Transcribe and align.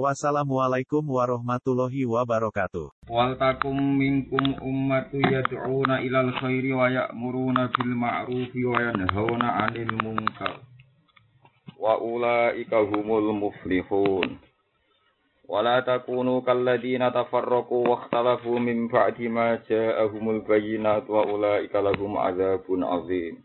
Wassalamualaikum 0.00 1.04
warahmatullahi 1.04 2.08
wabarakatuh. 2.08 3.12
Waltakum 3.12 3.76
minkum 3.76 4.56
ummatu 4.64 5.20
yad'una 5.20 6.00
ilal 6.00 6.32
khairi 6.40 6.72
wa 6.72 6.88
ya'muruna 6.88 7.68
bil 7.76 7.92
ma'rufi 8.00 8.64
wa 8.64 8.80
yanhauna 8.88 9.68
'anil 9.68 9.92
munkar. 10.00 10.64
Wa 11.76 12.00
ulaika 12.00 12.80
humul 12.88 13.36
muflihun. 13.36 14.40
Wala 15.44 15.84
takunu 15.84 16.40
kalladzina 16.40 17.12
tafarraqu 17.12 17.84
wa 17.84 18.00
ikhtalafu 18.00 18.56
min 18.64 18.88
ba'di 18.88 19.28
ma 19.28 19.60
ja'ahumul 19.60 20.40
bayyinat 20.48 21.04
wa 21.04 21.28
ulaika 21.28 21.84
lahum 21.84 22.16
'adzabun 22.16 22.80
'adzim. 22.80 23.44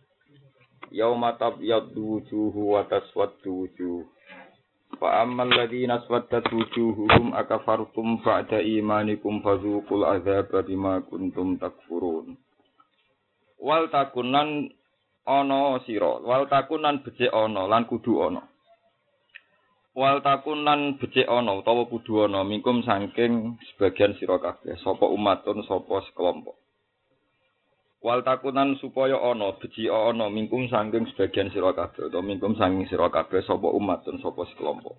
Yauma 0.96 1.36
tabyaddu 1.36 2.24
wujuhu 2.24 2.80
wa 2.80 2.88
taswaddu 2.88 3.68
wujuhu 3.68 4.08
Fa 4.96 5.28
ammal 5.28 5.52
ladzina 5.52 6.00
aswaddat 6.00 6.48
wujuhuhum 6.48 7.36
akafartum 7.36 8.24
ba'da 8.24 8.64
imanikum 8.64 9.44
fadzuqul 9.44 10.08
adzaba 10.08 10.64
bima 10.64 11.04
kuntum 11.04 11.60
takfurun. 11.60 12.40
Wal 13.60 13.92
takunan 13.92 14.72
ana 15.28 15.84
sira, 15.84 16.24
wal 16.24 16.48
takunan 16.48 17.04
becik 17.04 17.28
ana 17.36 17.68
lan 17.68 17.84
kudu 17.84 18.32
ana. 18.32 18.48
Wal 19.92 20.24
takunan 20.24 20.96
becik 20.98 21.28
ana 21.28 21.60
utawa 21.60 21.84
kudu 21.92 22.26
ana 22.26 22.48
mingkum 22.48 22.80
saking 22.88 23.60
sebagian 23.70 24.16
sira 24.16 24.40
kabeh, 24.40 24.80
sapa 24.82 25.04
umatun 25.04 25.68
sapa 25.68 26.00
sekelompok 26.10 26.56
wal 28.08 28.24
takunan 28.24 28.80
supaya 28.80 29.20
ana 29.20 29.60
beci 29.60 29.92
ana 29.92 30.32
mingkum 30.32 30.72
saking 30.72 31.12
sebagian 31.12 31.52
sira 31.52 31.76
kabeh 31.76 32.08
utawa 32.08 32.24
mingkum 32.24 32.56
saking 32.56 32.88
sira 32.88 33.12
kabeh 33.12 33.44
sapa 33.44 33.68
umatun 33.68 34.24
sapa 34.24 34.48
sekelompok. 34.48 34.96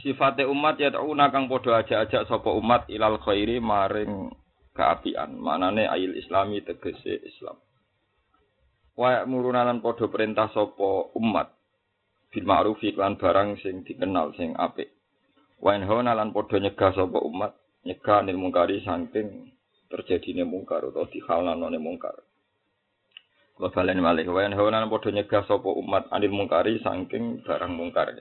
Sifate 0.00 0.48
umat 0.48 0.80
ya 0.80 0.88
tauna 0.88 1.28
kang 1.28 1.52
padha 1.52 1.84
ajak-ajak 1.84 2.24
sapa 2.24 2.48
umat 2.56 2.88
ilal 2.88 3.20
khairi 3.20 3.60
maring 3.60 4.32
keapian. 4.72 5.36
Manane 5.36 5.84
ail 5.84 6.16
islami 6.16 6.64
tegese 6.64 7.20
Islam. 7.28 7.60
Wa 8.96 9.28
murunanan 9.28 9.84
padha 9.84 10.08
perintah 10.08 10.48
sapa 10.56 11.12
umat. 11.12 11.52
Bil 12.32 12.48
ma'ruf 12.48 12.80
lan 12.96 13.20
barang 13.20 13.60
sing 13.60 13.84
dikenal 13.84 14.32
sing 14.40 14.56
apik. 14.56 14.88
Wa 15.60 15.76
inhona 15.76 16.16
lan 16.16 16.32
padha 16.32 16.56
nyegah 16.56 16.96
sapa 16.96 17.20
umat. 17.20 17.52
Nyegah 17.84 18.24
nil 18.24 18.40
mungkari 18.40 18.80
terjadine 19.90 20.46
mungkar 20.46 20.86
utawa 20.86 21.10
dihalalane 21.10 21.76
mungkar. 21.82 22.14
Wa 23.60 23.68
balen 23.68 24.00
malih 24.00 24.24
wa 24.30 24.40
inhona 24.46 24.80
lan 24.80 24.88
padha 24.88 25.10
nyegah 25.12 25.44
sapa 25.44 25.68
umat 25.68 26.08
anil 26.14 26.32
mungkari 26.32 26.78
saking 26.80 27.42
barang 27.44 27.74
mungkar. 27.74 28.14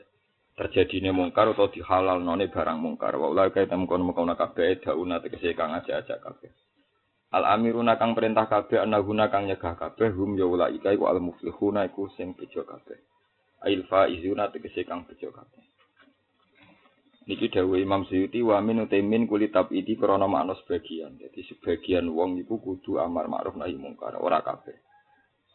Terjadine 0.58 1.14
mungkar 1.16 1.48
utawa 1.54 1.72
dihalalne 1.72 2.50
barang 2.50 2.78
mungkar. 2.82 3.16
Wa 3.16 3.32
ulai 3.32 3.54
kae 3.54 3.70
temkon 3.70 4.04
mekona 4.04 4.36
kabeh 4.36 4.82
dauna 4.84 5.22
tegese 5.24 5.56
kang 5.56 5.78
ajak-ajak 5.78 6.20
kabeh. 6.20 6.52
Al 7.30 7.46
amiruna 7.46 7.96
kang 8.02 8.18
perintah 8.18 8.50
kabeh 8.50 8.82
anahuna 8.82 9.30
kang 9.30 9.46
nyegah 9.46 9.78
kabeh 9.78 10.10
hum 10.12 10.36
ya 10.36 10.50
ulai 10.50 10.82
kae 10.82 10.98
al 10.98 11.22
muflihuna 11.22 11.86
iku 11.88 12.10
sing 12.18 12.34
bejo 12.34 12.66
kabeh. 12.66 12.98
Ail 13.64 13.86
faizuna 13.88 14.50
tegese 14.50 14.84
kang 14.84 15.06
bejo 15.06 15.30
kabeh 15.32 15.69
Niki 17.30 17.54
dawuh 17.54 17.78
Imam 17.78 18.10
Suyuti 18.10 18.42
wa 18.42 18.58
min 18.58 18.82
utaimin 18.90 19.30
kulit 19.30 19.54
tabidi 19.54 19.94
krana 19.94 20.26
makna 20.26 20.58
sebagian. 20.66 21.14
Jadi 21.22 21.46
sebagian 21.46 22.10
wong 22.10 22.42
iku 22.42 22.58
kudu 22.58 22.98
amar 22.98 23.30
ma'ruf 23.30 23.54
nahi 23.54 23.78
mungkar, 23.78 24.18
ora 24.18 24.42
kabeh. 24.42 24.74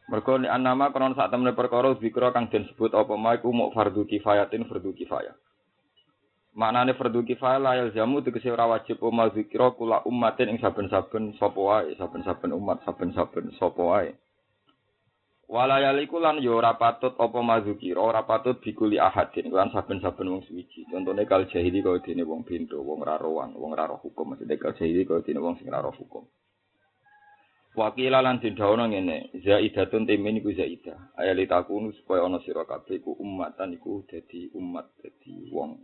Mergo 0.07 0.39
nek 0.39 0.55
anama 0.55 0.95
krana 0.95 1.19
sak 1.19 1.35
temene 1.35 1.51
perkara 1.51 1.99
zikra 1.99 2.31
kang 2.31 2.47
den 2.47 2.71
sebut 2.71 2.95
apa 2.95 3.19
ma 3.19 3.35
iku 3.35 3.51
muk 3.51 3.75
fardu 3.75 4.07
kifayatin 4.07 4.71
fardu 4.71 4.95
kifayah. 4.95 5.35
Maknane 6.55 6.95
fardu 6.95 7.27
kifayah 7.27 7.59
la 7.59 7.91
jamu 7.91 8.23
tegese 8.23 8.55
ora 8.55 8.71
wajib 8.71 9.03
umat 9.03 9.35
zikra 9.35 9.75
kula 9.75 10.07
ummatin 10.07 10.55
ing 10.55 10.63
saben-saben 10.63 11.35
sapa 11.43 11.59
wae, 11.59 11.99
saben-saben 11.99 12.55
umat, 12.55 12.87
saben-saben 12.87 13.51
sapa 13.59 13.83
wae. 13.83 14.15
Walayaliku 15.55 16.19
lan 16.19 16.43
yo 16.43 16.59
ora 16.59 16.75
patut 16.75 17.15
apa 17.15 17.39
mazukira, 17.39 18.03
ora 18.03 18.27
patut 18.27 18.59
bikuli 18.59 18.99
ahadin 18.99 19.55
lan 19.55 19.71
saben-saben 19.71 20.27
wong 20.27 20.43
suwiji. 20.51 20.83
Contone 20.91 21.23
kal 21.31 21.47
jahili 21.47 21.79
kaya 21.79 22.03
dene 22.03 22.27
wong 22.27 22.43
bendo, 22.43 22.83
wong 22.83 23.07
ora 23.07 23.15
rowan, 23.23 23.55
wong 23.55 23.71
ora 23.71 23.87
roh 23.87 24.03
hukum, 24.03 24.35
maksudnya 24.35 24.59
kal 24.59 24.75
jahili 24.75 25.07
kaya 25.07 25.23
dene 25.23 25.39
wong 25.39 25.55
sing 25.63 25.71
ora 25.71 25.87
roh 25.87 25.95
hukum. 25.95 26.27
Wakila 27.79 28.19
lan 28.19 28.43
dindawono 28.43 28.91
ngene, 28.91 29.31
zaidatun 29.47 30.11
timin 30.11 30.43
iku 30.43 30.51
zaidah. 30.59 31.15
Ayali 31.23 31.47
takunu 31.47 31.95
supaya 32.03 32.27
ana 32.27 32.43
sira 32.43 32.67
kabeh 32.67 32.99
iku 32.99 33.15
umatan 33.15 33.79
iku 33.79 34.03
dadi 34.11 34.51
umat, 34.59 34.91
dadi 34.99 35.55
wong 35.55 35.79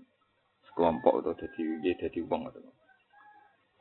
sekelompok 0.67 1.23
atau 1.23 1.39
dadi 1.39 1.79
dadi 1.95 2.19
wong 2.27 2.51
atau 2.51 2.75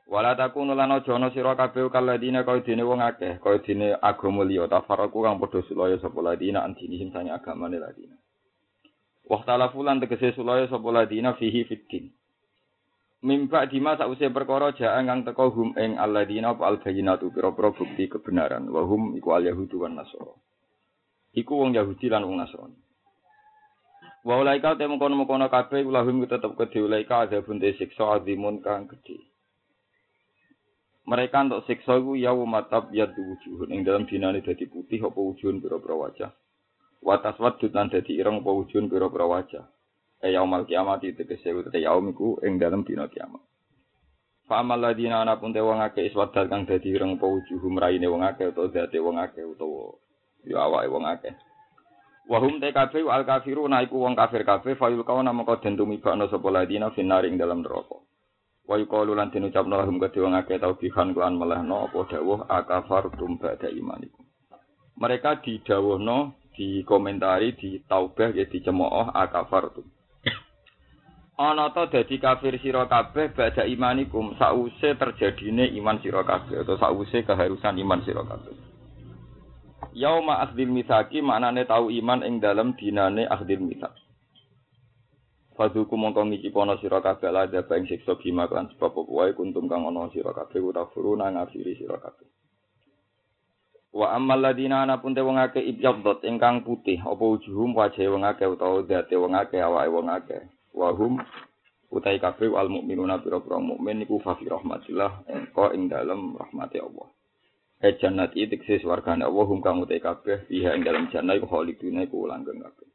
Wala 0.10 0.34
takunu 0.34 0.74
lan 0.74 0.90
aja 0.90 1.14
ana 1.14 1.30
sira 1.30 1.54
kabeh 1.54 1.86
kaladine 1.94 2.42
kaya 2.42 2.66
dene 2.66 2.82
wong 2.82 2.98
akeh, 2.98 3.38
kaya 3.38 3.62
dene 3.62 3.94
agama 4.02 4.42
liya 4.42 4.66
tafaraku 4.66 5.22
kang 5.22 5.38
padha 5.38 5.62
sulaya 5.70 6.02
sapa 6.02 6.18
ladina 6.26 6.66
antinihim 6.66 7.14
sanya 7.14 7.38
agamane 7.38 7.78
ladina. 7.78 8.18
Waktalafu 9.30 9.86
lan 9.86 10.02
tegese 10.02 10.34
sulaya 10.34 10.66
sapa 10.66 10.90
ladina 10.90 11.38
fihi 11.38 11.62
fiddin. 11.70 12.10
Mimba 13.22 13.70
dima 13.70 14.02
sause 14.02 14.34
perkara 14.34 14.74
jaa 14.74 14.98
kang 15.06 15.22
teka 15.22 15.46
hum 15.54 15.78
ing 15.78 16.02
alladina 16.02 16.58
apa 16.58 16.66
albayinatu 16.66 17.30
pira-pira 17.30 17.70
bukti 17.70 18.10
kebenaran 18.10 18.66
wa 18.66 18.82
hum 18.90 19.14
iku 19.14 19.38
al 19.38 19.46
yahudu 19.46 19.86
wan 19.86 19.94
nasara. 19.94 20.34
Iku 21.38 21.62
wong 21.62 21.78
Yahudi 21.78 22.10
lan 22.10 22.26
wong 22.26 22.42
Nasrani. 22.42 22.78
Wa 24.26 24.42
ulaika 24.42 24.74
temu 24.76 24.98
kono-kono 24.98 25.46
kabeh 25.46 25.86
ulahum 25.86 26.26
tetep 26.26 26.58
kedhe 26.58 26.82
ulaika 26.82 27.30
ada 27.30 27.46
bunte 27.46 27.70
siksa 27.78 28.18
azimun 28.18 28.66
kang 28.66 28.90
gedhe. 28.90 29.22
Mereka 31.08 31.48
untuk 31.48 31.64
siksa 31.70 31.96
iku 32.00 32.18
yau 32.20 32.44
matab 32.44 32.92
yad 32.92 33.16
wujuhun 33.16 33.72
ing 33.72 33.82
dalam 33.88 34.04
dinane 34.10 34.44
dadi 34.44 34.68
putih 34.68 35.00
apa 35.06 35.16
wujuhun 35.16 35.64
pira-pira 35.64 35.96
wajah. 35.96 36.32
Watas 37.00 37.40
wadud 37.40 37.72
lan 37.72 37.88
dadi 37.88 38.20
ireng 38.20 38.44
apa 38.44 38.52
wujuhun 38.52 38.92
pira-pira 38.92 39.26
wajah. 39.30 39.66
E 40.20 40.36
yaumal 40.36 40.68
kiamat 40.68 41.00
tegese 41.00 41.56
utek 41.56 41.80
yaum 41.80 42.12
iku 42.12 42.44
ing 42.44 42.60
dalam 42.60 42.84
dina 42.84 43.08
kiamat. 43.08 43.40
Fa 44.50 44.66
amal 44.66 44.82
ana 44.82 45.38
pun 45.38 45.54
te 45.54 45.62
wong 45.62 45.78
akeh 45.78 46.10
iswadal 46.10 46.50
kang 46.50 46.66
dadi 46.66 46.90
ireng 46.90 47.22
apa 47.22 47.26
wujuhum 47.30 47.78
raine 47.78 48.10
wong 48.10 48.26
akeh 48.26 48.50
utawa 48.50 48.74
dadi 48.74 48.98
wong 48.98 49.22
akeh 49.22 49.46
utawa 49.46 49.94
ya 50.42 50.66
awake 50.66 50.90
wong 50.90 51.06
akeh. 51.06 51.34
Wahum 52.30 52.58
te 52.58 52.74
kabeh 52.74 53.06
al 53.10 53.30
kafiru 53.30 53.70
iku 53.70 53.96
wong 54.02 54.18
kafir 54.18 54.42
kabeh 54.46 54.74
fayul 54.78 55.06
kauna 55.06 55.34
mongko 55.34 55.62
den 55.62 55.78
tumibakno 55.78 56.30
sapa 56.30 56.50
ladina 56.50 56.90
finaring 56.94 57.38
dalam 57.38 57.62
neraka. 57.62 58.09
Wa 58.70 58.78
yuqalu 58.78 59.18
lan 59.18 59.34
den 59.34 59.50
ucapno 59.50 59.82
lahum 59.82 59.98
kedhe 59.98 60.22
wong 60.22 60.38
akeh 60.38 60.62
tau 60.62 60.78
bihan 60.78 61.18
kuan 61.18 61.42
melehno 61.42 61.90
apa 61.90 62.06
dawuh 62.06 62.46
akafartum 62.46 63.42
ba'da 63.42 63.66
imanikum. 63.74 64.22
Mereka 65.02 65.42
didhawuhno 65.42 66.38
dikomentari 66.54 67.58
di 67.58 67.82
taubah 67.90 68.30
ya 68.30 68.46
dicemooh 68.46 69.10
akafartum. 69.10 69.90
Ana 71.40 71.74
ta 71.74 71.90
dadi 71.90 72.22
kafir 72.22 72.62
sira 72.62 72.86
kabeh 72.86 73.34
ba'da 73.34 73.66
imanikum 73.66 74.38
sause 74.38 74.94
terjadine 74.94 75.74
iman 75.82 75.98
sira 76.06 76.22
kabeh 76.22 76.62
atau 76.62 76.78
sause 76.78 77.26
keharusan 77.26 77.74
iman 77.82 78.06
sira 78.06 78.22
kabeh. 78.22 78.54
Yauma 79.98 80.46
akhdil 80.46 80.70
misaki 80.70 81.26
maknane 81.26 81.66
tau 81.66 81.90
iman 81.90 82.22
ing 82.22 82.38
dalam 82.38 82.78
dinane 82.78 83.26
akhdil 83.26 83.66
misak 83.66 83.98
Fadhuku 85.60 85.92
mongko 86.00 86.24
ngicipono 86.24 86.80
sira 86.80 87.04
kabeh 87.04 87.36
la 87.36 87.44
ada 87.44 87.68
ing 87.76 87.84
siksa 87.84 88.16
bima 88.16 88.48
kan 88.48 88.72
sebab 88.72 88.96
apa 88.96 89.12
wae 89.12 89.36
kuntum 89.36 89.68
kang 89.68 89.84
ana 89.84 90.08
sira 90.16 90.32
kabeh 90.32 90.64
utafuru 90.64 91.20
nang 91.20 91.36
ngafiri 91.36 91.76
sira 91.76 92.00
kabeh. 92.00 92.24
Wa 93.92 94.16
ammal 94.16 94.40
ladina 94.40 94.88
ana 94.88 95.04
pun 95.04 95.12
te 95.12 95.20
wong 95.20 95.36
akeh 95.36 95.60
ibyadot 95.60 96.24
ingkang 96.24 96.64
putih 96.64 97.04
apa 97.04 97.20
wujuhum 97.20 97.76
wajah 97.76 98.08
wong 98.08 98.24
akeh 98.24 98.48
utawa 98.48 98.88
date 98.88 99.20
wong 99.20 99.36
akeh 99.36 99.60
awake 99.60 99.92
wong 99.92 100.08
akeh. 100.08 100.48
Wa 100.72 100.96
hum 100.96 101.20
utai 101.92 102.24
kabeh 102.24 102.48
wal 102.48 102.72
mukminuna 102.72 103.20
pira-pira 103.20 103.60
mukmin 103.60 104.00
niku 104.00 104.24
fa 104.24 104.40
fi 104.40 104.48
rahmatillah 104.48 105.28
engko 105.28 105.76
ing 105.76 105.92
dalem 105.92 106.40
rahmati 106.40 106.80
Allah. 106.80 107.12
E 107.84 108.00
jannat 108.00 108.32
iki 108.32 108.56
tekse 108.56 108.80
swargane 108.80 109.28
Allah 109.28 109.44
hum 109.44 109.60
kang 109.60 109.84
utai 109.84 110.00
kabeh 110.00 110.48
fiha 110.48 110.72
ing 110.80 110.88
dalem 110.88 111.12
jannah 111.12 111.36
iku 111.36 111.52
khaliduna 111.52 112.08
iku 112.08 112.32
langgeng 112.32 112.64
kabeh. 112.64 112.88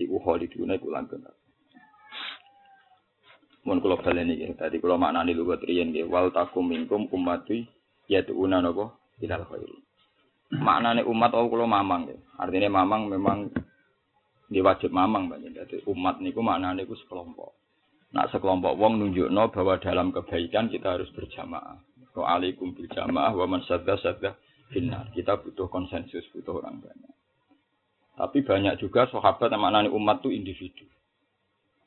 Iku 0.00 0.16
khaliduna 0.24 0.80
iku 0.80 0.88
langgeng 0.88 1.28
kabeh. 1.28 1.39
Mun 3.66 3.78
kula 3.80 4.00
baleni 4.00 4.36
nggih. 4.36 4.56
Dadi 4.56 4.76
kula 4.80 4.96
maknani 4.96 5.36
lugat 5.36 5.64
riyen 5.64 5.92
nggih 5.92 6.08
wal 6.08 6.32
takum 6.32 6.68
minkum 6.68 7.08
ummati 7.12 7.64
yad'una 8.08 8.64
napa 8.64 8.96
ilal 9.20 9.44
khairi. 9.48 9.78
Maknane 10.50 11.06
umat 11.06 11.30
oh 11.36 11.46
kula 11.46 11.66
mamang 11.68 12.10
ya. 12.10 12.18
Artinya 12.40 12.82
mamang 12.82 13.06
memang 13.06 13.38
dia 14.50 14.66
wajib 14.66 14.90
mamang 14.90 15.30
banyak. 15.30 15.54
Jadi 15.54 15.76
umat 15.86 16.18
niku 16.18 16.42
maknane 16.42 16.82
iku 16.82 16.98
sekelompok. 16.98 17.54
Nak 18.10 18.34
sekelompok 18.34 18.74
wong 18.74 18.98
nunjukno 18.98 19.54
bahwa 19.54 19.78
dalam 19.78 20.10
kebaikan 20.10 20.66
kita 20.66 20.98
harus 20.98 21.06
berjamaah. 21.14 21.78
Wa 22.10 22.34
alaikum 22.34 22.74
bil 22.74 22.90
jamaah 22.90 23.30
wa 23.30 23.46
man 23.46 23.62
sadda 23.62 23.94
sadda. 24.02 24.34
Kita 25.14 25.38
butuh 25.42 25.66
konsensus, 25.70 26.26
butuh 26.34 26.62
orang 26.62 26.82
banyak. 26.82 27.14
Tapi 28.18 28.44
banyak 28.44 28.76
juga 28.82 29.08
sahabat 29.08 29.48
yang 29.48 29.62
maknani 29.62 29.88
umat 29.90 30.20
itu 30.20 30.30
individu. 30.34 30.84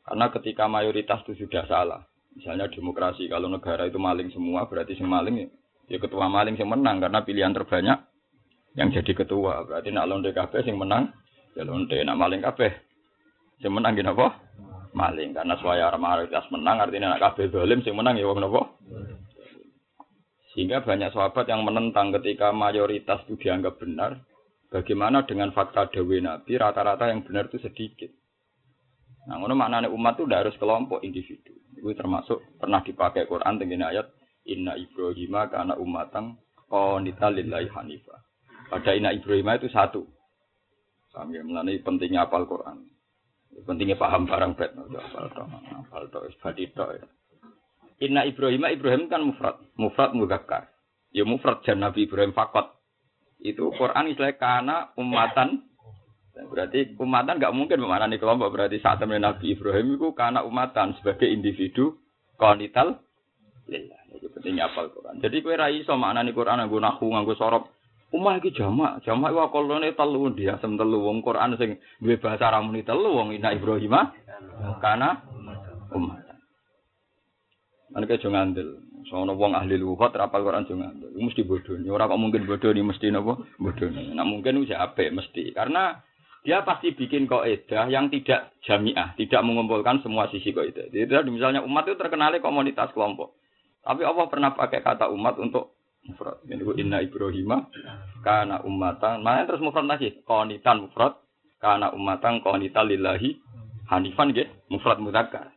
Karena 0.04 0.28
ketika 0.30 0.68
mayoritas 0.68 1.24
itu 1.24 1.48
sudah 1.48 1.64
salah. 1.66 2.02
Misalnya 2.36 2.68
demokrasi, 2.68 3.30
kalau 3.32 3.48
negara 3.48 3.88
itu 3.88 4.02
maling 4.02 4.34
semua, 4.36 4.68
berarti 4.68 5.00
si 5.00 5.06
maling 5.06 5.48
ya 5.88 5.98
ketua 6.00 6.28
maling 6.28 6.60
yang 6.60 6.76
menang. 6.76 7.00
Karena 7.00 7.24
pilihan 7.24 7.54
terbanyak 7.56 7.98
yang 8.76 8.90
jadi 8.92 9.12
ketua. 9.16 9.64
Berarti 9.64 9.94
nak 9.96 10.10
londe 10.10 10.36
kabeh 10.36 10.62
yang 10.66 10.82
menang, 10.82 11.14
ya 11.56 11.64
londe. 11.64 11.96
Nak 11.96 12.18
maling 12.20 12.42
kabeh. 12.44 12.72
Yang 13.64 13.74
menang 13.80 13.94
gini 13.96 14.10
apa? 14.12 14.28
Maling. 14.92 15.30
Karena 15.32 15.56
suaya 15.62 15.94
mayoritas 15.96 16.46
menang, 16.52 16.84
artinya 16.84 17.16
nak 17.16 17.22
kabeh 17.32 17.48
dolim, 17.48 17.80
yang 17.86 17.96
menang 17.96 18.20
ya 18.20 18.28
wong 18.28 18.44
apa? 18.44 18.62
Sehingga 20.54 20.86
banyak 20.86 21.10
sahabat 21.16 21.50
yang 21.50 21.66
menentang 21.66 22.14
ketika 22.14 22.54
mayoritas 22.54 23.26
itu 23.26 23.40
dianggap 23.40 23.82
benar. 23.82 24.22
Bagaimana 24.70 25.22
dengan 25.26 25.54
fakta 25.54 25.86
Dewi 25.94 26.22
Nabi, 26.22 26.58
rata-rata 26.58 27.10
yang 27.10 27.22
benar 27.22 27.46
itu 27.46 27.62
sedikit. 27.62 28.10
Nah, 29.24 29.40
ngono 29.40 29.56
maknane 29.56 29.88
umat 29.88 30.20
itu 30.20 30.28
harus 30.28 30.56
kelompok 30.60 31.00
individu. 31.00 31.56
Itu 31.80 31.96
termasuk 31.96 32.60
pernah 32.60 32.84
dipakai 32.84 33.24
Quran 33.28 33.56
dengan 33.56 33.92
ayat 33.92 34.12
Inna 34.48 34.76
Ibrahim 34.76 35.34
karena 35.48 35.74
umatang 35.80 36.36
qanita 36.68 37.32
lillahi 37.32 37.72
hanifa. 37.72 38.20
Pada 38.68 38.92
Inna 38.92 39.16
Ibrahim 39.16 39.48
itu 39.56 39.72
satu. 39.72 40.04
Kami 41.14 41.40
mengenai 41.46 41.80
pentingnya 41.86 42.26
apal 42.26 42.50
Quran. 42.50 42.90
Pentingnya 43.54 44.02
paham 44.02 44.26
barang 44.26 44.58
bet. 44.58 44.74
Apal 44.74 45.30
to, 45.30 45.44
apal 45.46 46.04
to, 46.10 46.20
to. 46.74 46.86
Inna 48.02 48.26
Ibrahim 48.26 48.66
Ibrahim 48.66 49.08
kan 49.08 49.22
mufrad, 49.22 49.62
mufrad 49.78 50.12
mugakkar. 50.18 50.74
Ya 51.14 51.24
mufrad 51.24 51.62
jan 51.62 51.80
Nabi 51.80 52.10
Ibrahim 52.10 52.34
fakot. 52.34 52.66
Itu 53.40 53.70
Quran 53.78 54.10
istilahnya 54.10 54.40
karena 54.42 54.76
umatan 54.98 55.68
berarti 56.34 56.98
umatan 56.98 57.38
nggak 57.38 57.54
mungkin 57.54 57.78
memaknani 57.78 58.18
kelompok. 58.18 58.50
Berarti 58.50 58.82
saat 58.82 58.98
temen 58.98 59.22
Nabi 59.22 59.54
Ibrahim 59.54 60.02
itu 60.02 60.18
karena 60.18 60.42
umatan 60.42 60.98
sebagai 60.98 61.30
individu 61.30 62.02
konital 62.42 62.98
lillah. 63.70 64.02
Itu 64.18 64.30
pentingnya 64.34 64.70
apal 64.70 64.90
Quran. 64.94 65.22
Jadi 65.22 65.42
kue 65.46 65.54
rai 65.54 65.86
so 65.86 65.94
maknani 65.94 66.34
Quran 66.34 66.62
nganggo 66.62 66.82
nahu 66.82 67.06
nganggo 67.14 67.34
sorop. 67.38 67.70
Umah 68.14 68.38
iki 68.38 68.54
jamak, 68.54 69.02
jamak 69.02 69.34
wa 69.34 69.50
kolone 69.50 69.90
telu 69.98 70.30
dia 70.38 70.62
sem 70.62 70.78
telu 70.78 71.02
wong 71.02 71.26
Quran 71.26 71.58
sing 71.58 71.82
duwe 71.98 72.22
bahasa 72.22 72.54
ramuni 72.54 72.86
telu 72.86 73.10
wong 73.10 73.34
ina 73.34 73.50
Ibrahim 73.58 73.94
karena 74.78 75.18
umatan. 75.90 76.38
Ana 77.94 78.06
ke 78.10 78.18
ngandel. 78.22 78.70
Sono 79.10 79.36
wong 79.36 79.54
ahli 79.54 79.82
lugat 79.82 80.14
rapal 80.14 80.46
Quran 80.46 80.66
jo 80.66 80.78
ngandel. 80.78 81.10
Mesti 81.14 81.42
bodoh. 81.46 81.78
Ora 81.90 82.10
kok 82.10 82.22
mungkin 82.22 82.46
bodoh 82.46 82.70
mesti 82.74 83.10
napa? 83.10 83.38
Bodoh. 83.58 83.90
Nah 83.90 84.26
mungkin 84.26 84.62
wis 84.62 84.74
apik 84.74 85.14
mesti. 85.14 85.54
Karena 85.54 85.98
dia 86.44 86.60
pasti 86.68 86.92
bikin 86.92 87.24
kaidah 87.24 87.88
yang 87.88 88.12
tidak 88.12 88.52
jamiah, 88.68 89.16
tidak 89.16 89.42
mengumpulkan 89.48 90.04
semua 90.04 90.28
sisi 90.28 90.52
kaidah. 90.52 90.92
Jadi 90.92 91.32
misalnya 91.32 91.64
umat 91.64 91.88
itu 91.88 91.96
terkenal 91.96 92.36
komunitas 92.44 92.92
kelompok. 92.92 93.40
Tapi 93.84 94.04
Allah 94.04 94.28
pernah 94.28 94.52
pakai 94.52 94.84
kata 94.84 95.08
umat 95.12 95.40
untuk 95.40 95.76
mufrad. 96.04 96.40
Ini 96.48 96.64
inna 96.84 97.00
Ibrahim 97.00 97.68
karena 98.24 98.60
umatan. 98.64 99.24
Mana 99.24 99.48
terus 99.48 99.64
mufrad 99.64 99.88
lagi? 99.88 100.24
Konitan 100.28 100.88
mufrad 100.88 101.16
karena 101.64 101.96
umatan 101.96 102.44
konitan 102.44 102.92
lillahi 102.92 103.40
hanifan 103.88 104.36
gitu. 104.36 104.52
Mufrad 104.68 105.00
mudzakkar. 105.00 105.52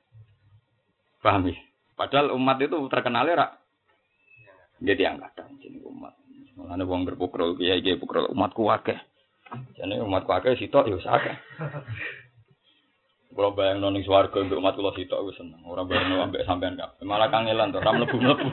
Paham 1.19 1.51
ya? 1.51 1.59
Padahal 1.99 2.31
umat 2.39 2.63
itu 2.63 2.77
terkenal 2.93 3.27
ya 3.27 3.59
Jadi 4.79 5.03
angkatan 5.03 5.57
jadi 5.59 5.83
umat. 5.83 6.15
Mana 6.57 6.85
wong 6.87 7.09
berpukul 7.09 7.59
kiai 7.59 7.83
kiai 7.83 7.99
pukul 7.99 8.31
umatku 8.31 8.63
wakeh. 8.69 8.99
Jadi 9.77 10.03
umat 10.03 10.27
kakek 10.27 10.59
sitok 10.59 10.91
ya 10.91 10.99
sakit. 10.99 11.37
Kalau 13.37 13.53
bayang 13.53 13.85
noning 13.85 14.01
swarga 14.01 14.41
untuk 14.41 14.65
umat 14.65 14.81
kula 14.81 14.97
sitok 14.97 15.29
wis 15.29 15.37
seneng. 15.37 15.61
Ora 15.69 15.85
bayang 15.85 16.09
ambek 16.25 16.49
sampean 16.49 16.73
kabeh. 16.73 17.05
Malah 17.05 17.29
kangelan 17.29 17.69
to, 17.69 17.85
ora 17.85 17.93
mlebu-mlebu. 17.93 18.49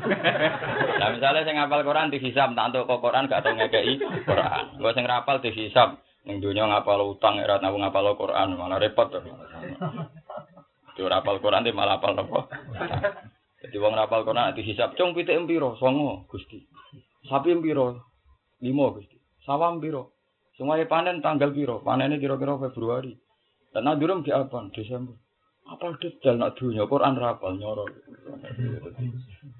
Nah 0.99 1.07
misalnya 1.15 1.47
sing 1.47 1.55
ngapal 1.55 1.87
Quran 1.87 2.11
dihisab, 2.11 2.51
tak 2.51 2.67
entuk 2.67 2.91
kok 2.91 2.99
Quran 2.99 3.31
gak 3.31 3.47
tau 3.47 3.55
ngekeki 3.55 4.03
Quran. 4.27 4.63
Gua 4.83 4.91
sing 4.91 5.07
rapal 5.07 5.39
dihisab, 5.39 6.03
ning 6.27 6.43
donya 6.43 6.67
ngapal 6.67 6.99
utang 7.15 7.39
ora 7.39 7.63
tau 7.63 7.79
ngapal 7.79 8.11
Quran, 8.19 8.59
malah 8.59 8.75
repot 8.75 9.07
to. 9.07 9.23
Yo 10.99 11.07
rapal 11.07 11.39
Quran 11.39 11.63
malah 11.71 12.03
apal 12.03 12.19
apa? 12.19 12.39
Jadi 13.63 13.79
wong 13.79 13.95
rapal 13.95 14.27
Quran 14.27 14.51
dihisab, 14.51 14.99
cung 14.99 15.15
pitik 15.15 15.39
empiro? 15.39 15.79
Songo, 15.79 16.27
Gusti. 16.27 16.59
Sapi 17.31 17.55
empiro? 17.55 18.03
Limo, 18.59 18.91
Gusti. 18.91 19.15
Sawam 19.47 19.79
piro? 19.79 20.12
Semuanya 20.63 20.87
panen 20.87 21.19
tanggal 21.19 21.51
piro? 21.51 21.83
Panennya 21.83 22.15
kira-kira 22.15 22.55
Februari. 22.55 23.11
Dan 23.75 23.83
nadurum 23.83 24.23
di 24.23 24.31
apa? 24.31 24.63
Desember. 24.71 25.19
Apa 25.67 25.99
detail 25.99 26.39
nak 26.39 26.55
dunia 26.55 26.87
Quran 26.87 27.19
rapal 27.19 27.59
nyorok. 27.59 27.91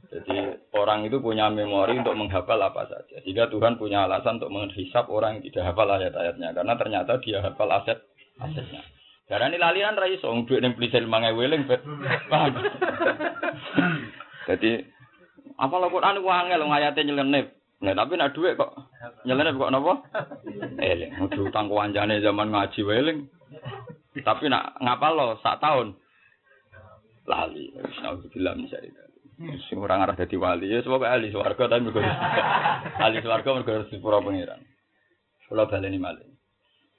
Jadi 0.08 0.36
orang 0.72 1.04
itu 1.04 1.20
punya 1.20 1.52
memori 1.52 2.00
untuk 2.00 2.16
menghafal 2.16 2.56
apa 2.56 2.88
saja. 2.88 3.20
Jika 3.20 3.52
Tuhan 3.52 3.76
punya 3.76 4.08
alasan 4.08 4.40
untuk 4.40 4.56
menghisap 4.56 5.12
orang 5.12 5.44
yang 5.44 5.52
tidak 5.52 5.76
hafal 5.76 5.92
ayat-ayatnya. 5.92 6.56
Karena 6.56 6.74
ternyata 6.80 7.20
dia 7.20 7.44
hafal 7.44 7.68
aset 7.76 8.00
asetnya. 8.40 8.88
Karena 9.28 9.52
ini 9.52 9.60
lalian 9.60 10.00
rai 10.00 10.16
song 10.24 10.48
duit 10.48 10.64
yang 10.64 10.72
beli 10.72 10.88
selmangai 10.88 11.36
weling 11.36 11.68
bet. 11.68 11.84
Jadi 14.48 14.88
apa 15.60 15.76
lo 15.84 15.92
Quran 15.92 16.24
itu 16.24 16.32
angel 16.32 16.64
ngayatnya 16.64 17.08
nyelenep. 17.12 17.63
Nah, 17.84 17.92
tapi 17.92 18.16
nak 18.16 18.32
duit 18.32 18.56
kok 18.56 18.72
nyeleneh 19.28 19.60
kok 19.60 19.72
napa? 19.76 19.94
Eling, 20.88 21.20
kudu 21.20 21.52
utang 21.52 21.68
kancane 21.68 22.24
zaman 22.24 22.56
ngaji 22.56 22.80
weling. 22.88 23.28
Tapi 24.24 24.48
nak 24.48 24.80
ngapal 24.80 25.12
lo 25.12 25.28
sak 25.44 25.60
tahun. 25.60 25.92
Lali, 27.28 27.76
naudzubillah 27.76 28.56
min 28.56 28.72
syari. 28.72 28.88
Sing 29.68 29.82
ora 29.82 30.00
ngarah 30.00 30.16
dadi 30.16 30.40
wali, 30.40 30.72
ya 30.72 30.80
semoga 30.86 31.12
ahli 31.12 31.34
swarga 31.34 31.66
tapi 31.66 31.84
mergo 31.84 32.00
ahli 33.04 33.20
swarga 33.20 33.50
mergo 33.52 33.90
dipura 33.92 34.24
pangeran. 34.24 34.62
Kula 35.50 35.68
baleni 35.68 36.00
malih. 36.00 36.30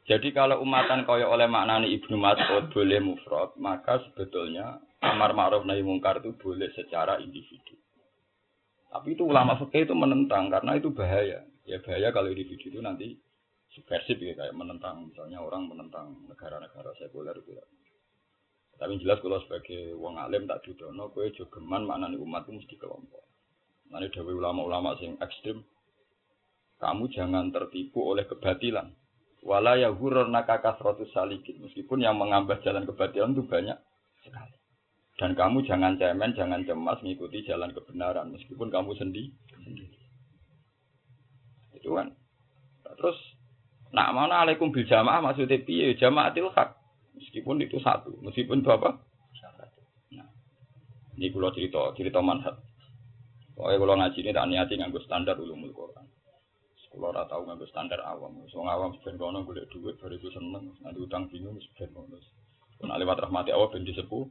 Jadi 0.04 0.36
kalau 0.36 0.60
umatan 0.60 1.08
kaya 1.08 1.24
oleh 1.24 1.48
maknani 1.48 1.96
Ibnu 1.96 2.20
Mas'ud 2.20 2.68
boleh 2.76 3.00
mufrad, 3.00 3.56
maka 3.56 4.04
sebetulnya 4.04 4.76
amar 5.00 5.32
ma'ruf 5.32 5.64
nahi 5.64 5.80
mungkar 5.80 6.20
itu 6.20 6.36
boleh 6.36 6.68
secara 6.76 7.16
individu. 7.24 7.80
Tapi 8.94 9.18
itu 9.18 9.26
ulama 9.26 9.58
fikih 9.58 9.90
itu 9.90 9.94
menentang 9.98 10.54
karena 10.54 10.78
itu 10.78 10.94
bahaya. 10.94 11.42
Ya 11.66 11.82
bahaya 11.82 12.14
kalau 12.14 12.30
individu 12.30 12.70
itu 12.70 12.78
nanti 12.78 13.18
subversif 13.74 14.22
ya 14.22 14.38
kayak 14.38 14.54
menentang 14.54 15.10
misalnya 15.10 15.42
orang 15.42 15.66
menentang 15.66 16.14
negara-negara 16.30 16.94
sekuler 17.02 17.34
itu. 17.42 17.58
Ya. 17.58 17.66
Tapi 18.78 19.02
jelas 19.02 19.18
kalau 19.18 19.42
sebagai 19.42 19.98
wong 19.98 20.14
alim 20.14 20.46
tak 20.46 20.62
dudono 20.62 21.10
kowe 21.10 21.26
jogeman 21.34 21.82
maknane 21.82 22.14
umat 22.22 22.46
itu 22.46 22.62
mesti 22.62 22.74
kelompok. 22.78 23.26
Nanti 23.90 24.14
dawe 24.14 24.30
ulama-ulama 24.30 24.94
sing 25.02 25.18
ekstrim 25.18 25.66
kamu 26.78 27.10
jangan 27.10 27.50
tertipu 27.50 28.14
oleh 28.14 28.30
kebatilan. 28.30 28.94
Wala 29.42 29.76
ya 29.76 29.90
nakaka 29.90 30.78
kasratus 30.78 31.10
salikin. 31.10 31.60
Meskipun 31.66 32.00
yang 32.00 32.14
mengambah 32.14 32.62
jalan 32.62 32.86
kebatilan 32.86 33.34
itu 33.34 33.42
banyak 33.44 33.76
sekali. 34.22 34.56
Dan 35.14 35.38
kamu 35.38 35.62
jangan 35.62 35.94
cemen, 35.94 36.34
jangan 36.34 36.66
cemas 36.66 36.98
mengikuti 36.98 37.46
jalan 37.46 37.70
kebenaran 37.70 38.34
meskipun 38.34 38.66
kamu 38.66 38.98
sendiri. 38.98 39.30
Itu 41.78 41.94
kan. 41.94 42.10
Terus 42.98 43.18
nak 43.94 44.10
mana 44.10 44.42
alaikum 44.42 44.74
bil 44.74 44.82
jamaah 44.82 45.22
maksudnya 45.22 45.62
piye? 45.62 45.94
Jamaatil 45.94 46.50
hak. 46.50 46.74
Meskipun 47.14 47.62
itu 47.62 47.78
satu, 47.78 48.10
meskipun 48.26 48.66
itu 48.66 48.70
apa? 48.74 48.98
Nah, 50.18 50.26
ini 51.14 51.30
kalau 51.30 51.54
cerita, 51.54 51.94
cerita 51.94 52.18
manhat. 52.18 52.58
Pokoknya 53.54 53.78
kalau 53.78 53.94
ngaji 54.02 54.18
ini 54.18 54.34
tak 54.34 54.46
niati 54.50 54.74
nganggo 54.74 54.98
standar 55.06 55.38
ulumul 55.38 55.70
Quran. 55.70 56.10
Kalau 56.90 57.14
ora 57.14 57.22
tahu 57.30 57.46
nganggo 57.46 57.70
standar 57.70 58.02
awam, 58.02 58.42
so 58.50 58.66
awam 58.66 58.98
sebenarnya 58.98 59.22
kono 59.22 59.38
golek 59.46 59.70
duit 59.70 59.94
baru 60.02 60.18
itu 60.18 60.26
seneng, 60.34 60.74
nanti 60.82 60.98
utang 60.98 61.30
bingung 61.30 61.54
sebenarnya 61.62 62.18
Nah 62.84 62.96
lewat 63.00 63.24
rahmati 63.24 63.50
Allah 63.50 63.68
ben 63.72 63.82
disepuh. 63.84 64.24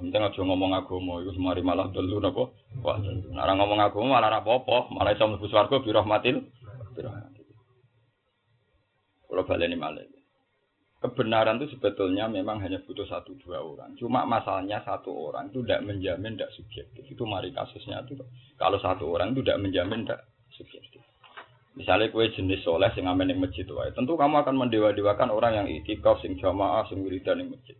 Penting 0.00 0.22
aja 0.22 0.40
ngomong 0.40 0.72
agama 0.72 1.20
iku 1.20 1.34
semari 1.36 1.60
malah 1.60 1.90
delu 1.90 2.18
napa? 2.22 2.50
Wah, 2.80 2.96
nek 3.02 3.54
ngomong 3.58 3.80
agama 3.80 4.16
malah 4.18 4.28
ora 4.32 4.38
apa-apa, 4.40 4.90
malah 4.94 5.12
iso 5.12 5.26
mlebu 5.26 5.46
swarga 5.50 5.76
bi 5.82 5.90
rahmatil. 5.90 6.36
Kalau 9.30 9.46
baleni 9.46 9.78
malih. 9.78 10.10
Kebenaran 11.00 11.56
itu 11.56 11.78
sebetulnya 11.78 12.28
memang 12.28 12.60
hanya 12.60 12.82
butuh 12.84 13.08
satu 13.08 13.32
dua 13.40 13.62
orang. 13.62 13.96
Cuma 13.96 14.26
masalahnya 14.28 14.84
satu 14.84 15.32
orang 15.32 15.48
itu 15.48 15.64
tidak 15.64 15.86
menjamin 15.86 16.36
tidak 16.36 16.52
subjektif. 16.52 17.06
Itu 17.08 17.24
mari 17.24 17.54
kasusnya 17.54 18.04
itu. 18.04 18.20
Kalau 18.58 18.76
satu 18.82 19.08
orang 19.08 19.32
itu 19.32 19.40
tidak 19.40 19.64
menjamin 19.64 20.04
tidak 20.04 20.28
subjektif. 20.52 20.89
Misalnya 21.80 22.12
kue 22.12 22.28
jenis 22.36 22.60
soleh 22.60 22.92
sing 22.92 23.08
amen 23.08 23.32
ning 23.32 23.40
masjid 23.40 23.64
wae, 23.72 23.88
tentu 23.96 24.12
kamu 24.12 24.44
akan 24.44 24.52
mendewa-dewakan 24.52 25.32
orang 25.32 25.64
yang 25.64 25.66
itikaf 25.80 26.20
sing 26.20 26.36
jamaah 26.36 26.84
sing 26.92 27.00
wiridan 27.00 27.40
ning 27.40 27.56
masjid. 27.56 27.72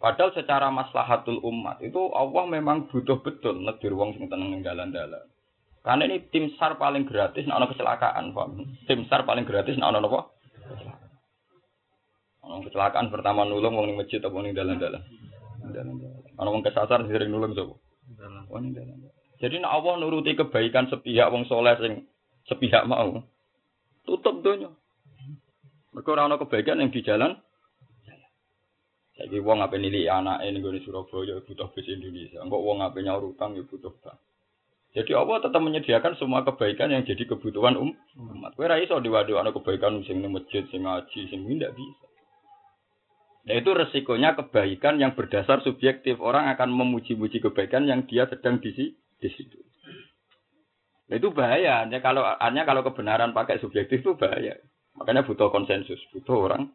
Padahal 0.00 0.32
secara 0.32 0.72
maslahatul 0.72 1.44
umat 1.44 1.84
itu 1.84 2.00
Allah 2.16 2.48
memang 2.48 2.88
butuh 2.88 3.20
betul 3.20 3.60
negir 3.60 3.92
wong 3.92 4.16
sing 4.16 4.32
tenang 4.32 4.56
ning 4.56 4.64
dalan-dalan. 4.64 5.20
Karena 5.84 6.08
ini 6.08 6.32
tim 6.32 6.48
SAR 6.56 6.80
paling 6.80 7.04
gratis 7.04 7.44
nek 7.44 7.60
ana 7.60 7.68
kecelakaan, 7.68 8.32
Pak. 8.32 8.46
Tim 8.88 9.04
SAR 9.04 9.28
paling 9.28 9.44
gratis 9.44 9.76
nek 9.76 9.92
ana 9.92 10.00
napa? 10.00 10.32
Ana 12.40 12.64
kecelakaan 12.64 13.12
pertama 13.12 13.44
nulung 13.44 13.76
wong 13.76 13.84
ning 13.84 14.00
masjid 14.00 14.24
apa 14.24 14.36
ning 14.40 14.56
dalan-dalan. 14.56 15.04
Dalan-dalan. 15.68 16.24
Ana 16.40 16.48
wong 16.48 16.64
kesasar 16.64 17.04
sering 17.04 17.28
nulung 17.28 17.52
sapa? 17.52 17.76
Wong 18.48 18.60
ning 18.64 18.72
dalan-dalan. 18.72 19.12
Jadi 19.44 19.60
nek 19.60 19.72
Allah 19.72 20.00
nuruti 20.00 20.32
kebaikan 20.32 20.88
sepihak 20.88 21.28
wong 21.28 21.44
soleh 21.44 21.76
sing 21.76 22.08
sepihak 22.46 22.88
mau, 22.88 23.24
tutup 24.06 24.40
donya. 24.40 24.72
Mereka 25.90 26.08
ora 26.14 26.30
ana 26.30 26.38
kebaikan 26.38 26.78
yang 26.78 26.94
di 26.94 27.02
jalan 27.02 27.34
Saiki 29.20 29.36
wong 29.44 29.60
ape 29.60 29.76
nilai 29.76 30.08
anake 30.08 30.48
ning 30.48 30.64
gone 30.64 30.80
Surabaya 30.80 31.44
butuh 31.44 31.68
bis 31.76 31.84
Indonesia. 31.92 32.40
Engko 32.40 32.56
wong 32.64 32.80
ape 32.80 33.04
nyaur 33.04 33.36
utang 33.36 33.52
ya 33.52 33.60
butuh 33.68 33.92
bank. 34.00 34.16
Jadi 34.96 35.12
Allah 35.12 35.44
tetap 35.44 35.60
menyediakan 35.60 36.16
semua 36.16 36.40
kebaikan 36.40 36.88
yang 36.88 37.04
jadi 37.04 37.28
kebutuhan 37.28 37.76
um, 37.76 37.92
umat. 38.16 38.56
Kowe 38.56 38.64
ra 38.64 38.80
iso 38.80 38.96
diwadokno 38.96 39.52
kebaikan 39.52 40.00
sing 40.08 40.24
ning 40.24 40.32
masjid, 40.32 40.64
sing 40.72 40.88
ngaji, 40.88 41.20
sing 41.28 41.44
ndak 41.44 41.76
bisa. 41.76 42.06
Nah 43.44 43.54
itu 43.60 43.70
resikonya 43.76 44.32
kebaikan 44.40 44.96
yang 44.96 45.12
berdasar 45.12 45.60
subjektif. 45.68 46.16
Orang 46.16 46.48
akan 46.56 46.72
memuji-muji 46.72 47.44
kebaikan 47.44 47.84
yang 47.84 48.08
dia 48.08 48.24
sedang 48.24 48.56
di, 48.56 48.72
di 48.96 49.28
situ. 49.36 49.60
Nah 51.10 51.16
itu 51.18 51.28
bahaya. 51.34 51.82
Hanya 51.82 51.98
kalau 51.98 52.22
hanya 52.22 52.62
kalau 52.62 52.86
kebenaran 52.86 53.34
pakai 53.34 53.58
subjektif 53.58 54.06
itu 54.06 54.14
bahaya. 54.14 54.54
Makanya 54.94 55.26
butuh 55.26 55.50
konsensus, 55.50 55.98
butuh 56.14 56.38
orang 56.50 56.70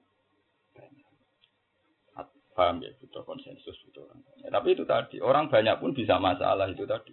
Paham 2.56 2.80
ya, 2.80 2.88
butuh 3.04 3.28
konsensus, 3.28 3.76
butuh 3.84 4.08
orang 4.08 4.24
banyak. 4.24 4.48
Tapi 4.48 4.68
itu 4.72 4.84
tadi, 4.88 5.20
orang 5.20 5.52
banyak 5.52 5.76
pun 5.76 5.92
bisa 5.92 6.16
masalah 6.24 6.72
itu 6.72 6.88
tadi. 6.88 7.12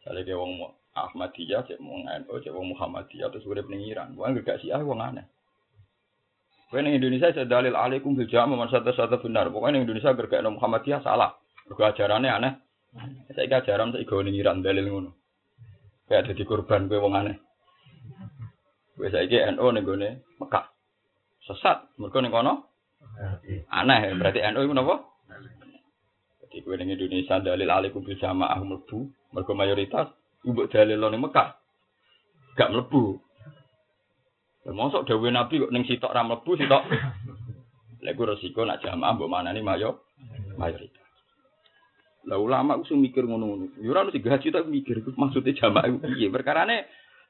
Misalnya 0.00 0.24
kayak 0.24 0.40
wong 0.40 0.52
Ahmadiyah, 0.96 1.60
cek 1.68 1.76
wong 1.76 2.08
NU, 2.08 2.34
cek 2.40 2.56
wong 2.56 2.72
Muhammadiyah, 2.72 3.28
terus 3.28 3.44
udah 3.44 3.68
pengiran. 3.68 4.16
Wong 4.16 4.40
gak 4.40 4.64
sih 4.64 4.72
ah 4.72 4.80
wong 4.80 5.04
aneh. 5.04 5.28
Pokoknya 6.72 6.96
di 6.96 7.04
Indonesia 7.04 7.28
saya 7.36 7.44
dalil 7.44 7.76
alaikum 7.76 8.16
bil 8.16 8.32
jama 8.32 8.56
man 8.56 8.72
satu 8.72 8.96
satu 8.96 9.20
benar. 9.20 9.52
Pokoknya 9.52 9.84
di 9.84 9.92
Indonesia 9.92 10.16
gergak 10.16 10.40
Muhammadiyah 10.40 11.04
salah. 11.04 11.36
Mergo 11.68 11.84
ajarannya 11.84 12.30
aneh. 12.32 12.52
Saya 13.36 13.60
ajaran 13.60 13.92
saya 13.92 14.08
gawe 14.08 14.24
ngiran 14.24 14.64
dalil 14.64 14.88
ngono. 14.88 15.17
Kayak 16.08 16.32
di 16.32 16.44
korban 16.48 16.88
gue 16.88 16.96
wong 16.96 17.12
aneh. 17.12 17.36
Gue 18.96 19.12
saiki 19.12 19.38
NU 19.54 19.66
ning 19.70 19.84
gone 19.84 20.10
Mekah. 20.40 20.64
Sesat, 21.44 21.92
mergo 22.00 22.18
ning 22.24 22.32
kono 22.32 22.66
Aneh, 23.70 24.16
berarti 24.16 24.42
NU 24.50 24.64
itu 24.64 24.72
apa? 24.74 24.96
Jadi 26.42 26.56
gue 26.64 26.74
ning 26.80 26.88
Indonesia 26.96 27.38
dalil 27.44 27.68
alaikum 27.68 28.00
bil 28.02 28.16
jamaah 28.16 28.58
mlebu, 28.64 29.12
mergo 29.36 29.52
mayoritas 29.52 30.08
ibu 30.48 30.64
dalil 30.66 30.98
ning 31.12 31.20
Mekah. 31.20 31.60
Gak 32.56 32.72
mlebu. 32.72 33.20
Mosok 34.68 35.06
dawuh 35.06 35.30
Nabi 35.30 35.60
kok 35.60 35.72
ning 35.72 35.84
sitok 35.84 36.10
ra 36.10 36.24
mlebu 36.24 36.56
sitok. 36.56 36.82
Lha 38.02 38.14
resiko 38.14 38.64
nak 38.64 38.80
jamaah 38.80 39.12
mbok 39.14 39.30
manani 39.30 39.60
mayo 39.60 40.08
mayoritas. 40.56 40.97
Lah 42.28 42.36
ulama 42.36 42.76
ku 42.84 42.92
mikir 42.92 43.24
ngono-ngono. 43.24 43.80
Yo 43.80 43.96
ora 43.96 44.04
mesti 44.04 44.20
gaji 44.20 44.52
tak 44.52 44.68
mikir 44.68 45.00
iku 45.00 45.16
maksudnya 45.16 45.56
jamaah 45.56 45.88
iku 45.88 45.98
piye. 46.04 46.28
Perkarane 46.28 46.84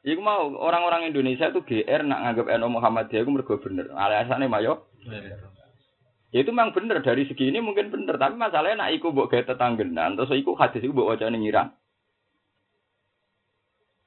Iku 0.06 0.22
mau 0.22 0.54
orang-orang 0.54 1.10
Indonesia 1.10 1.50
itu 1.50 1.58
GR 1.66 2.06
nak 2.06 2.22
nganggap 2.22 2.46
NU 2.54 2.68
Muhammadiyah 2.70 3.22
itu 3.26 3.34
mergo 3.34 3.58
bener. 3.58 3.90
Alasannya 3.90 4.46
mayo. 4.46 4.86
Ya 6.30 6.44
itu 6.44 6.52
memang 6.54 6.70
bener 6.70 7.02
dari 7.02 7.26
segi 7.26 7.48
ini 7.48 7.58
mungkin 7.58 7.88
bener, 7.88 8.20
tapi 8.20 8.36
masalahnya 8.36 8.84
nak 8.84 8.92
iku 8.94 9.16
mbok 9.16 9.32
gawe 9.32 9.48
tetanggenan, 9.48 10.12
terus 10.12 10.28
iku 10.36 10.52
hadis 10.54 10.84
iku 10.84 10.92
mbok 10.92 11.16
wacane 11.16 11.40
ngiran. 11.40 11.72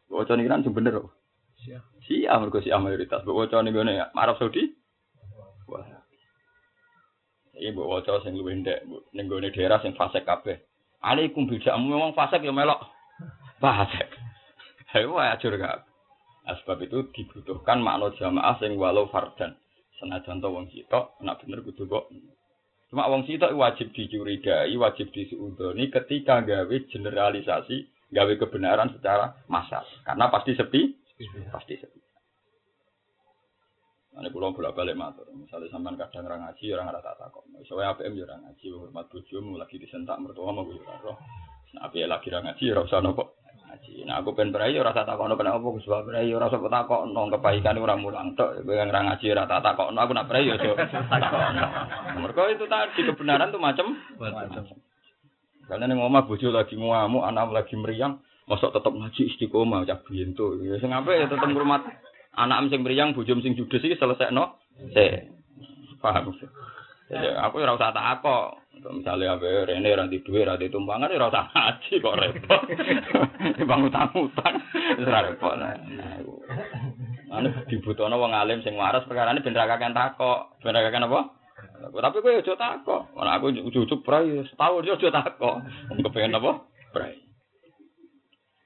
Wacane 0.07 0.45
ngiran 0.45 0.61
sing 0.63 0.71
bener 0.71 1.01
kok. 1.01 1.11
Sia. 1.59 1.81
Sia 2.05 2.37
mergo 2.39 2.61
sia 2.61 2.77
mayoritas. 2.79 3.25
Mbok 3.25 3.37
wacane 3.41 3.73
ngene 3.73 3.99
Arab 4.15 4.37
Saudi. 4.39 4.69
Wah. 5.67 5.83
Iki 7.57 7.73
mbok 7.73 7.89
waca 7.89 8.21
sing 8.23 8.37
luwih 8.37 8.63
ndek 8.63 8.85
ning 9.11 9.27
gone 9.27 9.51
daerah 9.51 9.81
sing 9.83 9.97
fasik 9.97 10.23
kabeh. 10.23 10.70
Alaikum 11.01 11.49
bidamu 11.49 11.97
memang 11.97 12.13
fasik 12.13 12.45
ya 12.45 12.53
melok. 12.53 12.77
Fasik. 13.57 14.09
Ayo 14.93 15.17
ajur 15.17 15.57
gak. 15.57 15.85
Sebab 16.45 16.77
itu 16.83 17.09
dibutuhkan 17.13 17.81
makna 17.81 18.13
jamaah 18.17 18.57
sing 18.57 18.77
walau 18.77 19.09
fardan. 19.09 19.57
Senajan 20.01 20.41
to 20.41 20.49
wong 20.49 20.65
sitok, 20.73 21.13
nak 21.21 21.37
bener 21.45 21.61
kudu 21.61 21.85
kok. 21.85 22.09
Cuma 22.89 23.05
wong 23.07 23.29
sitok 23.29 23.53
wajib 23.53 23.93
dicurigai, 23.93 24.73
wajib 24.73 25.13
disuudoni 25.13 25.93
ketika 25.93 26.41
gawe 26.41 26.75
generalisasi, 26.89 28.09
gawe 28.09 28.33
kebenaran 28.35 28.89
secara 28.97 29.37
massal. 29.45 29.85
Karena 30.01 30.33
pasti 30.33 30.57
sepi, 30.57 30.97
pasti 31.53 31.77
sepi. 31.77 32.00
Ini 34.11 34.27
pulau 34.27 34.51
bolak 34.51 34.75
balik 34.75 34.99
matur. 34.99 35.23
Misalnya 35.31 35.71
sampean 35.71 35.95
kadang 35.95 36.27
orang 36.27 36.43
ngaji, 36.51 36.65
orang 36.75 36.85
nggak 36.91 36.99
tak 36.99 37.15
takut. 37.15 37.47
Soalnya 37.63 37.95
APM 37.95 38.13
ya 38.19 38.23
orang 38.27 38.41
ngaji, 38.43 38.67
hormat 38.75 39.05
bojomu 39.07 39.55
lagi 39.55 39.75
disentak 39.79 40.19
mertua 40.19 40.51
mau 40.51 40.67
gue 40.67 40.83
roh. 40.83 41.15
Nah, 41.71 41.87
APM 41.87 42.11
lagi 42.11 42.27
orang 42.27 42.51
ngaji, 42.51 42.63
orang 42.75 42.85
usah 42.91 42.99
nopo 42.99 43.23
ngaji. 43.71 44.03
Nah 44.03 44.19
aku 44.19 44.35
pengen 44.35 44.51
berai 44.51 44.75
ora 44.75 44.91
tak 44.91 45.07
takokno 45.07 45.39
kenapa 45.39 45.63
Gus 45.63 45.87
Bapak 45.87 46.11
berai 46.11 46.27
ora 46.35 46.51
usah 46.51 46.59
takokno 46.59 47.21
kebaikan 47.31 47.79
ora 47.79 47.95
mulang 47.95 48.35
tok. 48.35 48.67
Kowe 48.67 48.75
ora 48.75 49.01
ngaji 49.07 49.25
ora 49.31 49.43
tak 49.47 49.63
takokno 49.63 49.99
aku 50.03 50.11
nak 50.11 50.27
berai 50.27 50.49
yo 50.51 50.55
takokno. 50.59 51.65
Mergo 52.19 52.43
itu 52.51 52.65
tadi 52.67 52.99
kebenaran 53.07 53.55
tuh 53.55 53.61
macam. 53.63 53.95
Karena 55.71 55.87
ning 55.87 56.03
omah 56.03 56.27
bojo 56.27 56.51
lagi 56.51 56.75
ngamuk, 56.75 57.23
anak 57.23 57.55
lagi 57.55 57.79
meriang, 57.79 58.19
mosok 58.43 58.75
tetep 58.75 58.91
ngaji 58.91 59.21
istiqomah 59.31 59.87
cah 59.87 60.03
biyen 60.03 60.35
tuh. 60.35 60.59
Ya 60.59 60.75
sing 60.83 60.91
apik 60.91 61.15
ya 61.15 61.31
tetep 61.31 61.47
ngurmat 61.47 62.10
anak 62.35 62.71
sing 62.71 62.81
meriang, 62.83 63.11
bojo 63.11 63.35
sing 63.43 63.53
judes 63.55 63.83
iki 63.83 63.99
selesaino. 63.99 64.59
Se. 64.95 65.27
Paham. 66.01 66.33
Ya 67.11 67.43
aku 67.43 67.59
ora 67.59 67.75
usah 67.75 67.91
takok. 67.91 68.63
Misalnya 68.81 69.37
apa 69.37 69.67
Rene 69.69 69.93
ranti 69.93 70.23
duit 70.25 70.47
ranti 70.47 70.71
tumpangan 70.71 71.11
ya 71.11 71.21
rasa 71.21 71.51
ngaji 71.53 71.93
kok 72.01 72.17
repot. 72.17 72.61
Bang 73.69 73.85
utang-utang 73.85 74.55
ora 75.05 75.19
repot. 75.27 75.53
Nah, 75.59 75.75
anu 77.35 77.51
dibutuhno 77.67 78.15
wong 78.15 78.31
alim 78.31 78.63
sing 78.63 78.79
waras 78.79 79.05
perkara 79.05 79.35
ini 79.35 79.43
ben 79.43 79.53
ra 79.53 79.69
kakek 79.69 79.93
takok. 79.93 80.55
Ben 80.63 80.73
ra 80.73 80.87
apa? 80.87 81.21
Tapi 81.91 82.17
kowe 82.23 82.31
aja 82.31 82.53
takok. 82.55 83.01
Ora 83.13 83.37
aku 83.37 83.53
cucuk 83.69 84.01
prai 84.07 84.47
setahun 84.47 84.87
yo 84.87 84.95
aja 84.95 85.19
takok. 85.19 85.55
Wong 85.91 85.99
kepengen 86.01 86.39
apa? 86.39 86.51
Prai. 86.95 87.30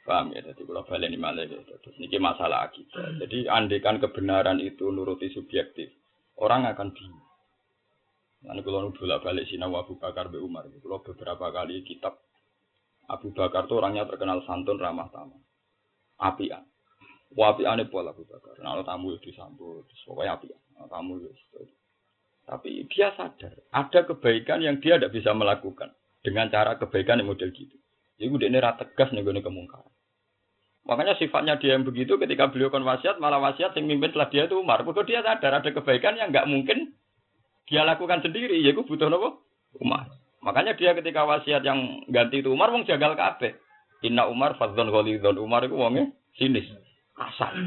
Paham 0.06 0.38
ya, 0.38 0.46
jadi 0.46 0.62
kalau 0.70 0.86
balik 0.86 1.10
ini 1.10 1.18
malah 1.18 1.50
ya. 1.50 1.58
Terus 1.66 1.98
ini 1.98 2.22
masalah 2.22 2.70
kita. 2.70 3.26
Jadi 3.26 3.50
andekan 3.50 3.98
kebenaran 3.98 4.62
itu 4.62 4.94
nuruti 4.94 5.34
subjektif, 5.34 5.90
orang 6.38 6.70
akan 6.70 6.94
bingung. 6.94 7.26
Nanti 8.46 8.62
kalau 8.62 8.94
bolak 8.94 9.26
balik 9.26 9.50
sinau 9.50 9.74
Abu 9.74 9.98
Bakar 9.98 10.30
be 10.30 10.38
Umar, 10.38 10.70
kalau 10.70 11.02
beberapa 11.02 11.50
kali 11.50 11.82
kitab 11.82 12.22
Abu 13.10 13.34
Bakar 13.34 13.66
tuh 13.66 13.82
orangnya 13.82 14.06
terkenal 14.06 14.46
santun 14.46 14.78
ramah 14.78 15.10
tamah, 15.10 15.42
apian. 16.22 16.62
Wapi 17.34 17.66
ane 17.66 17.90
pola 17.90 18.14
Abu 18.14 18.30
Bakar. 18.30 18.62
Nah, 18.62 18.86
tamu 18.86 19.18
itu 19.18 19.34
disambut, 19.34 19.90
pokoknya 20.06 20.38
apian. 20.38 20.62
Nah, 20.78 20.86
tamu 20.86 21.18
itu. 21.18 21.34
Tapi 22.46 22.86
dia 22.94 23.10
sadar 23.18 23.58
ada 23.74 24.00
kebaikan 24.06 24.62
yang 24.62 24.78
dia 24.78 25.02
tidak 25.02 25.18
bisa 25.18 25.34
melakukan 25.34 25.90
dengan 26.22 26.46
cara 26.54 26.78
kebaikan 26.78 27.18
yang 27.18 27.34
model 27.34 27.50
gitu. 27.50 27.74
Jadi 28.22 28.30
udah 28.30 28.48
ini 28.54 28.60
tegas 28.62 29.10
nih 29.10 29.26
gue 29.26 29.42
kemungkaran. 29.42 29.95
Makanya 30.86 31.18
sifatnya 31.18 31.58
dia 31.58 31.74
yang 31.74 31.82
begitu 31.82 32.14
ketika 32.22 32.54
beliau 32.54 32.70
kon 32.70 32.86
wasiat 32.86 33.18
malah 33.18 33.42
wasiat 33.42 33.74
yang 33.74 33.90
mimpin 33.90 34.14
setelah 34.14 34.30
dia 34.30 34.44
itu 34.46 34.62
Umar. 34.62 34.86
Begitu 34.86 35.18
dia 35.18 35.26
sadar 35.26 35.58
ada 35.58 35.70
kebaikan 35.74 36.14
yang 36.14 36.30
nggak 36.30 36.46
mungkin 36.46 36.94
dia 37.66 37.82
lakukan 37.82 38.22
sendiri, 38.22 38.62
ya 38.62 38.78
gue 38.78 38.86
butuh 38.86 39.10
nopo 39.10 39.42
Umar. 39.82 40.06
Makanya 40.46 40.78
dia 40.78 40.94
ketika 40.94 41.26
wasiat 41.26 41.66
yang 41.66 42.06
ganti 42.14 42.46
itu 42.46 42.54
Umar 42.54 42.70
wong 42.70 42.86
jagal 42.86 43.18
kabeh. 43.18 43.58
Inna 44.06 44.30
Umar 44.30 44.62
fadzon 44.62 44.94
ghalidhon. 44.94 45.42
Umar 45.42 45.66
itu 45.66 45.74
wongnya 45.74 46.14
sinis, 46.38 46.70
kasar. 47.18 47.58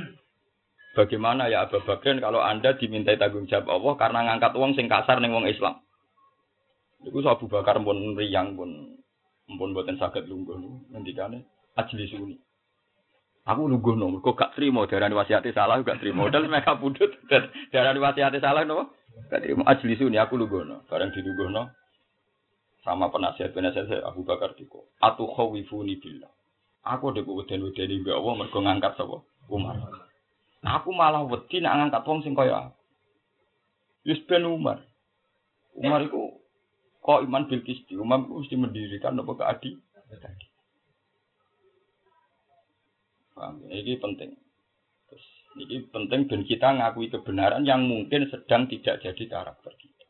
Bagaimana 0.94 1.50
ya 1.50 1.66
Abu 1.66 1.82
Bakar 1.82 2.14
kalau 2.22 2.38
Anda 2.38 2.78
dimintai 2.78 3.18
tanggung 3.18 3.50
jawab 3.50 3.70
Allah 3.70 3.94
karena 3.98 4.20
ngangkat 4.30 4.52
uang 4.54 4.72
sing 4.78 4.86
kasar 4.86 5.18
ning 5.18 5.34
wong 5.34 5.50
Islam. 5.50 5.82
Iku 7.02 7.18
Abu 7.26 7.50
Bakar 7.50 7.82
pun 7.82 8.14
riang 8.14 8.54
pun 8.54 8.98
pun 9.58 9.74
buatan 9.74 9.98
sakit 9.98 10.30
lungguh 10.30 10.58
ngendikane 10.94 11.42
ajli 11.74 12.06
suni. 12.06 12.36
Aku 13.48 13.64
lungguh 13.64 13.96
no, 13.96 14.20
kok 14.20 14.36
gak 14.36 14.52
terima 14.60 14.84
darah 14.84 15.08
wasiatnya 15.08 15.56
salah 15.56 15.80
gak 15.80 16.04
terima. 16.04 16.28
Padahal 16.28 16.52
mereka 16.52 16.76
pudut 16.76 17.16
darah 17.72 17.96
wasiatnya 17.96 18.44
salah 18.44 18.68
no. 18.68 18.92
Berarti 19.32 19.56
ajli 19.56 19.94
suni 19.96 20.20
aku 20.20 20.36
lugono, 20.36 20.84
bareng 20.86 21.10
dilugono 21.10 21.72
sama 22.86 23.08
penasihat 23.12 23.50
penasihat 23.52 23.88
saya 23.88 24.04
Abu 24.06 24.22
Bakar 24.22 24.52
diko. 24.54 24.88
Atu 25.00 25.26
khawifuni 25.32 25.98
billah. 25.98 26.30
Aku 26.86 27.12
ada 27.12 27.20
keweden 27.20 27.68
wedeni 27.68 28.00
mbak 28.00 28.16
Allah 28.16 28.34
mergo 28.38 28.58
ngangkat 28.64 28.92
sapa? 28.96 29.20
Umar. 29.50 29.76
Aku 30.64 30.92
malah 30.96 31.24
wedi 31.26 31.60
nak 31.60 31.76
ngangkat 31.84 32.02
wong 32.08 32.20
sing 32.24 32.32
kaya 32.32 32.72
aku. 32.72 32.76
Umar. 34.48 34.80
Umar 35.76 36.00
iku 36.04 36.40
kok 37.04 37.24
iman 37.28 37.44
bil 37.44 37.60
kisti. 37.60 37.92
Umar 37.98 38.24
mesti 38.24 38.56
mendirikan 38.56 39.20
apa 39.20 39.32
keadi. 39.36 39.76
Paham? 43.38 43.62
ya? 43.70 43.78
Ini 43.78 43.94
penting. 44.02 44.34
Terus, 45.06 45.26
ini 45.62 45.86
penting 45.86 46.26
dan 46.26 46.40
kita 46.42 46.68
ngakui 46.74 47.06
kebenaran 47.06 47.62
yang 47.62 47.86
mungkin 47.86 48.26
sedang 48.26 48.66
tidak 48.66 48.98
jadi 48.98 49.24
karakter 49.30 49.72
kita. 49.78 50.04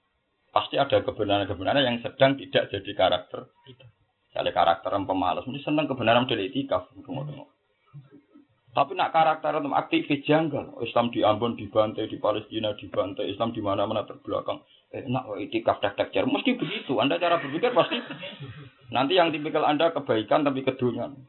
Pasti 0.49 0.81
ada 0.81 1.05
kebenaran-kebenaran 1.05 1.85
yang 1.85 2.01
sedang 2.01 2.41
tidak 2.41 2.73
jadi 2.73 2.93
karakter 2.97 3.53
kita. 3.69 3.87
Misalnya 4.33 4.53
karakter 4.57 4.91
yang 4.97 5.05
pemalas, 5.05 5.45
mesti 5.45 5.61
senang 5.61 5.85
kebenaran 5.85 6.25
dari 6.25 6.49
etika. 6.49 6.89
Tapi 8.73 8.93
nak 8.95 9.11
karakter 9.11 9.59
untuk 9.59 9.75
aktivis 9.75 10.25
janggal. 10.25 10.79
Islam 10.85 11.11
di 11.11 11.25
Ambon 11.25 11.57
dibantai, 11.57 12.07
di 12.07 12.21
Palestina 12.21 12.77
dibantai, 12.77 13.29
Islam 13.29 13.53
di 13.53 13.61
mana-mana 13.65 14.05
terbelakang. 14.05 14.61
Eh, 14.89 15.05
nak 15.05 15.29
itikaf 15.37 15.85
tek 15.85 15.99
mesti 16.25 16.57
begitu. 16.57 16.97
Anda 16.97 17.21
cara 17.21 17.43
berpikir 17.43 17.77
pasti 17.77 18.01
nanti 18.89 19.21
yang 19.21 19.29
tipikal 19.35 19.69
Anda 19.69 19.93
kebaikan 19.93 20.49
tapi 20.49 20.65
kedunian. 20.65 21.29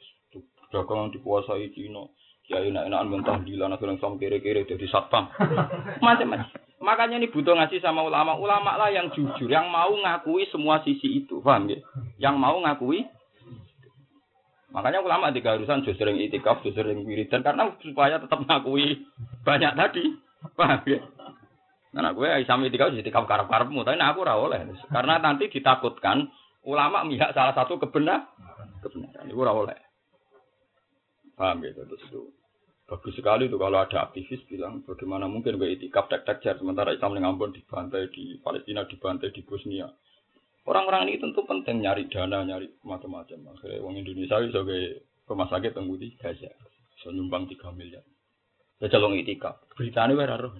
Dagangan 0.69 1.13
dikuasai 1.13 1.73
Cina. 1.73 2.05
Kiai 2.49 2.73
enak-enakan 2.73 3.09
mentah 3.13 3.37
dilan 3.45 3.77
akhirnya 3.77 4.01
sama 4.01 4.17
kere-kere 4.17 4.65
jadi 4.65 4.85
satpam. 4.89 5.29
Macam-macam. 6.05 6.49
Makanya 6.81 7.21
ini 7.21 7.29
butuh 7.29 7.53
ngasih 7.53 7.77
sama 7.83 8.01
ulama. 8.01 8.33
Ulama 8.39 8.73
lah 8.79 8.89
yang 8.89 9.13
jujur, 9.13 9.45
yang 9.45 9.69
mau 9.69 9.93
ngakui 9.93 10.49
semua 10.49 10.81
sisi 10.81 11.21
itu. 11.21 11.43
Paham 11.45 11.69
ya? 11.69 11.77
Yang 12.17 12.35
mau 12.41 12.57
ngakui 12.57 13.05
Makanya 14.69 15.01
ulama 15.01 15.33
di 15.33 15.41
urusan 15.41 15.81
justru 15.81 16.05
sering 16.05 16.21
itikaf, 16.21 16.61
justru 16.61 16.85
sering 16.85 17.01
wiridan 17.01 17.41
karena 17.41 17.73
supaya 17.81 18.21
tetap 18.21 18.45
ngakui 18.45 19.01
banyak 19.41 19.73
tadi. 19.73 20.03
Paham 20.53 20.85
ya? 20.85 21.01
Nah, 21.89 22.13
gue 22.13 22.29
Islam 22.29 22.69
itikaf 22.69 22.93
itikaf 22.93 23.25
karep-karepmu, 23.25 23.81
tapi 23.81 23.97
nah, 23.97 24.13
aku 24.13 24.21
ora 24.21 24.37
oleh. 24.37 24.61
Karena 24.93 25.17
nanti 25.17 25.49
ditakutkan 25.49 26.29
ulama 26.69 27.01
mihak 27.01 27.33
salah 27.33 27.57
satu 27.57 27.81
kebenar 27.81 28.29
kebenaran. 28.85 29.25
Itu 29.25 29.41
ora 29.41 29.57
oleh. 29.57 29.88
Paham 31.39 31.63
ya? 31.63 31.71
Terus 31.71 32.03
itu 32.03 32.35
bagus 32.83 33.15
sekali 33.15 33.47
itu 33.47 33.55
kalau 33.55 33.79
ada 33.79 34.11
aktivis 34.11 34.43
bilang 34.51 34.83
bagaimana 34.83 35.31
mungkin 35.31 35.55
gue 35.55 35.77
itikaf 35.79 36.11
tek 36.11 36.27
tek 36.27 36.43
sementara 36.43 36.91
Islam 36.91 37.15
di 37.15 37.23
Ambon 37.23 37.55
dibantai 37.55 38.11
di 38.11 38.35
Palestina 38.43 38.83
dibantai 38.83 39.31
di 39.31 39.45
Bosnia 39.45 39.87
Orang-orang 40.69 41.09
ini 41.09 41.17
tentu 41.17 41.41
penting 41.49 41.81
nyari 41.81 42.05
dana, 42.13 42.45
nyari 42.45 42.69
macam-macam. 42.85 43.57
Akhirnya 43.57 43.81
uang 43.81 44.05
Indonesia 44.05 44.37
sebagai 44.37 45.01
rumah 45.25 45.49
sakit 45.49 45.73
tunggu 45.73 45.97
di 45.97 46.13
Gaza. 46.13 46.51
So 47.01 47.09
nyumbang 47.09 47.49
3 47.49 47.73
miliar. 47.73 48.05
Ya 48.77 48.85
calon 48.91 49.17
itikaf. 49.17 49.65
Beritanya 49.73 50.13
wera 50.13 50.37
roh. 50.37 50.53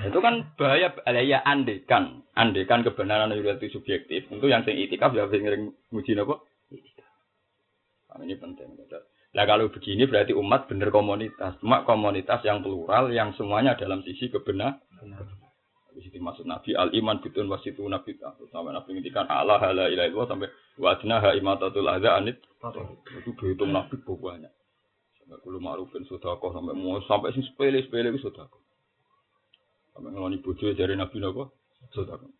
itu 0.00 0.18
kan 0.18 0.48
bahaya 0.56 0.96
ya 1.20 1.44
andekan 1.44 2.24
andekan 2.32 2.80
kebenaran 2.80 3.36
itu 3.36 3.68
subjektif 3.68 4.32
tentu 4.32 4.48
yang 4.48 4.64
sing 4.64 4.80
itikaf 4.80 5.12
ya 5.12 5.28
sing 5.28 5.44
muji 5.92 6.16
napa 6.16 6.40
nah, 6.40 7.09
ini 8.18 8.34
penting. 8.34 8.74
Nah 9.30 9.44
kalau 9.46 9.70
begini 9.70 10.10
berarti 10.10 10.34
umat 10.34 10.66
bener 10.66 10.90
komunitas. 10.90 11.54
Cuma 11.62 11.86
komunitas 11.86 12.42
yang 12.42 12.66
plural 12.66 13.14
yang 13.14 13.30
semuanya 13.38 13.78
dalam 13.78 14.02
sisi 14.02 14.26
kebenaran 14.26 14.82
di 16.00 16.08
situ 16.08 16.22
maksud 16.22 16.46
Nabi 16.46 16.72
al 16.78 16.94
iman 16.94 17.18
bitun 17.20 17.50
wasitu 17.50 17.82
nabi 17.84 18.16
sampai 18.48 18.72
Nabi 18.72 18.88
ngintikan 18.96 19.26
Allah 19.26 19.60
la 19.74 19.90
ilaha 19.92 20.06
illallah 20.08 20.28
sampai 20.32 20.48
wajna 20.78 21.16
ha 21.20 21.30
imatatul 21.36 21.88
adza 21.90 22.16
anit. 22.16 22.38
Itu 23.20 23.36
dihitung 23.36 23.74
Nabi 23.74 24.00
banyak. 24.00 24.52
Sampai 25.20 25.38
kulo 25.44 25.58
ma'rufin 25.60 26.06
sedekah 26.08 26.50
sampai 26.56 26.72
mau 26.72 27.02
sampai 27.04 27.36
sing 27.36 27.44
sepele 27.44 27.84
sepele 27.84 28.16
sedekah. 28.16 28.48
Sampai 29.92 30.10
ngeloni 30.14 30.40
bojo 30.40 30.72
dari 30.72 30.96
Nabi 30.96 31.16
napa? 31.20 31.52
Sedekah. 31.92 32.30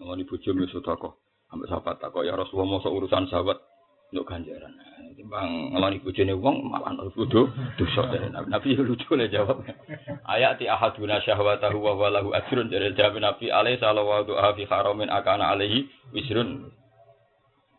Ngeloni 0.00 0.24
bojo 0.26 0.50
mi 0.56 0.66
sedekah. 0.66 1.12
Sampai 1.46 1.66
sahabat 1.70 1.96
takok 2.02 2.26
ya 2.26 2.34
Rasulullah 2.34 2.78
mau 2.78 2.82
urusan 2.82 3.30
sahabat 3.30 3.69
untuk 4.10 4.26
ganjaran. 4.26 4.74
Timbang 5.14 5.74
ngeloni 5.74 6.00
bojone 6.02 6.34
wong 6.34 6.70
malah 6.70 6.94
kudu 7.14 7.50
dosa 7.78 8.02
dari 8.10 8.30
Nabi. 8.30 8.48
Nabi 8.50 8.68
lucu 8.78 9.12
lah 9.14 9.28
jawab. 9.30 9.62
Ayati 10.26 10.66
ahaduna 10.66 11.22
syahwatahu 11.22 11.78
wa 11.78 11.92
walahu 11.94 12.34
ajrun 12.34 12.66
dari 12.72 12.90
jawab 12.98 13.22
Nabi 13.22 13.52
alaihi 13.52 13.78
sallallahu 13.78 14.34
fi 14.58 14.64
haramin 14.66 15.12
akana 15.12 15.54
alaihi 15.54 15.86
wisrun. 16.10 16.72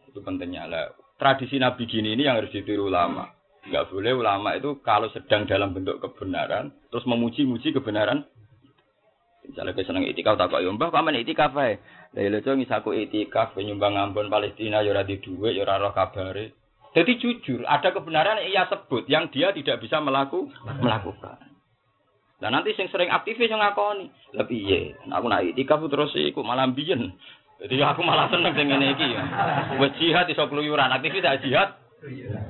Itu 0.08 0.24
pentingnya 0.24 0.68
lah. 0.72 0.96
Tradisi 1.20 1.60
Nabi 1.60 1.86
gini 1.86 2.16
ini 2.16 2.26
yang 2.28 2.40
harus 2.40 2.52
ditiru 2.56 2.88
ulama. 2.88 3.28
Enggak 3.62 3.94
boleh 3.94 4.14
ulama 4.18 4.58
itu 4.58 4.82
kalau 4.82 5.12
sedang 5.14 5.46
dalam 5.46 5.76
bentuk 5.76 6.02
kebenaran 6.02 6.74
terus 6.90 7.06
memuji-muji 7.06 7.76
kebenaran. 7.76 8.26
Misalnya 9.42 9.74
kita 9.74 9.90
seneng 9.90 10.06
itikaf 10.06 10.38
tak 10.38 10.54
kok 10.54 10.62
mbah 10.62 10.94
paman 10.94 11.18
itikaf 11.18 11.58
ae. 11.58 11.82
Lah 12.14 12.24
lho 12.30 12.40
cong 12.46 12.62
isaku 12.62 12.94
itikaf 12.94 13.58
nyumbang 13.58 13.98
Ambon 13.98 14.30
Palestina 14.30 14.86
ya 14.86 15.02
di 15.02 15.18
dhuwit 15.18 15.58
ya 15.58 15.66
roh 15.66 15.96
kabare. 15.96 16.54
Jadi 16.92 17.24
jujur, 17.24 17.64
ada 17.64 17.96
kebenaran 17.96 18.44
yang 18.44 18.52
ia 18.52 18.64
sebut 18.68 19.08
yang 19.08 19.32
dia 19.32 19.56
tidak 19.56 19.80
bisa 19.80 20.04
melaku, 20.04 20.52
melakukan. 20.84 21.40
Nah 22.44 22.50
nanti 22.52 22.76
sing 22.76 22.92
sering 22.92 23.08
aktivis 23.08 23.48
yang 23.48 23.64
ngakoni. 23.64 24.12
Lah 24.36 24.44
piye? 24.44 25.00
Aku 25.08 25.26
nak 25.32 25.46
itikaf 25.46 25.80
terus 25.88 26.12
iku 26.20 26.44
malah 26.44 26.68
biyen. 26.68 27.16
Jadi 27.62 27.78
aku 27.80 28.02
malah 28.02 28.28
seneng 28.28 28.58
sing 28.58 28.68
ngene 28.68 28.98
iki. 28.98 29.08
Wis 29.80 29.94
jihad 30.02 30.28
iso 30.28 30.50
keluyuran, 30.50 30.92
aktivis 30.92 31.24
tak 31.24 31.40
jihad. 31.46 31.78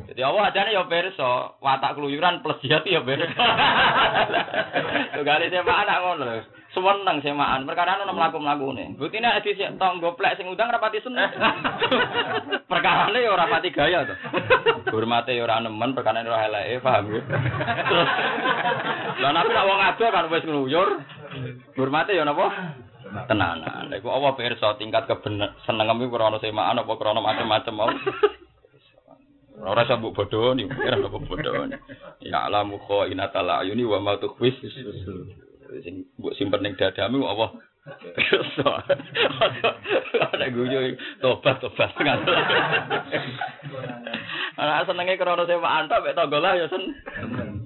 Jadi 0.08 0.22
Allah 0.24 0.48
ajane 0.48 0.72
ya 0.72 0.88
perso, 0.88 1.60
watak 1.60 2.00
keluyuran 2.00 2.40
plus 2.40 2.58
jihad 2.64 2.88
ya 2.88 3.04
perso. 3.04 3.30
Tugale 5.20 5.52
saya 5.52 5.64
anak 5.68 5.98
ngono. 6.02 6.30
Sewenang 6.72 7.20
semaan, 7.20 7.68
perkara 7.68 8.00
ono 8.00 8.16
mlaku-mlakune. 8.16 8.96
Buktine 8.96 9.28
hadis 9.28 9.60
tong 9.76 10.00
goplek 10.00 10.40
sing 10.40 10.48
udang 10.48 10.72
rapati 10.72 11.04
seneng. 11.04 11.28
Perkarane 12.72 13.20
ya 13.20 13.36
ora 13.36 13.52
pati 13.52 13.76
gaya 13.76 14.08
to. 14.08 14.16
Hormate 14.88 15.36
ya 15.36 15.44
ora 15.44 15.60
nemen, 15.60 15.92
perkara 15.92 16.24
ora 16.24 16.48
eleke, 16.48 16.80
paham 16.80 17.12
ya. 17.12 17.22
Terus 17.92 18.10
Lah 19.20 19.32
nabi 19.36 19.52
nak 19.52 19.68
wong 19.68 19.80
ado 19.84 20.06
kan 20.08 20.32
wis 20.32 20.48
ngluyur. 20.48 20.90
Hormate 21.76 22.16
ya 22.16 22.24
napa? 22.24 22.48
Tenanan. 23.28 23.92
Lha 23.92 24.00
iku 24.00 24.08
apa 24.08 24.40
pirsa 24.40 24.80
tingkat 24.80 25.12
kebener 25.12 25.60
senengem 25.68 26.08
iku 26.08 26.16
krana 26.16 26.40
semaan 26.40 26.80
apa 26.80 26.96
krana 26.96 27.20
macam-macam 27.20 27.76
mau. 27.76 27.92
Ora 29.60 29.84
iso 29.84 30.00
mbok 30.00 30.16
bodoni, 30.16 30.72
ora 30.72 30.96
mbok 31.04 31.28
bodoni. 31.28 31.76
Ya 32.24 32.48
alamu 32.48 32.80
khainatal 32.88 33.60
ayuni 33.60 33.84
wa 33.84 34.00
ma 34.00 34.16
tukhfis 34.16 34.56
sing 35.80 36.04
mbok 36.20 36.36
simpen 36.36 36.60
ning 36.60 36.76
dadamu 36.76 37.24
apa 37.24 37.56
ada 40.22 40.46
guyu 40.54 41.00
tobat 41.18 41.58
tobat 41.64 41.90
anak 44.62 44.86
senenge 44.86 45.18
krana 45.18 45.44
sewa 45.50 45.70
antok 45.82 46.06
mek 46.06 46.14
tangga 46.14 46.38
lah 46.38 46.54
ya 46.54 46.70
sen. 46.70 46.94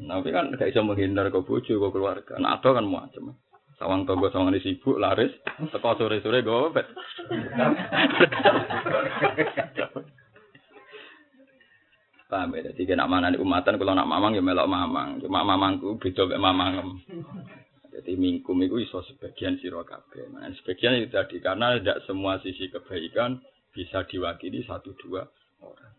Tapi 0.06 0.30
kan 0.32 0.56
gak 0.56 0.72
iso 0.72 0.86
menghindar 0.86 1.28
ke 1.34 1.40
bojo 1.44 1.74
ke 1.76 1.88
keluarga. 1.92 2.40
Anak 2.40 2.64
ado 2.64 2.70
kan 2.78 2.88
macam. 2.88 3.36
Sawang 3.76 4.08
tangga 4.08 4.32
sawang 4.32 4.56
sibuk 4.64 5.02
laris. 5.02 5.36
Teko 5.76 6.00
sore-sore 6.00 6.40
gopet 6.46 6.88
Paham 12.26 12.58
ya, 12.58 12.74
jadi 12.74 12.98
nak 12.98 13.06
mana 13.06 13.30
umatan, 13.38 13.78
kalau 13.78 13.94
nak 13.94 14.10
mamang 14.10 14.34
ya 14.34 14.42
melok 14.42 14.66
mamang. 14.66 15.22
Cuma 15.22 15.46
mamangku 15.46 16.02
beda 16.02 16.26
mek 16.26 16.42
mamang. 16.42 16.98
Jadi 18.06 18.22
mingkum 18.22 18.62
itu 18.62 18.78
iso 18.86 19.02
sebagian 19.02 19.58
siro 19.58 19.82
kabeh. 19.82 20.30
Nah, 20.30 20.46
sebagian 20.62 21.02
itu 21.02 21.10
tadi 21.10 21.42
karena 21.42 21.74
tidak 21.82 22.06
semua 22.06 22.38
sisi 22.38 22.70
kebaikan 22.70 23.42
bisa 23.74 24.06
diwakili 24.06 24.62
satu 24.62 24.94
dua 24.94 25.26
orang. 25.66 25.98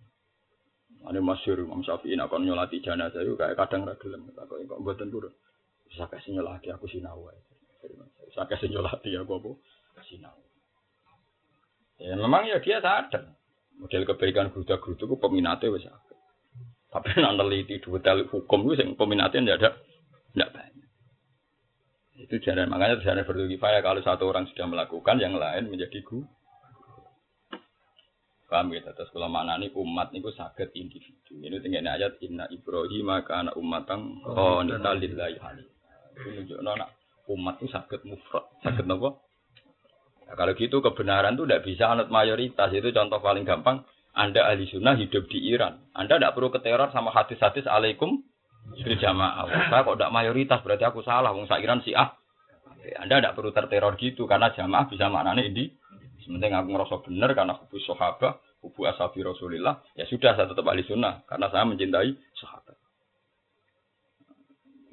Ada 1.02 1.18
masyur 1.18 1.66
Imam 1.66 1.82
Syafi'i 1.82 2.14
nak 2.14 2.30
nyolati 2.30 2.78
jenazah 2.78 3.26
kayak 3.26 3.58
kadang 3.58 3.90
ragilem. 3.90 4.22
Kok 4.38 4.54
kok 4.54 4.78
mboten. 4.78 5.10
Bisa 5.90 6.06
kasih 6.06 6.38
nyolati 6.38 6.70
aku 6.70 6.86
sinau 6.86 7.26
Bisa 8.30 8.46
kasih 8.46 8.70
nyolati 8.70 9.10
aku 9.18 9.42
apa? 9.42 9.50
Sinau. 10.06 10.38
Ya 11.98 12.14
memang 12.14 12.46
ya 12.46 12.62
dia 12.62 12.78
sadar. 12.78 13.34
Model 13.82 14.06
kebaikan 14.06 14.54
gruda-grudu 14.54 15.10
itu 15.10 15.16
peminatnya 15.18 15.74
wis 15.74 15.90
Tapi 16.86 17.12
nak 17.18 17.34
neliti 17.34 17.82
detail 17.82 18.30
hukum 18.30 18.72
itu 18.72 18.94
peminatnya 18.94 19.42
tidak 19.42 19.58
ada, 19.58 19.70
tidak 20.32 20.50
banyak. 20.54 20.75
Itu 22.16 22.40
jalan 22.40 22.72
makanya 22.72 23.00
jalan 23.04 23.28
berlugifaya 23.28 23.84
kalau 23.84 24.00
satu 24.00 24.24
orang 24.32 24.48
sudah 24.48 24.64
melakukan 24.64 25.20
yang 25.20 25.36
lain 25.36 25.68
menjadi 25.68 26.00
gu. 26.00 26.24
Paham 28.46 28.70
ya, 28.70 28.78
terus 28.94 29.10
kalau 29.10 29.26
mana 29.26 29.58
nih 29.58 29.74
umat 29.74 30.14
niku 30.14 30.30
sakit 30.30 30.70
individu. 30.78 31.34
Ini 31.42 31.58
tinggal 31.58 31.82
ayat 31.82 32.22
Inna 32.22 32.46
Ibrahim 32.46 33.10
maka 33.10 33.42
anak 33.42 33.58
umatang 33.58 34.22
oh 34.22 34.62
nita 34.62 34.94
lillahi 34.94 35.34
Itu 36.14 36.28
nunjuk 36.30 36.58
nona 36.62 36.86
umat 37.26 37.58
itu 37.58 37.66
sakit 37.74 38.06
mufrad, 38.06 38.46
sakit 38.62 38.86
nopo. 38.86 39.26
Nah, 40.26 40.34
kalau 40.38 40.54
gitu 40.54 40.78
kebenaran 40.78 41.34
itu 41.34 41.44
tidak 41.46 41.62
bisa 41.66 41.84
anut 41.90 42.08
mayoritas 42.10 42.70
itu 42.70 42.90
contoh 42.94 43.18
paling 43.18 43.42
gampang 43.42 43.82
Anda 44.14 44.46
ahli 44.46 44.66
sunnah 44.70 44.94
hidup 44.94 45.26
di 45.26 45.50
Iran. 45.50 45.82
Anda 45.92 46.18
tidak 46.18 46.34
perlu 46.38 46.48
keteror 46.54 46.90
sama 46.94 47.10
hadis-hadis 47.12 47.66
alaikum 47.66 48.22
bil 48.74 48.96
jamaah. 48.98 49.70
Saya 49.70 49.86
kok 49.86 49.96
tidak 49.98 50.14
mayoritas 50.14 50.58
berarti 50.62 50.84
aku 50.86 51.04
salah. 51.06 51.30
Wong 51.30 51.46
sak 51.46 51.62
Iran 51.62 51.82
sih 51.86 51.94
ah. 51.94 52.16
Anda 52.98 53.18
tidak 53.18 53.34
perlu 53.34 53.50
terteror 53.50 53.94
gitu 53.98 54.30
karena 54.30 54.54
jamaah 54.54 54.86
bisa 54.86 55.10
maknanya 55.10 55.42
ini. 55.46 55.70
Sementing 56.22 56.54
aku 56.58 56.68
ngerasa 56.74 56.96
benar 57.06 57.30
karena 57.38 57.54
hubus 57.54 57.86
sahabat, 57.86 58.42
hubu 58.58 58.82
ashabi 58.82 59.22
Rasulillah, 59.22 59.78
ya 59.94 60.10
sudah 60.10 60.34
saya 60.34 60.50
tetap 60.50 60.66
ahli 60.66 60.82
sunnah 60.82 61.22
karena 61.22 61.46
saya 61.54 61.62
mencintai 61.70 62.10
sahabat. 62.34 62.74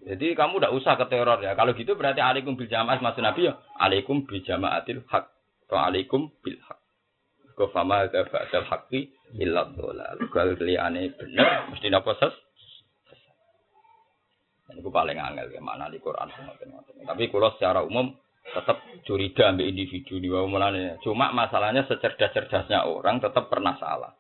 Jadi 0.03 0.35
kamu 0.35 0.59
tidak 0.59 0.73
usah 0.75 0.93
ke 0.99 1.05
teror 1.07 1.39
ya. 1.39 1.55
Kalau 1.55 1.71
gitu 1.73 1.95
berarti 1.95 2.19
alaikum 2.19 2.59
bil 2.59 2.67
jamaah 2.67 2.99
maksud 2.99 3.23
Nabi 3.23 3.47
ya. 3.47 3.55
Alaikum 3.79 4.27
bil 4.27 4.43
jamaatil 4.43 5.01
hak. 5.07 5.31
Atau 5.65 5.79
alaikum 5.79 6.27
bil 6.43 6.59
hak. 6.59 6.79
Kau 7.55 7.71
fama 7.71 8.03
ada 8.03 8.27
haqqi 8.67 9.15
illa 9.39 9.63
dhalal. 9.71 10.19
Kalau 10.27 10.53
kelihane 10.59 11.15
bener 11.15 11.71
mesti 11.71 11.87
napa 11.87 12.19
ses. 12.19 12.35
Ini 14.73 14.81
paling 14.81 15.17
angel 15.21 15.53
ya 15.53 15.61
mana 15.61 15.85
di 15.87 16.01
Quran 16.01 16.33
Tapi 17.05 17.23
kalau 17.29 17.53
secara 17.53 17.85
umum 17.85 18.09
tetap 18.43 18.83
curiga 19.07 19.55
ambil 19.55 19.71
individu 19.71 20.19
di 20.19 20.27
bawah 20.27 20.49
mulanya. 20.51 20.99
Cuma 20.99 21.31
masalahnya 21.31 21.87
secerdas-cerdasnya 21.87 22.83
orang 22.83 23.23
tetap 23.23 23.47
pernah 23.47 23.79
salah. 23.79 24.11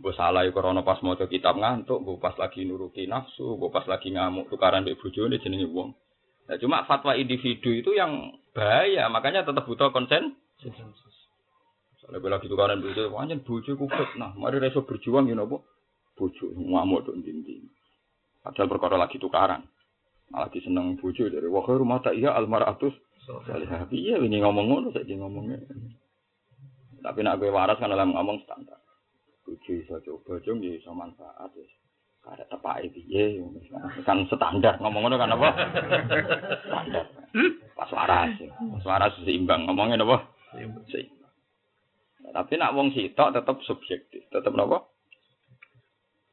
Gue 0.00 0.16
salah 0.16 0.48
ya 0.48 0.50
karena 0.50 0.80
pas 0.80 0.98
mau 1.04 1.12
kitab 1.12 1.60
ngantuk, 1.60 2.00
gue 2.00 2.16
pas 2.16 2.32
lagi 2.40 2.64
nuruti 2.64 3.04
nafsu, 3.04 3.60
gue 3.60 3.68
pas 3.68 3.84
lagi 3.84 4.08
ngamuk 4.10 4.48
tukaran 4.48 4.82
di 4.82 4.96
bujone 4.96 5.36
jenenge 5.38 5.68
wong. 5.68 5.92
Nah, 6.48 6.56
cuma 6.56 6.82
fatwa 6.88 7.14
individu 7.14 7.70
itu 7.70 7.92
yang 7.92 8.32
bahaya, 8.56 9.06
makanya 9.12 9.44
tetap 9.44 9.68
butuh 9.68 9.92
konsen. 9.92 10.40
Soalnya 12.00 12.16
gue 12.16 12.30
lagi 12.32 12.46
tukaran 12.48 12.80
bojo, 12.80 13.12
wajan 13.12 13.44
bojo 13.44 13.76
kupet. 13.76 14.16
Nah, 14.16 14.32
mari 14.40 14.56
reso 14.56 14.88
berjuang 14.88 15.28
ya 15.28 15.36
nopo. 15.36 15.68
Bojo 16.16 16.48
ngamuk 16.56 17.04
tuh 17.04 17.14
dinding. 17.20 17.68
Padahal 18.40 18.72
perkara 18.72 18.96
lagi 18.96 19.20
tukaran. 19.20 19.68
Malah 20.30 20.46
lagi 20.46 20.62
seneng 20.62 20.94
bojo 20.94 21.26
dari 21.26 21.50
wah 21.50 21.66
rumah 21.66 21.98
tak 21.98 22.14
iya 22.14 22.30
almaratus. 22.38 22.94
Salihah 23.26 23.90
iya 23.90 24.18
ini 24.22 24.38
ngomong 24.38 24.66
ngono 24.70 24.88
saja 24.94 25.10
ngomongnya. 25.18 25.58
Tapi 27.02 27.18
nak 27.26 27.42
gue 27.42 27.50
waras 27.50 27.82
kan 27.82 27.90
dalam 27.90 28.14
ngomong 28.14 28.46
standar. 28.46 28.78
Bojo 29.42 29.70
iso 29.74 29.98
coba 30.06 30.38
jong 30.46 30.62
ya 30.62 30.78
iso 30.78 30.94
manfaat 30.94 31.50
wis. 31.58 31.70
Kada 32.22 32.46
tepake 32.46 32.94
piye 32.94 33.42
kan 34.06 34.22
standar 34.30 34.78
ngomong 34.78 35.10
ngono 35.10 35.16
kan 35.18 35.34
apa? 35.34 35.48
standar. 36.62 37.06
Pas 37.74 37.90
waras. 37.90 38.30
Pas 38.54 38.84
waras 38.86 39.18
seimbang 39.26 39.66
ngomongnya 39.66 39.98
apa? 39.98 40.30
Seimbang. 40.54 41.34
Tapi 42.30 42.52
nak 42.54 42.74
wong 42.78 42.94
sitok 42.94 43.34
tetap 43.34 43.58
subjektif, 43.66 44.22
tetap 44.30 44.54
napa? 44.54 44.86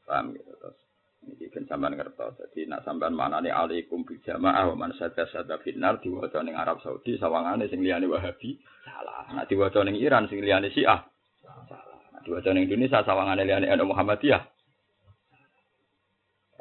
Paham 0.06 0.36
gitu 0.38 0.52
terus. 0.62 0.87
Iki 1.28 1.52
kan 1.52 1.64
sampean 1.68 2.00
ngertos. 2.00 2.40
Jadi 2.40 2.72
nak 2.72 2.88
sampean 2.88 3.12
manane 3.12 3.52
alaikum 3.52 4.08
bil 4.08 4.20
jamaah 4.24 4.72
wa 4.72 4.88
man 4.88 4.92
sada 4.96 5.28
sada 5.28 5.60
finnar 5.60 6.00
diwaca 6.00 6.40
ning 6.44 6.56
Arab 6.56 6.80
Saudi 6.80 7.20
sawangane 7.20 7.68
sing 7.68 7.84
liyane 7.84 8.08
Wahabi 8.08 8.56
salah. 8.88 9.28
Nak 9.36 9.46
diwaca 9.52 9.84
ning 9.84 10.00
Iran 10.00 10.32
sing 10.32 10.40
liyane 10.40 10.72
Syiah 10.72 11.04
salah. 11.44 12.00
Nak 12.16 12.22
diwaca 12.24 12.50
ning 12.56 12.72
Indonesia 12.72 13.04
sawangane 13.04 13.44
liyane 13.44 13.68
NU 13.76 13.92
Muhammadiyah 13.92 14.58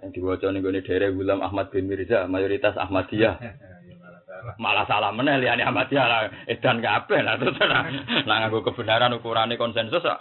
yang 0.02 0.12
diwaca 0.12 0.52
ning 0.52 0.60
gone 0.60 0.80
daerah 0.84 1.08
Gulam 1.08 1.40
Ahmad 1.40 1.72
bin 1.72 1.88
Mirza 1.88 2.28
mayoritas 2.28 2.76
Ahmadiyah 2.76 3.40
malah 4.62 4.84
salah 4.84 5.10
meneh 5.10 5.40
liyane 5.40 5.64
Ahmadiyah 5.64 6.06
lah 6.06 6.20
edan 6.44 6.84
kabeh 6.84 7.20
lah 7.24 7.40
terus 7.40 7.56
nah 7.58 8.36
nganggo 8.44 8.60
kebenaran 8.60 9.16
ukurane 9.16 9.56
konsensus 9.56 10.04
kok 10.04 10.20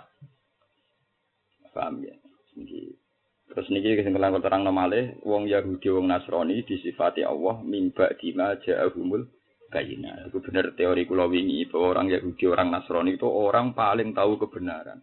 paham 1.75 1.99
ya 2.07 2.14
terus 3.55 3.71
niki 3.71 3.95
kesimpulan 3.95 4.35
kula 4.35 4.43
terang 4.43 4.67
malih 4.67 5.15
wong 5.23 5.47
Yahudi 5.47 5.87
wong 5.87 6.11
Nasrani 6.11 6.67
disifati 6.67 7.23
Allah 7.23 7.63
mimba 7.63 8.11
dima 8.19 8.59
ja'ahumul 8.59 9.23
bayina 9.71 10.27
itu 10.27 10.43
benar 10.43 10.75
teori 10.75 11.07
kula 11.07 11.31
wingi 11.31 11.71
bahwa 11.71 11.95
orang 11.95 12.07
Yahudi 12.11 12.45
orang 12.51 12.67
Nasrani 12.69 13.15
itu 13.15 13.25
orang 13.25 13.71
paling 13.71 14.11
tahu 14.11 14.35
kebenaran 14.43 14.99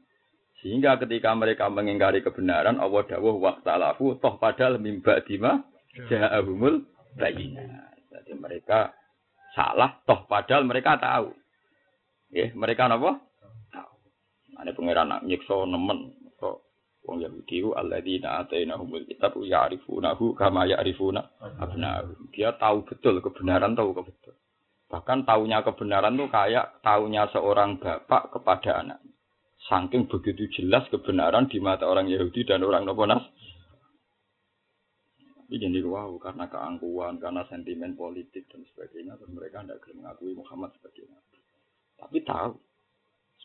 sehingga 0.60 1.00
ketika 1.00 1.32
mereka 1.32 1.72
mengingkari 1.72 2.20
kebenaran 2.20 2.76
Allah 2.76 3.02
dawuh 3.08 3.40
waqtalafu 3.40 4.20
toh 4.20 4.36
padahal 4.36 4.76
mimba 4.76 5.24
dima 5.24 5.64
ja'ahumul 6.12 6.84
bayina 7.16 7.92
jadi 8.12 8.36
mereka 8.36 8.92
salah 9.56 10.00
toh 10.04 10.24
padahal 10.28 10.64
mereka 10.64 10.96
tahu. 10.96 11.32
Ya, 12.32 12.48
mereka 12.56 12.88
napa? 12.88 13.20
Tahu. 13.72 13.94
Ada 14.56 14.72
pangeran 14.72 15.12
nyiksa 15.28 15.68
nemen 15.68 16.16
wong 17.02 17.18
Yahudi 17.22 17.66
ku 17.66 17.74
alladzina 17.74 18.42
atainahumul 18.46 19.06
kitab 19.06 19.34
ya'rifunahu 19.34 20.38
kama 20.38 20.70
ya'rifuna 20.70 21.22
abna'ahum. 21.58 22.30
Dia 22.30 22.54
tahu 22.56 22.86
betul 22.86 23.18
kebenaran 23.18 23.74
tahu 23.74 23.90
betul. 23.94 24.38
Bahkan 24.92 25.24
tahunya 25.24 25.64
kebenaran 25.64 26.20
tuh 26.20 26.28
kayak 26.28 26.84
tahunya 26.84 27.32
seorang 27.32 27.80
bapak 27.80 28.28
kepada 28.38 28.84
anak. 28.84 29.00
Saking 29.66 30.10
begitu 30.10 30.50
jelas 30.58 30.84
kebenaran 30.90 31.48
di 31.48 31.62
mata 31.62 31.86
orang 31.86 32.10
Yahudi 32.10 32.44
dan 32.44 32.66
orang 32.66 32.84
Noponas. 32.84 33.22
Ini 35.52 35.68
jadi 35.68 35.84
wow 35.84 36.16
karena 36.16 36.48
keangkuhan, 36.48 37.20
karena 37.20 37.44
sentimen 37.44 37.92
politik 37.92 38.48
dan 38.48 38.64
sebagainya, 38.72 39.20
mereka 39.28 39.60
tidak 39.60 39.84
mengakui 39.92 40.32
Muhammad 40.32 40.72
sebagai 40.80 41.04
nabi. 41.12 41.38
Tapi 42.00 42.18
tahu. 42.24 42.52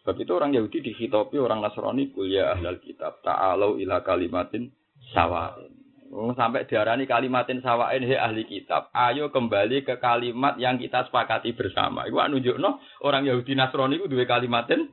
Sebab 0.07 0.23
itu 0.23 0.31
orang 0.31 0.55
Yahudi 0.55 0.79
dihitopi 0.87 1.35
orang 1.35 1.59
Nasrani 1.59 2.15
kuliah 2.15 2.55
ahlal 2.55 2.79
kitab. 2.79 3.19
Ta'alau 3.27 3.75
ila 3.75 3.99
kalimatin 4.07 4.71
sawain. 5.11 5.67
Oh, 6.15 6.31
sampai 6.31 6.63
diarani 6.63 7.03
kalimatin 7.03 7.59
sawain 7.59 7.99
he 8.07 8.15
ahli 8.15 8.47
kitab. 8.47 8.87
Ayo 8.95 9.27
kembali 9.35 9.83
ke 9.83 9.99
kalimat 9.99 10.55
yang 10.55 10.79
kita 10.79 11.11
sepakati 11.11 11.51
bersama. 11.51 12.07
Iku 12.07 12.23
nunjuk 12.23 12.55
no 12.55 12.79
orang 13.03 13.27
Yahudi 13.27 13.51
Nasrani 13.59 13.99
itu 13.99 14.07
dua 14.07 14.23
kalimatin 14.23 14.87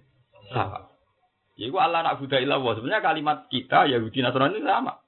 sawa. 0.50 0.90
Iku 1.54 1.78
Allah 1.78 2.02
nak 2.02 2.18
Buddha 2.18 2.42
ilah 2.42 2.58
Sebenarnya 2.58 2.98
kalimat 2.98 3.46
kita 3.46 3.86
Yahudi 3.86 4.18
Nasrani 4.18 4.58
sama. 4.66 4.98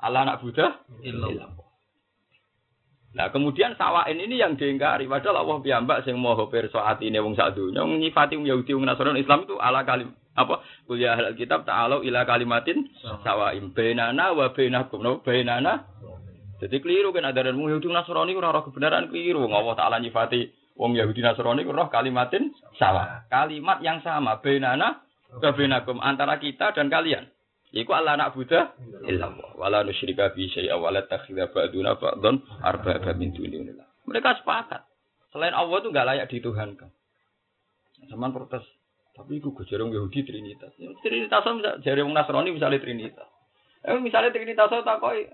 Allah 0.00 0.24
anak 0.24 0.40
Buddha 0.40 0.80
illallah. 1.04 1.59
Nah 3.10 3.26
kemudian 3.34 3.74
sawain 3.74 4.14
ini 4.14 4.38
yang 4.38 4.54
diingkari. 4.54 5.10
Padahal 5.10 5.42
Allah 5.42 5.58
piyambak 5.58 6.06
sing 6.06 6.14
moho 6.14 6.46
perso 6.46 6.78
hati 6.78 7.10
ini 7.10 7.18
wong 7.18 7.34
sak 7.34 7.58
dunya 7.58 7.82
nyifati 7.82 8.38
wong 8.38 8.46
Yahudi 8.46 8.70
wong 8.70 8.86
Nasrani 8.86 9.18
Islam 9.18 9.50
itu 9.50 9.58
ala 9.58 9.82
kalim 9.82 10.14
apa? 10.38 10.62
Kuliah 10.86 11.18
al 11.18 11.34
kitab 11.34 11.66
ta'alu 11.66 12.06
ila 12.06 12.22
kalimatin 12.22 12.86
sawaim 13.26 13.74
bainana 13.74 14.30
wa 14.30 14.54
bainakum. 14.54 15.02
No 15.02 15.18
bainana. 15.26 15.90
Jadi 16.62 16.76
keliru 16.78 17.10
kan 17.10 17.26
ada 17.26 17.50
wong 17.50 17.66
Yahudi 17.74 17.90
Nasrani 17.90 18.30
ora 18.38 18.54
roh 18.54 18.62
kebenaran 18.70 19.10
keliru. 19.10 19.42
Wong 19.42 19.58
Allah 19.58 19.74
taala 19.74 19.98
nyifati 19.98 20.46
wong 20.78 20.94
Yahudi 20.94 21.18
Nasrani 21.18 21.66
roh 21.66 21.90
kalimatin 21.90 22.54
sawa 22.78 23.26
kalimat 23.26 23.82
yang 23.82 23.98
sama 24.06 24.38
bainana 24.38 25.02
wa 25.34 25.50
bainakum 25.50 25.98
antara 25.98 26.38
kita 26.38 26.70
dan 26.78 26.86
kalian 26.86 27.26
Iku 27.70 27.94
Allah 27.94 28.18
nak 28.18 28.34
Buddha 28.34 28.74
illallah 29.06 29.54
wala 29.54 29.86
nusyrika 29.86 30.34
bi 30.34 30.50
syai'a 30.50 30.74
wala 30.74 31.06
takhidha 31.06 31.54
ba'duna 31.54 31.94
ba'dhan 31.94 32.42
arbaba 32.66 33.14
min 33.14 33.30
dunillah. 33.30 33.86
Mereka 34.10 34.42
sepakat. 34.42 34.82
Selain 35.30 35.54
Allah 35.54 35.78
itu 35.78 35.88
enggak 35.94 36.06
layak 36.10 36.26
dituhankan. 36.26 36.90
Zaman 38.10 38.34
protes. 38.34 38.66
Tapi 39.14 39.38
itu 39.38 39.54
jarang 39.70 39.94
Yahudi 39.94 40.26
Trinitas. 40.26 40.74
Ya, 40.82 40.90
Trinitas 40.98 41.46
bisa 41.46 41.70
jari 41.86 42.02
wong 42.02 42.10
Nasrani 42.10 42.50
misalnya 42.50 42.82
Trinitas. 42.82 43.28
Eh 43.86 44.02
misalnya 44.02 44.34
Trinitas 44.34 44.66
tak 44.66 44.98
koi. 44.98 45.30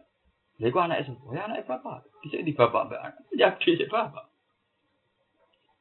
Ya 0.57 0.73
iku 0.73 0.81
anak 0.81 1.05
sepuh, 1.09 1.37
ya 1.37 1.49
anak 1.49 1.65
bapak. 1.65 2.05
Bisa 2.21 2.41
di 2.41 2.53
bapak 2.53 2.89
mbak. 2.89 3.01
Ya 3.41 3.57
di 3.57 3.89
bapak. 3.89 4.29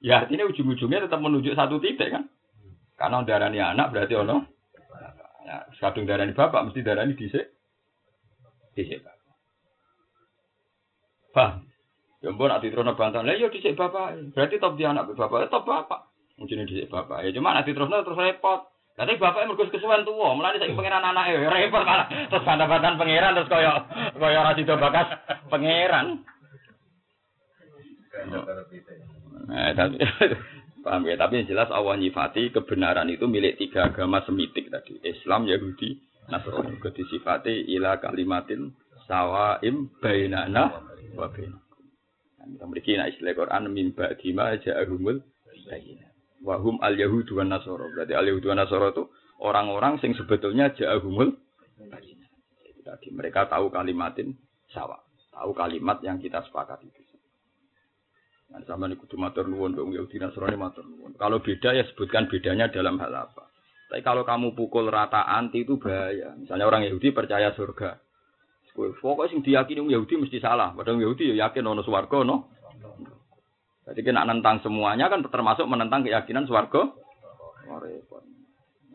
Ya 0.04 0.24
artinya 0.24 0.48
ujung-ujungnya 0.48 1.08
tetap 1.08 1.20
menunjuk 1.20 1.56
satu 1.56 1.84
titik 1.84 2.12
kan. 2.12 2.32
Karena 2.96 3.28
darahnya 3.28 3.76
anak 3.76 3.92
berarti 3.92 4.16
ono 4.16 4.55
Ya, 5.46 5.62
kadung 5.78 6.10
darani 6.10 6.34
bapak 6.34 6.66
mesti 6.66 6.82
darani 6.82 7.14
dhisik. 7.14 7.54
Dhisik 8.74 9.06
bapak. 9.06 9.34
Paham? 11.38 11.70
Ya 12.26 12.34
mbok 12.34 12.50
nak 12.50 12.66
ditrono 12.66 12.98
bantahan. 12.98 13.30
Lah 13.30 13.38
yo 13.38 13.46
iya 13.46 13.48
dhisik 13.54 13.78
bapak. 13.78 14.34
Berarti 14.34 14.58
top 14.58 14.74
dia 14.74 14.90
anak 14.90 15.14
bapak, 15.14 15.54
top 15.54 15.70
bapak. 15.70 16.10
Mungkin 16.42 16.66
dhisik 16.66 16.90
bapak. 16.90 17.22
Ya 17.22 17.30
cuma 17.38 17.54
nak 17.54 17.70
ditrono 17.70 18.02
terus 18.02 18.18
repot. 18.18 18.74
Nanti 18.96 19.20
bapak 19.22 19.46
mergo 19.46 19.68
kesuwen 19.68 20.08
tuwa, 20.08 20.40
mulane 20.40 20.56
saiki 20.56 20.72
pangeran 20.72 21.04
anake 21.04 21.36
repot 21.36 21.84
malah 21.84 22.08
terus 22.32 22.48
bantah-bantahan 22.48 22.96
pangeran 22.96 23.36
terus 23.36 23.52
kaya 23.52 23.72
kaya 24.16 24.40
ora 24.40 24.56
sida 24.56 24.76
bakas 24.80 25.08
pangeran. 25.52 26.24
Nah, 29.46 29.76
tapi 29.76 30.00
Paham 30.86 31.10
ya? 31.10 31.18
Tapi 31.18 31.42
yang 31.42 31.50
jelas 31.50 31.74
Allah 31.74 31.98
nyifati 31.98 32.54
kebenaran 32.54 33.10
itu 33.10 33.26
milik 33.26 33.58
tiga 33.58 33.90
agama 33.90 34.22
semitik 34.22 34.70
tadi. 34.70 35.02
Islam, 35.02 35.50
Yahudi, 35.50 35.98
Nasrani. 36.30 36.78
Kedisifati 36.78 37.74
ila 37.74 37.98
kalimatin 37.98 38.70
sawaim 39.10 39.90
bainana 39.98 40.86
wa 41.18 41.26
bainakum. 41.34 41.86
Kita 42.46 42.64
memiliki 42.70 42.94
nah 42.94 43.10
istilah 43.10 43.34
Quran 43.34 43.74
mimba 43.74 44.14
dima 44.22 44.54
ja'ahumul 44.62 45.26
bayina. 45.66 46.06
Wahum 46.46 46.78
al 46.86 46.94
yahudu 46.94 47.42
wa 47.42 47.46
nasoro. 47.50 47.90
Berarti 47.90 48.14
al 48.14 48.30
yahudu 48.30 48.54
wa 48.54 48.58
nasoro 48.62 48.94
itu 48.94 49.04
orang-orang 49.42 49.98
sing 49.98 50.14
sebetulnya 50.14 50.70
ja'ahumul 50.78 51.34
Tadi 52.86 53.10
mereka 53.10 53.50
tahu 53.50 53.74
kalimatin 53.74 54.38
sawah, 54.70 55.02
tahu 55.34 55.58
kalimat 55.58 55.98
yang 56.06 56.22
kita 56.22 56.46
sepakat 56.46 56.86
itu. 56.86 57.02
Nah, 58.56 58.64
sama 58.64 58.88
nih 58.88 58.96
kudu 58.96 59.20
matur 59.20 59.52
nuwun, 59.52 59.76
dong 59.76 59.92
Yahudi 59.92 60.16
Nasrani 60.16 60.56
matur 60.56 60.88
nuwun. 60.88 61.12
Kalau 61.20 61.44
beda 61.44 61.76
ya 61.76 61.84
sebutkan 61.92 62.32
bedanya 62.32 62.72
dalam 62.72 62.96
hal 63.04 63.12
apa. 63.12 63.52
Tapi 63.92 64.00
kalau 64.00 64.24
kamu 64.24 64.56
pukul 64.56 64.88
rata 64.88 65.28
anti 65.28 65.68
itu 65.68 65.76
bahaya. 65.76 66.40
Misalnya 66.40 66.64
orang 66.64 66.88
Yahudi 66.88 67.12
percaya 67.12 67.52
surga. 67.52 68.00
Pokoknya 68.76 69.32
sing 69.32 69.44
diyakini 69.44 69.84
Yahudi 69.92 70.24
mesti 70.24 70.40
salah. 70.40 70.72
Padahal 70.72 71.04
Yahudi 71.04 71.36
ya 71.36 71.48
yakin 71.48 71.68
ono 71.68 71.84
swarga 71.84 72.24
no. 72.24 72.48
Jadi 73.92 74.02
kena 74.08 74.24
nentang 74.24 74.64
semuanya 74.64 75.12
kan 75.12 75.20
termasuk 75.20 75.68
menentang 75.68 76.08
keyakinan 76.08 76.48
swarga. 76.48 76.96
Repot. 77.68 78.24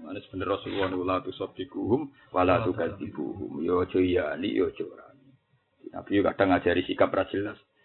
Mana 0.00 0.16
sebenarnya 0.24 0.56
Rasulullah 0.56 0.88
wala 0.88 1.16
tu 1.20 1.36
sabdikuhum 1.36 2.08
wala 2.32 2.64
tu 2.64 2.72
kadzibuhum. 2.72 3.60
Yo 3.60 3.84
aja 3.84 4.00
yani 4.00 4.56
yo 4.56 4.72
aja 4.72 4.88
orani. 4.88 5.28
Nabi 5.92 6.10
yo 6.16 6.22
kadang 6.24 6.56
ngajari 6.56 6.82
sikap 6.88 7.12
ra. 7.12 7.28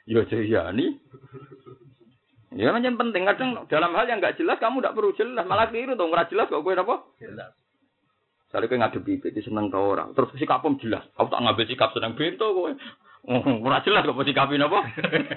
Yo 0.06 0.22
aja 0.22 0.38
yani. 0.38 1.02
Ya 2.56 2.72
macam 2.72 2.96
penting 2.96 3.28
kadang 3.28 3.68
dalam 3.68 3.92
hal 3.98 4.08
yang 4.08 4.24
enggak 4.24 4.40
jelas 4.40 4.62
kamu 4.64 4.80
tidak 4.80 4.96
perlu 4.96 5.12
jelas, 5.18 5.44
malah 5.44 5.68
keliru 5.68 6.00
dong, 6.00 6.14
ora 6.16 6.24
jelas 6.32 6.48
kok 6.48 6.64
kowe 6.64 6.72
apa? 6.72 7.04
Jelas. 7.20 7.52
Sale 8.48 8.72
kowe 8.72 8.80
ngadepi 8.80 9.20
iki 9.20 9.44
seneng 9.44 9.68
ta 9.68 9.82
ora. 9.82 10.08
Terus 10.16 10.32
sikapmu 10.40 10.80
jelas. 10.80 11.04
Aku 11.20 11.28
tak 11.28 11.44
ngambil 11.44 11.68
sikap 11.68 11.92
seneng 11.92 12.16
bento 12.16 12.48
kowe. 12.56 12.72
Ora 13.66 13.84
jelas 13.84 14.06
kok 14.08 14.24
sikapin 14.24 14.64
apa? 14.64 14.80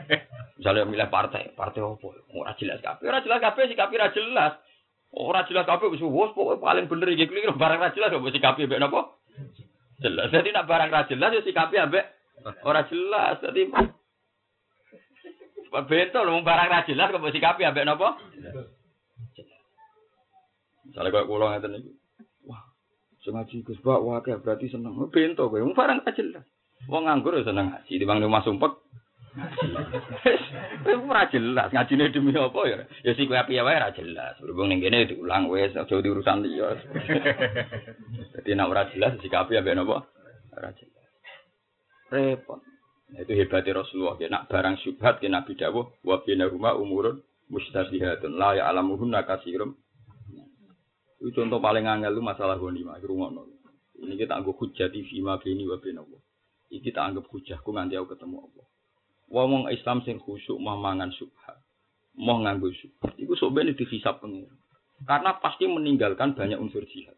Misalnya 0.61 0.85
milih 0.85 1.09
partai, 1.09 1.55
partai 1.57 1.81
opo? 1.81 2.13
Ora 2.37 2.53
jelas 2.61 2.79
kabeh, 2.85 3.09
ora 3.09 3.25
jelas 3.25 3.39
kabeh 3.41 3.67
sikapi 3.73 3.95
ora 3.99 4.11
jelas. 4.13 4.53
Ora 5.09 5.41
jelas 5.49 5.65
kabeh 5.65 5.89
wis 5.89 6.05
wis 6.05 6.31
pokoke 6.37 6.61
paling 6.61 6.85
bener 6.87 7.09
iki 7.15 7.27
keliru 7.27 7.57
barang 7.57 7.81
ra 7.81 7.97
jelas 7.97 8.13
kok 8.13 8.31
sikapi 8.31 8.69
ambek 8.69 8.79
napa? 8.79 9.17
Jelas. 10.05 10.29
Jadi 10.31 10.53
nak 10.53 10.69
barang 10.69 10.91
ra 10.93 11.09
jelas 11.09 11.35
ya 11.35 11.41
sikapi 11.41 11.81
ambek 11.81 12.05
ora 12.63 12.85
jelas. 12.87 13.41
Jadi 13.41 13.75
Bento 15.69 16.19
lho 16.25 16.41
barang 16.41 16.69
ra 16.73 16.89
jelas 16.89 17.13
kok 17.13 17.29
sikapi 17.29 17.63
ambek 17.65 17.85
napa? 17.85 18.17
Misalnya 20.89 21.13
kok 21.13 21.29
kula 21.29 21.47
ngeten 21.53 21.79
iki. 21.79 21.93
Wah, 22.49 22.63
sing 23.21 23.37
ngaji 23.37 23.57
Gus 23.65 23.81
Bak 23.85 24.01
wae 24.01 24.41
berarti 24.41 24.73
seneng. 24.73 24.97
Bento 25.13 25.53
kowe 25.53 25.61
barang 25.61 26.05
ra 26.05 26.13
jelas. 26.17 26.45
Wong 26.89 27.05
nganggur 27.05 27.37
ya 27.37 27.45
seneng 27.45 27.75
ngaji, 27.75 27.93
timbang 28.01 28.23
rumah 28.23 28.41
sumpek 28.47 28.73
Wis 30.89 30.99
ora 31.05 31.29
jelas 31.31 31.69
ngajine 31.71 32.11
demi 32.11 32.33
apa 32.35 32.61
ya? 32.65 32.77
Ya 33.05 33.13
sik 33.15 33.29
kowe 33.29 33.45
piye 33.45 33.63
wae 33.63 33.77
ora 33.77 33.93
jelas. 33.95 34.41
Berhubung 34.41 34.73
ning 34.73 34.81
kene 34.81 35.07
diulang 35.07 35.53
wis 35.53 35.77
aja 35.77 35.95
urusan 35.95 36.43
liya. 36.43 36.75
Dadi 38.35 38.51
nek 38.57 38.71
ora 38.71 38.89
jelas 38.91 39.21
sikapi 39.21 39.61
ambek 39.61 39.77
napa? 39.77 40.09
Ora 40.57 40.71
jelas. 40.75 41.09
Repot. 42.09 42.61
Itu 43.17 43.33
hebatnya 43.33 43.81
Rasulullah. 43.81 44.21
Ya, 44.21 44.29
nak 44.29 44.53
barang 44.53 44.85
syubhat 44.85 45.25
ke 45.25 45.33
Nabi 45.33 45.57
dawuh 45.57 45.89
wa 46.05 46.17
bina 46.21 46.45
rumah 46.45 46.77
umurun 46.77 47.25
mustabihatun 47.49 48.37
la 48.37 48.61
ya 48.61 48.69
alamuhunna 48.69 49.25
kasirum. 49.25 49.73
Itu 51.19 51.33
contoh 51.33 51.59
paling 51.59 51.89
angel 51.89 52.13
lu 52.15 52.21
masalah 52.21 52.61
ghanimah 52.61 53.01
rungono. 53.01 53.49
Ini 53.99 54.15
kita 54.15 54.39
anggap 54.39 54.55
hujah 54.55 54.87
di 54.93 55.03
fima 55.09 55.41
bini 55.43 55.67
wa 55.67 55.81
bina 55.81 56.05
Ini 56.71 56.79
kita 56.85 57.03
anggap 57.03 57.27
hujahku 57.33 57.75
nganti 57.75 57.99
aku 57.99 58.15
ketemu 58.15 58.37
Allah. 58.45 58.67
Wong 59.29 59.69
Islam 59.69 60.01
sing 60.09 60.23
khusyuk 60.23 60.57
mau 60.57 60.81
mangan 60.81 61.13
subhat, 61.13 61.61
mau 62.17 62.41
nganggo 62.41 62.73
subhat, 62.73 63.13
iku 63.21 63.37
sok 63.37 63.61
dihisab 63.77 64.25
pengen. 64.25 64.49
Karena 65.05 65.37
pasti 65.37 65.69
meninggalkan 65.69 66.33
banyak 66.33 66.57
unsur 66.57 66.83
jihad. 66.89 67.15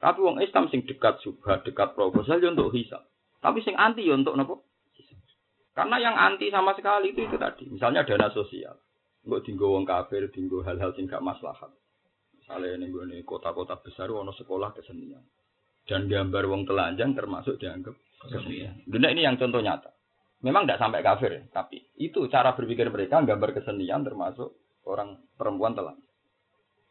Tapi 0.00 0.18
wong 0.20 0.40
Islam 0.40 0.72
sing 0.72 0.84
dekat 0.88 1.20
subhat, 1.20 1.60
dekat 1.64 1.92
proposal 1.92 2.40
untuk 2.40 2.72
hisab. 2.72 3.04
Tapi 3.40 3.58
sing 3.62 3.76
anti 3.76 4.06
ya 4.06 4.16
untuk 4.16 4.34
nopo? 4.34 4.66
Karena 5.76 6.00
yang 6.00 6.16
anti 6.16 6.48
sama 6.48 6.72
sekali 6.72 7.12
itu 7.12 7.28
itu 7.28 7.36
tadi. 7.36 7.68
Misalnya 7.68 8.08
dana 8.08 8.32
sosial. 8.32 8.80
Enggak 9.28 9.44
tinggal 9.44 9.68
wong 9.76 9.84
kafir, 9.84 10.30
tinggal 10.32 10.64
hal-hal 10.64 10.94
sing 10.96 11.04
gak 11.10 11.20
maslahat. 11.20 11.68
Misalnya 12.38 12.78
ini 12.78 12.88
gue 12.94 13.26
kota-kota 13.26 13.76
besar, 13.82 14.08
ono 14.08 14.30
sekolah 14.32 14.72
kesenian. 14.72 15.20
Dan 15.84 16.06
gambar 16.06 16.46
wong 16.46 16.62
telanjang 16.64 17.12
termasuk 17.12 17.58
dianggap 17.58 17.92
kesenian. 18.22 18.86
Dunia 18.86 19.10
ini 19.12 19.26
yang 19.26 19.36
contoh 19.36 19.58
nyata. 19.58 19.90
Memang 20.46 20.64
tidak 20.64 20.78
sampai 20.78 21.02
kafir, 21.02 21.30
ya, 21.32 21.42
tapi 21.50 21.80
itu 21.98 22.28
cara 22.30 22.54
berpikir 22.54 22.86
mereka 22.92 23.18
gambar 23.24 23.50
kesenian 23.56 24.06
termasuk 24.06 24.54
orang 24.86 25.18
perempuan 25.34 25.74
telah. 25.74 25.96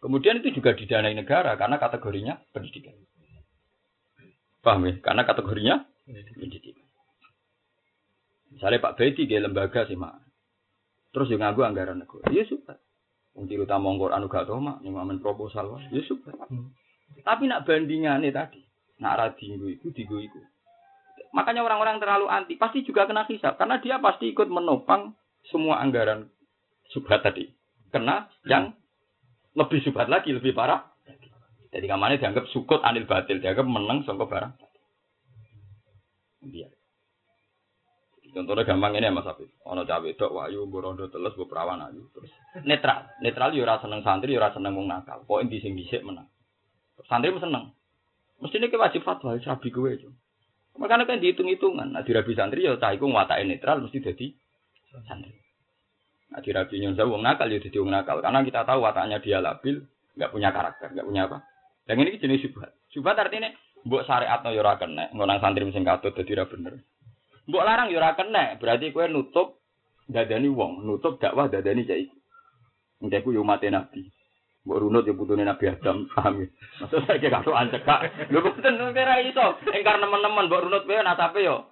Kemudian 0.03 0.43
itu 0.43 0.59
juga 0.59 0.75
didanai 0.75 1.15
negara 1.15 1.55
karena 1.55 1.79
kategorinya 1.79 2.35
pendidikan. 2.51 2.93
Paham 4.59 4.91
ya? 4.91 4.93
Karena 4.99 5.23
kategorinya 5.23 5.75
pendidikan. 6.05 6.85
Misalnya 8.53 8.79
Pak 8.79 8.95
Bedi 8.95 9.27
dia 9.27 9.41
lembaga 9.41 9.83
sih 9.89 9.97
mak. 9.97 10.21
Terus 11.11 11.31
yang 11.33 11.43
ngaku 11.43 11.65
anggaran 11.65 11.99
negara. 11.99 12.27
Ya 12.31 12.45
suka. 12.47 12.77
Untuk 13.35 13.67
utama 13.67 13.91
Quran 13.99 14.31
gak 14.31 14.47
tau 14.47 14.63
mak, 14.63 14.79
yang 14.79 14.95
proposal, 15.19 15.75
ya 15.91 16.01
suka. 16.07 16.31
Hmm. 16.47 16.71
Tapi 17.19 17.51
nak 17.51 17.67
bandingannya 17.67 18.31
tadi, 18.31 18.63
nak 19.03 19.19
radinggu 19.19 19.67
itu, 19.75 19.91
digu 19.91 20.23
itu. 20.23 20.39
Makanya 21.35 21.67
orang-orang 21.67 21.99
terlalu 21.99 22.31
anti 22.31 22.55
pasti 22.55 22.87
juga 22.87 23.03
kena 23.03 23.27
hisap 23.27 23.59
karena 23.59 23.83
dia 23.83 23.99
pasti 23.99 24.31
ikut 24.31 24.47
menopang 24.47 25.19
semua 25.51 25.83
anggaran 25.83 26.31
subhat 26.95 27.27
tadi. 27.27 27.51
Kena 27.91 28.31
yang 28.47 28.71
lebih 29.51 29.83
subhat 29.83 30.07
lagi, 30.07 30.31
lebih 30.31 30.55
parah. 30.55 30.95
Jadi 31.75 31.91
kamarnya 31.91 32.23
dianggap 32.23 32.47
sukut 32.55 32.79
anil 32.87 33.03
batil, 33.03 33.43
dianggap 33.43 33.67
menang 33.67 34.07
sangka 34.07 34.31
barang. 34.31 34.51
Dia. 36.45 36.69
Contohnya 38.35 38.67
gampang 38.67 38.99
ini 38.99 39.07
ya 39.07 39.15
Mas 39.15 39.29
Afif. 39.29 39.47
Ono 39.63 39.87
cawe 39.87 40.09
dok 40.11 40.31
wayu 40.35 40.67
borondo 40.67 41.07
teles 41.07 41.31
bu 41.39 41.47
perawan 41.47 41.79
ayu 41.87 42.03
terus 42.11 42.27
netral. 42.67 43.07
Netral 43.23 43.55
yo 43.55 43.63
ora 43.63 43.79
seneng 43.79 44.03
santri 44.03 44.35
yo 44.35 44.43
ora 44.43 44.51
seneng 44.51 44.75
wong 44.75 44.91
nakal. 44.91 45.23
Pokoke 45.23 45.47
di 45.47 45.63
sing 45.63 45.77
dhisik 45.77 46.03
menang. 46.03 46.27
Santri 47.07 47.31
mu 47.31 47.39
seneng. 47.39 47.71
Mestine 48.43 48.67
ke 48.67 48.75
wajib 48.75 49.07
fatwa 49.07 49.39
rabi 49.39 49.69
kowe 49.71 49.87
itu. 49.87 50.11
Makanya 50.75 51.07
kan 51.07 51.23
dihitung-hitungan. 51.23 51.95
Nah, 51.95 52.03
dirabi 52.03 52.35
santri 52.35 52.67
ya 52.67 52.75
cah 52.75 52.91
iku 52.91 53.07
netral 53.07 53.79
mesti 53.79 54.03
jadi 54.03 54.27
santri. 55.07 55.31
Nah, 56.35 56.43
dirabi 56.43 56.83
nyon 56.83 56.99
wong 56.99 57.23
nakal 57.23 57.47
ya 57.47 57.63
jadi 57.63 57.79
wong 57.79 57.95
nakal 57.95 58.19
karena 58.19 58.43
kita 58.43 58.67
tahu 58.67 58.83
wataknya 58.83 59.23
dia 59.23 59.39
labil, 59.39 59.87
nggak 60.19 60.31
punya 60.35 60.51
karakter, 60.51 60.91
nggak 60.91 61.07
punya 61.07 61.31
apa. 61.31 61.37
Yang 61.87 61.97
ini 62.03 62.11
jenis 62.19 62.41
syubhat. 62.43 62.71
Syubhat 62.91 63.15
artinya 63.15 63.55
mbok 63.85 64.05
syariat 64.09 64.41
no 64.41 64.49
yura 64.49 64.81
kena, 64.81 65.13
ngonang 65.13 65.39
santri 65.39 65.69
sing 65.69 65.85
katut 65.85 66.17
dadi 66.17 66.33
ora 66.33 66.49
bener. 66.49 66.73
Mbok 67.45 67.65
larang 67.65 67.93
yura 67.93 68.17
kena, 68.17 68.57
berarti 68.57 68.89
kue 68.89 69.05
nutup 69.05 69.61
dadani 70.09 70.49
wong, 70.49 70.81
nutup 70.81 71.21
dakwah 71.21 71.45
dadani 71.47 71.85
cah 71.85 71.93
iku. 71.93 72.17
Engke 73.05 73.21
ku 73.21 73.29
yo 73.29 73.45
mate 73.45 73.69
nabi. 73.69 74.09
Mbok 74.65 74.81
runut 74.81 75.05
ya 75.05 75.13
putune 75.13 75.45
Nabi 75.45 75.69
Adam, 75.69 76.05
paham 76.17 76.41
ya? 76.41 76.47
Maksud 76.81 77.05
saya 77.05 77.21
kayak 77.21 77.45
karo 77.45 77.53
kak. 77.85 78.01
Lho 78.33 78.41
boten 78.41 78.81
ora 78.81 79.21
iso. 79.21 79.61
Engkar 79.69 80.01
nemen-nemen 80.01 80.49
mbok 80.49 80.63
runut 80.65 80.83
wae 80.89 81.05
nasape 81.05 81.45
yo. 81.45 81.69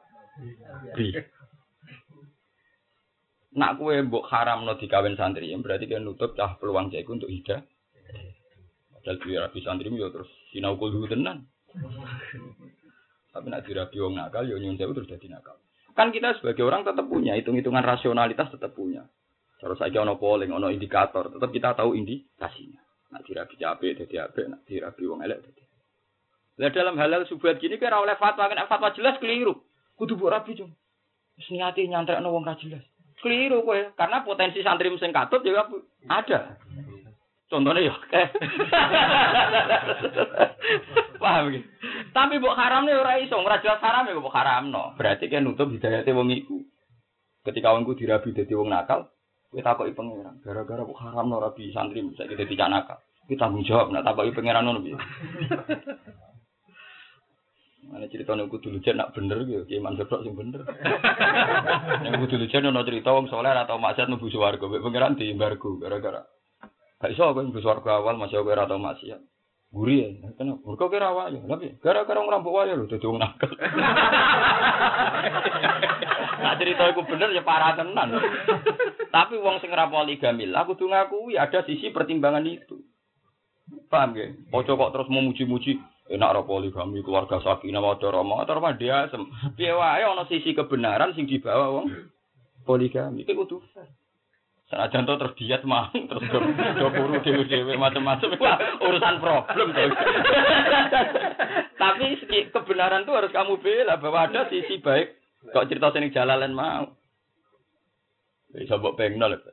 Bi. 0.93 1.09
Nak 3.57 3.81
kue 3.81 3.97
mbok 4.05 4.29
haram 4.29 4.61
no 4.61 4.77
dikawin 4.77 5.17
santri, 5.17 5.49
ya 5.49 5.57
berarti 5.57 5.89
kan 5.89 6.05
nutup 6.05 6.37
cah 6.37 6.53
peluang 6.61 6.93
caiku 6.93 7.17
untuk 7.17 7.33
hidup. 7.33 7.65
Padahal 9.01 9.49
rapi 9.49 9.59
santri 9.65 9.89
yo 9.89 10.13
terus 10.13 10.29
sinau 10.53 10.77
kudu 10.77 11.09
tenan. 11.09 11.49
Tapi 13.33 13.47
nak 13.49 13.65
dirabi 13.65 13.97
wong 13.97 14.13
nakal 14.13 14.45
yo 14.45 14.61
nyun 14.61 14.77
terus 14.77 15.09
jadi 15.09 15.27
nakal. 15.29 15.57
Kan 15.93 16.09
kita 16.09 16.37
sebagai 16.41 16.65
orang 16.65 16.85
tetap 16.85 17.05
punya 17.05 17.37
hitung-hitungan 17.37 17.85
rasionalitas 17.85 18.49
tetap 18.53 18.73
punya. 18.73 19.05
Terus 19.61 19.77
saja 19.79 20.03
ono 20.03 20.17
polling, 20.17 20.51
ono 20.51 20.67
indikator, 20.69 21.31
tetap 21.31 21.49
kita 21.53 21.77
tahu 21.77 21.95
indikasinya. 21.95 22.81
Nak 23.13 23.21
dirabi 23.23 23.55
capek, 23.55 23.93
jadi 24.05 24.27
apik, 24.27 24.45
nak 24.49 24.61
dirabi 24.65 25.03
wong 25.05 25.21
elek 25.21 25.39
jadi. 25.45 25.63
Lah 26.61 26.69
dalam 26.69 26.97
halal 27.01 27.25
subhat 27.25 27.57
gini 27.57 27.81
kira 27.81 27.97
oleh 27.97 28.13
fatwa 28.17 28.45
kan 28.45 28.69
fatwa 28.69 28.93
jelas 28.93 29.17
keliru. 29.17 29.57
Kudu 29.97 30.17
buat 30.17 30.37
rabi 30.37 30.57
cung. 30.57 30.73
Wis 31.37 31.49
niate 31.49 31.81
nyantrekno 31.85 32.29
wong 32.29 32.45
jelas. 32.61 32.85
Keliru 33.23 33.63
kowe, 33.63 33.79
karena 33.95 34.19
potensi 34.21 34.59
santri 34.59 34.91
sing 34.99 35.15
katut 35.15 35.41
juga 35.47 35.71
ada. 36.11 36.59
Contohnya 37.53 37.85
ya, 37.85 37.93
paham 41.21 41.53
gitu. 41.53 41.69
Tapi 42.09 42.41
buk 42.41 42.57
haram 42.57 42.89
nih 42.89 42.97
orang 42.97 43.21
iso, 43.21 43.37
ora 43.37 43.61
jelas 43.61 43.77
haram 43.77 44.09
ya 44.09 44.17
buk 44.17 44.33
haram 44.33 44.73
no. 44.73 44.97
Berarti 44.97 45.29
kan 45.29 45.45
nutup 45.45 45.69
hidayatnya 45.69 46.17
wong 46.17 46.33
iku. 46.33 46.65
Ketika 47.45 47.77
wongku 47.77 47.93
dirabi 47.93 48.33
dadi 48.33 48.57
wong 48.57 48.73
nakal, 48.73 49.13
kita 49.53 49.77
takoki 49.77 49.93
pangeran, 49.93 50.41
gara-gara 50.41 50.81
kok 50.81 50.97
haram 50.97 51.29
no 51.29 51.37
rabi 51.37 51.69
santri 51.69 52.01
bisa 52.01 52.25
kita 52.25 52.49
tidak 52.49 52.73
nakal. 52.73 52.97
Kita 53.29 53.45
tanggung 53.45 53.61
jawab, 53.69 53.93
nak 53.93 54.01
takoki 54.01 54.33
pangeran 54.33 54.65
no 54.65 54.81
piye. 54.81 54.97
Mana 57.93 58.09
cerita 58.09 58.33
nih 58.33 58.49
kudu 58.49 58.73
lucu 58.73 58.89
nak 58.97 59.13
bener 59.13 59.45
gitu, 59.45 59.69
kayak 59.69 59.85
Mansur 59.85 60.09
sing 60.25 60.33
bener. 60.33 60.65
Yang 62.01 62.25
kudu 62.25 62.35
lucu 62.41 62.57
nono 62.65 62.81
cerita 62.81 63.13
wong 63.13 63.29
soleh 63.29 63.53
atau 63.53 63.77
maksiat 63.77 64.09
nubu 64.09 64.25
suwargo, 64.33 64.65
pangeran 64.65 65.13
di 65.13 65.29
embargo 65.29 65.77
gara-gara. 65.77 66.25
Gak 67.03 67.11
iso 67.11 67.27
aku 67.27 67.43
nubu 67.43 67.59
suwargo 67.59 67.91
awal 67.91 68.15
masih 68.15 68.39
aku 68.39 68.55
atau 68.55 68.79
maksiat. 68.79 69.19
Guri 69.75 70.05
ya, 70.05 70.31
kenapa? 70.39 70.63
Mereka 70.63 70.85
kira 70.87 71.11
wayo, 71.11 71.43
tapi 71.49 71.75
gara-gara 71.83 72.21
ngerampok 72.21 72.55
wayo 72.55 72.79
lho, 72.79 72.87
jadi 72.87 73.03
wong 73.09 73.19
nakal. 73.19 73.51
Nah 76.43 76.59
cerita 76.59 76.91
itu 76.91 77.01
bener 77.07 77.31
ya 77.31 77.39
parah 77.39 77.71
tenan. 77.79 78.19
Tapi 79.09 79.39
wong 79.39 79.63
sing 79.63 79.71
ora 79.71 79.87
poligami, 79.87 80.51
aku 80.51 80.75
tuh 80.75 80.91
ngakui 80.91 81.39
ada 81.39 81.63
sisi 81.63 81.87
pertimbangan 81.95 82.43
itu. 82.43 82.83
Paham 83.87 84.11
ya? 84.19 84.27
Ojo 84.51 84.75
kok 84.75 84.91
terus 84.91 85.07
memuji-muji 85.07 85.79
enak 86.11 86.31
ora 86.35 86.41
poligami 86.43 86.99
keluarga 86.99 87.39
sakinah 87.39 87.79
wadah 87.79 88.11
rahmah 88.11 88.43
atau 88.43 88.59
rumah 88.59 88.75
dia 88.75 89.07
asem. 89.07 89.23
Piye 89.55 89.71
wae 89.71 90.03
ana 90.03 90.27
sisi 90.27 90.51
kebenaran 90.51 91.15
sing 91.15 91.31
dibawa 91.31 91.71
wong 91.79 91.87
poligami. 92.67 93.23
Iku 93.23 93.47
kudu 93.47 93.63
fair. 93.71 93.87
Senajan 94.71 95.05
to 95.05 95.13
terus 95.19 95.35
diet 95.35 95.63
mah 95.67 95.91
terus 96.09 96.23
do, 96.31 96.39
do 96.79 96.87
buru 96.95 97.19
dhewe-dhewe 97.19 97.75
macam-macam 97.75 98.29
Wah, 98.39 98.57
urusan 98.79 99.15
problem 99.19 99.67
tuh. 99.75 99.91
Tapi 101.81 102.05
kebenaran 102.49 103.03
tuh 103.03 103.13
harus 103.19 103.35
kamu 103.35 103.59
bela 103.59 103.99
bahwa 103.99 104.29
ada 104.31 104.47
sisi 104.47 104.79
baik. 104.79 105.19
Kok 105.51 105.67
cerita 105.67 105.91
sini 105.91 106.15
jalalan 106.15 106.55
mau. 106.55 106.95
Bisa 108.55 108.79
mbok 108.79 108.95
pengno 108.95 109.27
lho. 109.27 109.51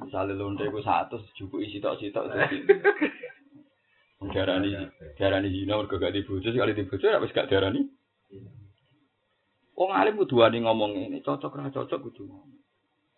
Misalnya 0.00 0.38
lonte 0.38 0.64
ku 0.72 0.80
satu, 0.80 1.20
cukup 1.36 1.60
isi 1.60 1.82
tok 1.82 2.00
sitok 2.00 2.24
Darani 4.22 4.70
darani 5.18 5.50
zina 5.50 5.74
mergo 5.74 5.98
gak 5.98 6.14
dibojo 6.14 6.54
sekali 6.54 6.78
dibojo 6.78 7.10
ya 7.10 7.18
wis 7.18 7.34
gak 7.34 7.50
darani. 7.50 7.82
Wong 9.74 9.90
alim 9.90 10.14
kudu 10.14 10.38
ngomong 10.38 10.94
ini 10.94 11.18
cocok 11.26 11.58
ra 11.58 11.74
cocok 11.74 11.98
kudu 12.06 12.30
ngomong. 12.30 12.61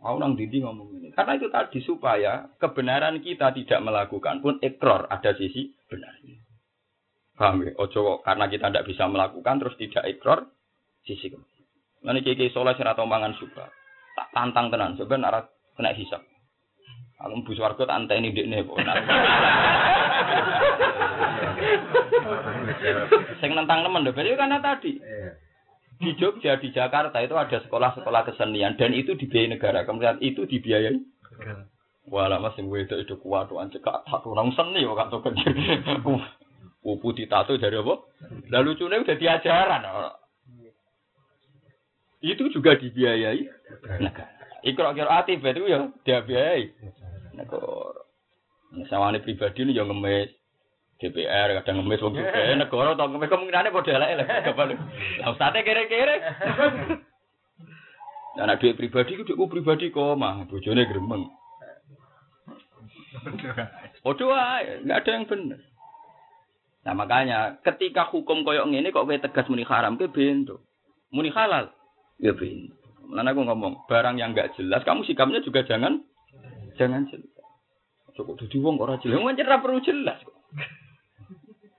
Mau 0.04 0.20
nang 0.20 0.36
didi 0.36 0.60
ngomong 0.60 1.00
ini. 1.00 1.08
Karena 1.16 1.40
itu 1.40 1.48
tadi 1.48 1.80
supaya 1.80 2.44
kebenaran 2.60 3.24
kita 3.24 3.56
tidak 3.56 3.80
melakukan 3.80 4.44
pun 4.44 4.60
ekor 4.60 5.08
ada 5.08 5.32
sisi 5.32 5.72
benarnya. 5.88 6.44
Paham 7.34 7.64
ya? 7.64 7.72
Ojo 7.80 8.20
karena 8.20 8.44
kita 8.52 8.68
tidak 8.68 8.84
bisa 8.84 9.08
melakukan 9.08 9.64
terus 9.64 9.80
tidak 9.80 10.04
ekor 10.04 10.44
sisi 11.08 11.32
kebenaran. 11.32 11.64
Nanti 12.04 12.20
kiki 12.20 12.52
soleh 12.52 12.76
sing 12.76 12.84
atau 12.84 13.08
mangan 13.08 13.32
suka. 13.40 13.64
Tak 14.12 14.28
tantang 14.36 14.68
tenan 14.68 15.00
sebenarnya 15.00 15.48
kena 15.72 15.96
hisap. 15.96 16.20
Aku 17.24 17.40
mbus 17.40 17.56
warga 17.56 17.88
tak 17.88 18.04
anteni 18.04 18.36
ndekne 18.36 18.60
kok. 18.68 18.76
Sing 23.40 23.50
nentang 23.56 23.80
temen 23.80 24.04
lho, 24.04 24.12
berarti 24.12 24.36
karena 24.36 24.58
tadi. 24.60 24.92
Di 26.04 26.12
Jogja, 26.20 26.60
di 26.60 26.68
Jakarta 26.70 27.18
itu 27.24 27.34
ada 27.34 27.58
sekolah-sekolah 27.64 28.22
kesenian 28.28 28.76
dan 28.76 28.92
itu 28.92 29.16
dibiayai 29.16 29.56
negara. 29.56 29.88
Kemudian 29.88 30.20
itu 30.20 30.44
dibiayai. 30.44 31.00
Wah, 32.12 32.28
lama 32.28 32.52
sing 32.52 32.68
wedok 32.68 33.00
itu 33.00 33.16
kuat 33.16 33.48
tuh 33.48 33.56
anjek 33.64 33.80
tak 33.80 34.04
orang 34.28 34.52
seni 34.52 34.84
kok 34.84 34.98
kata 35.00 35.16
kerja. 35.24 35.48
Pupu 36.84 37.16
ditato 37.16 37.56
dari 37.56 37.80
apa? 37.80 37.94
Lalu 38.52 38.76
lucunya 38.76 39.00
udah 39.00 39.16
diajaran. 39.16 39.82
Itu 42.20 42.52
juga 42.52 42.76
dibiayai 42.76 43.40
negara. 44.04 44.32
Ikro 44.64 44.92
kira 44.92 45.12
ati 45.20 45.40
itu 45.40 45.64
ya 45.64 45.88
dia 46.04 46.20
biayai 46.20 46.64
negara. 47.40 48.04
Sawane 48.92 49.24
pribadi 49.24 49.64
ini 49.64 49.72
yang 49.72 49.88
ngemis. 49.88 50.28
DPR 51.04 51.52
kadang 51.60 51.84
ngemis 51.84 52.00
wong 52.00 52.16
juga 52.16 52.56
negara 52.56 52.96
tau 52.96 53.12
ngemis 53.12 53.28
kemungkinannya 53.28 53.76
padha 53.76 53.92
elek 53.92 54.10
elek 54.16 54.28
kapan 54.48 54.80
lah 55.20 55.28
ustate 55.28 55.60
kere-kere 55.60 56.16
Nah, 58.34 58.50
anak 58.50 58.66
duit 58.66 58.74
pribadi 58.74 59.14
itu 59.14 59.22
duitku 59.22 59.46
pribadi 59.46 59.94
kok 59.94 60.18
mah 60.18 60.42
bojone 60.50 60.90
gremeng. 60.90 61.30
Podo 64.02 64.34
ae, 64.34 64.82
enggak 64.82 65.06
ada 65.06 65.10
yang 65.14 65.24
benar. 65.30 65.60
Nah, 66.84 66.94
makanya 66.98 67.38
ketika 67.62 68.10
hukum 68.10 68.42
koyok 68.42 68.66
ngene 68.68 68.90
kok 68.90 69.06
kowe 69.06 69.16
tegas 69.16 69.46
muni 69.46 69.62
haram 69.62 69.94
ke 69.94 70.10
bento. 70.10 70.66
Muni 71.14 71.30
halal 71.30 71.70
ya 72.18 72.34
bento. 72.34 72.74
Lan 73.14 73.30
aku 73.30 73.46
ngomong, 73.46 73.86
barang 73.86 74.18
yang 74.18 74.34
enggak 74.34 74.50
jelas 74.58 74.82
kamu 74.82 75.06
sikapnya 75.06 75.38
juga 75.46 75.62
jangan 75.62 76.02
jangan 76.74 77.06
jelas. 77.06 77.30
Cukup 78.18 78.34
dadi 78.34 78.58
wong 78.58 78.74
kok 78.82 78.86
ora 78.90 78.96
jelas. 78.98 79.14
Wong 79.14 79.30
ora 79.30 79.62
perlu 79.62 79.78
jelas 79.78 80.18
kok. 80.26 80.34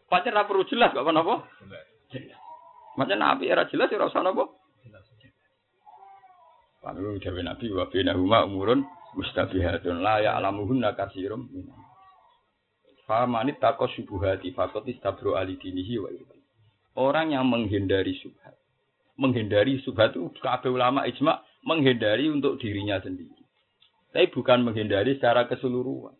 Pancen 0.06 0.38
ora 0.38 0.46
perlu 0.46 0.66
jelas 0.70 0.94
kok 0.94 1.06
kenapa? 1.06 1.50
Jelas. 2.14 2.38
Macam 2.96 3.18
nabi 3.20 3.52
era 3.52 3.68
jelas 3.68 3.92
ya 3.92 4.00
ora 4.00 4.08
usah 4.08 4.24
napa? 4.24 4.46
Lalu 6.86 7.18
dewe 7.18 7.42
nabi 7.42 7.74
wa 7.74 7.90
bina 7.90 8.14
huma 8.14 8.46
umurun 8.46 8.86
mustabihatun 9.18 10.06
la 10.06 10.22
ya'lamuhunna 10.22 10.94
katsirum 10.94 11.50
minan. 11.50 11.82
Famani 13.10 13.58
takos 13.58 13.94
subuhati 13.98 14.54
fakot 14.54 14.86
istabro 14.86 15.38
alidinihi 15.38 16.02
wa 16.02 16.10
Orang 16.96 17.36
yang 17.36 17.46
menghindari 17.52 18.16
subhat. 18.24 18.56
Menghindari 19.20 19.84
subhat 19.84 20.16
itu 20.16 20.32
kabeh 20.40 20.72
ulama 20.72 21.04
ijma 21.04 21.44
menghindari 21.68 22.32
untuk 22.32 22.56
dirinya 22.62 23.02
sendiri. 23.04 23.44
Tapi 24.16 24.32
bukan 24.32 24.64
menghindari 24.64 25.20
secara 25.20 25.44
keseluruhan. 25.52 26.16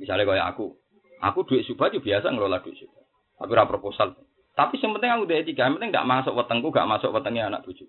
Misalnya 0.00 0.24
kayak 0.24 0.56
aku, 0.56 0.79
aku 1.20 1.46
duit 1.46 1.62
subah 1.68 1.92
juga 1.92 2.16
biasa 2.16 2.32
ngelola 2.32 2.64
duit 2.64 2.76
subah. 2.80 3.04
Tapi 3.40 3.50
ora 3.56 3.64
proposal. 3.64 4.16
Tapi 4.52 4.76
yang 4.76 4.92
penting 4.92 5.10
aku 5.14 5.22
udah 5.24 5.36
tiga, 5.46 5.62
yang 5.68 5.80
penting 5.80 5.92
gak 5.94 6.08
masuk 6.08 6.36
wetengku, 6.36 6.68
gak 6.68 6.84
masuk 6.84 7.14
wetengnya 7.16 7.48
anak 7.48 7.64
bujuk. 7.64 7.88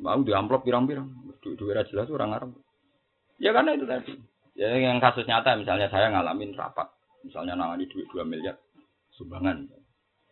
Mau 0.00 0.16
di 0.24 0.32
amplop 0.32 0.64
pirang-pirang, 0.64 1.06
duit 1.44 1.60
duit 1.60 1.76
jelas 1.92 2.08
orang 2.08 2.32
Arab. 2.32 2.50
Ya 3.36 3.52
karena 3.52 3.76
itu 3.76 3.84
tadi. 3.84 4.16
Ya 4.56 4.72
yang 4.74 4.98
kasus 4.98 5.28
nyata 5.28 5.54
misalnya 5.60 5.92
saya 5.92 6.08
ngalamin 6.10 6.56
rapat, 6.56 6.88
misalnya 7.22 7.54
nangani 7.54 7.86
duit 7.86 8.08
2 8.10 8.24
miliar 8.24 8.56
sumbangan. 9.14 9.68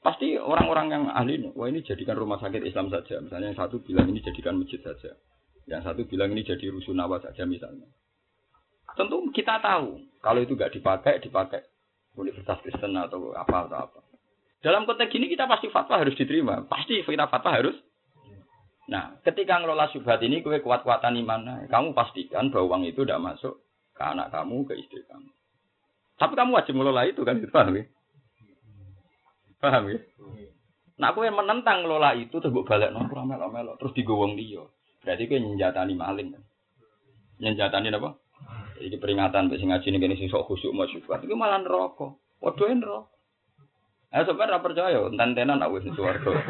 Pasti 0.00 0.40
orang-orang 0.40 0.86
yang 0.88 1.04
ahli, 1.10 1.52
wah 1.52 1.68
ini 1.68 1.84
jadikan 1.84 2.16
rumah 2.16 2.40
sakit 2.40 2.64
Islam 2.64 2.88
saja. 2.88 3.20
Misalnya 3.20 3.52
yang 3.52 3.58
satu 3.60 3.82
bilang 3.84 4.08
ini 4.08 4.24
jadikan 4.24 4.56
masjid 4.56 4.80
saja. 4.80 5.14
Yang 5.68 5.82
satu 5.84 6.02
bilang 6.08 6.32
ini 6.32 6.48
jadi 6.48 6.66
rusunawa 6.72 7.20
saja 7.20 7.44
misalnya. 7.44 7.84
Tentu 8.96 9.16
kita 9.34 9.60
tahu 9.60 10.08
kalau 10.18 10.40
itu 10.42 10.54
nggak 10.54 10.74
dipakai, 10.74 11.22
dipakai 11.22 11.62
Universitas 12.18 12.58
Kristen 12.66 12.98
atau 12.98 13.30
apa 13.32 13.70
atau 13.70 13.78
apa. 13.86 13.98
Dalam 14.58 14.90
konteks 14.90 15.14
ini 15.14 15.30
kita 15.30 15.46
pasti 15.46 15.70
fatwa 15.70 16.02
harus 16.02 16.18
diterima. 16.18 16.66
Pasti 16.66 16.98
kita 17.06 17.30
fatwa 17.30 17.54
harus. 17.54 17.76
Nah, 18.88 19.20
ketika 19.22 19.60
ngelola 19.60 19.86
subhat 19.92 20.18
ini, 20.24 20.40
kue 20.40 20.58
kuat-kuatan 20.64 21.14
iman, 21.22 21.68
kamu 21.68 21.92
pastikan 21.92 22.48
bahwa 22.48 22.74
uang 22.74 22.82
itu 22.88 23.04
tidak 23.04 23.20
masuk 23.20 23.60
ke 23.92 24.02
anak 24.02 24.32
kamu, 24.32 24.64
ke 24.64 24.74
istri 24.80 25.04
kamu. 25.04 25.28
Tapi 26.18 26.32
kamu 26.34 26.50
wajib 26.56 26.74
ngelola 26.74 27.04
itu 27.06 27.20
kan, 27.22 27.38
paham 27.52 27.78
ya? 27.78 27.84
Paham 29.60 29.84
ya? 29.92 29.98
Nah, 30.98 31.14
yang 31.14 31.38
menentang 31.38 31.86
ngelola 31.86 32.18
itu 32.18 32.34
terus 32.42 32.50
balik 32.66 32.90
nongkrong 32.90 33.30
melok-melok 33.30 33.78
terus 33.78 33.94
digowong 33.94 34.34
dia. 34.34 34.66
Berarti 35.04 35.30
kue 35.30 35.38
nyenjatani 35.38 35.94
maling 35.94 36.28
kan? 36.34 36.42
Nyenjatani 37.38 37.94
apa? 37.94 38.17
Ini 38.78 38.96
peringatan 38.96 39.50
bagi 39.50 39.66
ngaji 39.66 39.88
ini 39.90 40.14
sing 40.14 40.30
sok 40.30 40.46
khusyuk 40.46 40.74
mau 40.74 40.86
syukur. 40.86 41.18
Itu 41.18 41.34
malah 41.34 41.58
neraka. 41.62 42.14
Waduh 42.38 42.70
neraka. 42.70 43.18
Eh 44.08 44.24
sebenarnya 44.24 44.64
percaya, 44.64 45.04
enten-tenan 45.04 45.60
aku 45.60 45.84
wis 45.84 45.92
warga. 46.00 46.32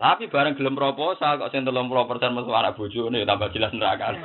Tapi 0.00 0.32
bareng 0.32 0.56
gelem 0.56 0.72
proposal 0.72 1.36
kok 1.36 1.52
sing 1.52 1.60
30% 1.60 1.76
metu 2.32 2.56
anak 2.56 2.72
bojone 2.72 3.20
tambah 3.28 3.52
jelas 3.52 3.68
neraka. 3.76 4.16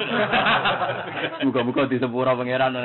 Muga-muga 1.43 1.91
disepura 1.91 2.31
pangeran. 2.31 2.79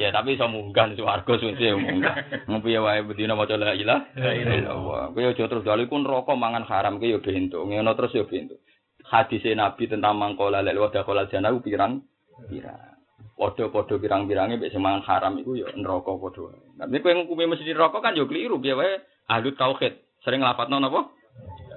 Ya 0.00 0.08
tapi 0.08 0.40
iso 0.40 0.48
munggah 0.48 0.88
swarga 0.96 1.36
suci 1.36 1.68
munggah. 1.76 2.48
Ngopi 2.48 2.80
wae 2.80 3.04
bedina 3.04 3.36
maca 3.36 3.60
la 3.60 3.76
ilaha 3.76 4.32
illallah. 4.32 5.12
Kowe 5.12 5.20
aja 5.20 5.44
terus 5.52 5.68
dalil 5.68 5.84
ku 5.84 6.00
neraka 6.00 6.32
mangan 6.32 6.64
haram 6.64 6.96
ki 6.96 7.12
ya 7.12 7.20
bento. 7.20 7.60
Ngono 7.60 7.92
terus 7.92 8.16
ya 8.16 8.24
bento. 8.24 8.56
Hadis 9.04 9.44
Nabi 9.52 9.84
tentang 9.84 10.16
mangkola 10.16 10.64
lek 10.64 10.80
wadah 10.80 11.04
kola 11.04 11.28
jana 11.28 11.52
pirang 11.60 12.00
pirang. 12.48 12.96
Podo-podo 13.36 13.96
pirang-pirange 13.96 14.60
mek 14.60 14.72
sing 14.72 14.80
mangan 14.84 15.04
haram 15.04 15.36
iku 15.40 15.56
ya 15.56 15.68
neraka 15.76 16.12
podo. 16.16 16.52
Tapi 16.76 17.00
kowe 17.00 17.12
ngukumi 17.12 17.48
mesti 17.48 17.72
neraka 17.72 18.00
kan 18.00 18.16
yo 18.16 18.28
keliru 18.28 18.60
piye 18.60 18.76
wae 18.76 19.00
ahli 19.28 19.52
tauhid. 19.56 19.96
Sering 20.24 20.44
lafadzno 20.44 20.76
napa? 20.80 21.08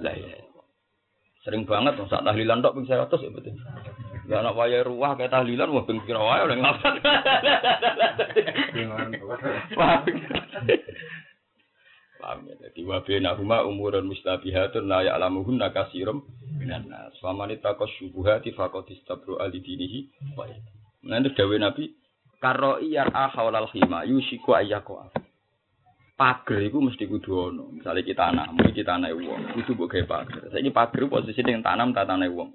La 0.04 0.12
Sering 1.44 1.68
banget 1.68 2.00
sak 2.08 2.24
tahlilan 2.24 2.64
tok 2.64 2.80
ping 2.80 2.88
100 2.88 3.20
ya 3.20 3.30
betul. 3.32 3.52
Ya 4.24 4.40
anak 4.40 4.56
waya 4.56 4.80
ruah 4.80 5.12
kayak 5.16 5.32
tahlilan 5.32 5.68
wah 5.68 5.84
ping 5.84 6.00
kira 6.08 6.20
wae 6.20 6.40
oleh 6.48 6.56
ngapa. 6.56 6.88
Paham 12.24 12.48
ya, 12.48 12.56
jadi 12.56 12.88
wabena 12.88 13.36
huma 13.36 13.68
umurun 13.68 14.08
mustabihatun 14.08 14.88
la 14.88 15.04
ya'lamuhunna 15.04 15.76
kasirum 15.76 16.24
minan 16.56 16.88
nas. 16.88 17.12
Famani 17.20 17.60
takos 17.60 17.92
syubuhati 18.00 18.56
faqad 18.56 18.88
istabru 18.88 19.36
alidinihi 19.36 20.32
wa 20.32 20.48
Nah, 21.04 21.20
itu 21.20 21.36
dawe 21.36 21.52
Nabi, 21.60 21.92
karo 22.40 22.80
iyar 22.80 23.12
ahawlal 23.12 23.68
khima 23.68 24.08
yusiku 24.08 24.56
ayyako 24.56 25.12
pager 26.16 26.64
itu 26.64 26.80
mesti 26.80 27.04
kudu 27.04 27.52
ono. 27.52 27.68
Misalnya 27.76 28.00
kita 28.00 28.32
tanam, 28.32 28.56
mesti 28.56 28.72
kita 28.72 28.96
tanam 28.96 29.12
uang, 29.20 29.42
kudu 29.60 29.70
mbok 29.76 29.88
gawe 29.92 30.04
pager. 30.08 30.42
Saiki 30.48 30.72
pager 30.72 31.04
posisi 31.12 31.44
dengan 31.44 31.60
tanam 31.60 31.92
tak 31.92 32.08
tanam 32.08 32.32
uang. 32.32 32.50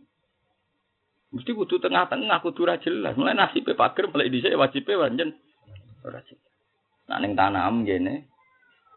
Mesti 1.29 1.51
kudu 1.53 1.77
tengah-tengah 1.77 2.41
kudu 2.41 2.65
ra 2.65 2.81
jelas. 2.81 3.13
Mulai 3.13 3.37
nasib 3.37 3.69
pager 3.69 4.09
mulai 4.09 4.33
dhisik 4.33 4.57
wajib 4.57 4.89
pancen 4.89 5.37
ora 6.01 6.25
jelas. 6.25 6.49
Nak 7.05 7.19
ning 7.21 7.37
tanah 7.37 7.69
am 7.69 7.85
ngene. 7.85 8.25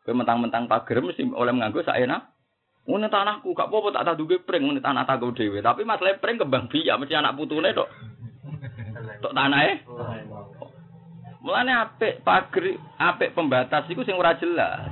Kowe 0.03 0.15
mentang-mentang 0.15 0.67
pager 0.67 0.99
mesti 0.99 1.23
oleh 1.31 1.55
nganggo 1.55 1.87
sak 1.87 1.99
enak. 1.99 2.35
Ngene 2.83 3.07
tanahku 3.07 3.55
gak 3.55 3.71
apa-apa 3.71 3.95
tak 3.95 4.07
taduke 4.11 4.43
pring 4.43 4.67
ngene 4.67 4.83
tanah 4.83 5.07
tak 5.07 5.23
dhewe. 5.23 5.63
Tapi 5.63 5.87
masalah 5.87 6.19
pring 6.19 6.35
kembang 6.35 6.67
biak 6.67 6.99
mesti 6.99 7.15
anak 7.15 7.39
putune 7.39 7.71
tok. 7.71 7.87
Tok 9.23 9.35
tanahe. 9.35 9.87
Mulane 11.43 11.73
apik 11.75 12.23
pager, 12.23 12.79
apik 12.99 13.35
pembatas 13.35 13.87
iku 13.91 14.03
sing 14.03 14.19
ora 14.19 14.35
jelas. 14.39 14.91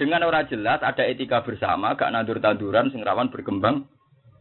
Dengan 0.00 0.24
ora 0.24 0.48
jelas 0.48 0.80
ada 0.80 1.04
etika 1.04 1.44
bersama, 1.44 1.92
gak 1.92 2.08
nandur-tanduran 2.08 2.88
sing 2.88 3.04
rawan 3.04 3.28
berkembang 3.28 3.84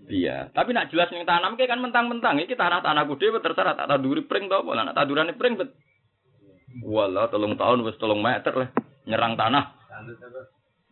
Iya, 0.10 0.50
tapi 0.58 0.74
nak 0.74 0.90
jelas 0.90 1.06
yang 1.14 1.22
tanam 1.22 1.54
kan 1.54 1.78
mentang-mentang 1.78 2.42
iki 2.42 2.58
tanah-tanahku 2.58 3.14
dhewe 3.22 3.38
terserah 3.46 3.78
tak 3.78 3.86
tanduri 3.86 4.26
pring 4.26 4.50
to 4.50 4.58
apa 4.58 4.74
nak 4.74 4.98
tandurane 4.98 5.38
pring 5.38 5.54
bet. 5.54 5.70
Walah 6.82 7.30
telung 7.30 7.54
tahun 7.54 7.86
wis 7.86 7.94
telung 8.02 8.26
meter 8.26 8.58
lah 8.58 8.70
nyerang 9.06 9.38
tanah. 9.38 9.79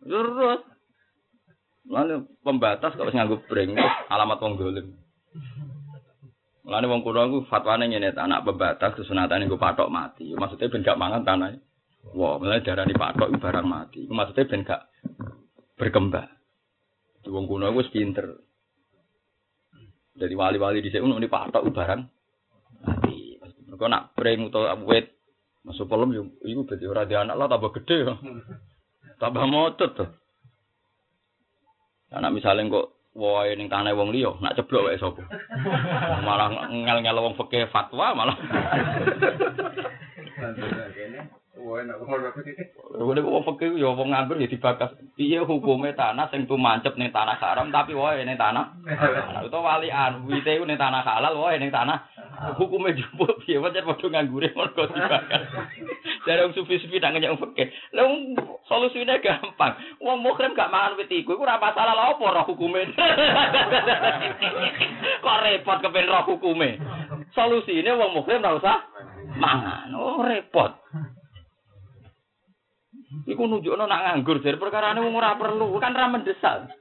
Terus 0.02 0.60
Lalu 1.88 2.28
pembatas 2.44 2.92
wis 3.00 3.16
nganggo 3.16 3.40
pring 3.48 3.72
alamat 4.12 4.38
wong 4.44 4.60
dolim. 4.60 4.86
Mulane 6.68 6.84
wong 6.84 7.00
kuno 7.00 7.20
aku 7.24 7.38
fatwane 7.48 7.88
ngene 7.88 8.12
anak 8.12 8.44
pembatas 8.44 8.92
kesunatane 8.92 9.48
nggo 9.48 9.56
patok 9.56 9.88
mati. 9.88 10.36
Maksudnya 10.36 10.68
ben 10.68 10.84
gak 10.84 11.00
mangan 11.00 11.24
tanah. 11.24 11.56
Wah, 12.12 12.36
mulane 12.36 12.60
darani 12.60 12.92
patok 12.92 13.32
barang 13.40 13.64
mati. 13.64 14.04
Maksudnya 14.04 14.48
ben 14.52 14.68
gak 14.68 14.84
berkembang. 15.80 16.28
Wong 17.24 17.48
kuno 17.48 17.72
wis 17.72 17.88
pinter. 17.88 18.36
Jadi 20.12 20.34
wali-wali 20.36 20.84
di 20.84 20.92
sini 20.92 21.08
ini 21.08 21.28
patok 21.32 21.72
barang 21.72 22.00
mati. 22.84 23.40
Mereka 23.40 23.84
nak 23.88 24.12
pring 24.12 24.52
atau 24.52 24.68
wet 24.84 25.16
masuk 25.64 25.88
pelem 25.88 26.16
yo 26.16 26.22
iku 26.44 26.68
dadi 26.68 26.84
ora 26.88 27.04
di 27.04 27.12
anak 27.12 27.36
lah 27.36 27.48
tambah 27.48 27.76
gede 27.76 28.08
Tambah 29.18 29.44
motot 29.50 29.90
tuh. 29.98 30.10
Anak 32.14 32.32
misalnya 32.32 32.70
kok 32.72 32.86
wae 33.18 33.52
ning 33.58 33.66
tanah 33.68 33.92
wong 33.92 34.14
liya 34.14 34.32
nak 34.38 34.54
ceblok 34.54 34.88
wae 34.88 34.96
sapa. 34.96 35.22
Malah 36.26 36.70
ngel-ngel 36.70 37.18
wong 37.18 37.34
fikih 37.36 37.68
fatwa 37.68 38.14
malah. 38.14 38.38
Wong 41.58 43.18
wong 43.18 43.42
fakir 43.42 43.74
ya 43.74 43.90
wong 43.90 44.14
nganggur 44.14 44.38
ya 44.38 44.46
dibakas. 44.46 44.94
Piye 45.18 45.42
hukume 45.42 45.90
tanah 45.98 46.30
sing 46.30 46.46
tumancep 46.46 46.94
ning 46.94 47.10
tanah 47.10 47.34
haram 47.34 47.74
tapi 47.74 47.98
wae 47.98 48.22
ning 48.22 48.38
tanah. 48.38 48.78
Nah, 48.86 49.42
utawa 49.42 49.82
walian 49.82 50.22
wite 50.30 50.62
ning 50.62 50.78
tanah 50.78 51.02
halal 51.02 51.34
wae 51.42 51.58
ning 51.58 51.74
tanah. 51.74 52.06
Hukume 52.54 52.94
jupuk 52.94 53.42
piye 53.42 53.58
wae 53.58 53.74
padha 53.74 54.06
nganggure 54.06 54.54
mergo 54.54 54.86
dibakas. 54.86 55.42
Dari 56.22 56.46
wong 56.46 56.54
sufi-sufi 56.54 57.02
nang 57.02 57.18
nyek 57.18 57.34
fakir. 57.34 57.74
Lah 57.90 58.06
solusine 58.70 59.18
gampang. 59.18 59.74
Wong 59.98 60.22
mukrim 60.22 60.54
gak 60.54 60.70
mangan 60.70 60.94
wit 60.94 61.10
iku 61.10 61.34
iku 61.34 61.42
ora 61.42 61.58
masalah 61.58 61.98
lha 61.98 62.14
opo 62.14 62.30
roh 62.30 62.46
hukume. 62.46 62.86
Kok 65.24 65.40
repot 65.42 65.82
kepen 65.82 66.06
roh 66.06 66.22
hukume. 66.22 66.78
Solusine 67.34 67.90
wong 67.98 68.14
mukrim 68.14 68.46
ora 68.46 68.54
usah 68.54 68.78
mangan. 69.34 69.90
Oh 69.98 70.22
repot. 70.22 70.70
Iku 73.28 73.44
nunjukno 73.44 73.84
nak 73.84 74.02
nganggur 74.08 74.40
dari 74.40 74.56
perkara 74.56 74.96
ini 74.96 75.04
ora 75.04 75.36
perlu, 75.36 75.76
kan 75.76 75.92
ra 75.92 76.08
mendesak. 76.08 76.72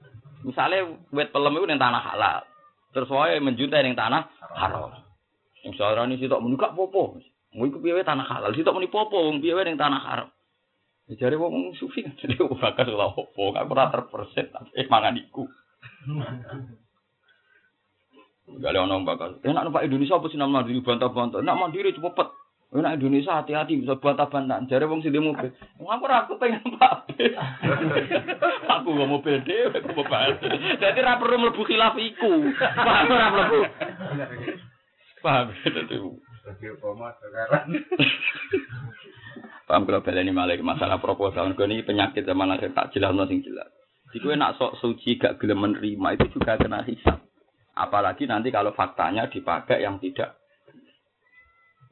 Misalnya 0.47 0.95
wet 1.11 1.35
pelem 1.35 1.59
itu 1.59 1.67
ning 1.67 1.75
tanah 1.75 1.99
halal. 1.99 2.47
Terus 2.95 3.11
wae 3.11 3.35
menjuntai 3.43 3.83
ning 3.83 3.99
tanah 3.99 4.31
haram. 4.55 4.95
Sing 5.59 5.75
sarani 5.75 6.15
sitok 6.15 6.39
muni 6.39 6.55
gak 6.55 6.71
popo. 6.71 7.19
Mau 7.51 7.67
iku 7.67 7.83
piye 7.83 7.99
tanah 7.99 8.23
halal, 8.23 8.55
sitok 8.55 8.79
muni 8.79 8.87
popo 8.87 9.27
wong 9.27 9.43
piye 9.43 9.59
ning 9.67 9.75
tanah 9.75 9.99
haram. 9.99 10.29
Ya 11.11 11.27
jare 11.27 11.35
wong 11.35 11.75
sufi 11.75 12.03
kan 12.07 12.15
bakas 12.47 12.87
ora 12.95 13.11
opo, 13.11 13.51
kan 13.51 13.67
ora 13.67 13.91
terperset 13.91 14.47
tapi 14.47 14.87
mangan 14.87 15.19
iku. 15.19 15.43
Gak 18.47 18.71
ada 18.71 18.87
orang 18.87 19.03
bakal. 19.03 19.43
Eh, 19.43 19.51
nak 19.51 19.67
numpak 19.67 19.83
Indonesia 19.83 20.15
apa 20.15 20.31
sih 20.31 20.39
nama 20.39 20.63
mandiri 20.63 20.79
bantah-bantah? 20.79 21.43
Nak 21.43 21.59
mandiri 21.59 21.91
cepet. 21.91 22.27
Nak 22.67 22.99
Indonesia 22.99 23.39
hati-hati 23.39 23.79
bisa 23.79 23.95
bantah-bantah. 23.95 24.67
Jadi 24.67 24.83
wong 24.83 24.99
sing 24.99 25.15
mobil. 25.15 25.55
Wong 25.79 25.87
aku 25.87 26.03
ora 26.03 26.27
pengen 26.27 26.67
Pak. 26.75 27.07
aku 28.75 28.87
gak 28.91 29.07
mobil 29.07 29.39
dhewe 29.47 29.71
aku 29.71 29.95
bapak. 29.95 30.43
Dadi 30.75 30.99
ora 30.99 31.15
perlu 31.15 31.47
mlebu 31.47 31.63
khilaf 31.63 31.95
iku. 31.95 32.51
Paham 32.59 33.07
ora 33.07 33.27
mlebu. 33.31 33.59
Paham 35.23 35.47
dadi. 35.63 35.95
Paham 39.67 39.81
kalau 39.87 40.03
baleni 40.03 40.31
malah 40.35 40.59
masalah 40.59 40.99
proposal 40.99 41.55
ini 41.55 41.87
penyakit 41.87 42.27
zaman 42.27 42.51
akhir 42.51 42.75
tak 42.75 42.91
jelas 42.91 43.15
sing 43.31 43.47
jelas. 43.47 43.71
Jika 44.11 44.35
nak 44.35 44.59
sok 44.59 44.75
suci 44.79 45.15
gak 45.15 45.39
gelem 45.39 45.63
menerima 45.63 46.19
itu 46.19 46.39
juga 46.39 46.59
kena 46.59 46.83
hisap. 46.83 47.23
Apalagi 47.75 48.27
nanti 48.27 48.51
kalau 48.51 48.75
faktanya 48.75 49.31
dipakai 49.31 49.83
yang 49.83 49.99
tidak 49.99 50.36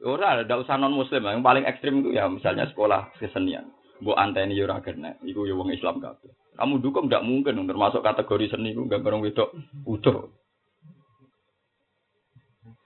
Ora, 0.06 0.38
ada 0.38 0.54
usah 0.54 0.78
non 0.78 0.94
muslim. 0.94 1.26
Yang 1.26 1.42
paling 1.42 1.64
ekstrim 1.66 1.94
itu 1.98 2.14
ya 2.14 2.30
misalnya 2.30 2.70
sekolah 2.70 3.10
kesenian. 3.18 3.66
Bu 3.98 4.14
anteni 4.14 4.54
yo 4.54 4.70
ora 4.70 4.78
kena. 4.78 5.18
Iku 5.26 5.50
yo 5.50 5.58
wong 5.58 5.74
Islam 5.74 5.98
kabeh. 5.98 6.30
Kamu 6.54 6.78
dukung 6.78 7.10
nggak 7.10 7.26
mungkin 7.26 7.66
termasuk 7.66 8.06
kategori 8.06 8.54
seni 8.54 8.70
itu 8.72 8.86
gambar 8.86 9.18
wedok 9.18 9.50
utuh. 9.82 10.30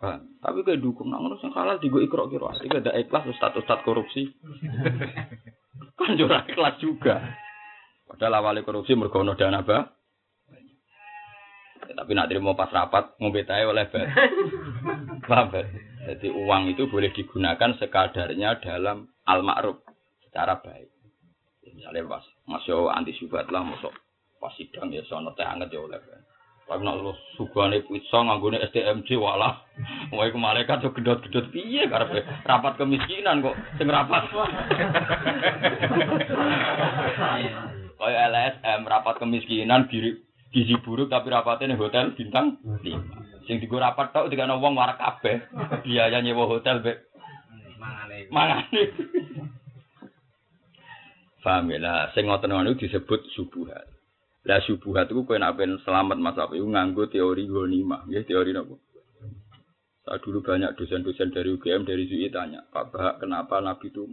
Nah, 0.00 0.16
tapi 0.40 0.64
kayak 0.64 0.80
dukung, 0.80 1.12
nah 1.12 1.20
ngono 1.20 1.36
sing 1.44 1.52
halal 1.52 1.76
digo 1.76 2.00
ikrok 2.00 2.32
kira, 2.32 2.56
iki 2.64 2.72
ada 2.72 2.96
ikhlas 2.96 3.28
status 3.36 3.68
status 3.68 3.84
korupsi. 3.84 4.32
kan 6.00 6.16
jurah 6.16 6.48
ikhlas 6.48 6.80
juga. 6.80 7.20
Padahal 8.08 8.40
awalnya 8.40 8.64
korupsi 8.64 8.96
mergo 8.96 9.20
dana 9.36 9.60
ba. 9.60 9.92
Ya, 11.84 11.92
tapi 12.00 12.16
nak 12.16 12.32
terima 12.32 12.56
pas 12.56 12.72
rapat 12.72 13.12
ngombe 13.20 13.44
oleh 13.44 13.84
bar. 13.92 14.08
Paham 15.28 15.48
jadi 16.00 16.32
uang 16.32 16.72
itu 16.72 16.88
boleh 16.88 17.12
digunakan 17.12 17.76
sekadarnya 17.76 18.56
dalam 18.64 19.08
al-ma'ruf 19.28 19.84
secara 20.24 20.56
baik. 20.64 20.88
Misalnya 21.76 22.08
pas 22.08 22.24
masuk 22.48 22.88
anti 22.88 23.12
subat 23.20 23.48
lah, 23.52 23.60
masuk 23.60 23.92
pas 24.40 24.52
sidang 24.56 24.88
ya 24.88 25.04
sono 25.04 25.36
teh 25.36 25.44
anget 25.44 25.68
ya 25.72 25.80
oleh. 25.84 26.00
Tapi 26.70 26.86
nak 26.86 27.02
lu 27.02 27.10
sugane 27.34 27.82
pizza 27.82 28.22
nganggone 28.22 28.62
SDMJ 28.70 29.18
walah. 29.18 29.58
Wae 30.14 30.30
ku 30.30 30.38
malaikat 30.38 30.86
yo 30.86 30.94
gedot-gedot 30.94 31.50
piye 31.50 31.90
karepe 31.90 32.22
rapat 32.46 32.78
kemiskinan 32.78 33.42
kok 33.42 33.58
sing 33.74 33.90
rapat. 33.90 34.30
Kaya 38.00 38.30
LSM 38.30 38.86
rapat 38.86 39.18
kemiskinan 39.18 39.90
gizi 40.50 40.74
buruk 40.82 41.10
tapi 41.10 41.30
rapatnya 41.30 41.78
hotel 41.78 42.14
bintang 42.18 42.58
5. 42.62 43.46
Sing 43.46 43.58
digo 43.58 43.78
rapat 43.78 44.14
tok 44.14 44.30
dikane 44.30 44.58
wong 44.58 44.74
warak 44.74 44.98
kabeh. 44.98 45.46
Biaya 45.86 46.22
nyewa 46.22 46.46
hotel 46.46 46.82
be. 46.82 46.92
Mangane. 47.78 48.28
Mangane. 48.30 48.82
Paham 51.40 51.72
ya 51.72 51.80
lah, 51.80 52.12
sing 52.12 52.28
ngoten 52.28 52.52
ngono 52.52 52.76
disebut 52.76 53.32
subuhat. 53.32 53.88
Lah 54.44 54.60
subuhat 54.60 55.08
iku 55.08 55.24
kowe 55.24 55.40
nek 55.40 55.56
ben 55.56 55.80
selamat 55.80 56.20
Mas 56.20 56.36
Abi 56.36 56.60
nganggo 56.60 57.08
teori 57.08 57.48
gonimah, 57.48 58.04
nggih 58.04 58.28
teori 58.28 58.52
napa? 58.52 58.76
Saya 60.04 60.20
dulu 60.20 60.44
banyak 60.44 60.76
dosen-dosen 60.76 61.32
dari 61.32 61.52
UGM 61.52 61.84
dari 61.88 62.08
UI 62.08 62.28
tanya, 62.32 62.64
Pak 62.68 62.92
Bahak, 62.92 63.14
kenapa 63.20 63.60
Nabi 63.60 63.88
itu 63.88 64.08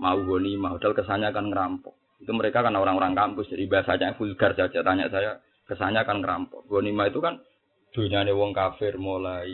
mau 0.00 0.16
gonimah? 0.20 0.76
Padahal 0.76 0.96
kesannya 0.96 1.28
akan 1.32 1.46
ngerampok. 1.52 1.94
Itu 2.20 2.32
mereka 2.32 2.64
kan 2.64 2.76
orang-orang 2.76 3.12
kampus, 3.12 3.52
jadi 3.52 3.68
bahasanya 3.68 4.16
vulgar 4.16 4.56
saja. 4.56 4.80
Tanya 4.80 5.08
saya, 5.12 5.40
kesannya 5.66 6.02
akan 6.02 6.18
ngerampok. 6.22 6.66
Gonimah 6.66 7.08
itu 7.10 7.20
kan 7.22 7.40
dunyane 7.92 8.32
wong 8.32 8.56
kafir 8.56 8.96
mulai 8.96 9.48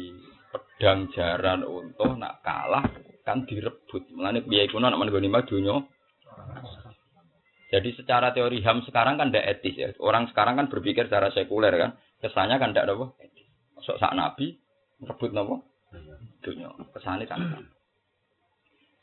pedang 0.49 1.11
jaran 1.13 1.67
untuh 1.67 2.17
nak 2.17 2.41
kalah 2.41 2.85
kan 3.27 3.45
direbut. 3.45 4.09
Mulane 4.17 4.41
piye 4.47 4.65
iku 4.65 4.81
nak 4.81 4.97
menggoni 4.97 5.29
dunya. 5.45 5.77
Jadi 7.69 7.93
secara 8.01 8.33
teori 8.33 8.65
HAM 8.65 8.81
sekarang 8.89 9.21
kan 9.21 9.29
tidak 9.29 9.61
etis 9.61 9.77
ya. 9.77 9.89
Orang 10.01 10.33
sekarang 10.33 10.57
kan 10.57 10.73
berpikir 10.73 11.05
secara 11.05 11.29
sekuler 11.37 11.77
kan. 11.77 11.91
Kesannya 12.25 12.57
kan 12.57 12.73
tidak 12.73 12.97
apa. 12.97 13.07
Masuk 13.77 14.01
sak 14.01 14.17
nabi 14.17 14.57
rebut 15.05 15.37
nopo 15.37 15.69
dunya. 16.41 16.73
Kesannya 16.97 17.29
kan. 17.29 17.45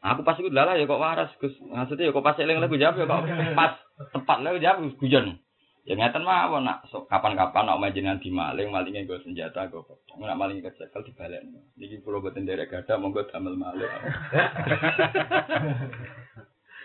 Aku 0.06 0.22
pas 0.26 0.38
iku 0.42 0.50
lala 0.50 0.82
ya 0.82 0.90
kok 0.90 0.98
waras. 0.98 1.30
Maksudnya 1.38 2.10
ya 2.10 2.12
kok 2.14 2.26
pas 2.26 2.38
eling 2.42 2.58
jawab 2.58 2.98
ya 2.98 3.06
kok 3.06 3.22
pas 3.54 3.74
tepat 4.10 4.38
lagu 4.42 4.58
jawab 4.58 4.98
guyon. 4.98 5.38
Ya 5.86 5.94
ngeten 5.94 6.26
mawon 6.26 6.66
nak 6.66 6.90
so, 6.90 7.06
kapan-kapan 7.06 7.70
nak 7.70 7.78
majinan 7.78 8.18
di 8.18 8.34
maling, 8.34 8.74
malingnya 8.74 9.06
gue 9.06 9.22
senjata 9.22 9.70
gue 9.70 9.86
potong. 9.86 10.18
Nak 10.18 10.34
maling 10.34 10.58
kecekel 10.66 11.06
dibalik. 11.06 11.46
Jadi 11.78 12.02
pulau 12.02 12.26
boten 12.26 12.42
derek 12.42 12.74
gada, 12.74 12.98
monggo 12.98 13.22
damel 13.30 13.54
maling. 13.54 13.86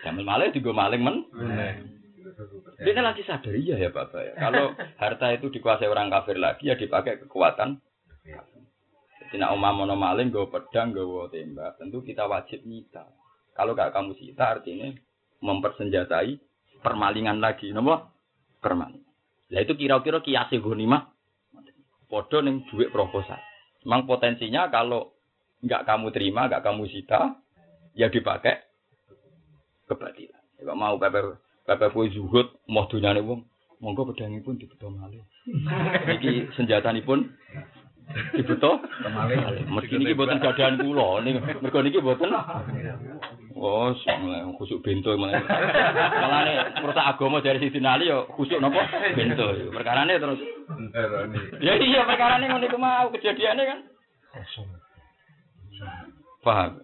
damel 0.05 0.21
maling 0.21 0.53
juga 0.53 0.71
maling 0.77 1.01
men. 1.01 1.17
Dia 2.77 3.01
lagi 3.01 3.25
sadar 3.25 3.57
iya 3.57 3.81
ya 3.81 3.89
bapak 3.89 4.21
ya. 4.21 4.33
Kalau 4.37 4.77
harta 5.01 5.33
itu 5.33 5.49
dikuasai 5.49 5.89
orang 5.89 6.13
kafir 6.13 6.37
lagi 6.37 6.69
ya 6.69 6.77
dipakai 6.77 7.25
kekuatan. 7.25 7.81
Jadi 9.17 9.35
nak 9.41 9.57
umam 9.57 9.81
mono 9.81 9.97
maling 9.97 10.29
gue 10.29 10.45
pedang 10.45 10.93
gue 10.93 11.25
tembak, 11.33 11.81
tentu 11.81 12.05
kita 12.05 12.29
wajib 12.29 12.69
nyita. 12.69 13.09
Kalau 13.57 13.73
gak 13.73 13.97
kamu 13.97 14.13
sita 14.13 14.61
artinya 14.61 14.93
mempersenjatai 15.41 16.37
permalingan 16.85 17.41
lagi, 17.41 17.73
napa? 17.73 18.10
Permalingan. 18.61 19.09
Lah 19.51 19.61
itu 19.65 19.73
kira-kira 19.75 20.23
kiasi 20.23 20.61
ghanimah 20.61 21.11
podo 22.07 22.39
ning 22.39 22.63
duit 22.71 22.93
proposal. 22.93 23.39
Memang 23.83 24.05
potensinya 24.05 24.69
kalau 24.69 25.17
nggak 25.65 25.83
kamu 25.83 26.07
terima, 26.13 26.45
nggak 26.47 26.63
kamu 26.63 26.85
sita, 26.87 27.41
ya 27.97 28.07
dipakai 28.07 28.61
kebatilan. 29.89 30.43
Kalau 30.61 30.75
mau 30.77 30.95
pepe 31.01 31.41
pepe 31.65 31.85
kue 31.89 32.13
zuhud, 32.13 32.47
mau 32.69 32.85
dunyane 32.85 33.19
wong, 33.25 33.41
monggo 33.81 34.13
pedangipun 34.13 34.61
dibeto 34.61 34.93
malih. 34.93 35.25
Iki 36.21 36.53
senjatanipun 36.55 37.19
dibeto 37.25 37.80
malih. 39.11 39.65
Mergi 39.67 39.95
niki 39.97 40.17
boten 40.17 40.41
gadahan 40.41 40.79
kula, 40.79 41.21
niku 41.23 41.39
mergo 41.61 41.79
niki 41.81 41.99
boten 42.01 42.31
Oh, 43.61 43.93
mulai 43.93 44.41
khusuk 44.57 44.81
bento 44.81 45.13
mulai. 45.13 45.37
Malane 46.17 46.81
merusak 46.81 47.05
agama 47.13 47.45
dari 47.45 47.61
sisi 47.61 47.77
nali 47.77 48.09
yo 48.09 48.25
khusuk 48.33 48.57
napa? 48.57 48.89
Bento. 49.13 49.53
Perkarane 49.69 50.17
terus. 50.17 50.41
Ya 51.61 51.77
iya 51.77 52.01
perkarane 52.01 52.49
ngono 52.49 52.65
iku 52.65 52.81
mau 52.81 53.13
kejadiannya 53.13 53.63
kan. 53.69 53.79
Paham? 56.41 56.81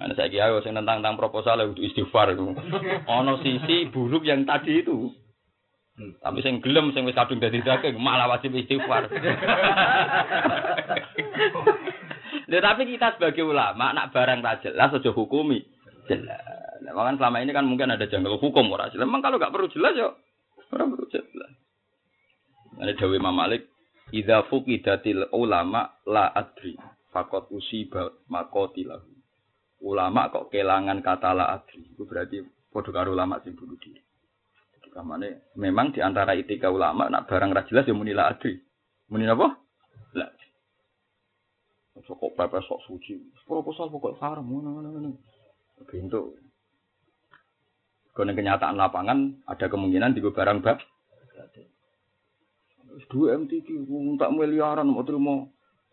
Nah, 0.00 0.16
saya 0.16 0.32
kira 0.32 0.58
sing 0.64 0.72
tentang 0.74 0.98
tentang 1.04 1.20
proposal 1.20 1.60
itu 1.62 1.84
istighfar 1.84 2.32
itu. 2.34 2.58
Ono 3.06 3.38
sisi 3.44 3.86
buruk 3.92 4.26
yang 4.26 4.42
tadi 4.48 4.82
itu. 4.82 5.14
Tapi 6.00 6.38
sing 6.40 6.64
gelem 6.64 6.92
sing 6.96 7.04
wis 7.04 7.16
kadung 7.16 7.40
dadi 7.40 7.60
daging 7.60 8.00
malah 8.00 8.28
wajib 8.30 8.56
istighfar. 8.56 9.08
Lha 12.50 12.58
tapi 12.58 12.82
kita 12.88 13.14
sebagai 13.14 13.46
ulama 13.46 13.94
nak 13.94 14.10
barang 14.10 14.40
tak 14.42 14.66
jelas 14.66 14.90
aja 14.90 15.10
hukumi. 15.14 15.62
Jelas. 16.10 16.42
Nah, 16.82 16.92
makanya 16.96 17.22
selama 17.22 17.36
ini 17.44 17.52
kan 17.54 17.64
mungkin 17.68 17.94
ada 17.94 18.08
janggal 18.08 18.40
hukum 18.40 18.66
ora 18.72 18.90
jelas. 18.90 19.06
Memang 19.06 19.22
kalau 19.22 19.38
nggak 19.38 19.52
perlu 19.52 19.68
jelas 19.70 19.94
ya 19.94 20.08
ora 20.74 20.84
perlu 20.88 21.06
jelas. 21.12 21.52
Ada 22.80 22.96
Dewi 22.96 23.20
Imam 23.20 23.36
Malik, 23.36 23.68
"Idza 24.10 24.48
fuqidatil 24.48 25.30
ulama 25.36 26.00
la 26.08 26.32
adri, 26.32 26.74
fakot 27.12 27.52
usiba 27.52 28.08
makotilahu." 28.26 29.06
Ulama 29.80 30.28
kok 30.28 30.52
kelangan 30.52 31.00
kata 31.00 31.30
la 31.32 31.56
adri, 31.56 31.80
itu 31.84 32.04
berarti 32.04 32.40
padha 32.68 32.90
karo 32.92 33.16
ulama 33.16 33.40
sing 33.40 33.56
bunuh 33.56 33.76
diri. 33.80 34.09
Kamane 34.90 35.54
memang 35.54 35.94
di 35.94 36.02
antara 36.02 36.34
etika 36.34 36.66
ulama 36.66 37.06
nak 37.06 37.30
barang 37.30 37.54
ra 37.54 37.62
jelas 37.66 37.86
ya 37.86 37.94
muni 37.94 38.10
la 38.10 38.30
adri. 38.34 38.58
Muni 39.10 39.26
apa? 39.26 39.46
La. 40.18 40.26
Sok 42.02 42.34
pepe 42.34 42.58
sok 42.66 42.82
suci. 42.86 43.14
Proposal 43.46 43.90
pokok 43.90 44.18
haram 44.18 44.46
ngono-ngono. 44.46 45.10
Bentuk. 45.86 46.38
Karena 48.10 48.34
kenyataan 48.34 48.76
lapangan 48.76 49.46
ada 49.46 49.66
kemungkinan 49.70 50.12
di 50.12 50.20
barang 50.20 50.58
bab. 50.60 50.78
Dua 53.06 53.38
MTQ, 53.38 53.86
tak 54.18 54.34
miliaran 54.34 54.90
mau 54.90 55.06
terima 55.06 55.46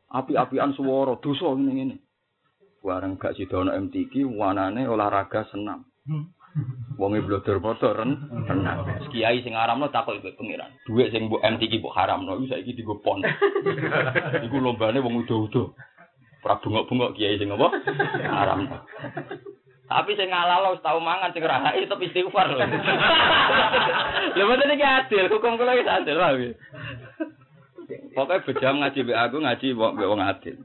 api-apian 0.09 0.73
suara 0.73 1.13
dosa 1.21 1.53
ini 1.53 1.85
ini. 1.85 1.95
Barang 2.81 3.21
gak 3.21 3.37
sidono 3.37 3.69
MTQ, 3.69 4.33
wanane 4.33 4.89
olahraga 4.89 5.45
senam. 5.53 5.85
Wonge 6.99 7.21
blodor 7.21 7.61
foto 7.61 7.93
ren 7.93 8.17
renang. 8.49 9.09
Kiai 9.13 9.45
sing 9.45 9.53
aramno 9.53 9.93
takok 9.93 10.17
ibu 10.17 10.33
pengiran. 10.33 10.73
Duit 10.89 11.13
sing 11.13 11.29
mbok 11.29 11.45
MTQ 11.45 11.81
mbok 11.81 11.93
haramno 11.93 12.41
iki 12.41 12.49
saiki 12.49 12.77
digo 12.77 12.97
pon. 13.01 13.21
Iku 14.45 14.57
lombane 14.57 14.97
wong 14.99 15.21
udo-udo. 15.25 15.77
Ora 16.41 16.63
bungok-bungok 16.63 17.13
kiai 17.13 17.37
sing 17.37 17.53
apa? 17.53 17.67
Haramno. 18.23 18.77
Tapi 19.87 20.11
sing 20.19 20.27
ngalalo 20.27 20.75
wis 20.75 20.83
tau 20.83 20.99
mangan 20.99 21.31
sing 21.31 21.43
rahai 21.45 21.83
tetep 21.85 22.01
istighfar 22.01 22.51
lho. 22.51 22.59
Lha 22.59 24.43
mboten 24.43 24.73
iki 24.75 24.85
adil, 24.85 25.25
hukum 25.31 25.55
kula 25.55 25.79
wis 25.79 25.87
adil 25.87 26.19
wae. 26.19 26.51
Pokoknya 28.11 28.43
bejam 28.43 28.75
ngaji 28.81 28.99
mbek 29.05 29.19
aku 29.21 29.37
ngaji 29.39 29.67
mbek 29.77 30.09
wong 30.09 30.21
adil. 30.23 30.57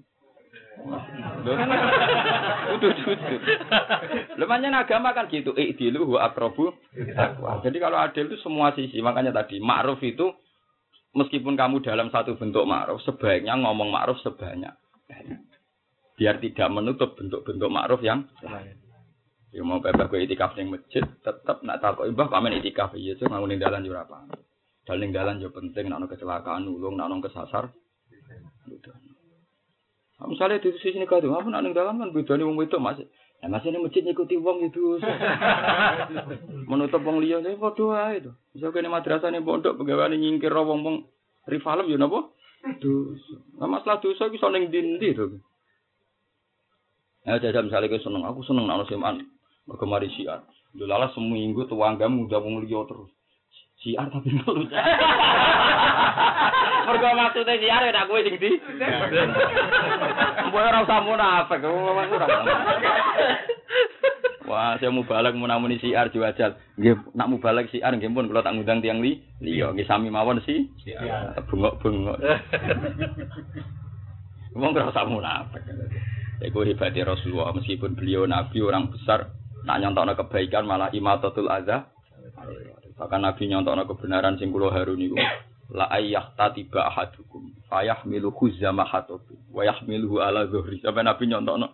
Udah 0.83 1.55
udah. 2.77 3.41
Lemahnya 4.39 4.75
agama 4.75 5.15
kan 5.15 5.31
gitu. 5.31 5.55
Ikdilu 5.55 6.07
huwa 6.07 6.27
akrobu. 6.31 6.75
Jadi 7.63 7.77
kalau 7.79 7.99
adil 7.99 8.31
itu 8.31 8.39
semua 8.43 8.75
sisi. 8.75 8.99
Makanya 8.99 9.31
tadi 9.31 9.63
ma'ruf 9.63 10.03
itu 10.03 10.35
meskipun 11.13 11.55
kamu 11.55 11.85
dalam 11.85 12.09
satu 12.09 12.37
bentuk 12.41 12.65
ma'ruf, 12.65 13.01
sebaiknya 13.05 13.57
ngomong 13.61 13.93
ma'ruf 13.93 14.19
sebanyak. 14.25 14.73
Biar 16.17 16.41
tidak 16.41 16.69
menutup 16.73 17.17
bentuk-bentuk 17.17 17.71
ma'ruf 17.73 18.01
yang 18.05 18.29
lain. 18.45 18.77
Ya 19.53 19.61
mau 19.61 19.85
bebas 19.85 20.09
gue 20.09 20.25
itikaf 20.25 20.57
ning 20.57 20.73
masjid, 20.73 21.05
tetap 21.21 21.61
nak 21.61 21.85
takut 21.85 22.09
ibah 22.09 22.33
pamen 22.33 22.57
itikaf 22.57 22.97
iya 22.97 23.13
tuh 23.21 23.29
ngawunin 23.29 23.61
dalan 23.61 23.85
yo 23.85 23.93
apa. 23.93 24.25
Daling 24.89 25.13
dalan 25.13 25.45
yo 25.45 25.53
penting 25.53 25.93
nak 25.93 26.09
kecelakaan 26.09 26.65
nulung, 26.65 26.97
nak 26.97 27.13
kesasar. 27.21 27.69
Nah, 27.69 29.12
misalnya 30.29 30.61
di 30.61 30.71
sisi 30.77 30.99
ini 30.99 31.09
kado, 31.09 31.33
apa 31.33 31.49
nak 31.49 31.65
dalan 31.73 31.99
kan 32.03 32.11
beda 32.13 32.37
nih 32.37 32.47
wong 32.47 32.61
itu 32.63 32.77
masih. 32.77 33.07
Nah, 33.43 33.59
masih 33.59 33.75
ini 33.75 33.83
masjid 33.83 34.07
ngikuti 34.07 34.39
wong 34.39 34.71
itu. 34.71 35.03
Menutup 36.71 37.03
wong 37.03 37.19
liya 37.19 37.43
saya 37.43 37.59
foto 37.59 37.91
aja 37.91 38.15
itu. 38.19 38.31
Misal 38.55 38.71
kene 38.71 38.87
madrasah 38.87 39.35
nih 39.35 39.43
pondok 39.43 39.83
pegawai 39.83 40.15
nyingkir 40.15 40.55
wong 40.55 40.87
wong 40.87 40.97
rivalem 41.51 41.91
yo 41.91 41.99
napa? 41.99 42.31
Dosa. 42.79 43.37
Nah, 43.59 43.67
masalah 43.67 43.99
dosa 43.99 44.31
iki 44.31 44.39
ning 44.39 44.71
ndi 44.71 45.11
to. 45.19 45.43
Ya, 47.23 47.39
jajal 47.39 47.71
misalnya 47.71 47.91
gue 47.91 48.03
seneng, 48.03 48.27
aku 48.27 48.43
seneng 48.47 48.67
nak 48.67 48.87
seman. 48.91 49.27
Mergo 49.67 49.87
mari 49.87 50.11
siar. 50.15 50.43
Lho 50.75 50.87
lala 50.91 51.11
seminggu 51.15 51.67
tuanggam 51.71 52.19
udah 52.23 52.39
wong 52.39 52.63
liya 52.67 52.83
terus. 52.87 53.11
Siar 53.83 54.07
tapi 54.15 54.31
ngeluh. 54.31 54.67
Mergo 56.87 57.09
maksudnya 57.15 57.55
siar 57.59 57.83
ya 57.91 58.07
kowe 58.07 58.23
sing 58.23 58.39
di. 58.39 58.51
Mbok 60.51 60.63
ora 60.63 60.83
usah 60.87 61.03
munafik, 61.03 61.67
Wah, 64.43 64.77
saya 64.77 64.93
mau 64.93 65.07
balik 65.07 65.39
mau 65.39 65.49
namuni 65.49 65.79
siar 65.83 66.11
juajal. 66.15 66.59
Nggih, 66.79 66.95
nak 67.15 67.27
mau 67.31 67.43
balik 67.43 67.71
siar 67.71 67.95
nggih 67.95 68.11
pun 68.11 68.31
kalau 68.31 68.43
tak 68.45 68.55
ngundang 68.55 68.83
tiang 68.83 69.03
li, 69.03 69.23
liya 69.43 69.75
nggih 69.75 69.87
sami 69.87 70.11
mawon 70.11 70.43
sih. 70.47 70.71
Bengok-bengok. 71.51 72.19
Wong 74.59 74.71
ora 74.77 74.91
usah 74.91 75.07
munafik. 75.11 75.63
Iku 76.43 76.67
hebatnya 76.67 77.07
Rasulullah 77.07 77.55
meskipun 77.55 77.95
beliau 77.95 78.27
nabi 78.27 78.59
orang 78.59 78.91
besar 78.91 79.31
Nak 79.63 79.79
nyontokno 79.79 80.19
kebaikan 80.19 80.67
malah 80.67 80.91
imatatul 80.91 81.47
adza. 81.47 81.92
Bahkan 82.97 83.21
Nabi 83.21 83.49
nyontokno 83.49 83.89
kebenaran 83.89 84.37
sing 84.37 84.53
kula 84.53 84.73
harun 84.73 84.99
niku. 85.01 85.17
La 85.73 85.89
ayyah 85.89 86.37
tatiba 86.37 86.85
ahadukum 86.93 87.49
fayahmilu 87.73 88.33
khuzama 88.37 88.85
hatobi 88.85 89.37
wa 89.49 89.65
yahmiluhu 89.65 90.21
ala 90.21 90.45
zuhri. 90.49 90.81
Sampai 90.85 91.05
Nabi 91.05 91.33
nyontokno 91.33 91.73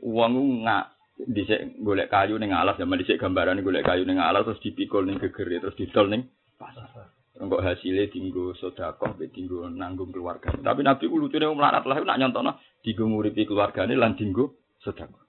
wong 0.00 0.64
nggak 0.64 0.84
dhisik 1.26 1.82
golek 1.84 2.08
kayu 2.08 2.40
ning 2.40 2.54
alas 2.56 2.80
zaman 2.80 2.96
dhisik 2.96 3.20
gambaran 3.20 3.60
golek 3.60 3.84
kayu 3.84 4.08
ning 4.08 4.16
alas 4.16 4.46
terus 4.46 4.62
dipikul 4.62 5.04
ning 5.04 5.20
gegere 5.20 5.60
terus 5.60 5.76
didol 5.76 6.08
ning 6.08 6.30
pasar. 6.56 7.12
Engko 7.40 7.56
hasilnya 7.64 8.12
tinggu 8.12 8.52
sedekah 8.60 9.16
be 9.16 9.32
tinggu 9.32 9.64
nanggung 9.72 10.12
keluarga. 10.12 10.52
Tapi 10.52 10.84
Nabi 10.84 11.08
ku 11.08 11.16
lucune 11.16 11.48
melarat 11.48 11.88
lah 11.88 11.96
nak 12.04 12.18
nyontokno 12.20 12.52
dinggo 12.84 13.04
nguripi 13.08 13.48
keluargane 13.48 13.96
lan 13.96 14.14
dinggo 14.14 14.76
sedekah. 14.84 15.24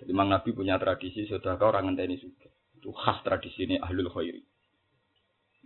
Jadi 0.00 0.12
Mang 0.16 0.32
Nabi 0.32 0.56
punya 0.56 0.80
tradisi 0.80 1.28
sedekah 1.28 1.60
orang 1.60 1.92
ngenteni 1.92 2.16
suka. 2.16 2.48
Itu 2.80 2.96
khas 2.96 3.20
tradisi 3.20 3.68
ini 3.68 3.76
ahlul 3.76 4.08
khairi. 4.08 4.40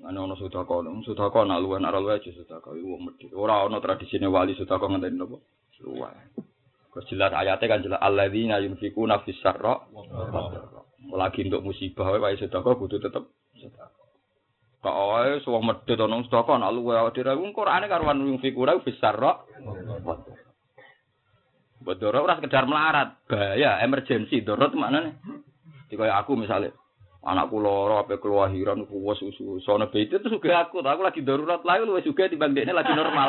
Ana 0.02 0.26
ono 0.26 0.34
sedekah, 0.34 0.82
ono 0.82 0.98
sedekah 1.06 1.46
nak 1.46 1.62
luwe 1.62 1.78
nak 1.78 1.94
luwe 1.94 2.18
aja 2.18 2.26
sedekah 2.34 2.74
iku 2.74 2.98
wong 2.98 3.02
medhit. 3.06 3.30
Ora 3.30 3.62
ono 3.62 3.78
tradisine 3.78 4.26
wali 4.26 4.58
sedekah 4.58 4.90
ngenteni 4.90 5.14
napa? 5.14 5.38
Luwe. 5.86 6.10
Kok 6.90 7.06
jelas 7.06 7.30
ayatnya 7.30 7.70
kan 7.70 7.82
jelas 7.86 8.02
alladzina 8.02 8.58
yunfikuna 8.58 9.22
fis 9.22 9.38
sarra 9.38 9.86
Lagi 11.14 11.46
untuk 11.46 11.62
musibah 11.62 12.10
wae 12.18 12.34
sedekah 12.34 12.74
kudu 12.74 12.98
tetep 12.98 13.22
sedekah. 13.54 13.90
Kok 14.82 14.96
wae 15.14 15.38
suwah 15.46 15.62
medhit 15.62 16.02
ono 16.02 16.26
sedekah 16.26 16.58
nak 16.58 16.74
luwe 16.74 16.98
awake 16.98 17.22
dhewe 17.22 17.54
Qur'ane 17.54 17.86
karuan 17.86 18.26
yunfikuna 18.26 18.82
fis 18.82 18.98
sarra 18.98 19.46
Buat 21.84 22.00
dorot 22.00 22.24
ora 22.24 22.40
sekedar 22.40 22.64
melarat, 22.64 23.20
bahaya, 23.28 23.76
emergensi. 23.84 24.40
Dorot? 24.40 24.72
Jadi 24.72 25.94
kayak 26.00 26.16
aku 26.24 26.32
misalnya, 26.32 26.72
anakku 27.24 27.56
loro 27.58 28.04
apa 28.04 28.20
kelahiran 28.20 28.84
kuwa 28.84 29.16
susu. 29.16 29.58
Sono 29.64 29.88
bete 29.88 30.20
itu 30.20 30.28
juga 30.28 30.68
aku. 30.68 30.84
Aku 30.84 31.02
lagi 31.02 31.24
darurat 31.24 31.64
lagi 31.64 31.88
lu 31.88 31.96
juga 32.04 32.28
di 32.28 32.36
ini 32.36 32.72
lagi 32.72 32.92
normal. 32.92 33.28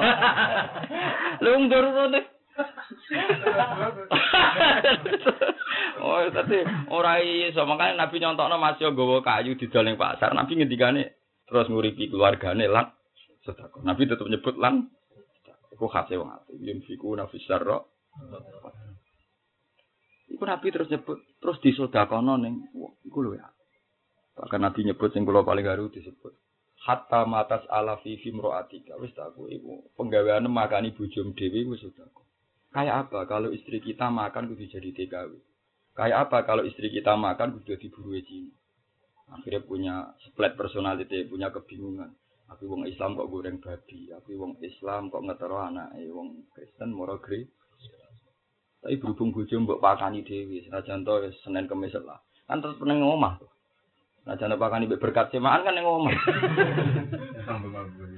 Lu 1.41 1.67
darurat 1.71 2.11
deh 2.11 2.25
oh 5.99 6.23
tapi 6.31 6.57
orang 6.91 7.19
iso. 7.23 7.61
Makanya 7.67 8.07
nabi 8.07 8.15
nyontokno 8.19 8.55
masih 8.55 8.95
gowo 8.95 9.19
kayu 9.19 9.59
di 9.59 9.67
dalam 9.67 9.99
pasar. 9.99 10.31
Nabi 10.31 10.59
ngendikane 10.59 11.03
terus 11.47 11.67
nguripi 11.67 12.07
keluargane 12.07 12.67
lan 12.71 12.95
sedekah. 13.43 13.83
Nabi 13.83 14.07
tetap 14.07 14.27
nyebut 14.27 14.55
lan 14.55 14.87
aku 15.75 15.87
khase 15.91 16.15
wong 16.15 16.31
ati. 16.31 16.55
Yunfiku 16.63 17.15
nafis 17.15 17.43
sarra 17.43 17.83
Iku 20.25 20.41
Nabi 20.41 20.73
terus 20.73 20.89
nyebut, 20.89 21.21
terus 21.37 21.61
disodakono 21.61 22.35
ning 22.41 22.65
iku 23.05 23.19
lho 23.21 23.37
ya. 23.37 23.54
Bahkan 24.35 24.61
Nabi 24.61 24.83
nyebut 24.83 25.11
sing 25.15 25.23
kula 25.23 25.47
paling 25.47 25.63
haru 25.67 25.87
disebut 25.87 26.35
hatta 26.85 27.25
matas 27.25 27.65
ala 27.73 27.97
fi 28.05 28.21
fimroatika 28.21 28.93
wis 29.01 29.09
aku 29.17 29.49
iku 29.49 29.81
penggaweane 29.97 30.45
makani 30.45 30.93
bojom 30.93 31.33
dhewe 31.33 31.65
wis 31.73 31.81
sudah. 31.81 32.05
Kayak 32.69 33.09
apa 33.09 33.25
kalau 33.25 33.49
istri 33.49 33.81
kita 33.81 34.11
makan 34.11 34.53
kudu 34.53 34.69
jadi 34.69 34.89
TKW? 34.93 35.31
Kayak 35.95 36.29
apa 36.29 36.43
kalau 36.45 36.61
istri 36.67 36.93
kita 36.93 37.17
makan 37.17 37.57
kudu 37.57 37.79
diburu 37.79 38.13
Cina? 38.21 38.51
Akhirnya 39.25 39.65
punya 39.65 39.95
split 40.21 40.53
personality, 40.53 41.25
punya 41.25 41.49
kebingungan. 41.49 42.13
Aku 42.45 42.69
wong 42.69 42.85
Islam 42.85 43.17
kok 43.17 43.31
goreng 43.31 43.57
babi, 43.57 44.13
aku 44.13 44.37
wong 44.37 44.61
Islam 44.61 45.09
kok 45.09 45.23
ngetero 45.25 45.57
anak, 45.57 45.97
wong 46.13 46.45
Kristen 46.53 46.93
moro 46.93 47.17
gre. 47.17 47.47
Tapi 48.85 49.01
berhubung 49.01 49.33
bojo 49.33 49.55
mbok 49.65 49.81
pakani 49.81 50.21
dhewe, 50.21 50.61
senajan 50.61 51.01
to 51.01 51.33
Senin 51.41 51.65
Kamis 51.65 51.97
lah. 51.97 52.21
Kan 52.45 52.61
terus 52.61 52.77
peneng 52.77 53.01
ngomah 53.01 53.41
tuh. 53.41 53.54
Nah, 54.25 54.33
jangan 54.41 54.57
pakani 54.57 54.89
berkat 54.89 55.29
semaan 55.29 55.61
kan 55.61 55.77
yang 55.77 55.85
ngomong. 55.85 56.09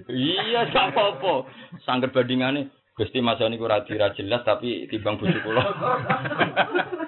iya, 0.07 0.63
gak 0.71 0.95
apa-apa. 0.95 1.51
Sangger 1.83 2.15
bandingannya, 2.15 2.71
Gusti 2.95 3.19
Mas 3.19 3.43
ini 3.43 3.59
kurang 3.59 3.83
jelas 3.83 4.47
tapi 4.47 4.87
timbang 4.87 5.19
bojo 5.19 5.35
kula. 5.43 5.63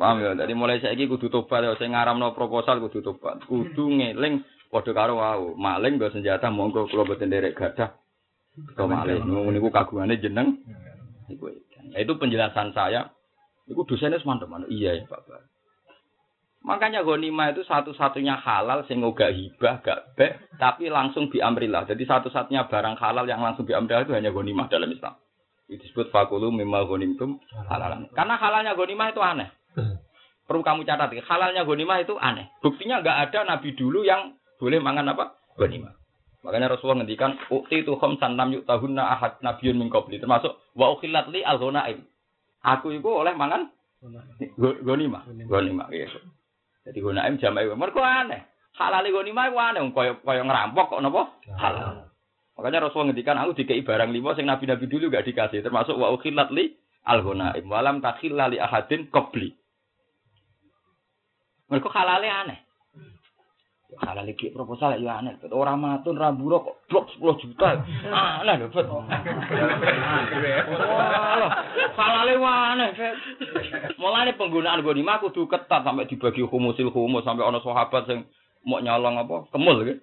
Paham 0.00 0.20
ya? 0.20 0.32
Jadi 0.36 0.52
mulai 0.52 0.80
saiki 0.80 1.08
kudu 1.08 1.32
tobat 1.32 1.64
ya, 1.64 1.72
sing 1.76 1.92
ngaramno 1.92 2.32
proposal 2.32 2.80
kudu 2.84 3.04
tobat. 3.04 3.40
Kudu 3.48 3.88
ngeling 3.88 4.44
padha 4.68 4.92
karo 4.92 5.20
wau. 5.20 5.56
Maling 5.56 5.96
nggo 5.96 6.12
senjata 6.12 6.52
monggo 6.52 6.88
kula 6.88 7.08
boten 7.08 7.32
derek 7.32 7.56
gadah. 7.56 7.96
Kok 8.76 8.88
maling 8.88 9.24
niku 9.52 9.68
kagungane 9.68 10.20
jeneng. 10.20 10.60
Iku. 11.32 11.52
Nah, 11.92 11.98
itu 12.00 12.12
penjelasan 12.16 12.76
saya. 12.76 13.08
Iku 13.68 13.88
dosennya 13.88 14.20
semantep 14.20 14.52
Iya 14.68 15.00
ya, 15.00 15.04
Pak. 15.08 15.55
Makanya 16.66 17.06
ghanimah 17.06 17.54
itu 17.54 17.62
satu-satunya 17.62 18.42
halal 18.42 18.82
sing 18.90 18.98
gak 18.98 19.30
hibah, 19.30 19.78
gak 19.86 20.18
bek, 20.18 20.58
tapi 20.58 20.90
langsung 20.90 21.30
biamrillah. 21.30 21.86
Jadi 21.86 22.02
satu-satunya 22.02 22.66
barang 22.66 22.98
halal 22.98 23.22
yang 23.30 23.38
langsung 23.38 23.62
biamrillah 23.62 24.02
itu 24.02 24.18
hanya 24.18 24.34
ghanimah 24.34 24.66
dalam 24.66 24.90
Islam. 24.90 25.14
Itu 25.70 25.78
disebut 25.78 26.10
fakulu 26.10 26.50
mimma 26.50 26.82
ghanimtum 26.90 27.38
halalan. 27.70 28.10
Karena 28.10 28.34
halalnya 28.34 28.74
ghanimah 28.74 29.14
itu 29.14 29.22
aneh. 29.22 29.48
Perlu 30.46 30.62
kamu 30.62 30.86
catat, 30.86 31.10
halalnya 31.26 31.66
gonimah 31.66 31.98
itu 31.98 32.14
aneh. 32.22 32.46
Buktinya 32.62 33.02
nggak 33.02 33.18
ada 33.28 33.38
nabi 33.42 33.74
dulu 33.74 34.06
yang 34.06 34.38
boleh 34.62 34.78
mangan 34.78 35.10
apa? 35.10 35.34
Gonimah. 35.58 35.90
Makanya 36.46 36.70
Rasulullah 36.70 37.02
ngendikan, 37.02 37.34
ukti 37.50 37.82
itu 37.82 37.98
khamsan 37.98 38.38
lam 38.38 38.54
yuk 38.54 38.62
tahunna 38.62 39.02
ahad 39.02 39.42
nabiyun 39.42 39.74
min 39.74 39.90
qabli. 39.90 40.22
Termasuk, 40.22 40.54
wa 40.78 40.94
ukhilat 40.94 41.26
li 41.34 41.42
al. 41.42 41.58
Aku 41.58 42.94
itu 42.94 43.10
oleh 43.10 43.34
mangan 43.34 43.66
gonimah. 44.86 45.26
Gonimah, 45.50 45.90
iya. 45.90 46.06
Jadi 46.86 46.98
ghonaim 47.02 47.34
jama'i. 47.42 47.66
Mereka 47.66 47.98
aneh. 47.98 48.46
Halal 48.78 49.10
gonimah 49.10 49.50
itu 49.50 49.58
aneh. 49.58 49.82
Kaya, 49.90 50.12
kaya 50.22 50.42
ngerampok 50.46 50.86
kok 50.94 51.02
nopo? 51.02 51.22
Halal. 51.58 52.06
Makanya 52.56 52.88
Rasulullah 52.88 53.12
ngendikan, 53.12 53.36
aku 53.36 53.52
dikei 53.52 53.84
barang 53.84 54.08
lima, 54.14 54.32
sing 54.32 54.48
nabi-nabi 54.48 54.88
dulu 54.88 55.12
gak 55.12 55.28
dikasih. 55.28 55.60
Termasuk, 55.60 55.98
wa 55.98 56.14
ukhilat 56.14 56.48
li 56.54 56.72
al-ghunaim 57.04 57.66
walam 57.68 58.00
takhilla 58.00 58.48
li 58.48 58.56
ahadin 58.56 59.12
qabli. 59.12 59.52
Mereka 61.68 61.88
halale 61.92 62.28
aneh. 62.30 62.58
Halal 63.86 64.26
iki 64.26 64.50
proposal 64.50 64.98
ya 64.98 65.22
aneh. 65.22 65.38
Ora 65.54 65.78
matun 65.78 66.18
ramburo 66.18 66.66
kok 66.66 66.76
blok 66.90 67.38
10 67.38 67.42
juta. 67.46 67.86
Aneh 68.10 68.54
lho, 68.58 68.66
Bet. 68.74 68.86
Halale 71.94 72.34
aneh, 72.34 72.88
Bet. 72.98 73.14
Mulane 74.02 74.34
penggunaan 74.34 74.82
gonima 74.82 75.22
kudu 75.22 75.46
ketat 75.46 75.86
sampai 75.86 76.10
dibagi 76.10 76.42
humusil 76.42 76.90
humus 76.90 77.22
sampai 77.22 77.46
ana 77.46 77.62
sahabat 77.62 78.10
sing 78.10 78.26
mau 78.66 78.82
nyolong 78.82 79.22
apa? 79.22 79.46
Kemul 79.54 79.86
gitu. 79.86 80.02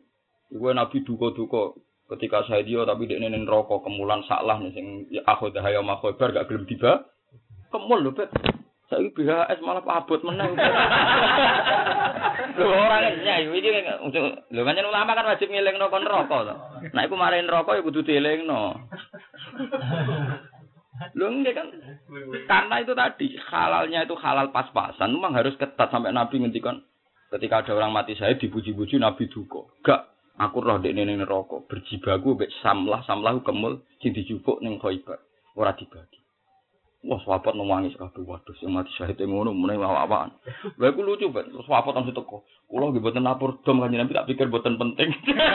Iku 0.56 0.72
Nabi 0.72 1.04
duka-duka 1.04 1.76
ketika 2.14 2.46
saya 2.46 2.62
dia 2.64 2.84
tapi 2.86 3.08
dia 3.10 3.18
nenen 3.18 3.48
rokok 3.48 3.84
kemulan 3.84 4.22
salah 4.28 4.60
nih 4.60 4.72
sing 4.76 4.86
ya 5.10 5.24
aku 5.26 5.50
dah 5.50 5.64
hayam 5.66 5.88
aku 5.90 6.14
gak 6.14 6.46
gelem 6.46 6.68
tiba 6.70 7.08
kemul 7.72 8.06
lho 8.06 8.12
bet 8.14 8.30
saya 8.94 9.10
BHS 9.10 9.60
malah 9.66 9.82
abot 9.82 10.22
menang. 10.22 10.54
Lho 12.54 12.70
orang 12.70 13.26
ya 13.26 13.42
iki 13.42 13.70
lho 14.54 14.62
kan 14.62 14.86
ulama 14.86 15.18
kan 15.18 15.26
wajib 15.26 15.50
ngelingno 15.50 15.90
kon 15.90 16.06
rokok 16.06 16.42
to 16.46 16.56
nah 16.94 17.02
iku 17.02 17.18
marahin 17.18 17.50
rokok 17.50 17.78
ya 17.78 17.82
kudu 17.82 18.06
dielingno 18.06 18.78
Lho 21.18 21.26
enggak 21.26 21.58
kan 21.58 21.68
karena 22.46 22.76
itu 22.86 22.94
tadi 22.94 23.28
halalnya 23.50 24.06
itu 24.06 24.14
halal 24.22 24.54
pas-pasan 24.54 25.18
memang 25.18 25.34
harus 25.34 25.58
ketat 25.58 25.90
sampai 25.90 26.14
Nabi 26.14 26.46
ngendikan 26.46 26.86
ketika 27.34 27.66
ada 27.66 27.74
orang 27.74 27.90
mati 27.98 28.14
saya 28.14 28.38
dipuji-puji 28.38 29.02
Nabi 29.02 29.26
duko 29.34 29.74
gak 29.82 30.14
Aku 30.34 30.66
roh 30.66 30.82
dek 30.82 30.98
nene 30.98 31.22
rokok 31.30 31.70
berjibaku 31.70 32.34
bek 32.34 32.50
samlah 32.66 33.06
samlah 33.06 33.38
kemul 33.46 33.86
sing 34.02 34.18
dijupuk 34.18 34.66
ning 34.66 34.82
khaibar 34.82 35.22
ora 35.54 35.78
dibagi. 35.78 36.23
Wah, 37.04 37.20
sahabat 37.28 37.52
nangis 37.60 38.00
kabeh 38.00 38.24
waduh 38.24 38.56
sing 38.64 38.72
mati 38.72 38.88
syahid 38.96 39.20
ngono 39.20 39.52
meneh 39.52 39.76
awak-awakan. 39.76 40.40
Lha 40.80 40.88
iku 40.88 41.04
lucu 41.04 41.28
banget. 41.36 41.52
Sahabat 41.68 42.00
langsung 42.00 42.16
teko. 42.16 42.48
Kula 42.72 42.96
nggih 42.96 43.04
boten 43.04 43.28
lapor 43.28 43.60
dom 43.68 43.84
kanjeng 43.84 44.00
Nabi 44.00 44.16
tak 44.16 44.28
pikir 44.32 44.48
boten 44.48 44.80
penting. 44.80 45.12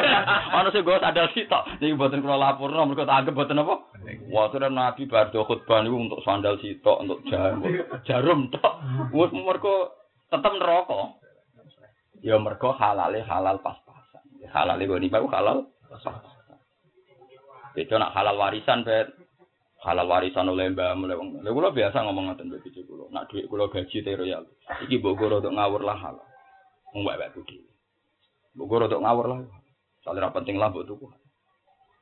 Ana 0.60 0.68
sing 0.68 0.84
gak 0.84 1.00
ada 1.00 1.24
sitok. 1.32 1.80
Niki 1.80 1.96
boten 1.96 2.20
kula 2.20 2.36
laporno 2.36 2.84
mergo 2.84 3.08
tak 3.08 3.24
anggap 3.24 3.32
boten 3.32 3.64
apa? 3.64 3.74
Wah, 4.28 4.52
sudah 4.52 4.68
Nabi 4.68 5.08
bar 5.08 5.32
do 5.32 5.40
khutbah 5.48 5.80
niku 5.80 5.96
untuk 5.96 6.20
sandal 6.20 6.60
sitok, 6.60 7.00
untuk 7.00 7.24
jarum, 7.32 7.64
jarum 8.04 8.40
tok. 8.52 8.74
Wes 9.16 9.32
mergo 9.32 9.74
tetep 10.28 10.52
neraka. 10.52 11.16
Ya 12.20 12.36
mergo 12.36 12.76
halale 12.76 13.24
halal 13.24 13.56
pas 13.64 13.80
halal 14.52 14.76
itu 14.84 14.94
nih 15.00 15.10
halal. 15.10 15.64
Itu 17.72 17.94
nak 17.96 18.12
halal 18.12 18.36
warisan 18.36 18.84
bet. 18.84 19.17
Halal 19.88 20.04
warisan 20.04 20.52
oleh 20.52 20.68
mbak 20.68 21.00
mulai 21.00 21.16
wong. 21.16 21.40
Lha 21.40 21.72
biasa 21.72 22.04
ngomong 22.04 22.28
ngoten 22.28 22.52
mbek 22.52 22.60
bojo 22.60 22.80
kula. 22.84 23.04
Nak 23.08 23.32
dhuwit 23.32 23.48
kula 23.48 23.72
gaji 23.72 24.04
te 24.04 24.12
royal. 24.12 24.44
Iki 24.84 25.00
mbok 25.00 25.16
goro 25.16 25.40
untuk 25.40 25.56
ngawur 25.56 25.80
lah 25.80 25.96
halal. 25.96 26.26
Mbak 26.92 27.16
mbak 27.16 27.30
dhewe. 27.32 27.72
Mbok 28.52 28.72
untuk 28.84 29.00
ngawur 29.00 29.26
lah. 29.32 29.38
Soalnya 30.04 30.28
penting 30.36 30.60
lah 30.60 30.68
mbok 30.68 30.84
tuku. 30.84 31.08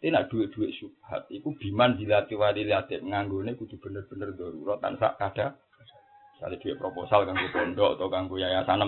Ini 0.02 0.10
nak 0.10 0.26
duit-duit 0.34 0.74
subhat. 0.74 1.30
Iku 1.30 1.54
biman 1.54 1.94
dilati 1.94 2.34
wali 2.34 2.66
liatin. 2.66 3.06
Nganggone 3.06 3.54
kudu 3.54 3.78
bener-bener 3.78 4.34
darurat 4.34 4.82
tanpa 4.82 5.14
kada. 5.14 5.54
Misalnya 6.34 6.58
duit 6.58 6.76
proposal 6.76 7.22
kanggo 7.22 7.46
pondok 7.54 7.96
atau 7.96 8.10
kanggo 8.10 8.34
yayasan. 8.34 8.82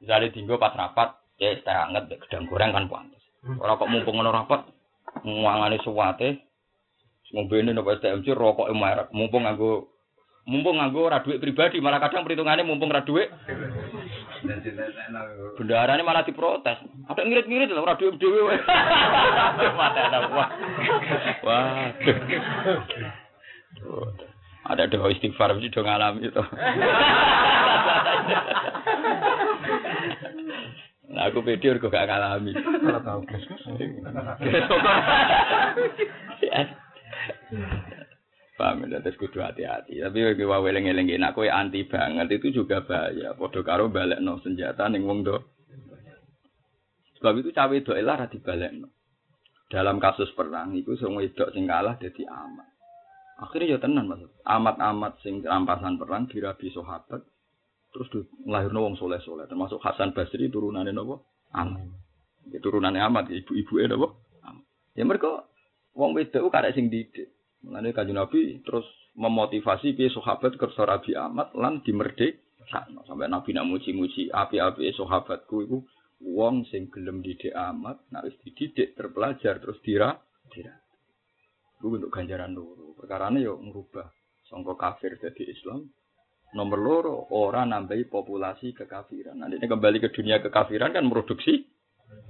Misalnya 0.00 0.32
tinggal 0.32 0.56
pas 0.56 0.72
rapat, 0.72 1.20
Ya 1.40 1.56
teh 1.56 1.72
anget 1.72 2.04
gedang 2.20 2.44
goreng 2.52 2.68
kan 2.76 2.84
pantes. 2.84 3.24
Hmm. 3.40 3.56
Ora 3.64 3.80
kok 3.80 3.88
mumpung 3.88 4.20
ngono 4.20 4.28
rapat 4.28 4.68
ngwangane 5.24 5.80
suwate 5.80 6.49
ngombene 7.30 7.70
nopo 7.70 7.94
STMC 7.94 8.26
rokok 8.34 8.70
merek 8.74 9.08
mumpung 9.14 9.46
nganggo 9.46 9.86
mumpung 10.50 10.82
nganggo 10.82 11.06
ora 11.06 11.22
duit 11.22 11.38
pribadi 11.38 11.78
malah 11.78 12.02
kadang 12.02 12.26
perhitungannya 12.26 12.66
mumpung 12.66 12.90
ora 12.90 13.06
duit. 13.06 13.30
Bendarane 15.54 16.02
malah 16.02 16.24
diprotes. 16.26 16.80
Ada 17.06 17.22
ngirit-ngirit 17.22 17.70
lho 17.70 17.84
ora 17.84 17.94
duit 17.94 18.18
dhewe 18.18 18.40
wah. 21.46 21.78
Ada 24.70 24.90
doa 24.90 25.10
istighfar 25.14 25.54
mesti 25.54 25.70
do 25.72 25.82
ngalami 25.86 26.26
itu 26.26 26.42
Nah, 31.10 31.26
aku 31.26 31.42
pede 31.42 31.74
kok 31.82 31.90
gak 31.90 32.06
ngalami. 32.06 32.54
Kalau 32.54 33.02
tahu 33.02 33.26
bos 33.26 33.42
Paham 38.60 38.84
ya, 38.92 39.00
terus 39.00 39.16
kudu 39.16 39.40
hati-hati. 39.40 40.04
Tapi 40.04 40.18
bagi 40.20 40.44
wae 40.44 40.68
eling-eling 40.68 41.16
nak 41.16 41.32
kowe 41.32 41.48
anti 41.48 41.88
banget 41.88 42.28
itu 42.36 42.60
juga 42.60 42.84
bahaya. 42.84 43.32
Padha 43.32 43.60
karo 43.64 43.88
balekno 43.88 44.36
senjata 44.44 44.84
ning 44.92 45.08
wong 45.08 45.24
do. 45.24 45.36
Sebab 47.16 47.40
itu 47.40 47.56
cawe 47.56 47.76
do 47.80 47.92
elah 47.96 48.16
ra 48.20 48.26
dibalekno. 48.28 48.92
Dalam 49.70 49.96
kasus 49.96 50.28
perang 50.36 50.76
itu 50.76 50.92
sing 51.00 51.16
wedok 51.16 51.56
sing 51.56 51.64
kalah 51.64 51.96
dadi 51.96 52.26
amat. 52.28 52.68
Akhirnya 53.40 53.76
ya 53.76 53.78
tenan 53.80 54.12
Mas. 54.12 54.20
Amat-amat 54.44 55.24
sing 55.24 55.40
rampasan 55.40 55.96
perang 55.96 56.28
dirabi 56.28 56.68
sahabat 56.68 57.24
terus 57.90 58.08
nglahirno 58.46 58.86
wong 58.86 58.94
soleh-soleh 58.96 59.50
termasuk 59.50 59.82
Hasan 59.82 60.14
Basri 60.14 60.46
turunane 60.46 60.94
napa 60.94 61.18
Amat 61.50 61.90
ya, 62.50 62.62
turunane 62.62 63.02
Amat 63.02 63.30
ibu-ibu 63.34 63.74
e 63.82 63.84
napa 63.90 64.08
ya 64.94 65.02
mereka 65.02 65.49
wong 65.94 66.16
wedok 66.16 66.50
karek 66.50 66.74
sing 66.74 66.88
didik 66.88 67.30
Mulane 67.60 67.92
kanjeng 67.92 68.16
Nabi 68.16 68.64
terus 68.64 68.88
memotivasi 69.20 69.92
piye 69.92 70.08
sahabat 70.08 70.56
kersa 70.56 70.88
Rabi 70.88 71.12
Amat 71.12 71.52
lan 71.52 71.84
dimerdek 71.84 72.40
sampai 73.04 73.28
Nabi 73.28 73.52
nak 73.52 73.68
muji-muji 73.68 74.32
api-api 74.32 74.96
sahabatku 74.96 75.56
iku 75.68 75.78
wong 76.24 76.64
sing 76.72 76.88
gelem 76.88 77.20
didik 77.20 77.52
amat 77.52 78.00
nek 78.12 78.32
wis 78.32 78.36
dididik 78.40 78.96
terpelajar 78.96 79.60
terus 79.60 79.76
dira 79.84 80.16
dira 80.48 80.72
Gue 81.80 81.96
untuk 81.96 82.12
ganjaran 82.12 82.52
dulu. 82.52 82.92
Perkarane 82.92 83.40
yo 83.40 83.56
ngubah 83.56 84.04
sangka 84.52 84.76
kafir 84.76 85.16
jadi 85.16 85.48
Islam 85.48 85.88
Nomor 86.50 86.78
loro 86.82 87.14
orang 87.30 87.70
nambahi 87.70 88.10
populasi 88.10 88.74
kekafiran. 88.74 89.38
Nanti 89.38 89.62
kembali 89.62 90.02
ke 90.02 90.10
dunia 90.10 90.42
kekafiran 90.42 90.90
kan 90.90 91.06
produksi 91.06 91.62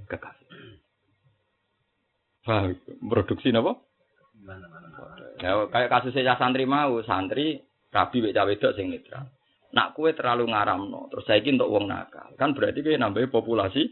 kekafiran. 0.05 0.40
Paham? 2.41 2.73
Produksi 3.05 3.53
apa? 3.53 3.77
Ya, 5.41 5.51
kayak 5.69 5.89
kasusnya 5.89 6.37
santri 6.37 6.65
mau, 6.65 6.97
santri 7.05 7.61
rabi 7.93 8.17
wek 8.25 8.33
cawe 8.33 8.49
wedok 8.49 8.73
sing 8.73 8.89
netral. 8.89 9.29
Nak 9.71 9.95
kue 9.95 10.11
terlalu 10.11 10.51
ngaramno, 10.51 11.07
terus 11.13 11.23
saya 11.29 11.39
untuk 11.45 11.69
wong 11.71 11.87
nakal. 11.87 12.33
Kan 12.35 12.57
berarti 12.57 12.81
kue 12.81 12.97
nambahi 12.97 13.29
populasi 13.29 13.83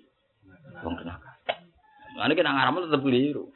wong 0.82 0.94
nakal. 1.06 1.36
Lalu 2.18 2.34
kita 2.34 2.52
ngaramno 2.52 2.90
tetap 2.90 3.02
keliru. 3.06 3.54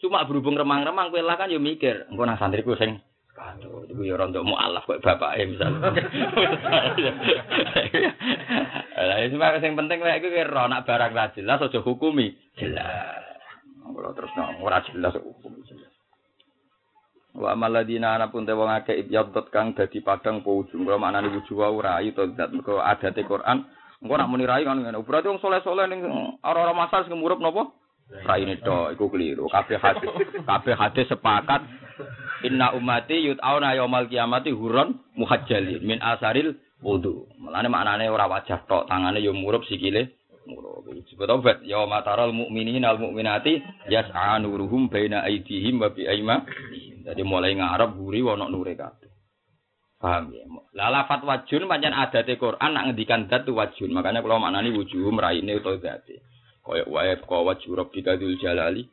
Cuma 0.00 0.24
berhubung 0.24 0.56
remang-remang 0.56 1.12
kue 1.12 1.20
lah 1.20 1.36
kan 1.36 1.52
yo 1.52 1.60
mikir, 1.60 2.08
engko 2.08 2.24
nang 2.24 2.40
santriku 2.40 2.74
sing 2.80 2.96
Aduh, 3.40 3.88
itu 3.88 4.04
ya 4.04 4.20
untuk 4.20 4.44
mu'alaf 4.44 4.84
kok 4.84 5.00
bapak 5.00 5.40
ya 5.40 5.48
misalnya. 5.48 5.96
Lah 9.00 9.16
yang 9.24 9.80
penting 9.80 9.98
lah 10.04 10.20
itu 10.20 10.28
kira 10.28 10.68
nak 10.68 10.84
barang 10.84 11.16
lah 11.16 11.32
jelas 11.32 11.64
aja 11.64 11.80
hukumi 11.80 12.36
jelas. 12.60 13.29
Kalau 13.94 14.12
terus 14.14 14.32
ora 14.36 14.78
jelas 14.88 15.14
hukum. 15.18 15.52
Wa 17.30 17.54
maladina 17.54 18.18
ana 18.18 18.26
pun 18.26 18.42
te 18.42 18.50
wong 18.50 18.66
akeh 18.66 19.06
ibyadot 19.06 19.54
kang 19.54 19.70
dadi 19.74 20.02
padang 20.02 20.42
po 20.42 20.66
ujung. 20.66 20.82
Kalau 20.82 20.98
maknane 20.98 21.30
wujuh 21.30 21.54
wae 21.54 21.78
rai 21.78 22.10
to 22.10 22.34
zat 22.34 22.50
mergo 22.50 22.82
adate 22.82 23.22
Quran. 23.22 23.66
Engko 24.02 24.14
nak 24.16 24.30
muni 24.30 24.48
rai 24.48 24.66
kan 24.66 24.82
ngene. 24.82 24.98
Berarti 25.06 25.30
wong 25.30 25.38
soleh-soleh 25.38 25.86
ning 25.86 26.02
ora-ora 26.42 26.74
masal 26.74 27.06
sing 27.06 27.14
murup 27.14 27.38
napa? 27.38 27.70
Raine 28.26 28.58
to 28.58 28.90
iku 28.98 29.06
keliru. 29.06 29.46
Kabeh 29.46 29.78
hadis 29.78 30.10
kabeh 30.42 30.74
hadis 30.74 31.06
sepakat 31.06 31.62
Inna 32.40 32.72
umati 32.72 33.20
yut'auna 33.20 33.76
yaumal 33.76 34.08
kiamati 34.08 34.48
huron 34.48 34.96
muhajjalin 35.12 35.84
min 35.84 36.00
asaril 36.00 36.56
wudu. 36.80 37.28
Mulane 37.36 37.68
maknane 37.68 38.08
ora 38.08 38.24
wajah 38.24 38.64
tok, 38.64 38.88
tangane 38.88 39.20
yo 39.20 39.36
murup 39.36 39.68
sikile 39.68 40.16
murup. 40.50 40.90
Disebut 40.90 41.30
obat 41.30 41.62
ya 41.62 41.86
mataral 41.86 42.34
mukminin 42.34 42.82
al 42.82 42.98
mukminati 42.98 43.62
yas'a 43.86 44.42
nuruhum 44.42 44.90
baina 44.90 45.22
aydihim 45.22 45.78
wa 45.78 45.94
bi 45.94 46.10
aima. 46.10 46.42
Jadi 47.06 47.22
mulai 47.22 47.54
ngarep 47.54 47.94
buri 47.94 48.20
wono 48.20 48.50
nure 48.50 48.74
kabeh. 48.74 49.10
Paham 50.00 50.32
ya? 50.32 50.48
Lah 50.74 50.88
lafat 50.88 51.22
wajun 51.28 51.68
pancen 51.68 51.92
adate 51.92 52.40
Quran 52.40 52.70
nak 52.72 52.90
ngendikan 52.90 53.28
tu 53.28 53.52
wajun. 53.52 53.92
Makanya 53.92 54.24
kalau 54.24 54.40
maknani 54.40 54.72
wujuhum 54.72 55.20
raine 55.20 55.60
utawa 55.60 55.76
date. 55.76 56.24
Kaya 56.64 56.88
wae 56.88 57.14
kaya 57.20 57.40
wajhu 57.44 57.72
rabbika 57.76 58.16
dzul 58.16 58.36
jalali 58.40 58.88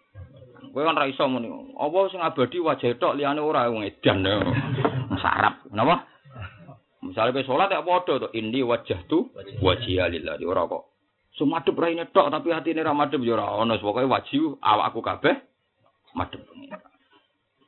Kowe 0.78 0.84
kan 0.86 1.00
ra 1.00 1.10
iso 1.10 1.26
muni. 1.26 1.50
Apa 1.74 1.98
sing 2.14 2.22
abadi 2.22 2.62
wajah 2.62 3.02
tok 3.02 3.18
liyane 3.18 3.42
ora 3.42 3.66
wong 3.72 3.88
edan. 3.88 4.22
Sarap. 5.18 5.66
Napa? 5.74 6.06
Misalnya 7.02 7.34
kowe 7.34 7.48
salat 7.48 7.72
ya 7.72 7.82
padha 7.82 8.14
to 8.22 8.28
indi 8.36 8.62
wajah 8.62 9.00
tu 9.08 9.32
wajhiya 9.64 10.12
lillahi 10.12 10.44
ora 10.46 10.68
kok. 10.68 10.97
Sumadep 11.38 11.78
raine 11.78 12.10
tok 12.10 12.34
tapi 12.34 12.50
hatine 12.50 12.82
ra 12.82 12.98
madhep 12.98 13.22
ya 13.22 13.38
ora 13.38 13.62
ono 13.62 13.78
pokoke 13.78 14.10
wajib 14.10 14.58
awakku 14.58 15.06
kabeh 15.06 15.38
madhep. 16.18 16.42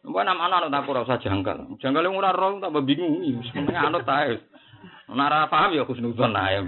Mbok 0.10 0.24
nama 0.26 0.50
anak 0.50 0.74
tak 0.74 0.90
ora 0.90 1.06
usah 1.06 1.22
jangkal. 1.22 1.78
Jangkal 1.78 2.02
yang 2.02 2.18
ora 2.18 2.34
roh 2.34 2.58
tak 2.58 2.74
bingung. 2.82 3.22
Sebenarnya 3.46 3.94
anut 3.94 4.10
tae. 4.10 4.42
Nara 5.14 5.46
paham 5.54 5.78
ya 5.78 5.86
khusnudon 5.86 6.34
ae. 6.34 6.66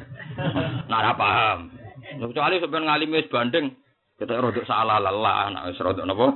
Nara 0.86 1.18
paham. 1.18 1.74
Kecuali 2.02 2.60
sampeyan 2.60 2.86
ngalimi 2.86 3.24
wis 3.24 3.32
banding, 3.32 3.72
kita 4.20 4.42
rodok 4.42 4.68
salah 4.68 5.00
lelah, 5.00 5.54
nak 5.54 5.66
wis 5.72 5.80
rodok 5.80 6.06
napa? 6.06 6.28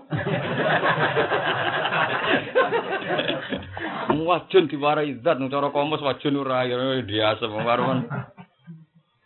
Wajun 4.16 4.72
diwarai 4.72 5.20
zat, 5.22 5.38
cara 5.38 5.70
komus 5.70 6.02
wajun 6.02 6.42
ora 6.42 6.66
ya 6.66 6.78
biasa 7.04 7.46
warung. 7.52 8.08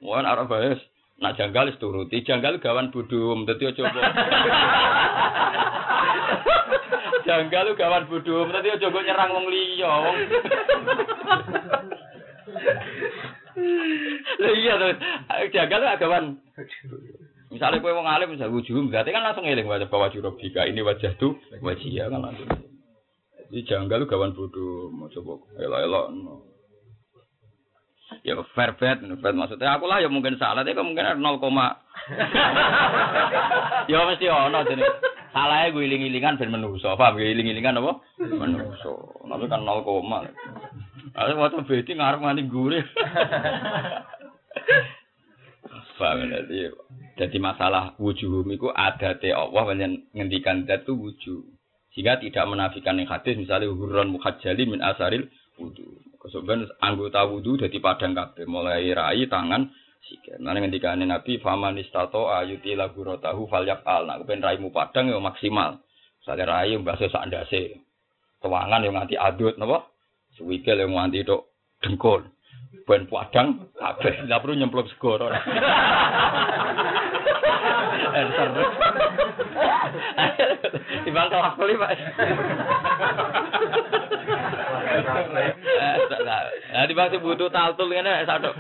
Wan 0.04 0.26
arep 0.28 0.48
baes. 0.50 0.82
Nak 1.20 1.36
janggal 1.36 1.68
wis 1.68 1.80
turuti, 1.84 2.24
janggal 2.24 2.64
gawan 2.64 2.96
budum, 2.96 3.44
dadi 3.44 3.68
aja 3.68 3.84
kok. 3.84 3.92
janggal 7.28 7.76
gawan 7.76 8.08
budum, 8.08 8.48
dadi 8.56 8.72
aja 8.72 8.88
kok 8.88 9.04
nyerang 9.04 9.36
wong 9.36 9.48
liya, 9.52 9.92
wong. 9.92 10.18
Lah 14.40 14.52
iya 14.56 14.74
to, 14.80 14.88
janggal 15.52 15.84
gawan 16.00 16.40
Misalnya 17.50 17.82
kue 17.82 17.92
wong 17.92 18.06
alim 18.06 18.30
misalnya 18.30 18.54
wujud 18.54 18.94
berarti 18.94 19.10
kan 19.10 19.26
langsung 19.26 19.50
eling 19.50 19.66
wajah 19.66 19.90
bawa 19.90 20.14
jurobika 20.14 20.70
ini 20.70 20.86
wajah 20.86 21.18
tuh 21.18 21.34
wajah 21.66 22.14
kan 22.14 22.22
langsung. 22.22 22.46
Jadi 23.50 23.66
janggal 23.66 24.06
gawan 24.06 24.38
bodoh 24.38 24.94
mau 24.94 25.10
coba 25.10 25.42
elok 25.58 25.82
elok. 25.82 26.08
Ya 28.24 28.36
fair 28.56 28.72
bet, 28.76 29.00
fair 29.00 29.34
maksudnya 29.34 29.80
aku 29.80 29.88
lah 29.88 30.04
ya 30.04 30.10
mungkin 30.12 30.36
salah, 30.36 30.68
tapi 30.68 30.76
mungkin 30.76 31.24
0, 31.24 31.40
ya 33.92 33.98
mesti 34.08 34.26
ono 34.28 34.60
jadi 34.68 34.84
salahnya 35.32 35.72
gue 35.72 35.88
iling-ilingan 35.88 36.36
ben 36.36 36.52
menuso, 36.52 37.00
paham 37.00 37.16
gue 37.16 37.32
iling-ilingan 37.32 37.80
apa? 37.80 38.04
Menuso, 38.20 39.24
tapi 39.24 39.48
kan 39.48 39.64
0, 39.64 39.88
Ada 41.16 41.32
waktu 41.38 41.64
beti 41.64 41.96
ngarep 41.96 42.20
nganti 42.20 42.44
gurih. 42.52 42.84
Paham 46.00 46.32
ya? 46.32 46.72
Jadi 47.20 47.38
masalah 47.44 48.00
wujuhum 48.00 48.48
itu 48.56 48.72
ada 48.72 49.20
te 49.20 49.36
Allah 49.36 49.68
yang 49.76 50.00
ngendikan 50.16 50.64
dat 50.64 50.88
itu 50.88 50.96
wujuh. 50.96 51.44
Sehingga 51.92 52.24
tidak 52.24 52.48
menafikan 52.48 52.96
yang 52.96 53.12
hadis 53.12 53.36
misalnya 53.36 53.68
hurun 53.68 54.16
muhajjali 54.16 54.64
min 54.64 54.80
asaril 54.80 55.28
wudu. 55.60 56.00
Kemudian 56.32 56.70
anggota 56.80 57.26
wudu 57.26 57.58
jadi 57.58 57.78
padang 57.82 58.14
kabeh 58.14 58.46
mulai 58.46 58.90
rai 58.94 59.26
tangan 59.26 59.70
sikil. 60.06 60.40
Nah 60.40 60.54
ngendikan 60.56 61.02
Nabi 61.02 61.42
faman 61.42 61.78
istato 61.82 62.30
ayuti 62.30 62.74
lagu 62.78 63.02
rotahu 63.04 63.50
falyak 63.50 63.84
al. 63.84 64.06
Nah 64.06 64.18
kepen 64.22 64.42
raimu 64.42 64.70
padang 64.70 65.10
ya 65.10 65.20
maksimal. 65.20 65.82
Misalnya 66.22 66.46
rai 66.46 66.74
yang 66.76 66.86
bahasa 66.86 67.10
sak 67.10 67.26
ndase. 67.28 67.82
Tuangan 68.40 68.86
yang 68.86 68.96
nganti 68.96 69.20
adut 69.20 69.60
napa? 69.60 69.92
Suwikil 70.40 70.80
yang 70.80 70.96
nganti 70.96 71.28
tok 71.28 71.52
dengkul. 71.84 72.24
Ben 72.88 73.06
padang 73.10 73.70
kabeh. 73.76 74.26
Lah 74.26 74.40
perlu 74.40 74.56
nyemplung 74.58 74.88
segoro. 74.90 75.30
Enter. 78.10 78.48
Timbang 81.06 81.28
tolak 81.30 81.56
beli, 81.56 81.76
Pak. 81.78 81.92
Nah, 86.70 86.86
di 86.86 86.94
bang 86.94 87.18
butuh 87.20 87.50
taltul 87.50 87.90
ngene 87.90 88.24
satu. 88.26 88.52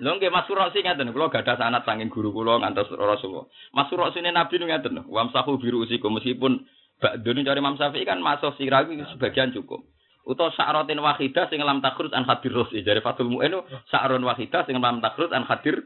Lho 0.00 0.16
nggih 0.16 0.32
Mas 0.32 0.48
Surosi 0.48 0.80
ngaten, 0.80 1.12
kula 1.12 1.28
gadah 1.28 1.60
sanad 1.60 1.84
saking 1.84 2.08
guru 2.08 2.32
kula 2.32 2.56
ngantos 2.56 2.88
Rasulullah. 2.88 3.44
Mas 3.76 3.92
Surosi 3.92 4.24
Nabi 4.24 4.56
nu 4.56 4.64
ngaten, 4.64 5.04
wamsahu 5.04 5.60
biru 5.60 5.84
usikum 5.84 6.16
meskipun 6.16 6.64
Ba'dun 7.00 7.40
cari 7.48 7.60
Imam 7.64 7.80
Syafi'i 7.80 8.04
kan 8.04 8.20
masuk 8.20 8.60
sirawi 8.60 9.00
sebagian 9.16 9.56
cukup. 9.56 9.88
Uto 10.20 10.52
sa'rotin 10.52 11.00
wahidah 11.00 11.48
sing 11.48 11.64
lam 11.64 11.80
takrut 11.80 12.12
an 12.12 12.28
hadir 12.28 12.52
rosi. 12.52 12.84
Dari 12.84 13.00
Fatul 13.00 13.32
Mu'enu 13.32 13.64
sa'ron 13.88 14.20
wahidah 14.20 14.68
sing 14.68 14.76
lam 14.76 15.00
takrut 15.00 15.32
an 15.32 15.48
hadir 15.48 15.80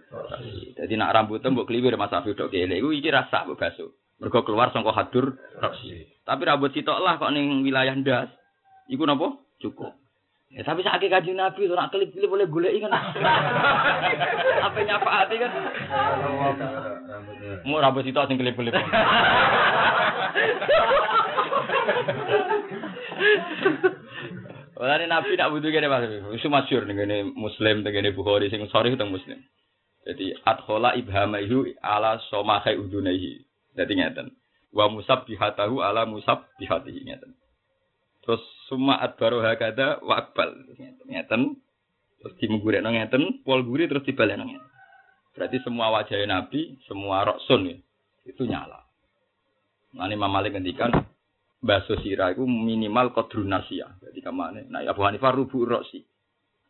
Jadi 0.74 0.94
nak 0.98 1.14
rambutnya 1.14 1.54
mbok 1.54 1.70
kliwir 1.70 1.94
Mas 1.94 2.10
Afi 2.10 2.34
dok 2.34 2.50
kele 2.50 2.82
iku 2.82 2.90
iki 2.90 3.14
rasa 3.14 3.46
mbok 3.46 3.62
basuh. 3.62 3.94
Mergo 4.18 4.42
keluar 4.42 4.74
hadur 4.74 5.38
rosi. 5.62 6.02
Tapi 6.26 6.42
rambut 6.42 6.74
sitok 6.74 6.98
lah 6.98 7.14
kok 7.22 7.30
ning 7.30 7.62
wilayah 7.62 7.94
ndas. 7.94 8.28
Iku 8.88 9.08
napa? 9.08 9.40
Cukup. 9.60 9.96
Ya, 10.54 10.62
tapi 10.62 10.86
sakit 10.86 11.10
kaji 11.10 11.34
Nabi, 11.34 11.66
orang 11.66 11.90
kelip-kelip 11.90 12.30
boleh 12.30 12.46
gulai 12.46 12.78
kan. 12.78 12.94
Apa 14.70 14.78
nyapa 14.86 15.10
hati 15.10 15.34
kan? 15.42 15.50
Mau 17.66 17.82
rambut 17.82 18.06
itu 18.06 18.14
asing 18.14 18.38
kelip-kelip. 18.38 18.70
Walane 24.78 25.06
Nabi 25.10 25.34
nak 25.34 25.50
butuh 25.50 25.70
gini 25.74 25.90
Mas. 25.90 26.06
Isu 26.38 26.46
masyhur 26.46 26.86
ning 26.86 27.34
Muslim 27.34 27.82
teng 27.82 27.98
Bukhari 28.14 28.46
sing 28.46 28.62
sore 28.70 28.94
teng 28.94 29.10
Muslim. 29.10 29.42
Jadi 30.06 30.38
adkhala 30.46 30.94
ibhamaihu 30.94 31.66
ala 31.82 32.22
somahai 32.30 32.78
udunaihi. 32.78 33.42
Jadi 33.74 33.92
ngeten. 33.98 34.30
Wa 34.70 34.86
musab 34.86 35.26
bihatahu 35.26 35.82
ala 35.82 36.06
musab 36.06 36.46
bihatihi 36.62 37.10
ngeten. 37.10 37.34
Terus 38.24 38.42
summa 38.66 38.96
adbaru 39.04 39.44
hakada 39.44 40.00
wa 40.00 40.24
akbal 40.24 40.56
ngeten. 41.04 41.60
Terus 42.24 42.34
dimenggurekno 42.40 42.88
ngeten, 42.88 43.44
pol 43.44 43.60
guri 43.68 43.84
terus 43.84 44.08
dibalekno 44.08 44.48
ngeten. 44.48 44.72
Berarti 45.36 45.60
semua 45.60 45.92
wajah 45.92 46.16
Nabi, 46.24 46.80
semua 46.88 47.26
roksun 47.26 47.68
ya, 47.68 47.76
itu 48.24 48.48
nyala. 48.48 48.80
Nah, 49.94 50.06
ini 50.06 50.14
Imam 50.14 50.30
ngendikan 50.30 50.90
Baso 51.64 51.96
sirah 52.04 52.36
itu 52.36 52.44
minimal 52.44 53.16
kodrun 53.16 53.48
nasia. 53.48 53.88
Jadi 54.04 54.20
ke 54.20 54.28
mana? 54.28 54.60
Nah 54.68 54.84
Abu 54.84 55.00
Hanifah 55.00 55.32
rubu 55.32 55.64
rosi 55.64 56.04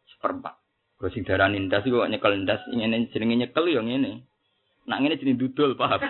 seperempat. 0.07 0.55
Kalau 0.95 1.11
sing 1.11 1.27
darah 1.27 1.51
nindas 1.51 1.83
itu 1.83 1.99
nyekel 1.99 2.39
nindas, 2.39 2.63
ingin 2.71 3.11
jenenge 3.11 3.43
nyekel 3.43 3.67
yang 3.75 3.91
ini. 3.91 4.23
Nak 4.85 5.01
ini 5.01 5.17
jenis 5.17 5.41
dudul 5.41 5.81
paham? 5.81 5.97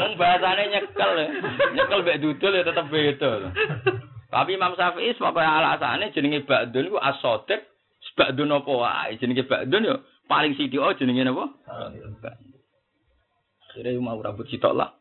Wong 0.00 0.12
bahasane 0.16 0.72
nyekel, 0.72 1.10
nyekel 1.76 2.00
bek 2.00 2.20
dudul 2.24 2.56
ya 2.56 2.64
tetap 2.64 2.88
beda. 2.88 3.52
Tapi 4.32 4.56
Imam 4.56 4.72
Syafi'i 4.72 5.12
sebagai 5.12 5.44
alasannya 5.44 6.16
jenenge 6.16 6.48
ba'dun 6.48 6.88
iku 6.88 6.96
as-sadiq, 6.96 7.60
ba'dun 8.16 8.56
apa 8.56 8.72
wae. 8.72 9.20
Jenenge 9.20 9.44
ba'dun 9.44 9.84
yo 9.84 10.00
paling 10.28 10.56
sithik 10.56 10.80
oh 10.80 10.96
jenenge 10.96 11.28
napa? 11.28 11.52
Jadi 13.76 14.00
mau 14.00 14.20
rambut 14.20 14.48
sitok 14.48 14.72
lah. 14.72 14.96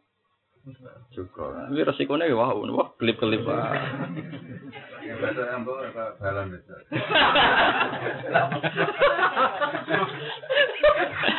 Juga. 1.15 1.71
Ini 1.71 1.87
resikonya 1.87 2.27
ya 2.27 2.35
wah, 2.35 2.51
wah 2.51 2.91
kelip-kelip. 2.99 3.47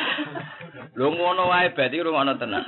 Lu 0.98 1.14
ngono 1.14 1.46
wae 1.46 1.70
berarti 1.70 2.02
ngono 2.02 2.34
tenan. 2.42 2.66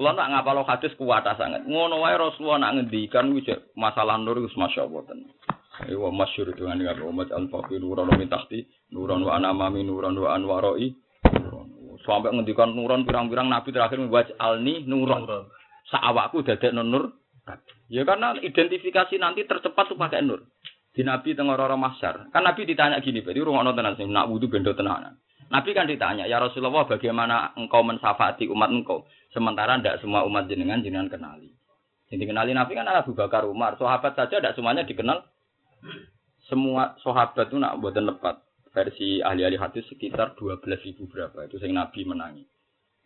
Kulo 0.00 0.16
tak 0.16 0.32
ngapalo 0.32 0.64
hadis 0.64 0.96
kuat 0.96 1.28
sangat. 1.36 1.68
Ngono 1.68 2.00
wae 2.00 2.16
Rasulullah 2.16 2.72
nak 2.72 2.80
ngendikan 2.80 3.28
wis 3.36 3.44
masalah 3.76 4.16
nur 4.16 4.40
wis 4.40 4.56
masyaallah 4.56 5.04
tenan. 5.04 5.28
Iwa 5.84 6.08
masyhur 6.08 6.56
dengan 6.56 6.80
dengan 6.80 7.04
umat 7.08 7.32
al-faqir 7.32 7.80
nuran 7.80 8.08
min 8.16 8.28
tahti 8.28 8.64
nuran 8.92 9.24
wa 9.24 9.36
anamami 9.36 9.84
nuran 9.84 10.16
wa 10.16 10.32
anwaroi. 10.32 10.96
Sampai 12.00 12.32
ngendikan 12.32 12.72
nuran 12.72 13.04
pirang-pirang 13.04 13.52
nabi 13.52 13.76
terakhir 13.76 14.00
membuat 14.00 14.32
alni 14.40 14.80
nuran. 14.88 15.28
Saawakku 15.92 16.40
dadek 16.48 16.72
nur. 16.72 17.12
Ya 17.92 18.08
karena 18.08 18.40
identifikasi 18.40 19.20
nanti 19.20 19.44
tercepat 19.44 19.92
tuh 19.92 20.00
pakai 20.00 20.24
nur. 20.24 20.48
Di 20.90 21.06
Nabi 21.06 21.38
tengah 21.38 21.54
orang 21.54 21.78
masyar. 21.78 22.30
Kan 22.34 22.42
Nabi 22.42 22.66
ditanya 22.66 22.98
gini, 22.98 23.22
berarti 23.22 23.46
rumah 23.46 23.62
tenan 23.74 23.94
sih, 23.94 24.10
nak 24.10 24.26
wudhu 24.26 24.50
bendo 24.50 24.74
tenanan. 24.74 25.22
Nabi 25.50 25.74
kan 25.74 25.90
ditanya, 25.90 26.30
ya 26.30 26.38
Rasulullah 26.38 26.86
bagaimana 26.86 27.50
engkau 27.58 27.82
mensafati 27.82 28.46
umat 28.46 28.70
engkau? 28.70 29.02
Sementara 29.34 29.78
tidak 29.82 29.98
semua 29.98 30.22
umat 30.22 30.46
jenengan 30.46 30.78
jenengan 30.78 31.10
kenali. 31.10 31.50
Yang 32.10 32.26
dikenali 32.26 32.54
Nabi 32.54 32.72
kan 32.78 32.86
Abu 32.86 33.14
Bakar 33.18 33.46
Umar. 33.46 33.74
Sahabat 33.74 34.14
saja 34.14 34.38
tidak 34.38 34.54
semuanya 34.54 34.86
dikenal. 34.86 35.26
Semua 36.46 36.94
sahabat 37.02 37.50
itu 37.50 37.58
nak 37.58 37.78
buatan 37.82 38.10
lepat. 38.14 38.42
Versi 38.70 39.18
ahli-ahli 39.18 39.58
hadis 39.58 39.82
sekitar 39.90 40.38
12 40.38 40.62
ribu 40.86 41.10
berapa. 41.10 41.46
Itu 41.50 41.58
yang 41.58 41.82
Nabi 41.82 42.06
menangi. 42.06 42.46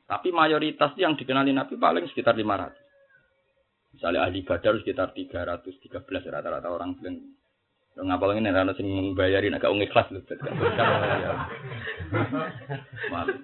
Tapi 0.05 0.29
mayoritas 0.29 0.93
yang 1.01 1.17
dikenali 1.17 1.53
Nabi 1.57 1.81
paling 1.81 2.05
sekitar 2.13 2.37
500. 2.37 3.97
Misalnya 3.97 4.21
ahli 4.29 4.45
badar 4.45 4.77
sekitar 4.85 5.17
313 5.17 6.29
rata-rata 6.29 6.69
orang 6.69 6.93
bilang 7.01 7.17
ngapal 8.03 8.35
ini 8.35 8.51
rana 8.51 8.75
sing 8.75 9.15
bayarin 9.15 9.55
agak 9.55 9.71
ikhlas 9.71 10.11
lho. 10.11 10.21
malah, 13.15 13.39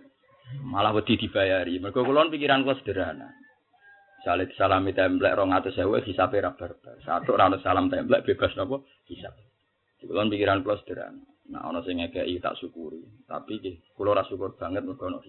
malah 0.66 0.92
wedi 0.98 1.14
dibayari. 1.14 1.78
Mergo 1.78 2.02
kulon 2.02 2.34
pikiran 2.34 2.66
kula 2.66 2.74
sederhana. 2.82 3.30
Misalnya 4.20 4.50
salami 4.58 4.90
templek 4.90 5.38
sewa 5.72 6.02
hisap 6.02 6.34
ra 6.34 6.50
barbar. 6.50 6.98
Satu 7.06 7.38
rana 7.38 7.62
salam 7.62 7.86
templek 7.86 8.26
bebas 8.26 8.58
nopo 8.58 8.90
hisap. 9.06 9.38
Kulon 10.02 10.26
pikiran 10.26 10.66
kula 10.66 10.82
sederhana. 10.82 11.22
Nah 11.54 11.70
ana 11.70 11.86
sing 11.86 12.02
ngekeki 12.02 12.42
tak 12.42 12.58
syukuri. 12.58 13.06
Tapi 13.30 13.62
kula 13.94 14.18
ra 14.18 14.26
syukur 14.26 14.58
banget 14.58 14.82
mergo 14.82 15.06
ono 15.06 15.22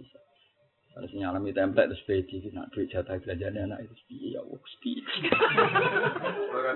Harus 0.91 1.11
nyalami 1.15 1.55
template 1.55 1.95
terus 1.95 2.03
pedi 2.03 2.43
nak 2.51 2.67
duit 2.75 2.91
jatah 2.91 3.15
belanjanya 3.23 3.63
anak 3.63 3.87
itu 3.87 3.95
piye 4.11 4.27
ya 4.35 4.43
wong 4.43 4.59
piye. 4.83 4.99
Ora. 6.51 6.75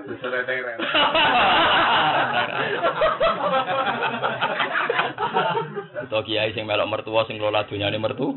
Atau 6.08 6.24
kiai 6.24 6.56
sing 6.56 6.64
melok 6.64 6.88
mertua 6.88 7.28
sing 7.28 7.36
lola 7.36 7.68
dunyane 7.68 8.00
mertu. 8.00 8.32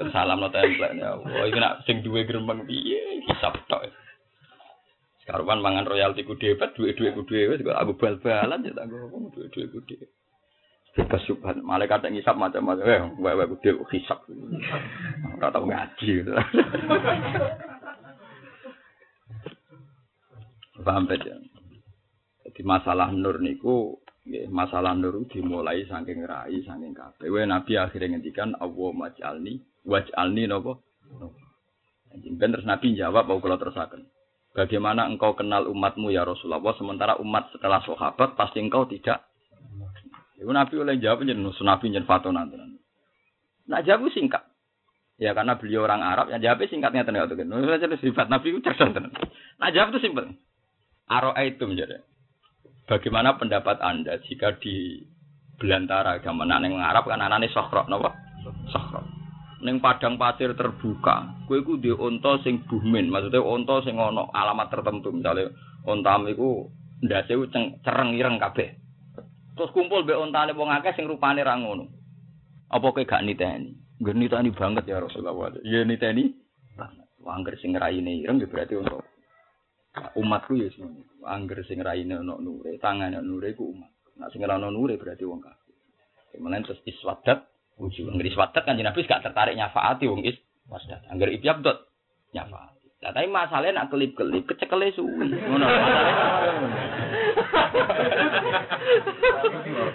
Terus 0.00 0.12
salam 0.16 0.40
no 0.40 0.48
template 0.48 0.96
ya. 0.96 1.12
Oh 1.12 1.44
iki 1.44 1.60
nak 1.60 1.84
sing 1.84 2.00
duwe 2.00 2.24
gremeng 2.24 2.64
piye 2.64 3.20
hisap 3.28 3.60
tok. 3.68 3.84
Sekarang 5.20 5.60
mangan 5.60 5.84
royalti 5.84 6.24
ku 6.24 6.40
dhewe, 6.40 6.56
duwe-duwe 6.56 7.12
ku 7.12 7.22
dhewe 7.28 7.54
wis 7.54 7.62
aku 7.62 8.00
bal-balan 8.00 8.64
ya 8.64 8.72
tak 8.72 8.88
duwe-duwe 8.88 9.66
ku 9.70 9.84
dhewe. 9.84 10.08
Bebas 10.96 11.22
subhan. 11.26 11.62
Malaikat 11.62 12.02
yang 12.06 12.18
ngisap 12.18 12.34
macam-macam. 12.34 12.84
Eh 12.86 13.02
wae 13.18 13.34
wae 13.34 13.50
gede 13.58 13.70
hisap. 13.94 14.26
Ora 15.38 15.48
tau 15.54 15.66
ngaji. 15.66 16.08
Gitu 16.22 16.32
paham 20.82 21.04
ya 21.12 21.36
jadi 22.48 22.62
masalah 22.64 23.12
nur 23.12 23.38
niku 23.38 24.00
ya, 24.24 24.48
masalah 24.48 24.96
nur 24.96 25.22
dimulai 25.28 25.84
saking 25.86 26.24
rai 26.24 26.64
saking 26.64 26.96
kabeh. 26.96 27.28
Nabi 27.46 27.78
akhirnya 27.78 28.16
ngendikan 28.16 28.56
Allah 28.58 28.90
maj'alni 28.96 29.60
waj'alni 29.86 30.48
napa 30.48 30.80
Ben 32.10 32.50
terus 32.50 32.66
Nabi 32.66 32.98
jawab, 32.98 33.30
mau 33.30 33.38
kalau 33.38 33.54
terusakan. 33.54 34.02
Bagaimana 34.50 35.06
engkau 35.06 35.38
kenal 35.38 35.70
umatmu 35.70 36.10
ya 36.10 36.26
Rasulullah, 36.26 36.74
sementara 36.74 37.14
umat 37.22 37.54
setelah 37.54 37.78
sahabat 37.86 38.34
pasti 38.34 38.58
engkau 38.58 38.82
tidak 38.90 39.29
Ibu 40.40 40.50
Nabi 40.56 40.74
oleh 40.80 40.96
jawab 40.96 41.28
jeneng 41.28 41.52
Nabi 41.52 41.92
jeneng 41.92 42.08
fatona 42.08 42.48
tenan. 42.48 42.80
Nah 43.68 43.84
jawab 43.84 44.08
singkat. 44.08 44.40
Ya 45.20 45.36
karena 45.36 45.60
beliau 45.60 45.84
orang 45.84 46.00
Arab, 46.00 46.32
ya 46.32 46.40
jawabnya 46.40 46.72
singkatnya 46.72 47.04
tenan 47.04 47.28
itu 47.28 47.36
kan. 47.36 47.44
Nah, 47.44 48.00
sifat 48.00 48.26
Nabi 48.32 48.56
itu 48.56 48.64
cerdas 48.64 48.88
tenan. 48.88 49.12
Nah 49.60 49.68
jawab 49.68 49.92
itu 49.92 50.00
simpel. 50.00 50.32
Aro 51.12 51.36
itu 51.36 51.60
menjadi. 51.68 52.00
Bagaimana 52.88 53.36
pendapat 53.36 53.84
anda 53.84 54.16
jika 54.24 54.56
di 54.56 55.04
belantara 55.60 56.24
zaman 56.24 56.48
neng 56.48 56.80
Arab 56.80 57.04
kan 57.04 57.20
anane 57.20 57.52
sokrok, 57.52 57.86
nopo 57.92 58.08
sokrok. 58.72 59.04
Neng 59.60 59.76
padang 59.84 60.16
pasir 60.16 60.56
terbuka, 60.56 61.44
kue 61.44 61.60
ku 61.60 61.76
di 61.76 61.92
onto 61.92 62.40
sing 62.40 62.64
buhmin, 62.64 63.12
maksudnya 63.12 63.44
onto 63.44 63.84
sing 63.84 64.00
ono 64.00 64.32
alamat 64.32 64.72
tertentu, 64.72 65.12
misalnya 65.12 65.52
ontam 65.84 66.24
iku 66.32 66.72
ndase 67.04 67.36
cereng 67.84 68.16
ireng 68.16 68.40
kabeh. 68.40 68.79
Terus 69.60 69.76
kumpul 69.76 70.08
be 70.08 70.16
ontane 70.16 70.56
wong 70.56 70.72
akeh 70.72 70.96
sing 70.96 71.04
rupane 71.04 71.44
ra 71.44 71.52
ngono. 71.60 71.84
Apa 72.72 72.96
kowe 72.96 73.04
gak 73.04 73.20
niteni? 73.20 73.76
Niteni 74.00 74.56
banget 74.56 74.88
ya 74.88 75.04
Rasulullah. 75.04 75.52
Ya 75.60 75.84
niteni. 75.84 76.32
Angger 77.20 77.60
sing 77.60 77.76
raine 77.76 78.24
ireng 78.24 78.40
ya 78.40 78.48
berarti 78.48 78.80
untuk 78.80 79.04
umatku 80.16 80.56
ya 80.56 80.72
semono. 80.72 81.04
Angger 81.28 81.60
sing 81.68 81.84
raine 81.84 82.16
ono 82.24 82.40
nure, 82.40 82.80
tangane 82.80 83.20
nure 83.20 83.52
iku 83.52 83.68
umat. 83.68 83.92
Nek 84.16 84.32
sing 84.32 84.40
ora 84.48 84.56
ono 84.56 84.72
nure 84.72 84.96
berarti 84.96 85.28
wong 85.28 85.44
kafir. 85.44 85.76
Kemudian 86.32 86.64
terus 86.64 86.80
iswadat, 86.88 87.44
wujud 87.76 88.16
ngeri 88.16 88.32
iswadat 88.32 88.64
kan 88.64 88.80
Nabi 88.80 89.04
gak 89.04 89.28
tertarik 89.28 89.60
nyafaati 89.60 90.08
wong 90.08 90.24
is 90.24 90.40
wasdat. 90.72 91.04
Angger 91.12 91.28
ibyabdot 91.36 91.84
nyafaati. 92.32 92.79
Lah 93.00 93.16
tapi 93.16 93.32
masalahnya 93.32 93.80
nak 93.80 93.88
kelip-kelip 93.88 94.44
kecekele 94.44 94.92
suwi. 94.92 95.32
Ngono. 95.32 95.66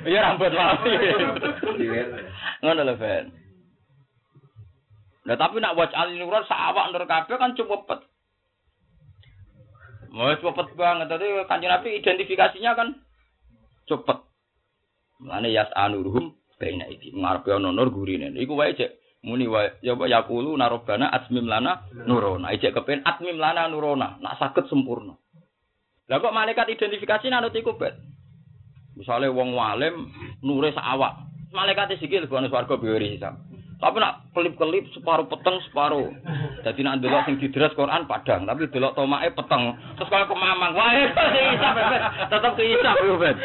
Iya 0.06 0.22
rambut 0.22 0.54
lali. 0.54 0.94
Ngono 2.62 2.82
lho, 2.86 2.96
Ben. 2.98 3.26
Nah 5.26 5.36
tapi 5.38 5.58
nak 5.58 5.74
waj 5.74 5.90
alinuran 5.94 6.46
sawak 6.46 6.94
nur 6.94 7.06
kabeh 7.10 7.38
kan 7.38 7.58
cukup 7.58 7.90
pet. 7.90 8.02
Mau 10.14 10.32
cepet 10.38 10.68
banget 10.78 11.10
tadi 11.12 11.28
kanjeng 11.50 11.74
Nabi 11.74 11.98
identifikasinya 11.98 12.72
kan 12.78 12.88
cepet. 13.90 14.22
Mulane 15.20 15.50
yas 15.50 15.74
anuruhum 15.74 16.38
baina 16.62 16.86
iki 16.88 17.12
ngarepe 17.18 17.50
ana 17.52 17.74
nur 17.74 17.90
gurine. 17.90 18.32
Iku 18.38 18.54
wae 18.54 18.78
cek 18.78 18.94
muni 19.26 19.50
wae 19.50 19.82
ya 19.82 19.98
apa 19.98 20.06
yaqulu 20.06 20.54
narobana 20.54 21.10
atmim 21.10 21.50
lana 21.50 21.90
nurona. 22.06 22.54
Ijek 22.54 22.78
kepen 22.78 23.02
atmim 23.02 23.42
lana 23.42 23.66
nurona. 23.66 24.22
Nak 24.22 24.38
saged 24.38 24.70
sempurna. 24.70 25.18
Lah 26.06 26.22
kok 26.22 26.36
malaikat 26.38 26.70
identifikasi 26.70 27.34
nanut 27.34 27.58
iku 27.58 27.74
bet. 27.82 27.98
Misale 28.94 29.26
wong 29.28 29.58
walim 29.58 30.14
nure 30.46 30.70
sak 30.72 30.86
awak. 30.86 31.26
Malaikat 31.50 31.98
sikil 31.98 32.30
bonus 32.30 32.54
warga 32.54 32.78
biwiri 32.78 33.18
hisab. 33.18 33.42
Tapi 33.76 33.98
nak 34.00 34.32
kelip-kelip 34.32 34.88
separuh 34.96 35.28
peteng 35.28 35.60
separuh. 35.68 36.08
Jadi 36.64 36.80
nak 36.82 37.04
delok 37.04 37.28
sing 37.28 37.36
didres 37.38 37.76
Quran 37.76 38.08
padang, 38.08 38.48
tapi 38.48 38.72
delok 38.72 38.96
tomake 38.96 39.36
peteng. 39.36 39.76
Terus 40.00 40.10
kalau 40.10 40.32
kemamang, 40.32 40.72
wah 40.74 40.92
itu 40.96 41.24
isap, 41.54 41.76
tetap 42.32 42.52
ke 42.56 42.64
isap 42.72 42.96
yo 43.04 43.20
ben. 43.20 43.36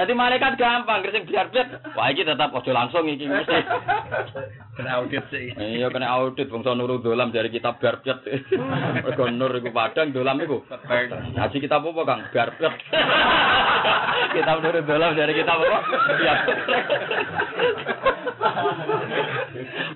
Jadi 0.00 0.12
malaikat 0.16 0.56
gampang, 0.56 1.04
sing 1.12 1.28
biar 1.28 1.52
bet. 1.52 1.68
Wah 1.92 2.08
iki 2.08 2.24
tetap 2.24 2.56
ojo 2.56 2.70
langsung 2.72 3.04
iki 3.04 3.28
mesti. 3.28 3.60
Kena 4.78 5.02
audit 5.02 5.26
sih. 5.28 5.52
Iya 5.52 5.92
kena 5.92 6.08
audit 6.08 6.48
bangsa 6.48 6.72
nurul 6.72 7.02
dolam 7.04 7.34
dari 7.34 7.52
kitab 7.52 7.82
Barbet. 7.82 8.24
Mergo 9.04 9.26
nur 9.28 9.52
iku 9.58 9.74
padang, 9.74 10.14
dolam 10.14 10.38
iku. 10.38 10.64
Ngaji 11.36 11.56
kitab 11.58 11.84
apa 11.84 12.00
Kang? 12.06 12.20
Barbet. 12.32 12.74
Kitab 14.34 14.60
nurul 14.62 14.84
dolam 14.84 15.12
dari 15.16 15.32
kitab 15.34 15.58
apa? 15.60 15.78
Iya. 16.18 16.34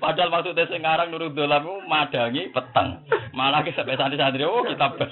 Padahal 0.03 0.29
maksudnya 0.29 0.65
sing 0.67 0.81
ngarang 0.83 1.09
nurut 1.09 1.33
dolam 1.33 1.63
madangi 1.87 2.51
peteng. 2.51 3.03
Malah 3.33 3.65
ke 3.65 3.73
sampai 3.73 3.97
santri-santri 3.97 4.43
oh 4.45 4.63
kita 4.67 4.87
ber. 4.99 5.09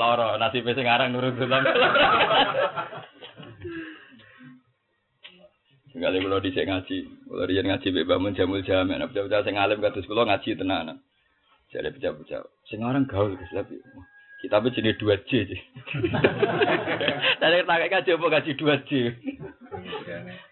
Loro 0.00 0.38
nasib 0.38 0.66
sing 0.66 0.86
ngarang 0.86 1.10
nurut 1.12 1.34
dolam. 1.36 1.62
Sekali 5.92 6.24
kalau 6.24 6.40
dicek 6.40 6.64
ngaji, 6.64 6.98
kalau 7.28 7.44
dia 7.44 7.60
ngaji 7.68 7.88
bebas 7.92 8.16
menjamul 8.16 8.64
jamin, 8.64 8.96
nah 8.96 9.12
betul-betul 9.12 9.44
saya 9.44 9.52
ngalim 9.60 9.76
kados 9.84 10.08
kulo 10.08 10.24
ngaji 10.24 10.56
tenanan. 10.56 11.04
Jadi 11.68 11.88
bocah-bocah. 11.92 12.40
Sing 12.68 12.80
orang 12.80 13.04
gaul 13.04 13.36
Gus 13.36 13.52
tapi 13.52 13.76
kita 14.42 14.58
be 14.58 14.74
jenis 14.74 14.98
2J. 14.98 15.32
Tadi 17.40 17.58
tak 17.62 17.90
kaji 17.94 18.10
apa 18.18 18.26
kasih 18.38 18.54
2J. 18.58 18.90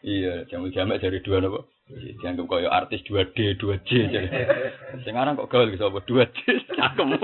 Iya, 0.07 0.47
jamu-jamak 0.47 1.03
dari 1.03 1.18
dua 1.20 1.43
nopo. 1.43 1.66
Dianggap 1.91 2.47
kaya 2.47 2.70
artis 2.70 3.03
2D, 3.03 3.59
2J. 3.59 3.91
Sekarang 5.03 5.34
kok 5.34 5.51
gaul 5.51 5.74
gitu 5.74 5.91
apa 5.91 5.99
2J? 6.07 6.38
Cakem 6.78 7.18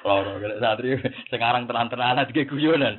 Loro 0.00 0.40
kena 0.40 0.56
santri 0.56 0.96
sekarang 1.28 1.68
tenan-tenanan 1.68 2.24
iki 2.32 2.48
guyonan. 2.48 2.96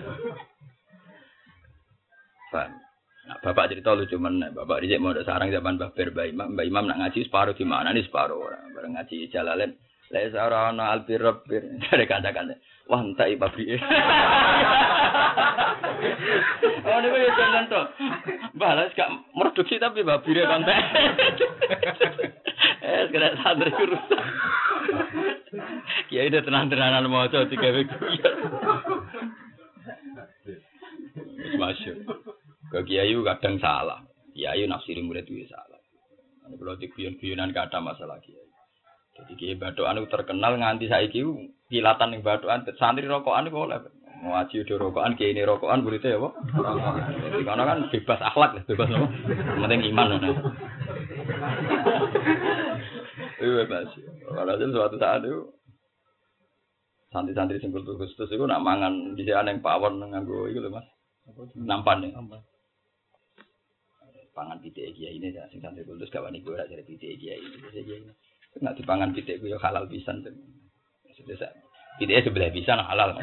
Paham. 2.54 2.78
Nah, 3.22 3.38
bapak 3.42 3.70
cerita 3.74 3.96
lucu 3.96 4.18
mana? 4.18 4.50
Bapak 4.54 4.82
dicek 4.82 5.02
mau 5.02 5.14
sarang 5.24 5.54
zaman 5.54 5.78
Babir 5.82 6.14
Mbak 6.14 6.28
Imam. 6.36 6.48
Mbak 6.54 6.66
Imam 6.68 6.86
nak 6.90 7.00
ngaji 7.00 7.26
separuh 7.26 7.56
di 7.56 7.66
mana 7.66 7.94
nih 7.94 8.06
separuh 8.06 8.38
orang. 8.38 8.74
Bareng 8.76 8.94
ngaji 8.98 9.30
jalalen. 10.12 10.32
Lai 10.32 10.32
sarana 10.32 10.92
albir 10.92 11.22
rabbir. 11.22 11.64
Dari 11.90 12.06
kata-kata. 12.08 12.56
Wah 12.88 13.00
entah 13.00 13.28
ibu 13.28 13.40
pabrik. 13.40 13.80
oh 16.86 16.98
ini 17.00 17.08
gue 17.08 17.32
jangan 17.38 17.64
tuh. 17.72 17.86
Balas 18.58 18.92
gak 18.98 19.10
produksi 19.32 19.80
tapi 19.80 20.04
babir 20.04 20.44
konten. 20.44 20.76
Eh 22.82 23.08
sekarang 23.08 23.38
santri 23.40 23.72
rusak. 23.72 24.24
Kiai 26.12 26.28
udah 26.28 26.44
tenang-tenangan 26.44 27.08
mau 27.08 27.30
coba 27.32 27.48
tiga 27.48 27.72
minggu. 27.72 27.96
Masuk. 31.56 31.98
Ke 32.72 32.80
Kiai 32.88 33.16
kadang 33.24 33.56
salah. 33.64 34.04
Kiai 34.36 34.68
nafsiri 34.68 35.00
murid 35.04 35.28
itu 35.28 35.48
salah. 35.48 35.80
Ini 36.52 36.60
kalau 36.60 36.76
di 36.76 36.92
guyon-guyonan 36.92 37.56
gak 37.56 37.72
ada 37.72 37.80
masalah 37.80 38.20
Kiai. 38.20 38.51
Jadi 39.12 39.34
Kiai 39.36 39.60
Badoan 39.60 40.00
itu 40.00 40.08
terkenal 40.08 40.56
nganti 40.56 40.88
saiki 40.88 41.20
kilatan 41.68 42.16
yang 42.16 42.22
Badoan 42.24 42.64
santri 42.80 43.06
rokokan 43.08 43.48
itu 43.48 43.56
boleh. 43.56 43.80
Mau 44.22 44.38
aji 44.38 44.62
udah 44.62 44.78
rokokan, 44.78 45.18
Kiai 45.18 45.34
ini 45.34 45.42
rokokan 45.42 45.82
muridnya 45.82 46.14
ya, 46.14 46.22
Pak. 46.22 46.34
Jadi 47.26 47.42
karena 47.42 47.64
kan 47.66 47.80
bebas 47.90 48.22
akhlak, 48.22 48.52
bebas 48.70 48.90
apa? 48.94 49.08
Penting 49.66 49.82
iman. 49.90 50.08
Iya 53.42 53.66
bebas. 53.66 53.90
Walhasil 54.30 54.70
suatu 54.70 54.96
saat 55.02 55.26
itu 55.26 55.42
santri-santri 57.10 57.58
sing 57.58 57.74
kultur 57.74 57.98
Gustus 57.98 58.30
itu 58.30 58.46
nak 58.46 58.62
mangan 58.62 59.18
di 59.18 59.26
sana 59.26 59.50
yang 59.50 59.60
pawon 59.66 60.00
nganggo 60.00 60.46
itu 60.48 60.62
loh 60.62 60.70
mas. 60.78 60.86
Nampan 61.58 62.06
ya. 62.06 62.22
Pangan 64.32 64.62
pitik 64.62 64.94
kiai 64.94 65.18
ini 65.18 65.34
sing 65.50 65.60
santri 65.60 65.82
kultus 65.82 66.14
gak 66.14 66.22
wani 66.22 66.46
gue 66.46 66.56
dari 66.56 66.86
pitik 66.86 67.18
kiai 67.18 67.42
ini. 67.42 67.58
ini. 67.82 68.14
Nak 68.60 68.76
dipangan 68.76 69.16
pitik 69.16 69.40
gue 69.40 69.56
halal 69.56 69.88
pisan 69.88 70.20
tuh. 70.28 70.36
Sudah 71.16 71.48
Pitiknya 72.00 72.26
sebelah 72.26 72.50
bisa 72.52 72.76
nah 72.76 72.88
halal. 72.90 73.16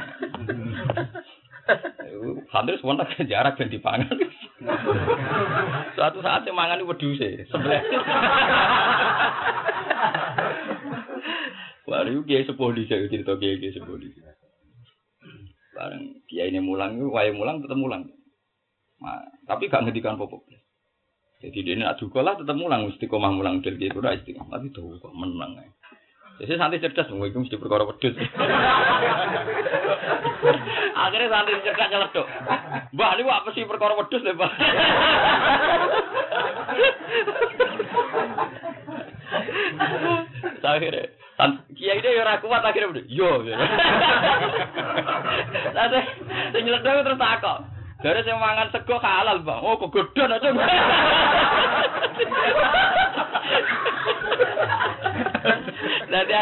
Santri 2.49 2.81
semua 2.81 3.05
jarak 3.29 3.61
dan 3.61 3.69
dipangan. 3.69 4.09
Suatu 5.93 6.25
saat 6.25 6.49
yang 6.49 6.57
mangan 6.57 6.81
itu 6.81 6.89
wedus 6.89 7.21
sebelah. 7.53 7.83
Baru 11.89 12.21
kiai 12.29 12.45
sepuh 12.45 12.73
di 12.77 12.85
saya 12.85 13.09
cerita 13.09 13.37
kiai 13.41 13.61
kiai 13.61 13.73
sepuh 13.73 13.97
di 13.97 14.09
Bareng 15.73 16.21
kiai 16.29 16.53
ini 16.53 16.61
mulang 16.61 17.01
itu, 17.01 17.09
wae 17.09 17.33
mulang 17.33 17.65
tetap 17.65 17.79
mulang. 17.81 18.05
Nah, 18.99 19.23
tapi 19.47 19.71
gak 19.71 19.87
ngedikan 19.87 20.19
popok. 20.19 20.43
Jadi 21.39 21.59
dia 21.63 21.79
nak 21.79 22.03
juga 22.03 22.27
lah 22.27 22.35
tetap 22.35 22.59
mulang, 22.59 22.91
mesti 22.91 23.07
komah 23.07 23.31
mulang 23.31 23.63
dari 23.63 23.79
kiai 23.79 23.95
kuda 23.95 24.19
istiqomah. 24.19 24.59
Tapi 24.59 24.75
tuh 24.75 24.99
kok 24.99 25.15
menang 25.15 25.55
ya. 25.55 25.71
Jadi 26.39 26.55
santri 26.55 26.79
cerdas, 26.83 27.11
mau 27.15 27.27
itu 27.27 27.39
mesti 27.39 27.57
perkara 27.59 27.85
wedus. 27.87 28.15
Akhirnya 31.03 31.31
santri 31.31 31.63
cerdas 31.63 31.91
nyeletuk. 31.91 32.27
Mbak, 32.95 33.11
ini 33.19 33.31
apa 33.31 33.49
sih 33.55 33.65
perkara 33.67 33.95
wedus 33.99 34.23
deh, 34.23 34.35
Mbak? 34.35 34.53
Akhirnya, 40.59 41.07
kiai 41.75 42.03
dia 42.03 42.23
ora 42.23 42.43
kuat 42.43 42.63
akhirnya 42.67 43.03
yo. 43.07 43.43
Nanti, 45.75 45.99
saya 46.55 46.63
nyeletuk 46.63 47.03
terus 47.07 47.19
takut. 47.19 47.78
Dari 47.99 48.23
saya 48.23 48.39
mangan 48.39 48.71
sego 48.71 48.97
halal, 49.03 49.43
Bang. 49.43 49.59
Oh, 49.59 49.75
kok 49.75 49.91
gedon 49.91 50.31
aja. 50.31 50.55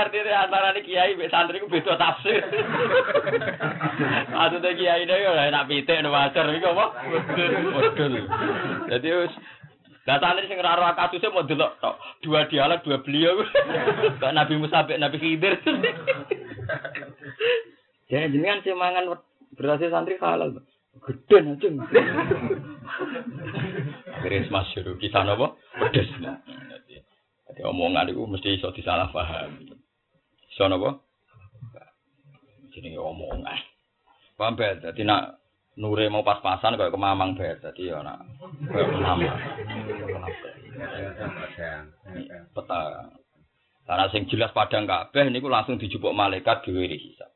Artinya 0.06 0.46
antara 0.46 0.70
ini 0.76 0.86
kiai 0.86 1.16
be 1.16 1.26
santri 1.32 1.58
ku 1.58 1.66
beda 1.66 1.96
tafsir. 1.98 2.44
Maksudnya 4.30 4.76
kiai 4.76 5.02
ini 5.02 5.24
ya 5.24 5.48
enak 5.50 5.66
pitik 5.66 5.98
no 6.04 6.14
wajar 6.14 6.46
iki 6.52 6.68
apa? 6.68 6.86
Model. 7.74 8.12
Jadi 8.92 9.08
wis 9.10 9.34
Lah 10.06 10.22
santri 10.22 10.46
sing 10.46 10.62
ora 10.62 10.78
ora 10.78 10.94
kasusé 10.94 11.26
mau 11.34 11.42
delok 11.42 11.82
tok. 11.82 11.98
Dua 12.22 12.46
dialog, 12.46 12.84
dua 12.86 13.02
beliau. 13.02 13.42
Kok 14.22 14.34
Nabi 14.36 14.54
Musa 14.60 14.86
be 14.86 14.94
Nabi 15.00 15.18
Khidir. 15.18 15.58
Jadi 18.06 18.30
jenengan 18.30 18.62
sing 18.62 18.78
mangan 18.78 19.18
berhasil 19.58 19.90
santri 19.90 20.14
halal. 20.22 20.62
Gede 21.06 21.38
aja. 21.38 21.68
Akhirnya 24.18 24.50
masyur 24.50 24.98
kita 25.02 25.22
nopo 25.22 25.54
pedes. 25.78 26.10
Jadi 27.46 27.62
omongan 27.62 28.10
itu 28.10 28.26
mesti 28.26 28.58
iso 28.58 28.74
disalah 28.74 29.14
paham. 29.14 29.70
Iso 30.50 30.66
napa? 30.66 30.98
Jenenge 32.74 32.98
omongan. 32.98 33.54
Paham 34.34 34.58
bet, 34.58 34.82
dadi 34.82 35.06
nak 35.06 35.40
nure 35.78 36.10
mau 36.10 36.26
pas-pasan 36.26 36.76
kayak 36.76 36.92
kemamang 36.92 37.38
bet, 37.38 37.62
dadi 37.62 37.88
ya 37.88 38.02
nak 38.02 38.26
kayak 38.66 38.90
kemamang. 38.90 39.38
Peta. 42.50 42.80
Karena 43.86 44.04
sing 44.10 44.26
jelas 44.26 44.50
padang 44.50 44.90
kabeh 44.90 45.30
niku 45.30 45.46
langsung 45.46 45.78
dijupuk 45.78 46.10
malaikat 46.10 46.66
dhewe 46.66 46.90
hisab. 46.90 47.30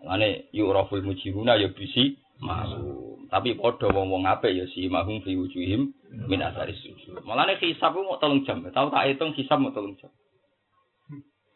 Mane 0.00 0.48
yuraful 0.56 1.04
mujiruna 1.04 1.60
ya 1.60 1.68
bisi 1.68 2.16
masuk. 2.40 3.06
Tapi 3.26 3.58
padha 3.58 3.90
wong-wong 3.90 4.22
apik 4.22 4.54
ya 4.54 4.64
si 4.70 4.86
mahum 4.86 5.18
fi 5.26 5.34
wujuhim 5.34 5.90
min 6.30 6.40
asari 6.40 6.78
sujud. 6.78 7.18
Malane 7.26 7.58
hisab 7.58 7.98
mau 7.98 8.16
tolong 8.22 8.46
jam. 8.46 8.62
Tahu 8.62 8.86
tak 8.94 9.04
hitung 9.10 9.34
hisab 9.34 9.58
mau 9.58 9.74
tolong 9.74 9.98
jam. 9.98 10.10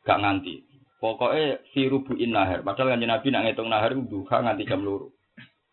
Gak 0.03 0.19
nganti. 0.19 0.67
Pokoknya 0.99 1.63
fi 1.71 1.87
rubuin 1.87 2.35
nahar. 2.35 2.67
Padahal 2.67 2.99
kan 2.99 3.01
Nabi 3.01 3.29
nak 3.31 3.43
ngitung 3.47 3.71
nahar 3.71 3.95
duha 3.95 4.37
nganti 4.43 4.67
jam 4.67 4.83
luru. 4.83 5.15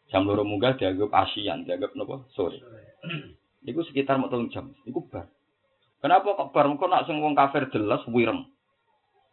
Jam 0.07 0.23
luru 0.23 0.47
munggah 0.47 0.79
dianggap 0.79 1.11
asian, 1.27 1.67
dianggap 1.67 1.97
nopo 1.97 2.29
sore. 2.37 2.61
Iku 3.67 3.83
sekitar 3.83 4.21
mau 4.21 4.29
tolong 4.31 4.53
jam. 4.53 4.71
Iku 4.85 5.09
bar. 5.09 5.27
Kenapa 5.99 6.37
kok 6.37 6.53
bar? 6.53 6.69
Kok 6.69 6.87
nak 6.87 7.09
sing 7.09 7.17
wong 7.19 7.33
kafir 7.33 7.67
jelas 7.73 8.05
wireng. 8.07 8.45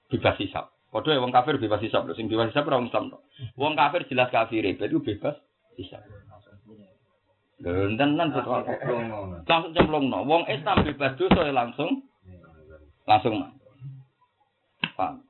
Bebas 0.08 0.40
hisab. 0.40 0.72
Padahal 0.88 1.22
wong 1.22 1.30
kafir 1.30 1.60
bebas 1.60 1.84
hisab 1.84 2.08
lho. 2.08 2.16
Sing 2.16 2.26
bebas 2.26 2.50
hisab 2.50 2.66
ora 2.66 2.80
wong 2.80 2.88
Islam 2.88 3.14
Wong 3.54 3.76
kafir 3.76 4.08
jelas 4.08 4.32
kafir, 4.32 4.64
itu 4.64 4.98
bebas 4.98 5.36
hisab. 5.76 6.02
Lenten 7.62 8.18
nan 8.18 8.34
betul. 8.34 8.66
Langsung 9.46 9.72
cemplung 9.72 10.10
no. 10.10 10.26
Wong 10.26 10.44
Islam 10.50 10.82
bebas 10.82 11.14
dosa 11.16 11.46
ya 11.46 11.54
langsung 11.54 12.02
langsung. 13.04 13.40
Paham. 14.94 15.24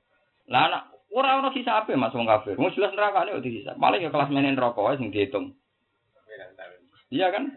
Lah 0.50 0.62
anak 0.70 0.82
ora 1.14 1.40
ono 1.40 1.50
hisab 1.54 1.88
Mas 1.94 2.14
wong 2.14 2.26
kafir. 2.26 2.56
Wong 2.58 2.72
jelas 2.74 2.94
neraka 2.94 3.26
kok 3.26 3.44
dihisab. 3.44 3.76
Malah 3.78 3.98
ya 4.00 4.08
kelas 4.10 4.30
menen 4.30 4.58
rokok 4.58 4.98
sing 4.98 5.10
dihitung. 5.10 5.54
Iya 7.12 7.30
kan? 7.30 7.54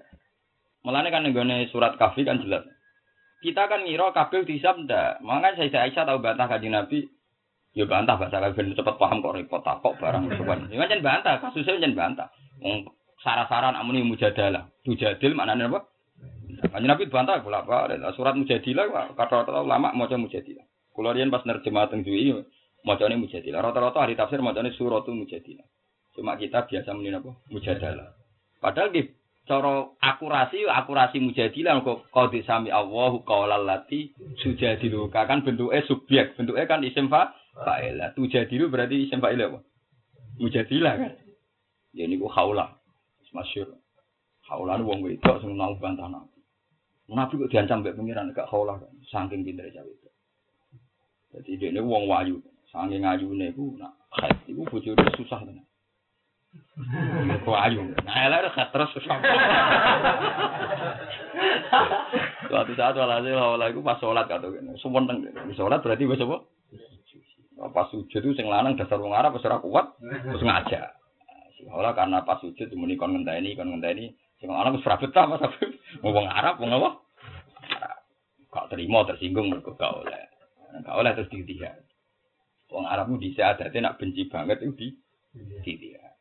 Mulane 0.85 1.09
kan 1.09 1.25
nggone 1.25 1.67
surat 1.73 1.97
kafi 1.97 2.27
kan 2.27 2.43
jelas. 2.43 2.63
Kita 3.41 3.69
kan 3.69 3.85
ngira 3.85 4.13
kabeh 4.13 4.45
dihisab 4.45 4.85
ndak. 4.85 5.21
Makanya 5.21 5.69
saya 5.69 5.89
Aisyah 5.89 6.03
tahu 6.05 6.21
bantah 6.21 6.47
kanjeng 6.49 6.73
Nabi. 6.73 7.05
Ya 7.77 7.85
bantah 7.85 8.17
bahasa 8.17 8.41
kafir 8.41 8.73
cepet 8.73 8.95
paham 8.97 9.21
kok 9.21 9.38
repot 9.38 9.61
kok 9.61 9.97
barang 10.01 10.23
suwan. 10.41 10.65
Ya 10.73 10.89
kan 10.89 11.05
bantah, 11.05 11.38
kasusnya 11.38 11.77
jan 11.77 11.93
bantah. 11.93 12.33
Wong 12.62 12.89
sara-saran 13.22 13.76
amuni 13.76 14.05
mujadalah. 14.05 14.70
Mujadil 14.88 15.34
maknanya 15.36 15.70
apa? 15.74 15.80
Kanjeng 16.74 16.89
Nabi 16.89 17.12
bantah 17.12 17.43
kula 17.43 17.68
apa 17.68 17.93
surat 18.18 18.34
mujadilah 18.34 19.14
kata-kata 19.14 19.62
ulama 19.62 19.93
maca 19.93 20.18
mujadilah. 20.18 20.66
Kula 20.95 21.14
riyen 21.14 21.30
pas 21.30 21.45
nerjemah 21.45 21.91
teng 21.91 22.01
Dwi 22.01 22.34
macane 22.82 23.20
mujadilah. 23.20 23.62
Rata-rata 23.62 24.01
ahli 24.01 24.18
tafsir 24.18 24.41
macane 24.41 24.74
suratul 24.74 25.14
mujadilah. 25.14 25.68
Cuma 26.18 26.34
kita 26.34 26.66
biasa 26.66 26.97
muni 26.97 27.14
apa? 27.14 27.30
Mujadalah. 27.53 28.18
Padahal 28.58 28.89
di 28.89 29.05
cara 29.45 29.86
akurasi 30.01 30.66
akurasi 30.66 31.22
mujadilah 31.22 31.86
kok 31.86 32.10
qad 32.10 32.34
sami 32.43 32.74
Allahu 32.74 33.22
qaulal 33.22 33.70
lati 33.70 34.12
sujadilu 34.41 35.14
kan 35.14 35.45
bentuknya 35.45 35.86
subjek, 35.86 36.34
bentuknya 36.34 36.66
kan 36.66 36.82
isim 36.82 37.08
fa 37.08 37.38
fa'il. 37.53 38.01
Tujadilu 38.18 38.74
berarti 38.74 39.05
isim 39.05 39.22
fa'il 39.22 39.45
apa? 39.45 39.62
Mujadilah 40.41 40.93
kan. 40.97 41.12
Ya 41.98 42.06
niku 42.06 42.30
haula 42.30 42.78
masyur. 43.34 43.74
Haulan 44.45 44.86
wong 44.88 45.04
wedok 45.04 45.43
sing 45.43 45.54
mau 45.54 45.76
bantah 45.76 46.08
nabi. 46.08 46.39
Nabi 47.12 47.41
kok 47.41 47.52
diancam 47.52 47.84
mbek 47.84 47.98
pengiran 47.98 48.32
gak 48.32 48.50
haulah 48.50 48.80
kan. 48.80 48.93
Saking 49.10 49.43
pintere 49.43 49.70
itu. 49.74 50.10
Jadi 51.36 51.60
dia 51.60 51.70
ini 51.76 51.84
wong 51.84 52.08
wayu, 52.08 52.39
sange 52.72 52.98
ngayune 52.98 53.52
iku 53.52 53.76
nak 53.76 53.93
haid 54.16 54.38
iku 54.48 54.64
bojone 54.72 55.06
susah 55.20 55.43
tenan. 55.43 55.68
Kok 57.43 57.60
ayu. 57.68 57.84
Nah, 58.08 58.16
elek 58.26 58.56
gak 58.56 58.72
terus 58.72 58.89
susah. 58.95 59.18
Suatu 62.48 62.74
saat 62.80 62.95
walhasil 62.95 63.36
wala 63.36 63.68
iku 63.70 63.84
pas 63.84 64.00
salat 64.00 64.26
kata 64.26 64.48
kene. 64.50 64.80
Sumeneng. 64.80 65.28
Salat 65.54 65.84
berarti 65.84 66.08
wis 66.08 66.24
apa? 66.24 66.38
Pas 67.74 67.89
sujud 67.91 68.22
itu 68.22 68.38
sing 68.38 68.48
lanang 68.48 68.78
dasar 68.80 69.02
wong 69.02 69.12
Arab 69.12 69.36
kuat 69.38 69.86
terus 70.00 70.45
ngajak. 70.45 70.97
Ora 71.66 71.97
karena 71.97 72.22
pas 72.22 72.38
sujud 72.38 72.70
muni 72.78 72.93
kon 72.93 73.18
ngenteni, 73.18 73.58
kon 73.58 73.74
ngenteni 73.74 74.14
sing 74.38 74.53
lanang 74.53 74.78
wis 74.78 74.86
ora 74.86 75.01
betah 75.01 75.26
Mas 75.26 75.41
Habib. 75.41 75.74
Wong 76.05 76.30
Arab 76.30 76.62
wong 76.62 76.70
apa? 76.78 76.89
Gak 78.53 78.70
terima 78.70 79.01
tersinggung 79.10 79.49
mergo 79.49 79.74
gak 79.74 79.89
oleh. 79.89 80.24
Gak 80.86 80.97
oleh 80.97 81.12
terus 81.18 81.34
ditihan. 81.34 81.82
Wong 82.70 82.86
Arabmu 82.86 83.18
dhisik 83.18 83.41
adate 83.41 83.82
nak 83.82 83.97
benci 83.97 84.30
banget 84.30 84.62
itu 84.62 84.74
di 84.78 84.88
ditihan. 85.66 86.14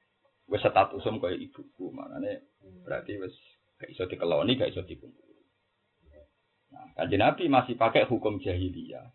Wis 0.48 0.62
statusum 0.64 1.20
kaya 1.20 1.36
ibuku, 1.36 1.92
makane 1.92 2.48
berarti 2.86 3.20
wis 3.20 3.34
gak 3.76 3.92
iso 3.92 4.08
dikeloni, 4.08 4.56
gak 4.56 4.72
iso 4.72 4.80
dikumpul. 4.86 5.26
Nah, 6.72 6.86
kanjeng 6.96 7.22
Nabi 7.22 7.44
masih 7.46 7.74
pakai 7.76 8.08
hukum 8.08 8.40
jahiliyah. 8.40 9.06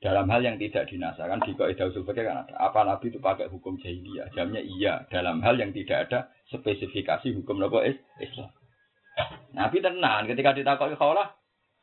Dalam 0.00 0.32
hal 0.32 0.40
yang 0.40 0.56
tidak 0.56 0.88
dinasakan 0.88 1.44
di 1.44 1.52
kaidah 1.52 1.92
usul 1.92 2.08
fikih 2.08 2.24
kan 2.24 2.48
ada. 2.48 2.56
Apa 2.56 2.88
Nabi 2.88 3.12
itu 3.12 3.20
pakai 3.20 3.52
hukum 3.52 3.76
jahiliyah? 3.84 4.32
Jamnya 4.32 4.64
iya. 4.64 5.04
Dalam 5.12 5.44
hal 5.44 5.60
yang 5.60 5.76
tidak 5.76 6.08
ada 6.08 6.32
spesifikasi 6.48 7.36
hukum 7.36 7.60
nopo 7.60 7.84
Islam. 7.84 8.48
Nabi 9.52 9.84
tenang 9.84 10.24
ketika 10.24 10.56
ditakoi 10.56 10.96
kaulah, 10.96 11.36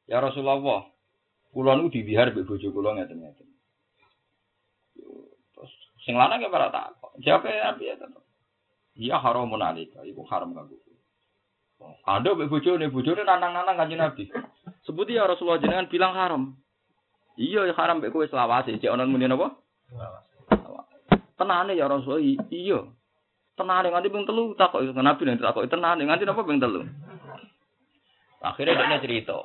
ya 0.10 0.18
Rasulullah, 0.18 0.90
kula 1.54 1.78
nu 1.78 1.94
dibihar 1.94 2.34
mbek 2.34 2.50
bojo 2.50 2.74
kula 2.74 2.98
ngeten-ngeten. 2.98 3.48
Terus 5.54 5.74
sing 6.02 6.18
lanang 6.18 6.42
ya 6.42 6.50
para 6.50 6.74
takok. 6.74 7.14
Jawabe 7.22 7.54
Nabi 7.54 7.84
ya. 7.86 7.96
Iya 8.98 9.22
haramun 9.22 9.62
alika, 9.62 10.02
iku 10.02 10.26
haram 10.26 10.58
kanggo. 10.58 10.82
Ada 12.02 12.34
mbek 12.34 12.50
bojone, 12.50 12.90
bojone 12.90 13.22
nanang-nanang 13.22 13.78
kanjeng 13.78 14.02
Nabi. 14.02 14.26
Sebuti 14.82 15.14
ya 15.14 15.30
Rasulullah 15.30 15.62
jenengan 15.62 15.86
bilang 15.86 16.18
haram. 16.18 16.58
Iya 17.38 17.70
ya 17.70 17.74
haram 17.78 18.02
mbek 18.02 18.10
kowe 18.10 18.26
selawase, 18.26 18.82
cek 18.82 18.90
ana 18.90 19.06
muni 19.06 19.30
napa? 19.30 19.54
Tenane 21.38 21.78
ya 21.78 21.86
Rasulullah, 21.86 22.50
iya. 22.50 22.82
Tenane 23.54 23.94
nganti 23.94 24.10
ping 24.10 24.26
telu 24.26 24.58
takok 24.58 24.82
Nabi 24.98 25.22
nek 25.26 25.42
takok 25.42 25.70
tenane 25.70 26.02
nganti 26.02 26.26
napa 26.26 26.42
ping 26.42 26.58
telu. 26.58 26.82
Akhirnya 28.42 28.90
dia 28.90 29.02
cerita. 29.02 29.38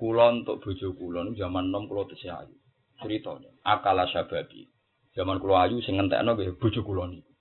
Kulon 0.00 0.42
untuk 0.42 0.64
bojo 0.64 0.98
kulon 0.98 1.36
zaman 1.36 1.68
nom 1.68 1.84
kulo 1.84 2.08
tesih 2.08 2.32
ayu. 2.32 2.56
Ceritanya 3.00 3.52
akala 3.64 4.08
sababi. 4.08 4.68
Zaman 5.12 5.36
kulo 5.36 5.56
ayu 5.60 5.84
sing 5.84 6.00
ngentekno 6.00 6.32
nggih 6.32 6.56
bojo 6.56 6.80
kulon 6.80 7.20
iki. 7.20 7.32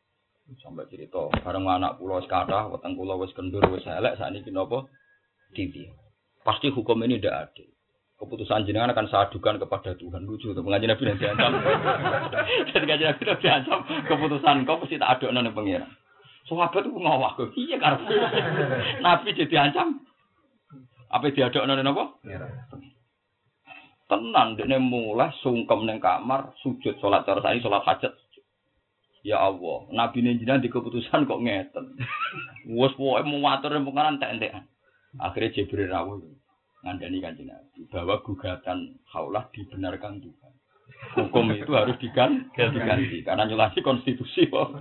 Sampai 0.59 0.87
cerita 0.91 1.31
bareng 1.43 1.63
anak 1.63 1.95
kulo 1.95 2.19
wis 2.19 2.27
kathah, 2.27 2.67
weteng 2.67 2.99
kulo 2.99 3.23
wis 3.23 3.31
kendur 3.31 3.63
wis 3.71 3.87
elek 3.87 4.19
sakniki 4.19 4.51
napa? 4.51 4.83
Pasti 6.43 6.67
hukum 6.71 7.03
ini 7.07 7.19
tidak 7.19 7.51
adil. 7.51 7.71
Keputusan 8.21 8.69
jenengan 8.69 8.93
akan 8.93 9.09
saya 9.09 9.25
adukan 9.25 9.57
kepada 9.57 9.97
Tuhan. 9.97 10.29
Lucu 10.29 10.53
tuh 10.53 10.61
pengajian 10.61 10.93
Nabi 10.93 11.09
nanti 11.09 11.25
diancam. 11.25 11.57
Jadi 12.69 12.85
kajian 12.85 13.17
Nabi 13.17 13.23
nanti 13.25 13.41
diancam 13.41 13.79
keputusan 14.05 14.55
kau 14.69 14.77
pasti 14.77 15.01
tak 15.01 15.17
aduk 15.17 15.33
nang 15.33 15.49
pengiran. 15.57 15.89
Sahabat 16.45 16.85
itu 16.85 16.93
ngawak 16.93 17.41
kok. 17.41 17.49
Iya 17.57 17.81
karena 17.81 18.05
Nabi 19.09 19.33
jadi 19.33 19.55
ancam. 19.57 20.05
Apa 21.09 21.33
diaduk 21.33 21.65
nang 21.65 21.81
apa? 21.81 22.05
Tenang, 24.05 24.59
dia 24.59 24.77
mulai 24.77 25.33
sungkem 25.41 25.87
neng 25.87 25.97
kamar, 25.97 26.53
sujud 26.61 26.99
sholat 27.01 27.25
cara 27.25 27.41
tadi 27.41 27.63
sholat 27.63 27.81
hajat. 27.87 28.13
Ya 29.25 29.41
Allah, 29.41 29.89
Nabi 29.89 30.21
jenengan 30.21 30.61
di 30.61 30.69
keputusan 30.69 31.25
kok 31.25 31.41
ngeten. 31.41 31.97
Wes 32.77 32.93
pokoke 32.93 33.25
mau 33.25 33.41
matur 33.41 33.73
pengaran 33.81 34.21
tak 34.21 34.37
entekan. 34.37 34.69
Akhirnya 35.17 35.57
Jibril 35.57 35.89
rawuh 35.89 36.21
ngandani 36.81 37.21
kanjeng 37.21 37.49
Nabi 37.49 37.85
bahwa 37.93 38.21
gugatan 38.25 38.97
haulah 39.13 39.45
dibenarkan 39.53 40.21
Tuhan. 40.21 40.53
Hukum 41.11 41.49
itu 41.51 41.71
harus 41.73 41.97
digan 41.97 42.47
diganti 42.53 43.25
karena 43.25 43.43
nyelasi 43.49 43.81
konstitusi 43.81 44.47
kok. 44.47 44.79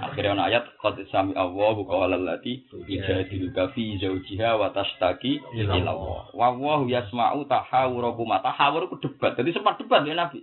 Akhirnya 0.00 0.34
ana 0.34 0.48
ayat 0.48 0.64
qad 0.80 0.96
sami 1.12 1.36
Allahu 1.36 1.84
qawla 1.84 2.16
allati 2.16 2.64
ijadiluka 2.88 3.76
fi 3.76 4.00
zawjiha 4.00 4.58
wa 4.58 4.72
tashtaki 4.72 5.38
ila 5.60 5.76
Allah. 5.76 6.22
Wa 6.32 6.48
wa 6.56 6.82
yasma'u 6.88 7.44
tahawurakum 7.46 8.32
tahawur 8.40 8.88
ku 8.88 8.96
debat. 8.98 9.36
Jadi 9.36 9.54
sempat 9.54 9.76
debat 9.78 10.02
ya 10.08 10.16
Nabi. 10.16 10.40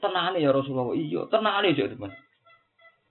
Tenane 0.00 0.38
ya 0.38 0.52
Rasulullah. 0.52 0.92
Iya, 0.92 1.26
tenane 1.32 1.72
ya 1.72 1.88
teman. 1.88 2.12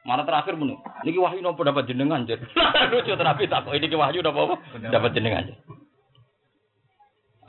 Mana 0.07 0.23
terakhir 0.23 0.55
muni, 0.55 0.79
niki 1.03 1.19
wahyu 1.19 1.43
nopo 1.43 1.59
dapat 1.67 1.85
jenengan 1.91 2.23
jadi. 2.23 2.41
Lucu 2.93 3.13
terapi 3.19 3.51
tak 3.51 3.67
kok 3.67 3.75
ini 3.75 3.91
wahyu 3.99 4.23
nopo 4.23 4.47
apa? 4.47 4.55
Dapat 4.89 5.11
jenengan. 5.11 5.51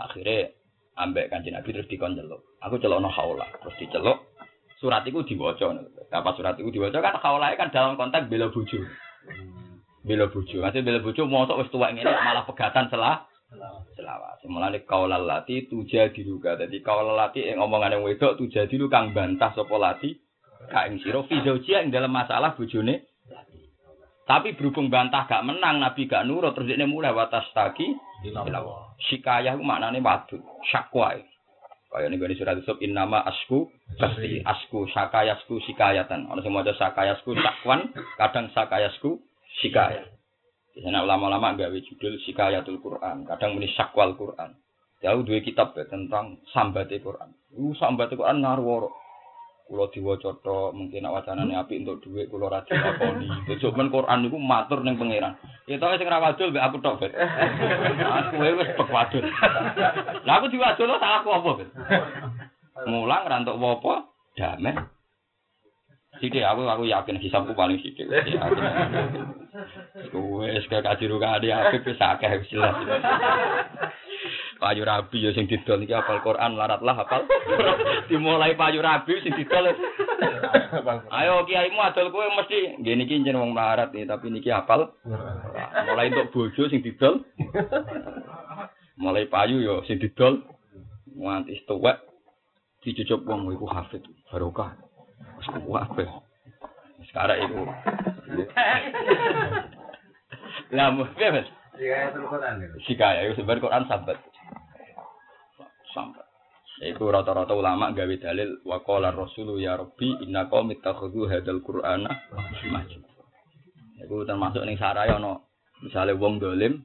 Akhirnya 0.09 0.53
ambek 0.97 1.29
kanjeng 1.29 1.57
Nabi 1.57 1.77
terus 1.77 1.89
dikon 1.89 2.17
celuk. 2.17 2.41
Aku 2.65 2.77
celokno 2.81 3.09
haula, 3.13 3.49
terus 3.61 3.77
diceluk. 3.81 4.19
Surat 4.81 5.05
itu 5.05 5.21
diwaca. 5.25 5.77
Apa 6.09 6.31
surat 6.37 6.57
itu 6.57 6.73
diwaca 6.73 7.05
kan 7.05 7.21
haulae 7.21 7.57
kan 7.61 7.69
dalam 7.69 8.01
konteks 8.01 8.33
bela 8.33 8.49
bojo. 8.49 8.81
Bela 10.01 10.33
bojo. 10.33 10.57
Masih 10.65 10.81
bela 10.81 11.05
bojo 11.05 11.29
mosok 11.29 11.61
wis 11.61 11.69
tuwek 11.69 11.93
ngene 11.93 12.09
malah 12.09 12.49
pegatan 12.49 12.89
selah 12.89 13.29
selawat. 13.93 14.41
Mulane 14.49 14.81
kaulal 14.89 15.29
lati 15.29 15.69
tuja 15.69 16.09
diruga. 16.09 16.57
Dadi 16.57 16.81
kaulal 16.81 17.13
lati 17.13 17.45
ing 17.45 17.61
omongane 17.61 18.01
wedok 18.01 18.41
tuja 18.41 18.65
diru 18.65 18.89
kang 18.89 19.13
bantah 19.13 19.53
sapa 19.53 19.77
lati 19.77 20.17
ka 20.73 20.89
ing 20.89 21.05
sira 21.05 21.21
fi 21.29 21.45
zaujia 21.45 21.85
ing 21.85 21.93
dalam 21.93 22.13
masalah 22.13 22.57
bojone 22.57 23.11
tapi 24.31 24.55
berhubung 24.55 24.95
bantah 24.95 25.27
gak 25.27 25.43
menang, 25.43 25.83
Nabi 25.83 26.07
gak 26.07 26.23
nurut, 26.23 26.55
terus 26.55 26.71
dia 26.71 26.87
mulai 26.87 27.11
watas 27.11 27.51
taki. 27.51 27.99
Shikayah 29.01 29.57
itu 29.57 29.65
maknanya 29.65 30.01
wadu, 30.05 30.37
syakwa. 30.69 31.17
Kayak 31.91 32.07
ini 32.07 32.23
gue 32.23 32.39
surat 32.39 32.55
Yusuf, 32.55 32.79
in 32.85 32.95
nama 32.95 33.27
asku, 33.27 33.67
pasti 33.99 34.39
asku, 34.47 34.87
sakayasku, 34.95 35.59
shikayatan. 35.67 36.31
Orang 36.31 36.47
semua 36.47 36.63
ada 36.63 36.71
sakayasku, 36.79 37.35
sakwan, 37.35 37.91
kadang 38.15 38.47
sakayasku, 38.55 39.19
shikayah. 39.59 40.07
Di 40.71 40.87
sana 40.87 41.03
ulama-ulama 41.03 41.59
gawe 41.59 41.79
judul 41.83 42.23
shikayatul 42.23 42.79
Quran, 42.79 43.27
kadang 43.27 43.59
ini 43.59 43.67
syakwal 43.75 44.15
Quran. 44.15 44.55
Jauh 45.03 45.25
dua 45.27 45.41
kitab 45.43 45.75
ya, 45.75 45.89
tentang 45.89 46.39
sambatnya 46.55 47.03
Quran. 47.03 47.35
Uh, 47.57 47.75
sambatnya 47.75 48.21
Quran 48.21 48.45
ngaruh 48.45 48.87
Kulo 49.71 49.87
diwaca 49.95 50.35
tok, 50.43 50.75
mungkin 50.75 51.07
nak 51.07 51.23
wacanane 51.23 51.55
apik 51.55 51.87
untuk 51.87 52.03
dhuwit 52.03 52.27
kulo 52.27 52.51
ra 52.51 52.67
dilakoni. 52.67 53.31
Cuman 53.55 53.95
Quran 53.95 54.19
niku 54.27 54.35
matur 54.43 54.83
ning 54.83 54.99
pangeran. 54.99 55.39
Ya 55.71 55.79
to 55.79 55.87
sing 55.95 56.11
ra 56.11 56.19
wadul 56.19 56.51
mbek 56.51 56.67
aku 56.67 56.83
tok, 56.83 56.99
Bet. 56.99 57.15
Aku 58.19 58.43
wis 58.43 58.75
pek 58.75 58.91
wadul. 58.91 59.23
Lah 60.27 60.35
aku 60.43 60.51
diwadul 60.51 60.91
salah 60.99 61.23
apa, 61.23 61.51
Bet? 61.55 61.71
Mulang 62.91 63.31
ra 63.31 63.39
entuk 63.39 63.63
apa? 63.63 64.11
Damai. 64.35 64.75
Sithik 66.21 66.45
aku 66.45 66.69
aku 66.69 66.85
yakin 66.85 67.17
hisabku 67.17 67.57
paling 67.57 67.81
sithik. 67.81 68.05
Wes 70.13 70.65
kayak 70.69 70.85
kajiru 70.85 71.17
kadi 71.17 71.49
apik 71.49 71.89
wis 71.89 72.01
akeh 72.01 72.45
wis 72.45 72.53
jelas. 72.53 72.77
payu 74.61 74.85
rabi 74.85 75.25
ya 75.25 75.33
sing 75.33 75.49
didol 75.49 75.81
iki 75.81 75.97
hafal 75.97 76.21
Quran 76.21 76.61
laratlah 76.61 76.93
hafal. 76.93 77.25
Dimulai 78.13 78.53
payu 78.55 78.85
rabi 78.85 79.17
sing 79.25 79.33
didol. 79.33 79.73
Ayo 81.09 81.49
kiaimu 81.49 81.81
adol 81.81 82.13
kowe 82.13 82.29
mesti. 82.37 82.77
Ngene 82.77 83.09
iki 83.09 83.25
jeneng 83.25 83.41
wong 83.41 83.53
larat 83.57 83.97
nih 83.97 84.05
tapi 84.05 84.29
niki 84.29 84.53
hafal. 84.53 84.93
Mulai 85.89 86.13
untuk 86.13 86.29
bojo 86.37 86.69
sing 86.69 86.85
didol. 86.85 87.25
Mulai 89.01 89.25
payu 89.33 89.65
yo 89.65 89.81
sing 89.89 89.97
didol. 89.97 90.45
Nganti 91.17 91.65
tuwek 91.65 91.97
dicucup 92.85 93.25
wong 93.25 93.49
iku 93.53 93.65
hafid 93.69 94.05
barokah 94.29 94.73
kuwabe 95.65 96.05
sekarang 97.11 97.39
iku 97.49 97.61
lah 100.71 100.95
mau 100.95 101.07
bebas 101.19 101.49
Sikaya 102.85 103.25
itu 103.25 103.41
sebenarnya 103.41 103.65
Quran 103.65 103.85
sahabat 103.89 104.19
sampai. 105.97 106.25
Iku 106.81 107.13
rata-rata 107.13 107.53
ulama 107.53 107.93
gawe 107.93 108.15
dalil 108.21 108.65
wa 108.65 108.81
rasulu 109.13 109.61
ya 109.61 109.77
rabbi 109.77 110.17
inna 110.25 110.49
qaumi 110.49 110.81
takhudhu 110.81 111.29
hadzal 111.29 111.61
qur'ana 111.61 112.09
masjid. 112.73 113.01
Iku 114.01 114.25
termasuk 114.25 114.65
ning 114.65 114.81
sarai 114.81 115.13
ana 115.13 115.45
misale 115.85 116.17
wong 116.17 116.41
dolim 116.41 116.85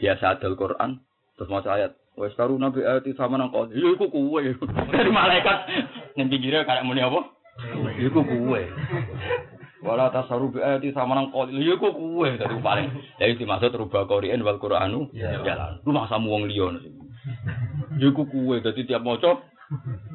biasa 0.00 0.40
adol 0.40 0.56
Quran 0.56 1.00
terus 1.36 1.52
maca 1.52 1.68
ayat 1.76 1.92
wis 2.16 2.32
karu 2.32 2.56
nabi 2.56 2.80
ayat 2.80 3.04
sama 3.16 3.36
nang 3.36 3.52
kok 3.52 3.72
iku 3.72 4.08
kuwe. 4.08 4.56
Dari 4.92 5.12
malaikat. 5.12 5.58
Ning 6.16 6.32
pinggire 6.32 6.64
karek 6.64 6.84
muni 6.84 7.04
apa 7.04 7.35
iku 8.00 8.20
kuwe 8.24 8.62
wala 9.84 10.10
tasaru 10.10 10.52
bi 10.52 10.60
ayati 10.60 10.92
sama 10.92 11.14
nang 11.14 11.32
kok 11.32 11.52
ya 11.52 11.74
iku 11.76 11.88
kuwe 11.94 12.36
dari 12.36 12.56
paling 12.60 12.88
jadi 13.20 13.38
dimaksud 13.38 13.72
rubah 13.76 14.04
Qur'an 14.08 14.42
wal 14.42 14.60
Qur'anu 14.60 15.08
jalan 15.16 15.80
lu 15.84 15.90
masa 15.94 16.20
wong 16.20 16.48
liya 16.48 16.72
Iku 17.96 18.28
kuwe 18.28 18.62
dadi 18.62 18.86
tiap 18.86 19.02
maca 19.02 19.40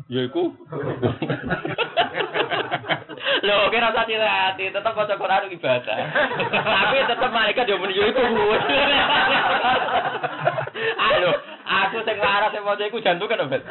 Ya 0.07 0.27
iku. 0.27 0.55
Lho, 3.41 3.57
kira 3.71 3.91
rasa 3.91 4.07
hati, 4.07 4.71
tetep 4.71 4.93
maca 4.95 5.15
Quran 5.19 5.51
ibadah. 5.51 5.97
Tapi 6.51 6.97
tetep 7.03 7.29
malaikat 7.31 7.67
yo 7.67 7.75
muni 7.79 7.99
yo 7.99 8.07
iku. 8.11 8.21
Ayo, 11.11 11.31
aku 11.67 11.97
sing 12.07 12.17
laras 12.19 12.51
sing 12.55 12.63
maca 12.63 12.83
iku 12.87 13.03
jantung 13.03 13.27
kan, 13.27 13.47
Bet. 13.51 13.63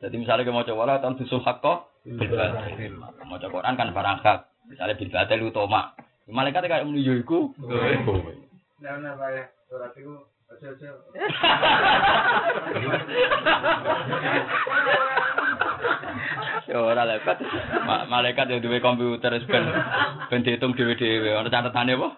Jadi 0.00 0.14
misalnya 0.18 0.44
kita 0.44 0.54
mau 0.54 0.66
coba 0.66 1.00
tahun 1.00 1.18
dusul 1.18 1.40
hakko. 1.40 1.74
Mau 3.24 3.38
coba 3.40 3.52
Quran 3.52 3.74
kan 3.76 3.88
barang 3.92 4.18
hak. 4.20 4.38
Misalnya 4.68 4.96
bilbatil 4.96 5.48
utama. 5.48 5.92
Malaikat 6.24 6.64
kayak 6.64 6.88
menuju 6.88 7.20
iku. 7.20 7.52
Nah, 8.80 8.96
nah, 9.00 9.28
ya. 9.32 9.44
Surat 9.68 9.92
itu. 9.96 10.12
Ya 16.64 16.78
ora 16.80 17.04
lepat. 17.04 17.38
Ma- 17.84 18.08
Malaikat 18.08 18.48
yang 18.48 18.60
duwe 18.64 18.80
komputer 18.80 19.36
wis 19.36 19.44
ben 19.44 19.68
ben 20.32 20.40
dihitung 20.42 20.72
dhewe-dhewe. 20.72 21.36
Ana 21.36 21.52
catetane 21.52 21.92
apa? 22.00 22.08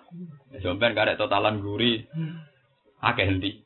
Sampeyan 0.62 0.94
karek 0.94 1.18
totalan 1.18 1.58
guri. 1.60 2.06
Akeh 3.02 3.26
endi. 3.26 3.60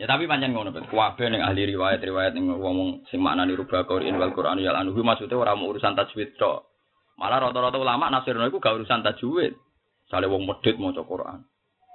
Ya 0.00 0.08
tapi 0.08 0.24
pancen 0.24 0.56
ngono, 0.56 0.72
Bet. 0.72 0.88
Kabeh 0.88 1.28
ning 1.28 1.44
ahli 1.44 1.68
riwayat-riwayat 1.68 2.32
ning 2.32 2.48
wong 2.48 3.04
sing 3.12 3.20
maknani 3.20 3.52
rubah 3.52 3.84
Qur'an 3.84 4.16
wal 4.16 4.32
Qur'an 4.32 4.56
ya 4.56 4.72
anu 4.72 4.96
maksudnya 4.96 5.36
ora 5.36 5.52
mau 5.52 5.68
urusan 5.68 5.92
tajwid 5.92 6.40
tok. 6.40 6.64
Malah 7.20 7.48
rata-rata 7.48 7.76
ulama 7.76 8.08
nafsirno 8.08 8.48
iku 8.48 8.56
gak 8.56 8.80
urusan 8.80 9.04
tajwid. 9.04 9.52
Sale 10.08 10.26
wong 10.32 10.48
medhit 10.48 10.80
maca 10.80 11.04
Qur'an. 11.04 11.44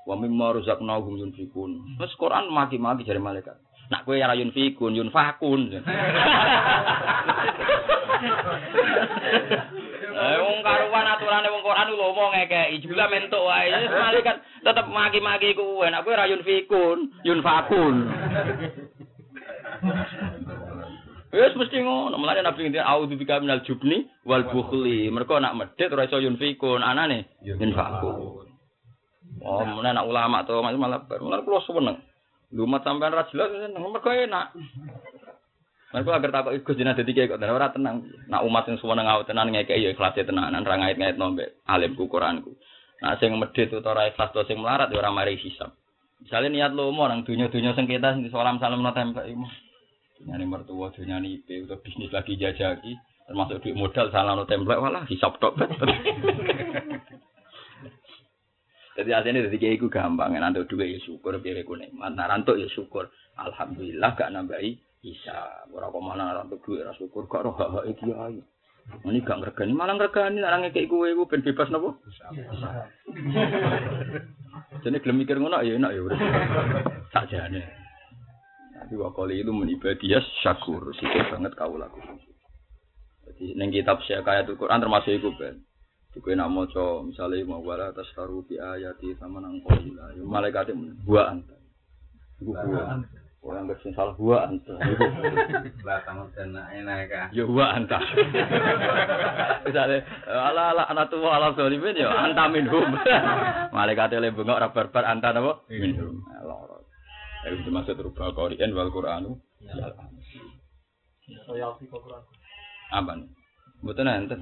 Wa 0.05 0.13
mimma 0.13 0.61
razaqnahum 0.61 1.17
yunfikun. 1.17 1.97
Terus 1.97 2.13
Quran 2.21 2.53
maki-maki 2.53 3.01
jare 3.01 3.17
malaikat. 3.17 3.57
Nak 3.89 4.05
kowe 4.05 4.13
ora 4.13 4.37
yunfikun, 4.37 4.93
yunfakun. 4.93 5.61
Eh 10.17 10.37
wong 10.41 10.65
karuan 10.65 11.05
aturane 11.05 11.45
wong 11.53 11.61
Quran 11.61 11.93
lho 11.93 12.09
mau 12.09 12.33
ngekeki, 12.33 12.81
jula 12.81 13.05
mentuk 13.05 13.37
wae. 13.45 13.69
Wis 13.69 13.93
malaikat 13.93 14.41
tetep 14.65 14.85
maki-maki 14.89 15.53
kowe. 15.53 15.85
Nak 15.85 16.01
kowe 16.01 16.17
ora 16.17 16.25
yunfikun, 16.25 17.21
yunfakun. 17.21 17.95
Wis 21.29 21.53
mesti 21.53 21.77
ngono. 21.85 22.17
Mulane 22.17 22.41
Nabi 22.41 22.65
ngendikan 22.65 22.89
auzu 22.89 23.13
bika 23.13 23.37
minal 23.37 23.61
jubni 23.61 24.09
wal 24.25 24.49
bukhli. 24.49 25.13
Mergo 25.13 25.37
nak 25.37 25.53
medhit 25.53 25.93
ora 25.93 26.09
iso 26.09 26.17
yunfikun, 26.17 26.81
anane 26.81 27.37
yunfakun. 27.45 28.49
Oh, 29.45 29.61
mulai 29.69 29.93
nak 29.93 30.09
ulama 30.09 30.41
tuh 30.49 30.65
malah 30.65 31.05
malah 31.05 31.41
kulo 31.45 31.61
seneng. 31.61 32.01
Lumat 32.57 32.81
sampean 32.81 33.13
ra 33.13 33.29
jelas 33.29 33.53
seneng 33.53 33.85
mergo 33.85 34.09
enak. 34.09 34.49
Mergo 35.87 36.11
agar 36.11 36.35
takok 36.35 36.67
Gus 36.67 36.75
jenengan 36.75 36.99
dadi 36.99 37.15
kiai 37.15 37.31
kok 37.31 37.39
ora 37.39 37.71
tenang. 37.71 38.03
Nak 38.27 38.43
umat 38.43 38.67
sing 38.67 38.75
suweneng 38.75 39.07
ngau 39.07 39.23
tenan 39.23 39.47
ngekeki 39.55 39.87
ya 39.87 39.89
ikhlas 39.95 40.19
tenanan 40.19 40.67
ra 40.67 40.75
ngait-ngait 40.83 41.15
nombe 41.15 41.63
alimku 41.63 42.11
Quranku. 42.11 42.59
Nah 42.99 43.15
sing 43.23 43.31
medhit 43.39 43.71
utawa 43.71 44.03
ora 44.03 44.11
ikhlas 44.11 44.35
to 44.35 44.43
sing 44.51 44.59
melarat 44.59 44.91
ya 44.91 44.99
ora 44.99 45.15
mari 45.15 45.39
hisab. 45.39 45.71
Misalnya 46.19 46.49
niat 46.51 46.71
lomo 46.75 47.07
nang 47.07 47.23
dunya-dunya 47.23 47.71
sengketa 47.71 48.19
sing 48.19 48.27
salam 48.27 48.59
salam 48.59 48.83
no 48.83 48.91
tempe 48.91 49.23
iku. 49.23 49.47
Dunyane 50.19 50.43
mertua, 50.43 50.91
dunyane 50.91 51.39
IP 51.39 51.63
utawa 51.63 51.79
bisnis 51.79 52.11
lagi 52.11 52.35
jajaki 52.35 52.91
termasuk 53.27 53.63
duit 53.63 53.75
modal 53.79 54.11
salah 54.11 54.35
no 54.35 54.43
template 54.43 54.83
walah 54.83 55.07
hisab 55.07 55.39
tok. 55.39 55.55
Jadi 58.97 59.13
aslinya 59.13 59.45
dari 59.45 59.61
kiai 59.61 59.77
ku 59.77 59.93
gampang, 59.93 60.33
nanti 60.33 60.57
dua 60.65 60.81
ya 60.81 60.97
syukur, 60.97 61.37
biar 61.37 61.61
aku 61.61 61.77
nikmat. 61.77 62.17
Nah 62.17 62.25
rantuk 62.25 62.57
ya 62.57 62.65
syukur, 62.65 63.05
alhamdulillah 63.37 64.17
gak 64.17 64.33
nambahi 64.33 64.73
bisa. 65.07 65.63
Ora 65.71 65.87
kok 65.87 66.03
mana 66.03 66.35
rantuk 66.35 66.59
duit, 66.67 66.83
ra 66.83 66.91
syukur 66.99 67.31
gak 67.31 67.47
roh 67.47 67.55
hak 67.55 67.71
hak 67.71 67.85
kiai. 67.95 68.43
Ini 69.03 69.19
gak 69.23 69.39
ngergani, 69.43 69.71
malah 69.75 69.95
ngergani, 69.99 70.43
orang 70.43 70.67
ngekei 70.67 70.87
kue 70.87 71.11
ku 71.15 71.27
ben 71.27 71.43
bebas 71.43 71.71
nopo. 71.71 71.99
Jadi 74.83 74.99
gelem 75.03 75.23
mikir 75.23 75.39
ngono 75.39 75.63
ya 75.63 75.75
enak 75.75 75.91
ya 75.95 76.01
udah. 76.03 76.19
Sakjane. 77.11 77.63
Tapi 78.79 78.93
wakoli 78.95 79.43
itu 79.43 79.51
menibadias 79.51 80.23
syakur, 80.39 80.95
syukur 80.95 81.23
banget 81.31 81.51
kau 81.59 81.75
lakukan. 81.75 82.15
Jadi 83.27 83.59
neng 83.59 83.75
kitab 83.75 83.99
Syekh 84.07 84.23
Quran 84.55 84.79
termasuk 84.79 85.11
itu 85.11 85.31
ben. 85.35 85.67
Kowe 86.17 86.33
nak 86.33 86.49
maca 86.49 87.05
misale 87.05 87.45
mau 87.45 87.61
wala 87.61 87.93
tastaru 87.93 88.41
bi 88.41 88.57
ayati 88.57 89.13
sama 89.21 89.37
nang 89.37 89.61
qila. 89.61 90.17
Malaikat 90.25 90.73
gua 91.05 91.29
anta. 91.29 91.53
Iku 92.41 92.57
gua. 92.57 93.05
Orang 93.47 93.71
bersih 93.71 93.95
salah 93.95 94.11
gua 94.19 94.43
anta. 94.43 94.75
Lah 94.75 96.03
kamu 96.05 96.35
tenak 96.35 96.67
enak 96.67 97.07
kan. 97.07 97.27
Ya 97.31 97.47
gua 97.47 97.79
anta. 97.79 97.95
Misale 99.63 100.03
ala 100.27 100.75
ala 100.75 100.83
anatu 100.91 101.23
ala 101.23 101.55
zalimin 101.55 101.95
ya 101.95 102.11
anta 102.11 102.51
minhum. 102.51 102.91
Malaikat 103.75 104.19
le 104.19 104.35
bengok 104.35 104.59
ora 104.59 104.75
barbar 104.75 105.07
anta 105.07 105.31
napa? 105.31 105.63
Minhum. 105.71 106.27
Loro. 106.43 106.91
Itu 107.47 107.63
dimaksud 107.63 107.95
rubah 108.03 108.35
Qur'an 108.35 108.75
wal 108.75 108.91
Qur'anu. 108.91 109.39
Saya 111.47 111.71
alfi 111.71 111.87
Quran. 111.87 112.23
Apa 112.91 113.11
nih? 113.15 113.31
Mboten 113.79 114.11
enten. 114.11 114.39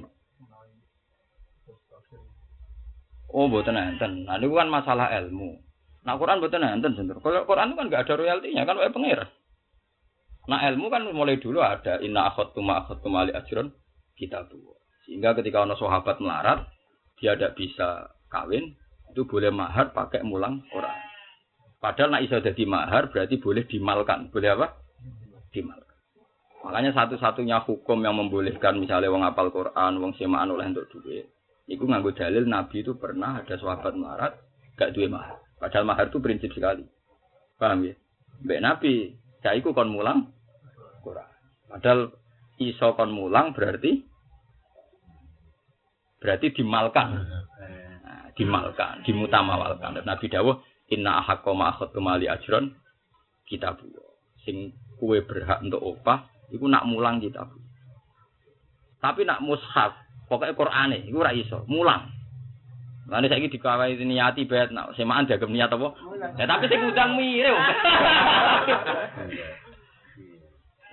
Oh, 3.30 3.46
mboten 3.46 3.78
enten. 3.78 4.26
Nah, 4.26 4.38
niku 4.42 4.58
kan 4.58 4.70
masalah 4.70 5.14
ilmu. 5.22 5.65
Nah, 6.06 6.14
Quran 6.14 6.38
mboten 6.38 6.62
enten 6.62 6.94
sebentar. 6.94 7.18
Kalau 7.18 7.42
Quran 7.50 7.74
itu 7.74 7.76
kan 7.82 7.86
nggak 7.90 8.02
ada 8.06 8.14
royaltinya, 8.14 8.62
kan 8.62 8.78
wae 8.78 8.94
pengir. 8.94 9.20
Nah, 10.46 10.62
ilmu 10.70 10.86
kan 10.86 11.02
mulai 11.10 11.42
dulu 11.42 11.58
ada 11.58 11.98
inna 11.98 12.30
akhadtu 12.30 12.62
ma 12.62 12.86
akhadtu 12.86 13.10
mali 13.10 13.34
ajron 13.34 13.74
kita 14.14 14.46
tuh. 14.46 14.78
Sehingga 15.02 15.34
ketika 15.34 15.66
ono 15.66 15.74
sahabat 15.74 16.22
melarat, 16.22 16.70
dia 17.18 17.34
tidak 17.34 17.58
bisa 17.58 18.14
kawin, 18.30 18.78
itu 19.10 19.26
boleh 19.26 19.50
mahar 19.50 19.90
pakai 19.90 20.22
mulang 20.22 20.62
Quran. 20.70 20.94
Padahal 21.82 22.14
nak 22.14 22.22
iso 22.22 22.38
jadi 22.38 22.62
mahar 22.66 23.10
berarti 23.10 23.42
boleh 23.42 23.66
dimalkan. 23.66 24.30
Boleh 24.30 24.54
apa? 24.54 24.78
Dimalkan. 25.50 25.98
Makanya 26.66 26.90
satu-satunya 26.94 27.62
hukum 27.62 28.02
yang 28.02 28.18
membolehkan 28.18 28.78
misalnya 28.78 29.10
wong 29.10 29.22
apal 29.22 29.54
Quran, 29.54 30.02
wong 30.02 30.14
semaan 30.18 30.50
oleh 30.50 30.66
untuk 30.66 30.86
duit. 30.90 31.30
Iku 31.66 31.86
nganggo 31.86 32.14
dalil 32.14 32.46
Nabi 32.46 32.82
itu 32.82 32.94
pernah 32.94 33.42
ada 33.42 33.54
sahabat 33.58 33.94
melarat 33.94 34.38
gak 34.78 34.94
duwe 34.94 35.10
mahar. 35.10 35.45
Padahal 35.56 35.88
mahar 35.88 36.12
itu 36.12 36.20
prinsip 36.20 36.52
sekali. 36.52 36.84
Paham 37.56 37.88
ya? 37.88 37.94
Mbak 38.44 38.60
Nabi, 38.60 38.94
saya 39.40 39.60
kon 39.64 39.88
mulang 39.88 40.28
Quran. 41.00 41.30
Padahal 41.70 42.12
iso 42.60 42.92
kon 42.92 43.12
mulang 43.12 43.56
berarti 43.56 44.04
berarti 46.20 46.46
dimalkan. 46.52 47.08
Nah, 47.24 48.28
dimalkan, 48.36 49.00
dimutamawalkan. 49.06 50.00
Dan 50.00 50.04
Nabi 50.04 50.26
dawuh, 50.28 50.60
"Inna 50.92 51.24
ahaqqa 51.24 51.50
ma 51.56 51.72
akhadtu 51.72 52.00
mali 52.04 52.28
ajron 52.28 52.74
kita 53.46 53.78
Sing 54.44 54.74
kue 54.98 55.22
berhak 55.26 55.62
untuk 55.62 55.82
opah, 55.82 56.26
iku 56.54 56.70
nak 56.70 56.86
mulang 56.86 57.18
kita 57.18 57.42
Tapi 59.02 59.22
nak 59.26 59.42
mushaf, 59.44 59.92
pokoknya 60.26 60.54
Quran 60.56 60.88
iku 61.04 61.20
ora 61.20 61.32
iso, 61.36 61.62
mulang. 61.68 62.15
Lalu 63.06 63.26
saya 63.30 63.46
dikawai 63.46 63.94
niati 64.02 64.50
bet, 64.50 64.74
nak 64.74 64.98
semaan 64.98 65.30
diagem 65.30 65.54
niat 65.54 65.70
apa? 65.70 65.94
Ya 66.34 66.44
tapi 66.50 66.66
sing 66.66 66.82
ngundang 66.82 67.14
mire. 67.14 67.54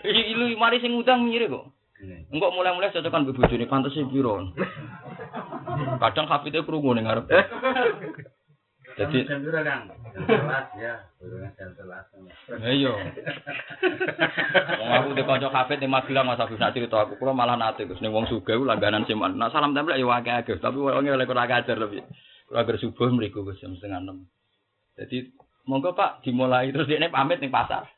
Ilu 0.05 0.53
mari 0.61 0.77
sing 0.77 0.93
ngundang 0.93 1.25
mire 1.25 1.49
kok. 1.49 1.73
Enggak 2.29 2.53
mulai-mulai 2.53 2.93
cocokan 2.93 3.25
ibu 3.25 3.33
bojone 3.33 3.65
pantes 3.65 3.97
piro. 4.11 4.51
Kadang 5.97 6.29
hafite 6.29 6.61
krungu 6.61 6.93
ning 6.93 7.09
ngarep. 7.09 7.25
Jadi 8.93 9.25
jam 9.25 9.41
Kang? 9.41 9.89
Sebelas 10.13 10.67
ya, 10.77 10.93
burungnya 11.17 11.49
jam 11.57 11.73
sebelas. 11.73 12.05
Ayo. 12.61 12.93
Wong 14.77 14.89
aku 14.93 15.07
di 15.17 15.23
kanca 15.25 15.49
kafe 15.49 15.81
di 15.81 15.89
Magelang 15.89 16.29
Mas 16.29 16.37
Agus 16.37 16.61
nak 16.61 16.77
cerita 16.77 17.01
aku 17.01 17.17
kula 17.17 17.33
malah 17.33 17.57
nate 17.57 17.89
Gus 17.89 17.97
ning 18.05 18.13
wong 18.13 18.29
sugih 18.29 18.61
langganan 18.61 19.09
siman. 19.09 19.33
Nak 19.33 19.49
salam 19.49 19.73
tempel 19.73 19.97
ya 19.97 20.05
akeh 20.05 20.53
Gus, 20.53 20.61
tapi 20.61 20.77
wong 20.77 21.09
oleh 21.09 21.25
kurang 21.25 21.49
ajar 21.49 21.73
lebih. 21.73 22.05
Kula 22.45 22.61
agar 22.61 22.77
subuh 22.77 23.09
mriku 23.09 23.41
Gus 23.41 23.57
jam 23.57 23.73
setengah 23.73 24.05
enam. 24.05 24.29
Jadi 24.93 25.33
monggo 25.65 25.97
Pak 25.97 26.21
dimulai 26.21 26.69
terus 26.69 26.85
dekne 26.85 27.09
pamit 27.09 27.41
ning 27.41 27.49
pasar. 27.49 27.89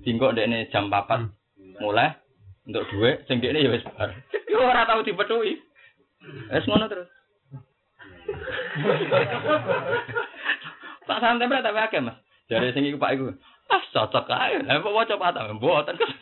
Dingkok 0.00 0.32
dekne 0.32 0.72
jam 0.72 0.88
4 0.88 1.84
mulai 1.84 2.16
untuk 2.64 2.88
duit 2.88 3.28
sing 3.28 3.44
dekne 3.44 3.60
ya 3.60 3.68
wis 3.68 3.84
bar. 3.84 4.08
Yo 4.52 4.64
ora 4.64 4.88
tau 4.88 5.04
dipethuki. 5.04 5.60
Wis 6.48 6.64
ngono 6.64 6.88
terus. 6.88 7.08
Tak 11.06 11.18
santai 11.18 11.50
berat 11.50 11.66
tapi 11.66 11.78
akeh 11.82 12.00
Mas. 12.00 12.14
Dari 12.46 12.72
sing 12.72 12.86
iku 12.86 12.98
Pak 12.98 13.14
iku. 13.16 13.32
Ah 13.72 13.82
cocok 13.92 14.28
ae. 14.28 14.58
Lah 14.62 14.82
kok 14.82 14.94
waca 14.94 15.16
patah 15.16 15.42
terus 15.52 16.12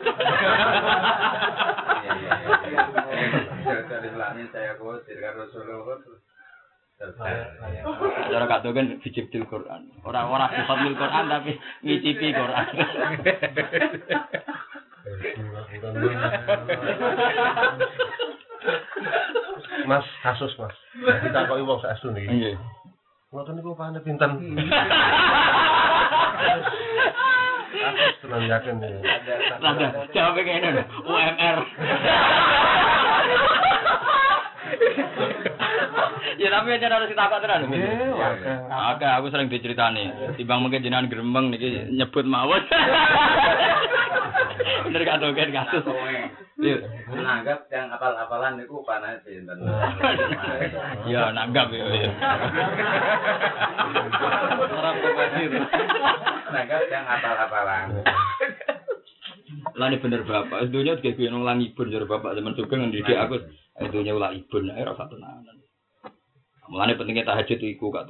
Cara 8.29 8.45
kak 8.45 8.61
kan 8.61 9.01
bijibdil 9.01 9.49
Quran. 9.49 9.89
Orang 10.05 10.29
orang 10.29 10.53
bifadlil 10.53 10.93
Quran 10.93 11.33
tapi 11.33 11.57
ngicipi 11.81 12.29
Quran. 12.29 12.67
Mas 19.87 20.05
kasus 20.21 20.53
Mas. 20.59 20.75
Kita 20.97 21.47
kok 21.47 21.57
wong 21.61 21.79
sak 21.81 21.97
asun 21.97 22.17
iki. 22.17 22.27
Nggih. 22.29 22.55
Ngoten 23.31 23.55
niku 23.57 23.71
pahane 23.73 23.99
pinten. 24.03 24.31
Kasus 27.71 28.15
tenan 28.21 28.43
yakin 28.45 28.83
ya. 28.83 28.89
Rada 29.61 29.87
jawab 30.11 30.37
ngene 30.37 30.69
lho, 30.75 30.83
UMR. 31.07 31.59
ya 36.41 36.47
tapi 36.47 36.67
aja 36.75 36.87
harus 36.91 37.09
ditakok 37.11 37.39
tenan. 37.41 37.71
Nggih, 37.71 38.11
wakil. 38.13 38.55
Oke, 38.69 39.07
aku 39.07 39.25
sering 39.31 39.47
diceritani. 39.47 40.35
Timbang 40.35 40.61
mungkin 40.61 40.83
jenengan 40.83 41.09
gremeng 41.09 41.49
niki 41.49 41.89
nyebut 41.95 42.27
mawon. 42.27 42.61
Bener 44.87 45.01
gak 45.05 45.19
tuh 45.21 45.31
kan 45.33 45.49
kasus. 45.51 45.83
Iya. 46.61 46.77
menanggap 47.09 47.65
yang 47.73 47.89
apal-apalan 47.89 48.61
itu 48.61 48.77
panas 48.85 49.17
sinten. 49.25 49.57
Ya 51.11 51.33
nanggap 51.33 51.73
ya. 51.73 51.85
Orang 54.69 54.95
kebasir. 55.01 55.49
Menanggap 56.49 56.81
yang 56.91 57.05
apal-apalan. 57.09 57.87
Lah 59.75 59.87
ini 59.87 59.97
bener 59.99 60.21
bapak, 60.23 60.71
dunia 60.71 60.99
juga 60.99 61.15
gue 61.15 61.27
nong 61.27 61.47
ibun 61.63 61.91
jadi 61.91 62.07
bapak 62.07 62.35
zaman 62.35 62.55
juga 62.55 62.75
ngendidik 62.75 63.17
aku, 63.19 63.35
dunia 63.91 64.15
ulah 64.15 64.31
ibun, 64.35 64.71
ayo 64.71 64.91
rasa 64.91 65.11
tenanan. 65.11 65.57
Mulane 66.71 66.95
pentingnya 66.95 67.27
tahajud 67.27 67.59
iku 67.59 67.91
kak 67.91 68.07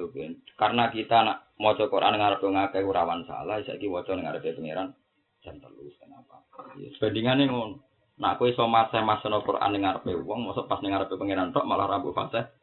karena 0.53 0.93
kita 0.93 1.18
nak 1.26 1.49
mau 1.57 1.73
Quran 1.73 2.13
ngarep 2.13 2.45
ngakeh 2.45 2.85
rawan 2.85 3.26
salah, 3.26 3.57
saya 3.65 3.81
ki 3.81 3.89
waca 3.89 4.13
ngarep 4.13 4.45
pangeran 4.53 4.93
jam 5.41 5.57
terus 5.57 5.93
kenapa? 5.97 6.45
Ya, 6.77 6.89
Sebandingannya 6.97 7.49
ngono. 7.49 7.77
Nak 8.22 8.38
kowe 8.38 8.53
iso 8.53 8.69
masa 8.69 9.01
masa 9.01 9.26
Quran 9.41 9.73
ning 9.73 9.81
ngarepe 9.81 10.13
wong, 10.13 10.45
mosok 10.45 10.69
pas 10.69 10.77
ning 10.85 10.93
ngarepe 10.93 11.18
pangeran 11.18 11.49
tok 11.49 11.65
malah 11.65 11.89
rabu 11.89 12.13
fase. 12.13 12.53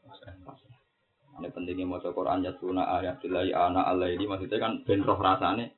Ini 1.38 1.54
pentingnya 1.54 1.86
mau 1.86 2.02
Quran 2.02 2.42
ya 2.42 2.54
tuna 2.58 2.86
ayat 2.98 3.22
dilai 3.22 3.54
anak 3.54 3.86
Allah 3.86 4.10
ini 4.10 4.26
maksudnya 4.26 4.58
kan 4.58 4.82
ben 4.82 5.06
roh 5.06 5.18
rasane 5.18 5.70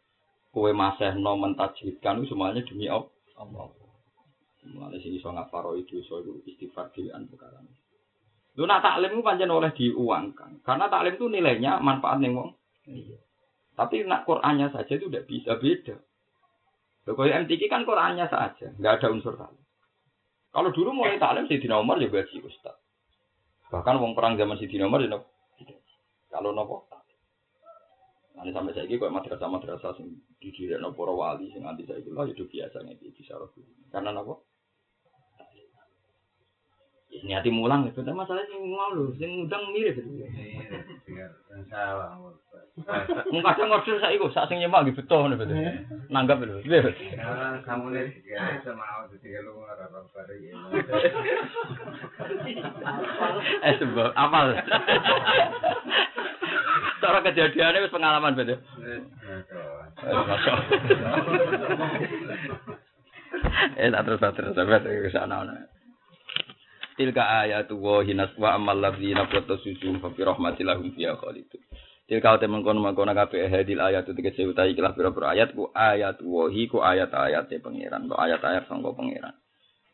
kowe 0.52 0.72
masih 0.72 1.20
no 1.20 1.36
mentajwidkan 1.36 2.24
semuanya 2.28 2.64
demi 2.64 2.88
Allah. 2.88 3.68
Mulai 4.60 5.00
sini 5.00 5.16
so 5.20 5.32
ngaparo 5.32 5.72
itu 5.76 6.04
so 6.04 6.20
itu 6.20 6.44
istighfar 6.44 6.92
dhewean 6.92 7.24
perkara. 7.28 7.60
Lu 8.60 8.68
nak 8.68 8.84
taklim 8.84 9.16
itu 9.16 9.24
pancen 9.24 9.48
oleh 9.48 9.72
diuangkan. 9.72 10.60
Karena 10.60 10.92
taklim 10.92 11.16
itu 11.16 11.26
nilainya 11.32 11.80
manfaat 11.80 12.20
ning 12.20 12.36
wong. 12.36 12.52
Tapi 13.72 14.04
nak 14.04 14.28
Qur'annya 14.28 14.68
saja 14.68 14.92
itu 14.92 15.08
udah 15.08 15.24
bisa 15.24 15.56
beda. 15.56 15.96
Kalau 17.14 17.30
MTQ 17.46 17.62
kan 17.70 17.82
Qur'annya 17.86 18.26
saja, 18.28 18.66
nggak 18.76 18.94
ada 19.00 19.06
unsur 19.10 19.34
taklim. 19.34 19.64
Kalau 20.50 20.70
dulu 20.74 20.90
mulai 20.90 21.18
taklim 21.22 21.46
Sayyidina 21.46 21.78
Umar 21.78 22.02
ya 22.02 22.10
gaji 22.10 22.42
ustaz. 22.42 22.76
Bahkan 23.70 24.02
wong 24.02 24.18
perang 24.18 24.34
zaman 24.34 24.58
Sayyidina 24.58 24.90
Umar 24.90 25.02
ya 25.02 25.10
nopo. 25.14 25.30
Kalau 26.30 26.50
nopo 26.54 26.90
Nanti 28.40 28.56
sampai 28.56 28.72
saya 28.72 28.88
kok 28.88 29.12
madrasah 29.12 29.48
madrasah 29.52 29.92
sing 30.00 30.16
didirikan 30.40 30.96
para 30.96 31.12
wali 31.12 31.52
sing 31.52 31.60
anti 31.60 31.84
saya 31.84 32.00
lah 32.08 32.24
itu 32.24 32.48
biasa 32.48 32.80
nih 32.88 32.96
di 32.96 33.12
bisa 33.12 33.36
Karena 33.92 34.16
nopo? 34.16 34.48
Ya, 37.10 37.20
niati 37.26 37.50
mulang 37.50 37.90
itu, 37.90 38.00
masalah 38.06 38.46
sing 38.48 38.70
mau 38.70 38.96
sing 39.18 39.44
udang 39.44 39.74
mirip 39.74 39.98
itu. 39.98 40.24
Salah. 41.70 42.14
Mung 43.28 43.42
kadang 43.44 43.68
ngorder 43.68 44.00
saya 44.00 44.16
sing 44.48 44.58
nyemak 44.62 44.88
gitu 44.88 45.04
betul 45.04 45.28
nih 45.28 45.36
betul. 45.36 45.56
Nanggap? 46.08 46.40
Karena 46.40 47.60
kamu 47.66 47.86
nih 47.92 48.04
juga 48.24 48.56
sama 48.64 48.84
aku 49.04 49.20
lu 49.20 49.52
ngarep 49.60 49.90
apa 49.92 50.20
ya. 50.32 50.52
Eh 53.68 53.74
sebab 53.76 54.14
apal. 54.16 54.46
Cara 57.00 57.18
kejadiannya 57.26 57.84
wis 57.84 57.92
pengalaman 57.92 58.38
betul. 58.38 58.58
Eh 63.76 63.88
terus 63.90 64.20
terus 64.22 64.54
sampai 64.56 64.80
ke 64.80 65.10
sana. 65.12 65.44
Tilka 67.00 67.24
ayatu 67.24 67.80
wa 67.80 68.04
hinas 68.04 68.28
wa 68.36 68.52
amal 68.52 68.76
ladzina 68.76 69.24
qatasusu 69.24 70.04
fa 70.04 70.12
fi 70.12 70.20
rahmatilahum 70.20 70.92
fiha 70.92 71.16
khalidun. 71.16 71.64
Tilka 72.04 72.36
te 72.36 72.44
mengkono 72.44 72.84
mengkono 72.84 73.16
kabeh 73.16 73.48
hadil 73.48 73.80
ayat 73.80 74.04
itu 74.04 74.12
tegese 74.20 74.44
utahi 74.44 74.76
ikhlas 74.76 74.92
pira-pira 74.92 75.32
ayat 75.32 75.56
ku 75.56 75.72
ayat 75.72 76.20
wahi 76.20 76.68
ku 76.68 76.84
ayat-ayat 76.84 77.48
pangeran, 77.64 78.04
ku 78.04 78.12
ayat-ayat 78.20 78.68
sangka 78.68 78.92
pangeran. 78.92 79.32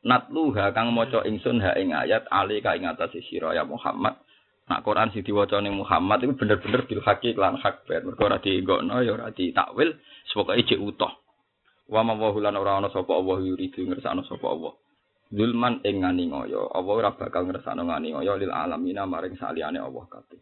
Natluha 0.03 0.75
kang 0.75 0.91
maca 0.91 1.23
ingsun 1.23 1.63
ha 1.63 1.79
ing 1.79 1.95
ayat 1.95 2.27
ali 2.27 2.59
ka 2.59 2.75
ing 2.75 2.91
atase 2.91 3.23
sira 3.31 3.55
ya 3.55 3.63
Muhammad. 3.63 4.19
Nak 4.67 4.83
Quran 4.83 5.15
sing 5.15 5.23
diwaca 5.23 5.63
ning 5.63 5.79
Muhammad 5.79 6.27
itu 6.27 6.35
bener-bener 6.35 6.91
bil 6.91 7.07
haqi 7.07 7.39
lan 7.39 7.55
hak 7.55 7.87
ber. 7.87 8.03
Mergo 8.03 8.27
ora 8.27 8.43
dienggokno 8.43 8.99
ya 9.07 9.15
ora 9.15 9.31
ditakwil, 9.31 9.95
sepoke 10.27 10.59
jek 10.59 10.83
utuh. 10.83 11.15
Wa 11.87 12.03
ma 12.03 12.19
wa 12.19 12.35
lan 12.35 12.59
ora 12.59 12.83
ana 12.83 12.91
sapa 12.91 13.15
Allah 13.15 13.47
yuridu 13.47 13.87
ngersakno 13.87 14.27
sapa 14.27 14.51
Allah. 14.51 14.75
Zulman 15.27 15.83
ing 15.83 16.07
ngani 16.07 16.31
ngoyo, 16.31 16.71
Allah 16.71 16.95
ora 16.95 17.11
bakal 17.11 17.51
ngani 17.51 18.15
ngoyo 18.15 18.39
lil 18.39 18.53
alamina 18.55 19.11
maring 19.11 19.35
saliyane 19.35 19.83
Allah 19.83 20.07
kabeh. 20.07 20.39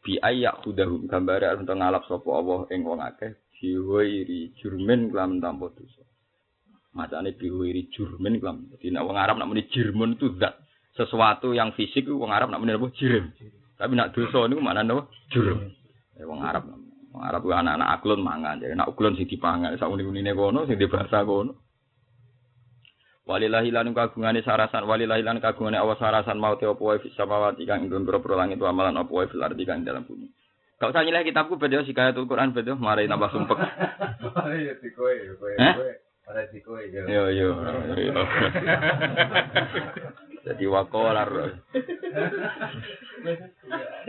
Bi 0.00 0.16
ayyak 0.16 0.64
hudahum 0.64 1.04
gambare 1.10 1.50
untuk 1.58 1.76
ngalap 1.76 2.06
sapa 2.08 2.30
Allah 2.32 2.64
ing 2.72 2.80
wong 2.86 3.02
akeh 3.04 3.36
biwairi 3.60 4.56
jurmen 4.56 5.12
kelam 5.12 5.42
tanpa 5.42 5.68
dosa. 5.76 6.00
Macane 6.96 7.36
biwairi 7.36 7.92
jurmen 7.92 8.40
kelam. 8.40 8.70
Dadi 8.72 8.88
nek 8.88 9.04
wong 9.04 9.18
Arab 9.20 9.36
nak 9.36 9.50
muni 9.52 9.68
jirmun 9.68 10.16
itu 10.16 10.32
zat 10.40 10.56
sesuatu 10.96 11.52
yang 11.52 11.76
fisik 11.76 12.08
wong 12.08 12.32
Arab 12.32 12.48
nak 12.48 12.64
muni 12.64 12.72
apa 12.72 12.88
jirim. 12.96 13.28
Tapi 13.76 13.92
nak 13.92 14.16
dosa 14.16 14.48
niku 14.48 14.62
maknane 14.64 14.90
apa? 14.94 15.02
Jurm. 15.28 15.58
Eh 16.16 16.24
wong 16.24 16.40
Arab. 16.40 16.64
Wong 17.12 17.22
Arab 17.26 17.42
anak-anak 17.44 17.88
aklon 18.00 18.20
mangan. 18.24 18.56
Jadi 18.62 18.72
nak 18.78 18.88
uklon 18.94 19.18
sing 19.18 19.28
dipangan, 19.28 19.76
sak 19.76 19.90
uni-unine 19.90 20.32
kono 20.32 20.64
sing 20.64 20.80
dibahasa 20.80 21.26
kono. 21.28 21.69
Walillahi 23.30 23.70
lan 23.70 23.94
kagungane 23.94 24.42
sarasan 24.42 24.90
walillahi 24.90 25.22
lan 25.22 25.38
kagungane 25.38 25.78
awas 25.78 26.02
sarasan 26.02 26.42
mau 26.42 26.58
te 26.58 26.66
opo 26.66 26.90
wae 26.90 26.98
fis 26.98 27.14
samawati 27.14 27.62
kang 27.62 27.86
ing 27.86 28.02
pira 28.02 28.34
langit 28.34 28.58
wa 28.58 28.74
amalan 28.74 28.98
opo 28.98 29.22
wae 29.22 29.30
fil 29.30 29.38
ardi 29.38 29.62
kang 29.62 29.82
ing 29.82 29.86
dalam 29.86 30.02
bumi. 30.02 30.26
Gak 30.82 30.90
usah 30.90 31.06
nyileh 31.06 31.22
kitabku 31.22 31.54
bedo 31.54 31.86
sikayatul 31.86 32.26
Quran 32.26 32.50
bedo 32.50 32.74
mari 32.74 33.06
tambah 33.06 33.30
sumpek. 33.30 33.58
Ya 34.50 34.74
di 34.82 34.90
kowe, 34.96 35.14
kowe, 35.38 35.52
Hah? 35.62 35.74
kowe. 35.78 35.92
Ada 36.26 36.42
di 36.50 36.58
kowe 36.58 36.82
yo. 36.82 37.30
Yo. 37.30 37.54
Jadi 40.50 40.64
wakolar. 40.66 41.30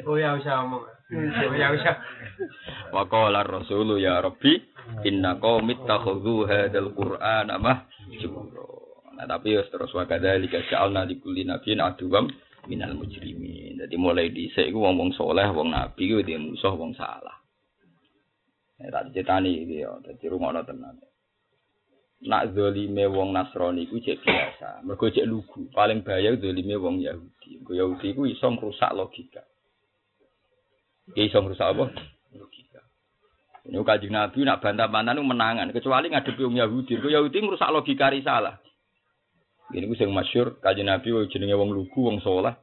Oh 0.08 0.18
ya 0.18 0.34
usah 0.34 0.66
ngomong. 0.66 0.84
Oh 1.22 1.56
ya 1.60 1.68
usah. 1.78 1.96
Wakolar 2.90 3.46
Rasulu 3.46 4.02
ya 4.02 4.18
Rabbi 4.18 4.58
inna 5.06 5.38
qaumit 5.38 5.78
takhudhu 5.86 6.50
hadzal 6.50 6.90
Qur'ana 6.96 7.62
mahjura. 7.62 8.91
Nah, 9.16 9.26
tapi 9.28 9.60
wis 9.60 9.68
terus 9.68 9.92
wa 9.92 10.08
kadzalika 10.08 10.64
ja'alna 10.72 11.04
li 11.04 11.20
kulli 11.20 11.44
nabiyyin 11.44 11.84
aduwam 11.84 12.32
minal 12.70 12.94
mujrimin. 12.96 13.82
Jadi 13.82 13.96
mulai 13.98 14.30
dhisik 14.30 14.70
iku 14.70 14.86
wong-wong 14.86 15.12
saleh, 15.18 15.50
wong 15.52 15.74
nabi 15.74 16.10
kuwi 16.12 16.26
dia 16.26 16.38
musuh 16.38 16.74
wong 16.78 16.94
salah. 16.94 17.42
Nek 18.82 18.90
tak 18.90 19.04
dicetani 19.10 19.66
iki 19.66 19.86
ya, 19.86 19.94
dadi 20.02 20.26
rumono 20.30 20.62
tenan. 20.66 20.98
Nak 22.22 22.54
zalime 22.54 23.10
wong 23.10 23.34
Nasrani 23.34 23.90
iku 23.90 23.98
cek 23.98 24.22
biasa. 24.22 24.86
Mergo 24.86 25.10
cek 25.10 25.26
lugu. 25.26 25.74
Paling 25.74 26.06
bahaya 26.06 26.38
zalime 26.38 26.78
wong 26.78 27.02
Yahudi. 27.02 27.66
Wong 27.66 27.74
Yahudi 27.78 28.14
iku 28.14 28.30
iso 28.30 28.46
ngrusak 28.46 28.94
logika. 28.94 29.42
Ya 31.18 31.26
iso 31.26 31.42
ngrusak 31.42 31.66
apa? 31.66 31.90
Logika. 32.38 32.82
Ini 33.66 33.82
kanjeng 33.82 34.14
Nabi 34.14 34.46
nak 34.46 34.62
bantah-bantah 34.62 35.14
itu 35.18 35.22
menangan, 35.26 35.70
kecuali 35.74 36.14
ngadepi 36.14 36.42
wong 36.46 36.58
Yahudi. 36.62 36.94
Kau 37.02 37.10
Yahudi 37.10 37.38
merusak 37.42 37.74
logika 37.74 38.14
risalah. 38.14 38.61
Ini 39.72 39.88
ku 39.88 39.96
sing 39.96 40.12
masyur 40.12 40.60
kanjeng 40.60 40.92
Nabi 40.92 41.16
jenenge 41.32 41.56
wong 41.56 41.72
lugu, 41.72 42.08
wong 42.08 42.20
soleh. 42.20 42.56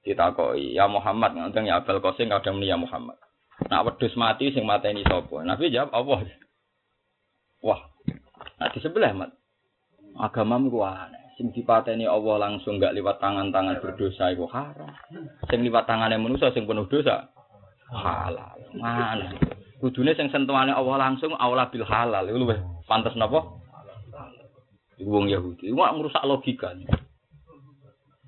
Ditakoi, 0.00 0.72
ya 0.72 0.88
Muhammad, 0.88 1.36
nganteng 1.36 1.68
ya 1.68 1.84
Abel 1.84 2.00
Qasim 2.00 2.32
kadang 2.32 2.56
ya 2.64 2.76
Muhammad. 2.80 3.20
Nak 3.68 3.84
wedhus 3.84 4.16
mati 4.16 4.48
sing 4.48 4.64
mateni 4.64 5.04
sapa? 5.04 5.44
Nabi 5.44 5.68
jawab 5.68 5.92
Allah. 5.92 6.18
Wah. 7.60 7.80
Nah 8.56 8.68
di 8.72 8.80
sebelah 8.80 9.12
mat. 9.12 9.30
Agamamu 10.16 10.72
ku 10.72 10.80
aneh. 10.80 11.36
Sing 11.36 11.52
dipateni 11.52 12.08
Allah 12.08 12.48
langsung 12.48 12.80
gak 12.80 12.96
liwat 12.96 13.20
tangan-tangan 13.20 13.80
berdosa 13.84 14.32
iku 14.32 14.48
haram. 14.48 14.92
Sing 15.52 15.60
liwat 15.60 15.84
tangane 15.84 16.16
manusa 16.16 16.48
sing 16.56 16.64
penuh 16.64 16.88
dosa 16.88 17.28
halal. 17.92 18.56
Mana? 18.76 19.36
Kudune 19.80 20.16
sing 20.16 20.32
sentuhane 20.32 20.72
Allah 20.72 20.96
langsung 20.96 21.36
aula 21.36 21.68
bil 21.68 21.84
halal. 21.84 22.24
Iku 22.24 22.38
luwih 22.40 22.60
pantes 22.88 23.12
napa? 23.16 23.59
Wong 25.04 25.32
Yahudi. 25.32 25.70
Iku 25.70 25.76
merusak 25.76 26.24
logika. 26.24 26.76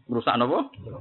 Merusak? 0.09 0.37
Logika. 0.37 1.01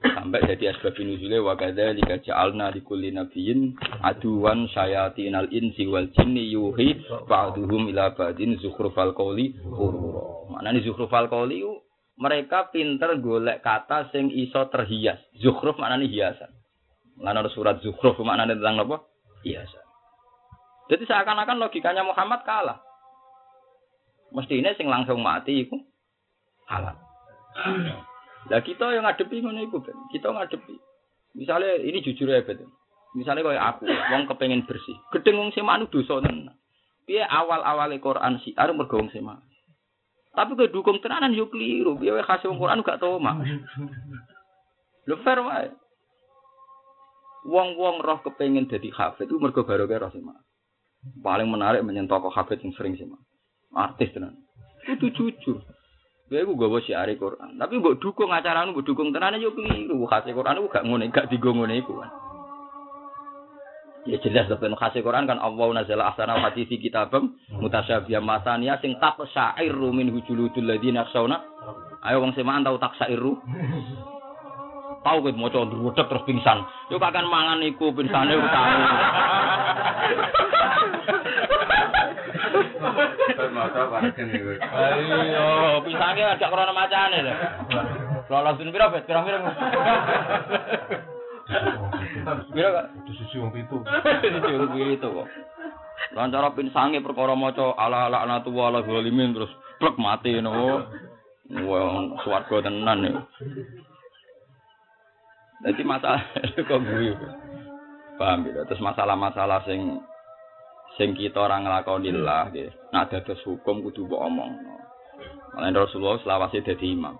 Sampai 0.00 0.40
jadi 0.48 0.72
asbab 0.72 0.96
nuzule 0.96 1.44
wa 1.44 1.52
kadzalika 1.60 2.24
ja'alna 2.24 2.72
likulli 2.72 3.12
nabiyyin 3.12 3.76
aduwan 4.00 4.64
syayatinal 4.72 5.52
insi 5.52 5.84
wal 5.84 6.08
jinni 6.16 6.48
yuhi 6.56 7.04
ba'duhum 7.28 7.92
ila 7.92 8.16
ba'din 8.16 8.56
zukhrufal 8.64 9.12
qawli 9.12 9.52
ghurura. 9.60 10.48
Maknane 10.56 10.80
zukhrufal 10.88 11.28
qawli 11.28 11.60
mereka 12.16 12.72
pinter 12.72 13.20
golek 13.20 13.60
kata 13.60 14.08
sing 14.08 14.32
iso 14.32 14.64
terhias. 14.72 15.20
Zukhruf 15.36 15.76
maknane 15.76 16.08
hiasan. 16.08 16.48
Lan 17.20 17.36
ada 17.36 17.52
surat 17.52 17.84
zukhruf 17.84 18.16
maknane 18.24 18.56
tentang 18.56 18.80
apa? 18.80 19.04
Hiasan. 19.44 19.84
Jadi 20.88 21.04
seakan-akan 21.04 21.60
logikanya 21.60 22.08
Muhammad 22.08 22.40
kalah. 22.48 22.80
Mestinya 24.30 24.70
sing 24.78 24.86
langsung 24.86 25.22
mati 25.22 25.66
iku 25.66 25.78
halal. 26.70 26.94
Lah 28.48 28.62
kita 28.62 28.94
yang 28.94 29.04
ngadepi 29.04 29.42
ngono 29.42 29.60
iku, 29.66 29.82
Ben. 29.82 29.98
Kita 30.14 30.30
ngadepi. 30.30 30.74
Misalnya 31.36 31.82
ini 31.82 31.98
jujur 32.00 32.30
ya, 32.30 32.40
Ben. 32.46 32.62
Misalnya 33.18 33.42
kayak 33.42 33.66
aku, 33.76 33.84
wong 33.90 34.22
kepengen 34.30 34.64
bersih. 34.70 34.94
Gedeng 35.10 35.42
wong 35.42 35.50
sema 35.50 35.74
anu 35.74 35.90
dosa 35.90 36.22
tenan. 36.22 36.54
Piye 37.10 37.26
awal-awale 37.26 37.98
Quran 37.98 38.38
sih, 38.46 38.54
arep 38.54 38.78
mergo 38.78 39.02
wong 39.02 39.10
sema. 39.10 39.42
Tapi 40.30 40.54
ke 40.54 40.70
dukung 40.70 41.02
tenanan 41.02 41.34
yo 41.34 41.50
keliru. 41.50 41.98
Piye 41.98 42.14
wae 42.14 42.22
khase 42.22 42.46
wong 42.46 42.62
Quran 42.62 42.86
gak 42.86 43.02
tau 43.02 43.18
mah. 43.18 43.34
Lho 45.10 45.16
fair 45.26 45.42
wae. 45.42 45.74
Wong-wong 47.50 47.98
roh 47.98 48.22
kepengen 48.22 48.70
dadi 48.70 48.94
hafid 48.94 49.26
itu 49.26 49.42
mergo 49.42 49.66
barokah 49.66 50.06
roh 50.06 50.10
sema. 50.14 50.38
Paling 51.18 51.50
menarik 51.50 51.82
menyentuh 51.82 52.22
kok 52.22 52.36
hafid 52.36 52.62
yang 52.62 52.70
sering 52.78 52.94
sema. 52.94 53.18
Artis 53.74 54.10
tenan. 54.10 54.34
Itu 54.86 55.10
jujur. 55.14 55.62
Gue 56.30 56.46
gue 56.46 56.54
gue 56.54 56.82
siari 56.86 57.18
Quran, 57.18 57.58
tapi 57.58 57.82
gue 57.82 57.98
dukung 57.98 58.30
acara 58.30 58.62
gue 58.70 58.86
dukung 58.86 59.10
tenan 59.10 59.42
yo 59.42 59.50
keliru. 59.50 60.06
Khase 60.06 60.30
Quran 60.30 60.62
gue 60.62 60.70
gak 60.70 60.86
ngono, 60.86 61.02
gak 61.10 61.26
digo 61.26 61.50
ngono 61.50 61.74
iku 61.74 61.98
kan. 61.98 62.10
Ya 64.08 64.16
jelas 64.24 64.48
ben 64.56 64.72
khase 64.78 65.04
Quran 65.04 65.28
kan 65.28 65.36
Allah 65.36 65.66
nazala 65.76 66.08
ahsana 66.08 66.40
hadisi 66.40 66.80
kitabam 66.80 67.36
mutasyabih 67.52 68.16
masaniya 68.24 68.80
sing 68.80 68.96
tak 68.96 69.20
syairu 69.28 69.92
min 69.92 70.08
hujuludul 70.08 70.64
ladina 70.64 71.04
yakhshawna. 71.04 71.36
Ayo 72.00 72.24
wong 72.24 72.32
semaan 72.32 72.64
tau 72.64 72.80
tak 72.80 72.96
syairu. 72.96 73.36
Tahu 75.04 75.18
ket 75.24 75.36
maca 75.36 75.64
ndruwedeg 75.68 76.06
terus 76.08 76.24
pingsan. 76.24 76.64
Yo 76.88 76.96
kakan 76.96 77.28
mangan 77.28 77.60
iku 77.60 77.92
pingsane 77.92 78.32
yo 78.32 78.44
tahu. 78.48 78.72
Masa 83.50 83.82
panen 83.84 83.84
niku. 83.84 83.88
Ayo, 84.00 85.46
pisange 85.84 86.22
agak 86.24 86.50
krana 86.50 86.72
macane 86.72 87.18
lho. 87.20 87.34
Lolos 88.30 88.56
dun 88.56 88.72
pira 88.72 88.88
bet, 88.94 89.04
pira-pira. 89.04 89.38
Pira 92.54 92.68
kok? 92.70 92.86
Itu 93.04 93.10
susi 93.18 93.36
wong 93.42 93.50
pitu. 93.52 93.76
Dicurug 94.22 94.74
itu 94.78 95.08
kok. 95.08 95.28
Lan 96.16 96.32
cara 96.32 96.50
pinsange 96.56 97.02
perkara 97.04 97.34
maca 97.36 97.76
ala 97.76 98.08
ala 98.08 98.24
anatu 98.24 98.50
wala 98.54 98.82
zalimin 98.86 99.36
terus 99.36 99.52
plek 99.78 99.98
mati 99.98 100.38
ngono. 100.38 100.86
Wong 101.50 102.16
swarga 102.22 102.70
tenan 102.70 103.04
ya. 103.04 103.12
Jadi 105.60 105.82
masalah 105.84 106.22
kok 106.68 106.80
guyu. 106.80 107.14
Paham 108.16 108.48
ya? 108.48 108.64
Terus 108.68 108.80
masalah-masalah 108.84 109.64
sing 109.68 110.00
sing 110.98 111.14
kita 111.14 111.38
ora 111.38 111.60
nglakoni 111.60 112.10
lah 112.14 112.50
nggih. 112.50 112.94
Nak 112.94 113.12
dados 113.12 113.42
hukum 113.46 113.84
kudu 113.86 114.08
mbok 114.08 114.22
omongno. 114.26 114.74
Mulane 115.54 115.76
Rasulullah 115.76 116.18
selawase 116.22 116.62
dadi 116.62 116.94
imam. 116.94 117.18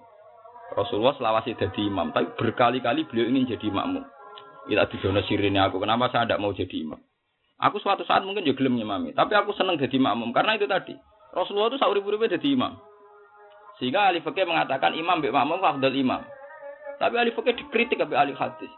Rasulullah 0.75 1.15
selawase 1.19 1.59
dadi 1.59 1.83
imam, 1.87 2.15
tapi 2.15 2.31
berkali-kali 2.39 3.07
beliau 3.11 3.27
ingin 3.27 3.59
jadi 3.59 3.69
makmum. 3.75 4.07
Ila 4.71 4.87
didono 4.87 5.21
sirine 5.27 5.59
aku, 5.59 5.83
kenapa 5.83 6.15
saya 6.15 6.31
tidak 6.31 6.41
mau 6.43 6.55
jadi 6.55 6.77
imam? 6.87 7.01
Aku 7.61 7.77
suatu 7.83 8.07
saat 8.07 8.25
mungkin 8.25 8.47
juga 8.47 8.65
gelem 8.65 8.81
nyimami, 8.81 9.13
tapi 9.13 9.37
aku 9.37 9.53
seneng 9.53 9.77
jadi 9.77 9.99
makmum 10.01 10.33
karena 10.33 10.57
itu 10.57 10.65
tadi. 10.65 10.95
Rasulullah 11.35 11.75
itu 11.75 11.79
sauri-uripe 11.83 12.31
jadi 12.31 12.49
imam. 12.55 12.79
Sehingga 13.79 14.11
ahli 14.11 14.25
fikih 14.25 14.47
mengatakan 14.49 14.97
imam 14.97 15.21
mbek 15.21 15.35
makmum 15.35 15.61
afdal 15.61 15.93
imam. 15.93 16.23
Tapi 16.97 17.15
ahli 17.17 17.31
fikih 17.37 17.55
dikritik 17.61 18.01
oleh 18.01 18.17
ahli 18.17 18.33
hadis. 18.33 18.73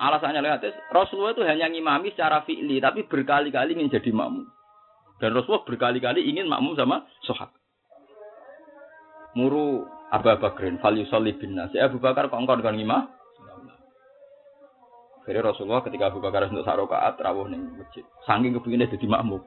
Alasannya 0.00 0.40
hadis, 0.48 0.72
Rasulullah 0.88 1.36
itu 1.36 1.44
hanya 1.44 1.68
ngimami 1.68 2.16
secara 2.16 2.40
fi'li, 2.48 2.80
tapi 2.80 3.04
berkali-kali 3.04 3.76
ingin 3.76 3.92
jadi 3.92 4.08
makmum. 4.16 4.48
Dan 5.20 5.36
Rasulullah 5.36 5.68
berkali-kali 5.68 6.24
ingin 6.24 6.48
makmum 6.48 6.72
sama 6.72 7.04
sahabat. 7.28 7.60
Muru 9.36 9.84
Abu 10.08 10.32
Bakrin, 10.40 10.80
fal 10.80 10.96
yusalli 10.96 11.36
bin 11.36 11.52
nas. 11.52 11.68
Ya, 11.76 11.92
Abu 11.92 12.00
Bakar 12.00 12.32
kok 12.32 12.40
engkau 12.40 12.56
dengan 12.56 12.80
ngimah? 12.80 13.02
Akhirnya 15.20 15.52
Rasulullah 15.52 15.84
ketika 15.84 16.08
Abu 16.08 16.24
Bakar 16.24 16.48
untuk 16.48 16.64
sak 16.64 16.80
rakaat 16.80 17.20
rawuh 17.20 17.46
ning 17.46 17.76
masjid. 17.76 18.02
Saking 18.24 18.56
kepinginnya 18.56 18.88
jadi 18.88 19.04
makmum. 19.04 19.44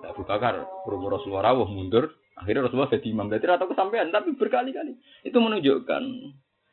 Nah, 0.00 0.14
Abu 0.14 0.22
Bakar 0.22 0.62
berumur 0.86 1.18
Rasulullah 1.18 1.50
rawuh 1.50 1.66
mundur, 1.66 2.14
akhirnya 2.38 2.70
Rasulullah 2.70 2.94
jadi 2.94 3.08
imam. 3.10 3.26
Berarti 3.26 3.50
atau 3.50 3.66
kesampaian, 3.66 4.14
tapi 4.14 4.38
berkali-kali. 4.38 4.94
Itu 5.26 5.42
menunjukkan 5.42 6.02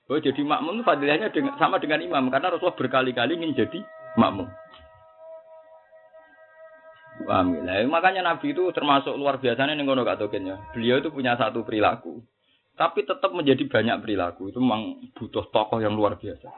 bahwa 0.03 0.19
jadi 0.19 0.41
makmum 0.43 0.73
itu 0.79 0.83
fadilahnya 0.83 1.27
dengan, 1.31 1.53
sama 1.55 1.79
dengan 1.79 2.03
imam 2.03 2.27
karena 2.27 2.51
Rasulullah 2.51 2.75
berkali-kali 2.75 3.39
ingin 3.39 3.55
jadi 3.55 3.79
makmum. 4.19 4.47
Paham 7.23 7.63
ya? 7.63 7.85
Makanya 7.87 8.21
Nabi 8.25 8.51
itu 8.51 8.67
termasuk 8.75 9.15
luar 9.15 9.39
biasanya 9.39 9.77
nih 9.77 9.85
ngono 9.85 10.03
gak 10.03 10.19
tokennya. 10.19 10.73
Beliau 10.75 10.99
itu 10.99 11.13
punya 11.13 11.37
satu 11.39 11.61
perilaku, 11.63 12.19
tapi 12.73 13.05
tetap 13.05 13.31
menjadi 13.31 13.63
banyak 13.69 14.01
perilaku. 14.01 14.49
Itu 14.49 14.59
memang 14.59 15.13
butuh 15.13 15.45
tokoh 15.53 15.79
yang 15.79 15.93
luar 15.93 16.17
biasa. 16.17 16.49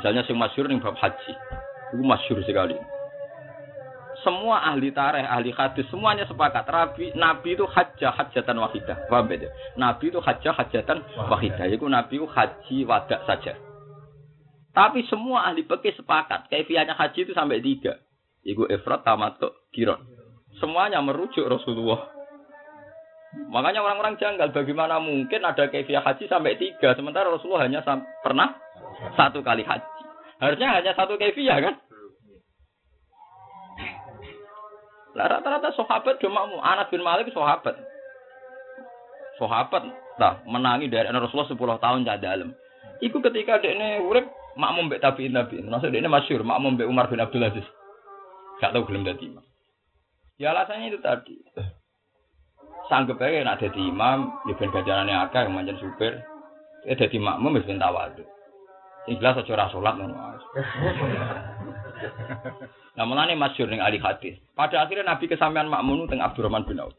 Misalnya 0.00 0.24
sing 0.24 0.40
masyhur 0.40 0.66
ning 0.66 0.80
bab 0.80 0.96
haji. 0.96 1.32
Itu 1.92 2.02
masyhur 2.02 2.40
sekali. 2.48 2.74
Semua 4.22 4.62
ahli 4.62 4.94
tareh, 4.94 5.26
ahli 5.26 5.50
hadis 5.50 5.82
semuanya 5.90 6.22
sepakat 6.30 6.62
Nabi, 6.70 7.10
Nabi 7.18 7.58
itu 7.58 7.66
hajjah 7.66 8.14
hajatan 8.14 8.54
wahidah. 8.54 9.10
Paham 9.10 9.26
ya? 9.34 9.50
Nabi 9.74 10.14
itu 10.14 10.22
hajjah 10.22 10.54
hajatan 10.54 11.02
wahidah. 11.26 11.66
Itu 11.66 11.90
Nabi 11.90 12.22
itu 12.22 12.26
haji 12.30 12.76
wadak 12.86 13.26
saja. 13.26 13.58
Tapi 14.72 15.04
semua 15.10 15.50
ahli 15.50 15.66
fikih 15.68 15.98
sepakat 16.00 16.48
kaifiahnya 16.48 16.96
haji 16.96 17.28
itu 17.28 17.32
sampai 17.34 17.60
tiga. 17.60 17.98
Iku 18.46 18.70
ifrat 18.70 19.04
tamatuk 19.04 19.68
kiron. 19.74 20.00
Semuanya 20.62 21.02
merujuk 21.02 21.44
Rasulullah. 21.44 22.08
Makanya 23.52 23.80
orang-orang 23.80 24.20
janggal 24.20 24.52
bagaimana 24.52 25.00
mungkin 25.00 25.40
ada 25.44 25.66
kaifiah 25.66 26.04
haji 26.04 26.30
sampai 26.30 26.56
tiga 26.60 26.94
sementara 26.94 27.32
Rasulullah 27.32 27.66
hanya 27.66 27.82
pernah 28.22 28.54
satu 29.18 29.42
kali 29.42 29.66
haji. 29.66 29.92
Harusnya 30.38 30.68
hanya 30.78 30.92
satu 30.94 31.18
kaifiah 31.18 31.58
kan? 31.58 31.74
Lah 35.12 35.28
rata-rata 35.28 35.72
sahabat 35.76 36.16
cuma 36.24 36.48
Anas 36.64 36.88
bin 36.88 37.04
Malik 37.04 37.28
sahabat. 37.32 37.76
Sahabat 39.36 39.82
nah 40.20 40.40
menangi 40.44 40.88
dari 40.88 41.08
Rasulullah 41.08 41.48
10 41.48 41.84
tahun 41.84 42.04
cah 42.08 42.20
dalam. 42.20 42.52
Iku 43.02 43.18
ketika 43.18 43.58
dekne 43.58 44.00
urip 44.06 44.30
makmum 44.56 44.88
mbek 44.88 45.02
tabi'in 45.02 45.34
tabi'in. 45.34 45.68
Maksud 45.68 45.90
dekne 45.90 46.08
masyhur 46.08 46.46
makmum 46.46 46.78
mbek 46.78 46.88
Umar 46.88 47.10
bin 47.10 47.20
Abdul 47.20 47.44
Aziz. 47.44 47.66
Gak 48.62 48.72
tahu 48.72 48.86
gelem 48.86 49.02
dadi 49.02 49.26
imam. 49.26 49.42
Ya 50.38 50.54
alasannya 50.54 50.94
itu 50.94 51.02
tadi. 51.02 51.34
Sanggup 52.86 53.18
aja 53.18 53.42
nak 53.42 53.58
dadi 53.58 53.80
imam, 53.82 54.30
ya 54.46 54.54
ben 54.54 54.70
gajarane 54.70 55.12
akeh 55.28 55.50
manjen 55.50 55.76
supir. 55.82 56.22
Ya 56.86 56.94
dadi 56.94 57.18
makmum 57.18 57.58
wis 57.58 57.66
ben 57.66 57.82
tawadhu. 57.82 58.22
Sing 59.02 59.18
jelas 59.18 59.42
aja 59.42 59.50
ora 59.50 59.66
salat 59.74 59.94
ngono. 59.98 60.14
Nah, 62.92 63.08
mulane 63.08 63.32
masyhur 63.40 63.72
ning 63.72 63.80
ahli 63.80 63.96
hadis. 63.96 64.36
Pada 64.52 64.84
akhirnya 64.84 65.16
Nabi 65.16 65.24
kesampaian 65.24 65.64
makmum 65.64 66.04
teng 66.12 66.20
Abdurrahman 66.20 66.68
bin 66.68 66.76
Auf. 66.76 66.92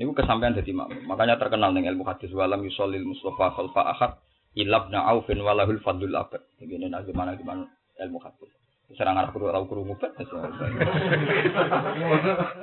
Niku 0.00 0.16
kesampaian 0.16 0.56
dadi 0.56 0.72
makmum. 0.72 1.04
Makanya 1.04 1.36
terkenal 1.36 1.76
ning 1.76 1.84
ilmu 1.84 2.06
hadis 2.08 2.32
walam 2.32 2.64
yusallil 2.64 3.04
mustafa 3.04 3.52
khalfa 3.52 3.82
ahad 3.92 4.12
ilabna 4.56 5.04
aufin 5.04 5.44
walahul 5.44 5.82
fadlul 5.84 6.16
abad. 6.16 6.40
Begini 6.56 6.88
nah 6.88 7.04
gimana 7.04 7.36
gimana 7.36 7.68
ilmu 8.00 8.18
hadis. 8.24 8.48
Serang 8.96 9.20
arah 9.20 9.28
kudu 9.28 9.52
tau 9.52 9.68
krungu 9.68 10.00
bet. 10.00 10.16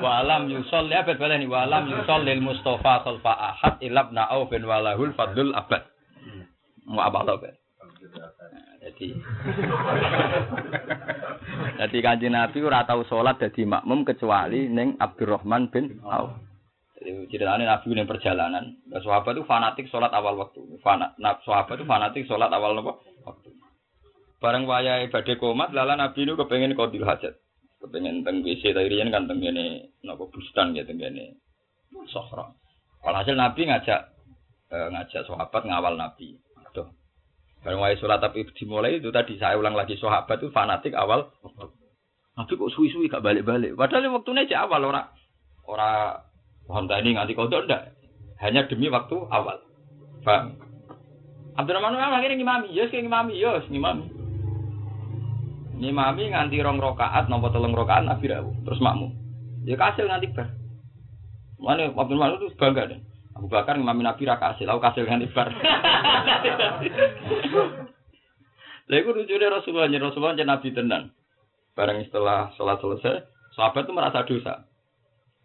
Walam 0.02 0.50
yusolli 0.50 0.98
abad 0.98 1.22
balani 1.22 1.46
walam 1.46 1.86
yusallil 1.86 2.42
mustafa 2.42 3.06
khalfa 3.06 3.34
ahad 3.54 3.78
ilabna 3.86 4.26
aufin 4.34 4.66
walahul 4.66 5.14
fadlul 5.14 5.54
abad. 5.54 5.86
Mau 6.90 7.06
apa 7.06 7.30
tau 7.30 7.38
bet? 7.38 7.62
Jadi 8.82 9.14
Jadi 11.74 11.98
kanjeng 12.06 12.38
Nabi 12.38 12.58
ora 12.62 12.86
tau 12.86 13.02
salat 13.10 13.42
dadi 13.42 13.66
makmum 13.66 14.06
kecuali 14.06 14.70
ning 14.70 14.96
Abdurrahman 15.02 15.74
bin 15.74 16.00
Auf. 16.06 16.38
Jadi 16.96 17.28
ceritanya 17.34 17.76
Nabi 17.76 17.88
ning 17.92 18.08
perjalanan, 18.08 18.64
nah, 18.88 19.02
sahabat 19.04 19.36
itu 19.36 19.44
fanatik 19.44 19.86
salat 19.90 20.14
awal 20.14 20.40
waktu. 20.40 20.62
Fanat, 20.80 21.18
nah, 21.20 21.38
sahabat 21.44 21.82
itu 21.82 21.86
fanatik 21.86 22.24
salat 22.26 22.50
awal 22.50 22.78
nopo? 22.78 23.04
Waktu. 23.26 23.50
Bareng 24.40 24.70
wayahe 24.70 25.10
badhe 25.10 25.36
komat, 25.42 25.74
lala 25.74 25.98
Nabi 25.98 26.24
itu 26.24 26.38
kepengen 26.38 26.78
qadil 26.78 27.04
hajat. 27.04 27.34
Kepengen 27.82 28.26
teng 28.26 28.42
WC 28.42 28.74
tarian 28.74 29.12
kan 29.14 29.28
teng 29.30 29.44
kene 29.44 29.94
napa 30.02 30.26
bustan 30.32 30.74
ya 30.74 30.88
teng 30.88 30.98
kene 30.98 31.38
Sohra. 32.10 32.50
Walhasil 33.06 33.38
Nabi 33.38 33.70
ngajak 33.70 34.02
eh, 34.74 34.88
ngajak 34.90 35.22
sahabat 35.30 35.62
ngawal 35.66 35.94
Nabi. 35.98 36.38
Bareng 37.66 37.82
wae 37.82 37.98
sholat 37.98 38.22
tapi 38.22 38.46
dimulai 38.54 39.02
itu 39.02 39.10
tadi 39.10 39.42
saya 39.42 39.58
ulang 39.58 39.74
lagi 39.74 39.98
sahabat 39.98 40.38
itu 40.38 40.54
fanatik 40.54 40.94
awal. 40.94 41.34
Nabi 42.38 42.54
kok 42.54 42.70
suwi-suwi 42.78 43.10
gak 43.10 43.26
balik-balik. 43.26 43.74
Padahal 43.74 44.14
waktunya 44.14 44.46
aja 44.46 44.70
awal 44.70 44.86
ora 44.86 45.10
ora 45.66 46.22
Honda 46.70 47.02
ini 47.02 47.18
nganti 47.18 47.34
kodok 47.34 47.66
ndak. 47.66 47.98
Hanya 48.38 48.70
demi 48.70 48.86
waktu 48.94 49.18
awal. 49.18 49.66
Paham? 50.22 50.62
Abdurrahman 51.58 51.98
Umar 51.98 52.22
akhirnya 52.22 52.38
ngimami, 52.38 52.70
yes 52.76 52.92
kayak 52.94 53.08
ngimami, 53.08 53.34
yes 53.40 53.66
ngimami. 53.72 54.06
Ngimami 55.82 56.24
nganti 56.36 56.62
rong 56.62 56.78
rokaat, 56.78 57.32
nopo 57.32 57.50
telung 57.50 57.74
rokaat 57.74 58.06
Nabi 58.06 58.30
rawuh, 58.30 58.54
terus 58.62 58.84
makmum. 58.84 59.10
Ya 59.66 59.74
kasil 59.74 60.06
nganti 60.06 60.36
bar. 60.38 60.54
Mana 61.58 61.90
Abdurrahman 61.90 62.38
itu 62.38 62.54
bangga 62.62 62.94
deh. 62.94 63.02
Abu 63.36 63.52
Bakar 63.52 63.76
ngimami 63.76 64.08
Nabi 64.08 64.24
ra 64.24 64.40
kasil, 64.40 64.64
aku 64.64 64.80
kasil 64.80 65.04
nganti 65.04 65.28
bar. 65.36 65.52
Lha 68.88 68.96
iku 69.04 69.12
lucunya 69.12 69.52
Rasulullah, 69.52 69.92
Rasulullah 69.92 70.40
nya 70.40 70.48
Nabi 70.48 70.72
tenan. 70.72 71.12
Bareng 71.76 72.00
setelah 72.08 72.56
sholat 72.56 72.80
selesai, 72.80 73.28
sahabat 73.60 73.84
itu 73.84 73.92
merasa 73.92 74.24
dosa. 74.24 74.64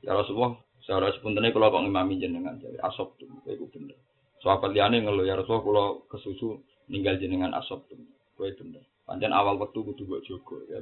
Ya 0.07 0.15
Rasulullah, 0.15 0.55
secara 0.87 1.11
sepuntennya 1.11 1.51
kalau 1.51 1.75
kok 1.75 1.83
ngimami 1.83 2.23
jenengan 2.23 2.63
jadi 2.63 2.79
asop 2.87 3.19
tuh, 3.19 3.27
itu 3.51 3.67
bener. 3.75 3.99
Sahabat 4.39 4.71
liane 4.71 5.03
ngeluh 5.03 5.27
ya 5.27 5.35
Rasulullah 5.35 5.67
kalau 5.67 5.87
kesusu 6.07 6.63
ninggal 6.87 7.19
jenengan 7.19 7.51
asop 7.59 7.91
tuh, 7.91 7.99
itu 8.47 8.63
bener. 8.63 8.87
Panjang 9.03 9.35
awal 9.35 9.59
waktu 9.59 9.83
kudu 9.83 10.07
buat 10.07 10.23
jogo 10.23 10.63
ya. 10.71 10.79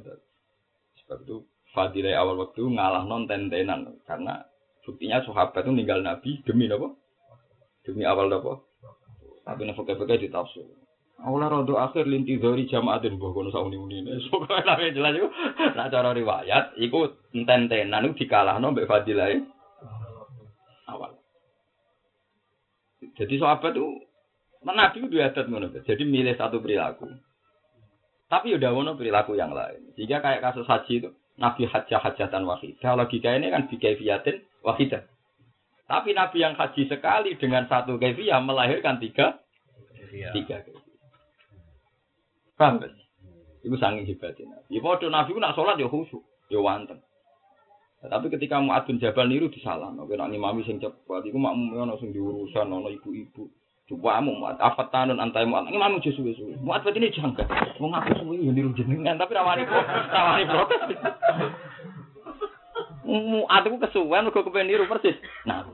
Sebab 1.01 1.25
itu 1.25 1.41
fadilah 1.73 2.21
awal 2.21 2.37
waktu 2.45 2.61
ngalah 2.61 3.09
non 3.09 3.25
tentenan 3.25 3.97
karena 4.05 4.45
buktinya 4.89 5.21
sahabat 5.21 5.61
itu 5.61 5.69
ninggal 5.69 6.01
Nabi 6.01 6.41
demi 6.41 6.65
apa? 6.65 6.89
Demi 7.85 8.01
awal 8.09 8.33
apa? 8.33 8.65
Tapi 9.45 9.69
nek 9.69 9.77
fakir-fakir 9.77 10.25
ditafsir. 10.25 10.65
Aula 11.19 11.51
rodo 11.51 11.75
akhir 11.75 12.07
linti 12.07 12.39
dari 12.39 12.63
jamaatin 12.65 13.19
mbah 13.19 13.35
kono 13.35 13.51
sauni 13.51 13.75
muni 13.75 14.01
ne. 14.01 14.23
Pokoke 14.31 14.63
lah 14.63 14.79
jelas 14.95 15.13
iku 15.19 15.27
nak 15.75 15.91
cara 15.91 16.15
riwayat 16.15 16.79
iku 16.79 17.11
enten-tenan 17.35 18.07
iku 18.07 18.23
dikalahno 18.23 18.71
mbek 18.71 18.87
fadilah 18.87 19.27
awal. 20.87 21.19
Jadi 23.19 23.35
sahabat 23.35 23.75
itu 23.75 23.87
Nabi 24.63 24.97
itu 25.03 25.19
adat 25.19 25.45
ngono. 25.51 25.75
Jadi 25.75 26.03
milih 26.07 26.39
satu 26.39 26.63
perilaku. 26.63 27.11
Tapi 28.31 28.55
udah 28.55 28.71
ngono 28.71 28.95
perilaku 28.95 29.35
yang 29.35 29.51
lain. 29.51 29.91
Jika 29.99 30.23
kayak 30.23 30.39
kasus 30.39 30.63
haji 30.71 31.03
itu 31.03 31.09
Nabi 31.35 31.67
hajah 31.67 31.99
hajatan 31.99 32.47
wahidah. 32.47 32.95
Logika 32.95 33.35
ini 33.35 33.51
kan 33.51 33.67
bikaifiyatin 33.67 34.39
wahidah. 34.65 35.03
Tapi 35.89 36.13
Nabi 36.13 36.37
yang 36.45 36.53
haji 36.53 36.85
sekali 36.85 37.33
dengan 37.41 37.65
satu 37.65 37.97
kaifiyah 37.97 38.39
melahirkan 38.45 39.01
tiga 39.01 39.41
tiga 40.33 40.61
kaifiyah. 40.61 40.87
Paham 42.59 42.83
gak? 42.83 42.91
Iku 43.63 43.75
sanging 43.79 44.07
hebatnya 44.07 44.59
Nabi. 44.59 44.77
Ya 44.77 45.09
Nabi 45.09 45.29
ku 45.35 45.39
nak 45.39 45.55
sholat 45.55 45.79
ya 45.79 45.87
khusyuk, 45.87 46.23
ya 46.51 46.59
wanteng. 46.59 46.99
Nah, 47.99 48.07
tapi 48.15 48.31
ketika 48.31 48.63
Mu'ad 48.63 48.87
bin 48.87 48.95
Jabal 48.95 49.27
niru 49.27 49.51
disalah, 49.51 49.91
oke 49.91 50.15
nak 50.15 50.31
imami 50.31 50.63
sing 50.63 50.79
cepat, 50.79 51.19
iku 51.27 51.35
makmum 51.35 51.75
ono 51.75 51.99
sing 51.99 52.15
diurusan, 52.15 52.71
ono 52.71 52.87
ibu-ibu. 52.87 53.51
Coba 53.91 54.23
mu 54.23 54.39
Mu'ad, 54.39 54.55
afat 54.55 54.87
tanun 54.87 55.19
antai 55.19 55.43
Mu'ad, 55.43 55.67
imam 55.67 55.99
aja 55.99 56.07
suwe-suwe. 56.15 56.63
Mu'ad 56.63 56.87
berarti 56.87 56.99
ini 57.03 57.11
jangka. 57.11 57.43
Wong 57.75 57.91
aku 57.91 58.23
suwe 58.23 58.39
ya 58.39 58.55
niru 58.55 58.71
jenengan, 58.71 59.19
tapi 59.19 59.35
rawani 59.35 59.67
rawani 59.67 60.45
protes. 60.47 60.79
Mu'ad 63.09 63.65
iku 63.65 63.81
kesuwen 63.81 64.29
mergo 64.29 64.45
kepen 64.45 64.69
niru 64.69 64.85
persis. 64.85 65.17
Nah, 65.49 65.65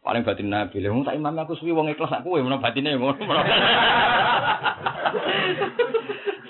paling 0.00 0.24
batin 0.24 0.48
Nabi, 0.48 0.80
lha 0.80 0.88
tak 1.04 1.16
imam 1.20 1.36
aku 1.36 1.60
suwi 1.60 1.76
wong 1.76 1.92
ikhlas 1.92 2.16
aku 2.16 2.40
menawa 2.40 2.64
batine 2.64 2.96
ngono. 2.96 3.20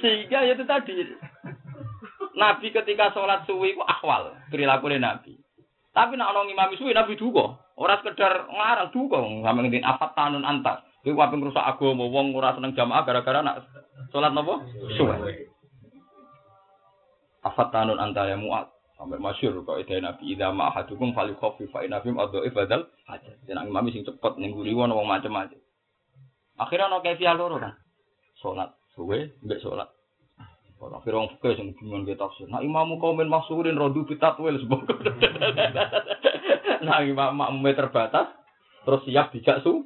Sehingga 0.00 0.46
ya 0.46 0.54
itu 0.54 0.62
tadi. 0.62 0.94
Nabi 2.36 2.68
ketika 2.70 3.10
sholat 3.10 3.42
suwi 3.48 3.74
ku 3.74 3.82
akwal 3.82 4.38
perilaku 4.54 4.86
Nabi. 4.94 5.34
Tapi 5.90 6.14
nak 6.14 6.30
ono 6.30 6.46
imam 6.46 6.76
suwi 6.78 6.94
Nabi 6.94 7.18
duka. 7.18 7.58
Ora 7.74 7.98
sekedar 7.98 8.46
ngarang 8.46 8.94
duka 8.94 9.18
sampe 9.18 9.58
ngendin 9.66 9.88
afat 9.88 10.14
tanun 10.14 10.46
antar. 10.46 10.86
Kuwi 11.02 11.16
wae 11.16 11.32
ngrusak 11.32 11.64
agama 11.64 12.06
wong 12.06 12.36
ora 12.38 12.54
seneng 12.54 12.76
jamaah 12.76 13.02
gara-gara 13.02 13.42
nak 13.42 13.66
sholat 14.14 14.30
napa? 14.30 14.62
Suwi. 14.94 15.48
Afat 17.42 17.72
tanun 17.74 17.98
antar 17.98 18.30
ya 18.30 18.38
muat. 18.38 18.75
Sampai 18.96 19.20
masyur 19.20 19.60
kok 19.60 19.76
ide 19.76 20.00
Nabi 20.00 20.32
idza 20.32 20.48
ma 20.56 20.72
ahadukum 20.72 21.12
fali 21.12 21.36
khofi 21.36 21.68
fa 21.68 21.84
inna 21.84 22.00
bim 22.00 22.16
adhaif 22.16 22.48
badal 22.56 22.88
hajat. 23.04 23.36
Dan 23.44 23.68
imam 23.68 23.92
sing 23.92 24.08
cepet 24.08 24.40
ning 24.40 24.56
guri 24.56 24.72
wong 24.72 24.88
macam-macam. 24.88 25.60
Akhirnya 26.56 26.88
ono 26.88 27.04
kefiah 27.04 27.36
loro 27.36 27.60
kan. 27.60 27.76
Sholat 28.40 28.72
suwe 28.96 29.36
mbek 29.44 29.60
sholat. 29.60 29.92
Ora 30.80 31.04
kira 31.04 31.20
wong 31.20 31.36
fikih 31.36 31.60
sing 31.60 31.66
bingung 31.76 32.08
ge 32.08 32.16
tafsir. 32.16 32.48
Nah 32.48 32.64
imamu 32.64 32.96
kaumin 32.96 33.28
maksurin 33.28 33.76
rodu 33.76 34.08
bitatwil 34.08 34.56
sebab. 34.64 34.88
nah 36.88 37.04
imam 37.04 37.36
makmume 37.36 37.76
terbatas 37.76 38.32
terus 38.88 39.04
siap 39.04 39.28
dijak 39.36 39.60
su. 39.60 39.84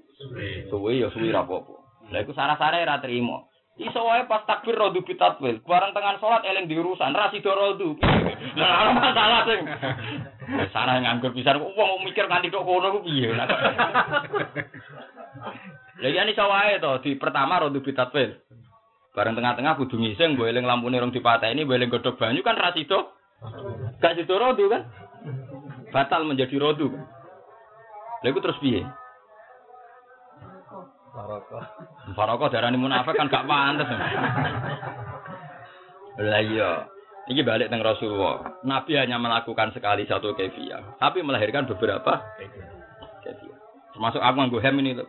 Suwe 0.70 1.02
ya 1.02 1.10
suwe 1.10 1.34
ra 1.34 1.42
apa-apa. 1.42 1.74
Lah 2.14 2.22
iku 2.22 2.30
sarah-sarah 2.30 2.86
ra 2.86 3.02
trimo. 3.02 3.49
Iso 3.80 4.04
wae 4.04 4.28
pas 4.28 4.44
takbir 4.44 4.76
rodu 4.76 5.00
bitatwil. 5.00 5.64
Bareng 5.64 5.96
tengan 5.96 6.20
sholat 6.20 6.44
eling 6.44 6.68
diurusan 6.68 7.16
ra 7.16 7.32
sida 7.32 7.48
rodu. 7.48 7.96
Lah 8.60 8.70
ana 8.84 8.92
masalah 8.92 9.40
sing. 9.48 9.64
Sarah 10.76 11.00
nganggur 11.00 11.32
pisan 11.32 11.56
wong 11.64 12.04
mikir 12.04 12.28
nganti 12.28 12.52
tok 12.52 12.68
kono 12.68 13.00
ku 13.00 13.00
piye. 13.08 13.32
Lah 13.40 13.48
iya 16.12 16.28
iso 16.28 16.44
wae 16.44 16.76
to 16.76 17.00
di 17.00 17.16
pertama 17.16 17.56
rodu 17.64 17.80
bitatwil. 17.80 18.36
Bareng 19.16 19.34
tengah-tengah 19.34 19.74
kudu 19.74 19.96
ngising, 19.98 20.38
mbok 20.38 20.46
eling 20.52 20.68
lampune 20.68 21.00
rong 21.00 21.10
dipateni, 21.10 21.64
mbok 21.64 21.74
eling 21.80 21.90
godhog 21.90 22.20
banyu 22.20 22.44
kan 22.44 22.60
ra 22.60 22.76
sida. 22.76 23.10
Gak 23.96 24.12
sida 24.20 24.36
rodu 24.36 24.68
kan? 24.68 24.92
Batal 25.88 26.28
menjadi 26.28 26.60
rodu. 26.60 26.92
Lha 28.20 28.28
iku 28.28 28.44
terus 28.44 28.60
piye? 28.60 28.84
Barokah. 31.10 31.64
Barokah 32.14 32.48
darani 32.54 32.78
munafik 32.78 33.18
kan 33.18 33.26
gak 33.26 33.46
pantes. 33.46 33.88
Lah 36.20 36.42
iya. 36.42 36.70
Ini 37.30 37.46
balik 37.46 37.70
teng 37.70 37.84
Rasulullah. 37.84 38.58
Nabi 38.66 38.98
hanya 38.98 39.14
melakukan 39.20 39.70
sekali 39.70 40.02
satu 40.02 40.34
kefiah, 40.34 40.98
tapi 40.98 41.22
melahirkan 41.22 41.62
beberapa 41.68 42.18
kefiah. 43.22 43.58
Termasuk 43.94 44.18
aku 44.18 44.36
nganggo 44.40 44.58
hem 44.58 44.74
ini 44.82 44.98
loh. 44.98 45.06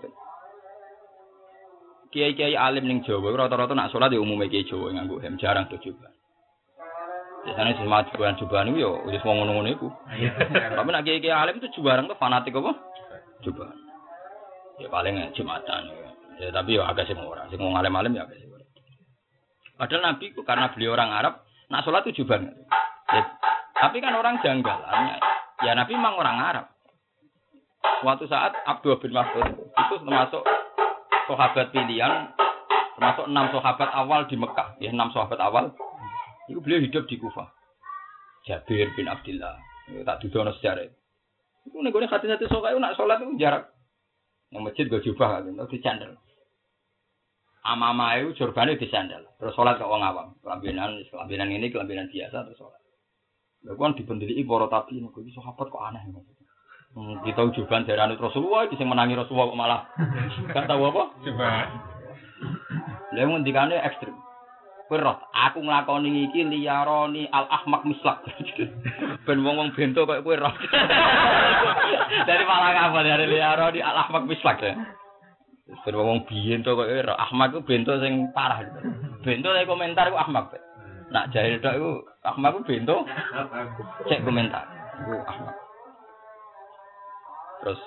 Kiai-kiai 2.11 2.59
alim 2.59 2.85
ning 2.85 3.01
Jawa 3.07 3.31
rata-rata 3.33 3.71
nak 3.71 3.89
sholat 3.89 4.11
ya 4.11 4.19
umumnya 4.19 4.51
kiai 4.51 4.67
Jawa 4.67 4.93
nganggo 4.93 5.17
hem, 5.23 5.39
jarang 5.41 5.65
tuh 5.71 5.81
juga. 5.81 6.11
Biasanya 7.41 7.73
sih 7.79 7.89
maju 7.89 8.11
bulan 8.13 8.37
cobaan 8.37 8.69
itu 8.69 8.85
ya 8.85 8.91
wis 9.09 9.23
wong 9.25 9.41
ngono-ngono 9.41 9.69
iku. 9.73 9.89
Tapi 10.77 10.89
nak 10.93 11.03
kiai-kiai 11.07 11.33
alim 11.33 11.57
itu 11.57 11.73
jarang 11.81 12.05
tuh 12.05 12.19
fanatik 12.21 12.53
apa? 12.53 12.77
Coba. 13.41 13.73
Ya 14.81 14.87
paling 14.89 15.15
Jumatan 15.37 15.81
ya. 15.93 16.09
Ya 16.41 16.49
tapi 16.49 16.73
ya 16.73 16.89
agak 16.89 17.05
sing 17.05 17.21
ora, 17.21 17.45
sing 17.53 17.61
wong 17.61 17.77
alim-alim 17.77 18.17
ya 18.17 18.25
agak 18.25 18.41
ora. 18.49 18.65
Padahal 19.77 20.01
Nabi 20.13 20.33
karena 20.41 20.73
beliau 20.73 20.97
orang 20.97 21.13
Arab, 21.13 21.33
nak 21.69 21.85
sholat 21.85 22.01
tujuh 22.09 22.25
banget. 22.25 22.53
Ya, 23.13 23.21
tapi 23.77 24.01
kan 24.01 24.17
orang 24.17 24.41
janggalannya, 24.41 25.21
ya 25.61 25.71
Nabi 25.77 25.93
memang 25.93 26.17
orang 26.17 26.37
Arab. 26.41 26.65
Suatu 28.01 28.25
saat 28.25 28.57
Abdul 28.65 28.97
bin 28.97 29.13
Mas'ud 29.13 29.45
itu 29.53 29.93
termasuk 30.01 30.41
sahabat 31.29 31.69
pilihan, 31.69 32.33
termasuk 32.97 33.25
enam 33.29 33.45
sahabat 33.53 33.89
awal 33.93 34.25
di 34.25 34.37
Mekah, 34.37 34.81
ya 34.81 34.89
enam 34.89 35.13
sahabat 35.13 35.37
awal. 35.37 35.73
Itu 36.49 36.61
beliau 36.61 36.81
hidup 36.81 37.05
di 37.05 37.21
Kufah. 37.21 37.49
Jabir 38.49 38.89
bin 38.97 39.05
Abdullah, 39.05 39.61
ya, 39.93 40.01
tak 40.01 40.25
dudono 40.25 40.49
sejarah. 40.57 40.89
Itu 41.69 41.77
gue 41.77 42.09
hati-hati 42.09 42.49
sokai 42.49 42.73
nak 42.81 42.97
sholat 42.97 43.21
itu 43.21 43.37
jarak. 43.37 43.69
Yang 44.51 44.61
masjid 44.67 44.85
gue 44.91 45.01
jubah 45.07 45.39
kan, 45.39 45.47
itu 45.47 45.67
dicandel. 45.79 46.19
Amama 47.61 48.17
itu 48.17 48.41
jurbane 48.41 48.73
di 48.73 48.89
sandal. 48.89 49.21
Terus 49.37 49.53
sholat 49.53 49.77
ke 49.77 49.85
wong 49.85 50.01
awam. 50.01 50.33
Kelambinan, 50.41 50.97
kelambinan 51.13 51.49
ini 51.53 51.69
kelambinan 51.69 52.09
biasa 52.09 52.49
terus 52.49 52.57
sholat. 52.57 52.81
Lalu 53.61 53.77
kan 53.77 53.93
dibendeli 53.93 54.41
para 54.41 54.65
tabi, 54.65 54.97
nek 54.97 55.13
iki 55.13 55.37
sahabat 55.37 55.69
kok 55.69 55.85
aneh. 55.85 56.01
Hmm, 56.91 57.21
kita 57.23 57.53
dari 57.85 58.01
anut 58.01 58.19
Rasulullah, 58.19 58.65
iki 58.65 58.75
sing 58.75 58.89
menangi 58.89 59.13
Rasulullah 59.13 59.47
kok 59.53 59.59
malah 59.61 59.81
gak 60.57 60.65
tahu 60.65 60.81
apa? 60.89 61.03
Coba. 61.21 61.49
Lha 63.13 63.23
ngendikane 63.29 63.77
ekstrim. 63.77 64.17
Roh, 64.91 65.15
aku 65.31 65.63
nglakoni 65.63 66.27
iki 66.27 66.43
liyaroni 66.43 67.23
al 67.31 67.47
ahmak 67.47 67.88
mislak. 67.88 68.27
ben 69.26 69.39
wong-wong 69.39 69.72
bento 69.72 70.03
kok 70.03 70.19
kowe 70.19 70.35
roh. 70.35 70.51
dari 72.27 72.43
malah 72.43 72.91
apa 72.91 72.99
dari 72.99 73.23
liyaroni 73.31 73.80
al 73.80 73.95
ahmak 74.03 74.27
mislak 74.27 74.59
ya. 74.59 74.76
Ben 75.88 75.95
wong 75.95 76.27
bento 76.27 76.76
kok 76.76 76.91
kowe 76.91 77.01
roh. 77.07 77.15
Ahmak 77.15 77.55
ku 77.55 77.63
bento 77.63 77.95
sing 78.03 78.35
parah. 78.35 78.68
Bento 79.23 79.55
saya 79.55 79.63
komentar 79.63 80.11
ku 80.11 80.19
ahmak. 80.19 80.59
Nak 81.07 81.31
jahil 81.31 81.63
tok 81.63 81.76
iku 81.80 81.91
ahmak 82.27 82.51
ku 82.51 82.59
bento. 82.68 83.07
Cek 84.11 84.27
komentar. 84.27 84.68
Iku 85.07 85.23
ahmak. 85.23 85.55
Terus 87.63 87.81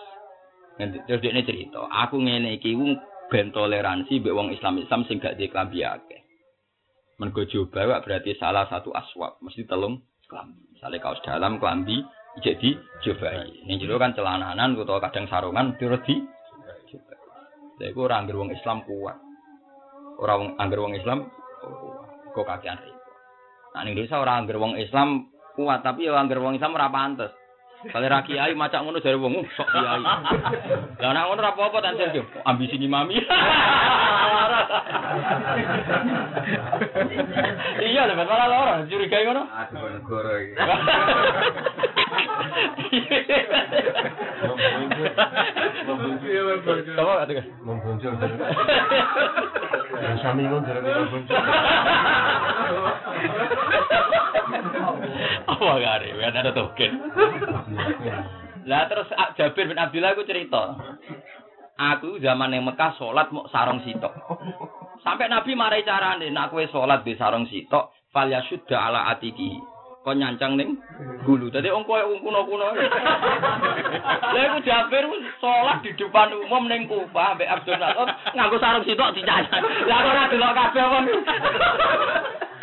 terus 1.04 1.20
dia 1.20 1.44
cerita, 1.44 1.84
aku 1.84 2.16
ngene 2.16 2.56
iki 2.56 2.72
ku 2.72 2.96
ben 3.28 3.52
toleransi 3.52 4.24
mbek 4.24 4.32
wong 4.32 4.56
Islam-Islam 4.56 5.04
sing 5.04 5.20
gak 5.20 5.36
di 5.36 5.52
klambi 5.52 5.84
akeh. 5.84 6.23
Mergo 7.14 7.46
jubah 7.46 8.02
berarti 8.02 8.34
salah 8.34 8.66
satu 8.66 8.90
aswab, 8.90 9.38
mesti 9.38 9.62
telung 9.70 10.02
klambi. 10.26 10.58
Misalnya 10.74 10.98
kaos 10.98 11.22
dalam 11.22 11.62
klambi 11.62 12.02
jadi 12.42 12.74
jobahi. 13.06 13.70
Ning 13.70 13.78
jero 13.78 13.94
kan 14.02 14.16
celananan 14.18 14.74
utawa 14.74 14.98
kadang 14.98 15.30
sarungan 15.30 15.78
terus 15.78 16.02
di 16.02 16.18
jobahi. 16.90 17.26
Lha 17.78 17.84
iku 17.90 18.10
ora 18.10 18.18
anggere 18.18 18.38
wong 18.38 18.50
Islam 18.50 18.82
kuat. 18.82 19.16
Ora 20.18 20.34
wong 20.42 20.58
anggere 20.58 20.80
wong 20.82 20.94
Islam 20.98 21.30
oh, 21.62 22.02
kok 22.34 22.46
kakean 22.46 22.82
repot. 22.82 23.14
Nah 23.78 23.80
ning 23.86 23.94
Indonesia 23.94 24.18
ora 24.18 24.34
anggere 24.34 24.58
wong 24.58 24.74
Islam 24.74 25.30
kuat, 25.54 25.86
tapi 25.86 26.10
ya 26.10 26.18
anggere 26.18 26.42
wong 26.42 26.58
Islam 26.58 26.74
ora 26.74 26.90
pantes. 26.90 27.30
Kalau 27.84 28.08
ra 28.08 28.24
kiai 28.24 28.56
macak 28.56 28.80
ngono 28.80 28.98
jare 28.98 29.18
wong 29.20 29.44
"Uh, 29.44 29.46
sok 29.54 29.68
kiai. 29.70 30.02
Lah 30.02 31.10
nek 31.14 31.24
ngono 31.30 31.40
apa-apa 31.44 31.78
sing 31.94 32.26
ambisi 32.42 32.80
ni 32.80 32.88
mami. 32.90 33.20
iya 37.84 38.08
lho, 38.08 38.14
malah 38.16 38.48
loro 38.48 38.72
curigai 38.88 39.24
ngono. 39.26 39.42
Aduh 39.48 39.88
negara 39.90 40.32
iki. 40.40 40.54
Coba 46.94 47.26
kata 47.26 47.42
Membuncul 47.64 48.12
dari. 48.18 48.34
Yang 49.94 50.18
sami 50.22 50.42
ngono 50.46 50.64
dari 50.66 50.80
membuncul. 50.80 51.36
Apa 55.44 55.64
gare? 55.80 56.08
Ada 56.14 56.50
token. 56.54 56.92
Lah 58.64 58.88
terus 58.88 59.08
Jabir 59.36 59.68
bin 59.68 59.78
Abdullah 59.78 60.16
aku 60.16 60.24
cerita. 60.24 60.76
Aku 61.74 62.22
zaman 62.22 62.54
yang 62.54 62.62
Mekah 62.70 62.94
sholat 62.94 63.34
mau 63.34 63.50
sarung 63.50 63.82
sitok. 63.82 64.14
Sampai 65.02 65.26
Nabi 65.26 65.58
marai 65.58 65.82
carane, 65.82 66.30
nak 66.30 66.54
kue 66.54 66.70
sholat 66.70 67.02
di 67.02 67.18
sarung 67.18 67.50
sitok, 67.50 67.90
fal 68.14 68.30
yasudda 68.30 68.78
ala 68.78 69.10
atiki. 69.10 69.58
Kau 70.04 70.12
nyancang 70.12 70.60
ning 70.60 70.76
gulu. 71.24 71.48
Tadi 71.48 71.72
orang 71.72 71.88
koyo 71.88 72.12
wong 72.12 72.20
kuno-kuno. 72.20 72.76
Lah 72.76 74.42
aku 74.52 74.60
Jabir 74.60 75.08
sholat 75.40 75.80
di 75.80 75.96
depan 75.96 76.28
umum 76.44 76.68
ning 76.68 76.84
Kufah 76.84 77.32
ambek 77.32 77.48
Abdul 77.48 77.80
Nasr 77.80 78.12
nganggo 78.36 78.56
sarung 78.60 78.84
sitok 78.84 79.16
dicancang. 79.16 79.64
Lah 79.64 79.98
kok 80.04 80.12
ora 80.12 80.28
delok 80.28 80.52
kabeh 80.52 80.84
wong. 80.92 81.04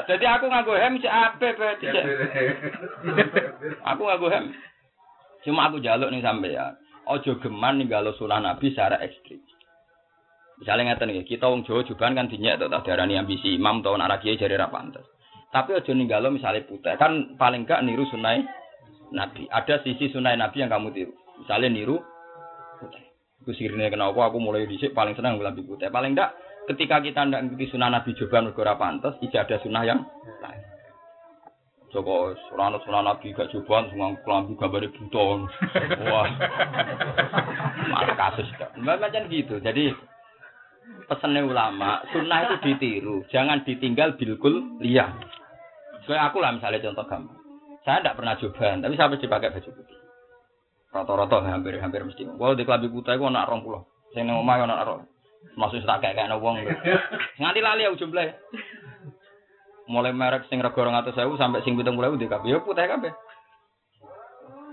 Jadi 0.05 0.25
aku 0.29 0.45
nganggo 0.53 0.77
hem 0.77 1.01
si 1.01 1.09
ape. 1.09 1.49
Aku 3.89 4.01
nganggo 4.05 4.27
hem. 4.29 4.53
Cuma 5.41 5.65
aku 5.65 5.81
jaluk 5.81 6.13
nih 6.13 6.21
sampean. 6.21 6.77
Ojo 7.09 7.41
geman 7.41 7.81
ninggalo 7.81 8.13
sunah 8.13 8.37
Nabi 8.37 8.69
secara 8.71 9.01
ekstrim. 9.01 9.41
Misalnya 10.61 10.93
ngeten 10.93 11.09
iki, 11.17 11.35
kita 11.35 11.49
wong 11.49 11.65
Jawa 11.65 11.81
juban 11.81 12.13
kan 12.13 12.29
dinyek 12.29 12.61
to 12.61 12.69
tak 12.69 12.85
darani 12.85 13.17
ambisi 13.17 13.57
imam 13.57 13.81
to 13.81 13.97
anak 13.97 14.21
kiai 14.21 14.37
jare 14.37 14.53
ra 14.53 14.69
pantes. 14.69 15.01
Tapi 15.49 15.73
ojo 15.73 15.91
ninggalo 15.97 16.29
misalnya 16.29 16.63
putih, 16.69 16.95
kan 17.01 17.35
paling 17.35 17.65
gak 17.65 17.81
niru 17.81 18.05
sunai 18.07 18.45
Nabi. 19.11 19.49
Ada 19.49 19.81
sisi 19.81 20.13
sunai 20.13 20.37
Nabi 20.37 20.61
yang 20.61 20.69
kamu 20.69 20.87
tiru. 20.93 21.13
Misalnya 21.41 21.67
niru 21.73 21.97
putih. 22.77 23.03
Itu 23.41 23.51
sirine 23.57 23.89
kenapa 23.89 24.29
aku 24.29 24.37
mulai 24.37 24.69
dhisik 24.69 24.93
paling 24.93 25.17
senang 25.17 25.41
ngelambi 25.41 25.65
putih. 25.65 25.89
Paling 25.89 26.13
enggak 26.13 26.37
ketika 26.69 27.01
kita 27.01 27.25
ndak 27.25 27.41
ngikuti 27.41 27.73
sunah 27.73 27.89
Nabi 27.89 28.13
coba 28.15 28.37
mergo 28.45 28.61
ora 28.61 28.77
pantes, 28.77 29.17
iki 29.19 29.35
ada 29.35 29.57
sunah 29.59 29.83
yang 29.83 29.99
lain. 30.39 30.70
Joko 31.91 32.31
surana 32.47 32.80
sunah 32.88 33.03
Nabi 33.03 33.35
gak 33.35 33.51
cobaan 33.51 33.91
semua 33.91 34.15
kelambi 34.23 34.55
gambare 34.55 34.88
buton. 34.95 35.47
Wah. 36.07 36.27
Malah 37.91 38.15
kasus. 38.15 38.47
Macam 38.80 39.27
gitu. 39.27 39.59
Jadi 39.59 39.91
pesannya 41.11 41.43
ulama, 41.43 41.99
sunnah 42.15 42.47
itu 42.47 42.55
ditiru, 42.63 43.27
jangan 43.27 43.68
ditinggal 43.68 44.15
bilkul 44.15 44.80
liya. 44.80 45.11
Kayak 46.07 46.31
aku 46.31 46.39
lah 46.39 46.55
misalnya 46.55 46.84
contoh 46.91 47.05
gampang. 47.07 47.39
Saya 47.84 47.99
tidak 48.03 48.18
pernah 48.19 48.35
coba, 48.38 48.68
tapi 48.77 48.93
sampai 48.99 49.22
dipakai 49.22 49.51
baju 49.51 49.69
putih. 49.73 49.97
Rata-rata 50.91 51.38
hampir 51.47 51.80
hampir 51.80 52.03
mesti. 52.03 52.27
Kalau 52.27 52.55
di 52.55 52.63
kelambi 52.68 52.91
putih 52.91 53.15
aku 53.15 53.31
anak 53.31 53.47
rong. 53.47 53.63
Saya 54.11 54.27
neng 54.27 54.43
omah 54.43 54.55
anak 54.59 54.84
rong. 54.88 55.01
Maksud 55.55 55.84
tak 55.88 56.03
kayak 56.03 56.15
kayak 56.19 56.39
wong. 56.39 56.59
Nganti 57.39 57.59
lali 57.63 57.88
aku 57.88 57.99
jumlah. 57.99 58.27
Mulai 59.91 60.15
merek 60.15 60.47
sing 60.47 60.63
rego 60.63 60.80
200.000 60.88 61.19
sampai 61.35 61.59
sing 61.68 61.76
70.000 61.76 62.15
di 62.15 62.31
kabeh. 62.31 62.47
Ya 62.47 62.59
putih 62.63 62.88
kabeh. 62.88 63.11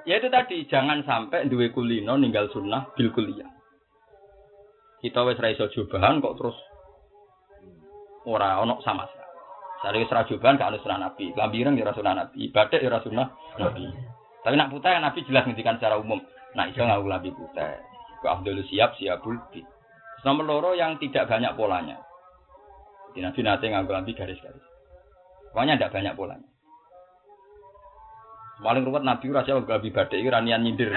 Ya 0.07 0.23
itu 0.23 0.31
tadi, 0.31 0.63
jangan 0.71 1.03
sampai 1.03 1.51
duwe 1.51 1.75
kulino 1.75 2.15
ninggal 2.15 2.47
sunnah 2.55 2.87
bil 2.95 3.11
kuliah. 3.11 3.51
Kita 5.03 5.27
wis 5.27 5.43
ra 5.43 5.51
iso 5.51 5.67
jobahan 5.75 6.23
kok 6.23 6.39
terus 6.39 6.57
ora 8.25 8.63
ono 8.63 8.79
sama 8.87 9.11
sekali. 9.11 9.37
Sari 9.83 9.97
wis 10.07 10.15
ra 10.15 10.23
jobahan 10.23 10.55
gak 10.55 10.79
sunnah 10.87 11.11
Nabi. 11.11 11.35
Lambiran 11.35 11.75
ya 11.75 11.91
sunnah 11.91 12.15
Nabi, 12.15 12.47
ibadah 12.47 12.79
ya 12.79 12.99
sunnah 13.03 13.27
Nabi. 13.59 13.91
Tapi 14.47 14.55
nak 14.55 14.71
putih 14.71 14.91
kan 14.95 15.03
Nabi 15.03 15.27
jelas 15.27 15.45
ngendikan 15.45 15.77
secara 15.83 15.99
umum. 15.99 16.23
Nah, 16.55 16.71
iso 16.71 16.81
nganggo 16.81 17.11
lambi 17.11 17.35
putih. 17.35 17.75
Ku 18.23 18.27
Abdul 18.31 18.63
siap 18.71 18.95
siapul 18.97 19.37
bid. 19.51 19.67
Nomor 20.23 20.47
loro 20.47 20.71
yang 20.79 20.97
tidak 21.03 21.27
banyak 21.27 21.53
polanya. 21.59 21.99
Nabi 23.19 23.41
nanti 23.43 23.67
nganggo 23.67 23.93
lambi 23.93 24.15
garis-garis. 24.15 24.68
Pokoknya 25.53 25.81
tidak 25.81 25.95
banyak 25.95 26.15
polanya. 26.15 26.49
Paling 28.59 28.83
ruwet 28.83 29.07
Nabi 29.07 29.31
ora 29.31 29.47
siapa 29.47 29.63
gabi 29.63 29.95
badai 29.95 30.19
iki 30.19 30.35
ranian 30.35 30.67
nyindir. 30.67 30.91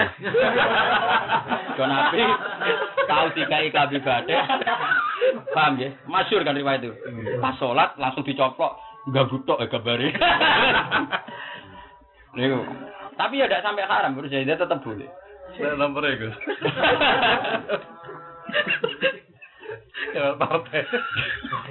Kau 1.78 1.86
Nabi 1.86 2.18
tahu 3.06 3.26
dikai 3.38 3.70
gabi 3.70 4.02
badai. 4.02 4.34
Paham 5.54 5.78
ya? 5.78 5.94
Masyur 6.10 6.42
kan 6.42 6.58
riwayat 6.58 6.82
itu. 6.82 6.90
Pas 7.38 7.54
sholat 7.62 7.94
langsung 8.02 8.26
dicoplok 8.26 8.82
nggak 9.14 9.28
butok 9.30 9.62
ya 9.62 9.70
gambare. 9.70 10.10
Niku. 12.34 12.66
Tapi 13.12 13.38
ya 13.38 13.46
tidak 13.46 13.62
sampai 13.62 13.84
haram, 13.84 14.16
terus 14.16 14.32
dia 14.32 14.56
tetap 14.56 14.80
boleh. 14.82 15.06
Saya 15.54 15.76
nomornya 15.76 16.18
Gus. 16.18 16.36
Ya 20.12 20.36
partai. 20.36 20.84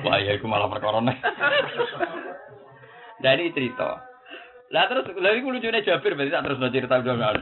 Wah 0.01 0.17
ya 0.17 0.33
itu 0.33 0.49
malah 0.49 0.65
perkara 0.65 0.97
nih. 3.21 3.23
Dari 3.23 3.45
cerita. 3.53 4.01
Lah 4.73 4.89
terus 4.89 5.05
lha 5.13 5.29
iku 5.37 5.53
lucune 5.53 5.85
Jabir 5.85 6.17
berarti 6.17 6.33
tak 6.33 6.43
terus 6.47 6.57
cerita 6.73 6.97
udah 6.97 7.15
ngal. 7.19 7.37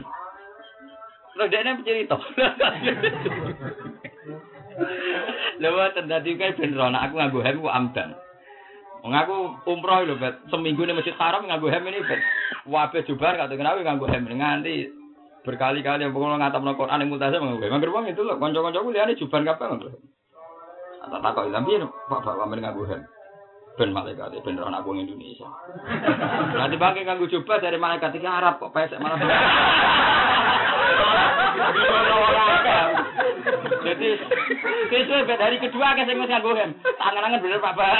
Lho 1.38 1.44
dia 1.48 1.64
ini 1.64 1.80
cerita. 1.86 2.16
Lha 5.60 5.68
waten 5.76 6.08
dadi 6.08 6.34
kae 6.40 6.56
ben 6.56 6.74
rono 6.74 6.98
aku 6.98 7.14
nganggo 7.16 7.40
hem 7.44 7.60
ku 7.60 7.68
amdan. 7.70 8.16
Wong 9.00 9.14
aku 9.16 9.36
umroh 9.70 10.04
lho, 10.04 10.16
Bet. 10.20 10.44
Seminggu 10.52 10.84
ning 10.84 10.96
Masjid 10.98 11.16
Haram 11.16 11.46
nganggo 11.46 11.70
hem 11.70 11.86
ini, 11.86 12.02
Bet. 12.04 12.20
Wabe 12.66 13.06
jubar 13.06 13.36
kata 13.38 13.56
kenapa 13.56 13.80
nganggo 13.80 14.10
hem 14.10 14.26
nganti 14.26 14.90
berkali-kali 15.40 16.04
yang 16.04 16.12
pokoknya 16.12 16.36
ngatap 16.36 16.60
Quran 16.76 17.00
yang 17.00 17.08
multazam 17.08 17.40
nganggo 17.46 17.64
hem. 17.64 17.72
Angger 17.76 17.92
wong 17.92 18.04
itu 18.10 18.20
lho, 18.26 18.34
kanca-kancaku 18.36 18.88
liyane 18.92 19.16
jubar 19.16 19.40
kabeh 19.46 19.66
nganggo. 19.70 19.88
Tak 21.00 21.20
takok 21.24 21.48
tapi 21.48 21.70
Pak 21.80 22.20
Pak 22.26 22.34
pamer 22.36 22.58
nganggo 22.60 22.84
hem. 22.90 23.00
Ben 23.78 23.94
malaikat 23.94 24.34
ben 24.42 24.58
rono 24.58 24.76
aku 24.76 24.96
Indonesia. 24.98 25.46
Nanti 26.56 26.76
pakai 26.76 27.06
nganggo 27.06 27.30
jubah 27.30 27.62
dari 27.62 27.78
malaikat 27.78 28.12
iki 28.16 28.26
Arab 28.26 28.58
kok 28.58 28.74
pesek 28.74 28.98
malah. 28.98 29.18
Jadi 33.80 34.10
itu 34.90 35.14
dari 35.24 35.56
kedua 35.58 35.96
kan 35.96 36.04
saya 36.04 36.16
nganggo 36.18 36.52
hem. 36.54 36.70
Tangan-tangan 36.82 37.42
bener 37.42 37.58
Pak 37.62 37.74
Pak. 37.74 37.94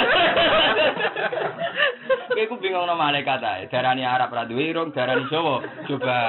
Kayak 2.31 2.47
aku 2.47 2.55
bingung 2.63 2.87
nama 2.87 3.09
malaikat 3.11 3.43
ae. 3.43 3.67
Darani 3.67 4.03
Arab 4.07 4.31
ra 4.31 4.47
duwe 4.47 4.71
irung, 4.71 4.93
darani 4.95 5.27
Jawa. 5.27 5.59
Coba. 5.87 6.19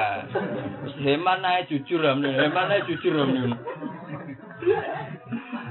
Heman 0.99 1.45
ae 1.45 1.67
jujur. 1.69 2.03
Heman 2.03 2.73
ae 2.73 2.81
jujur. 2.89 3.15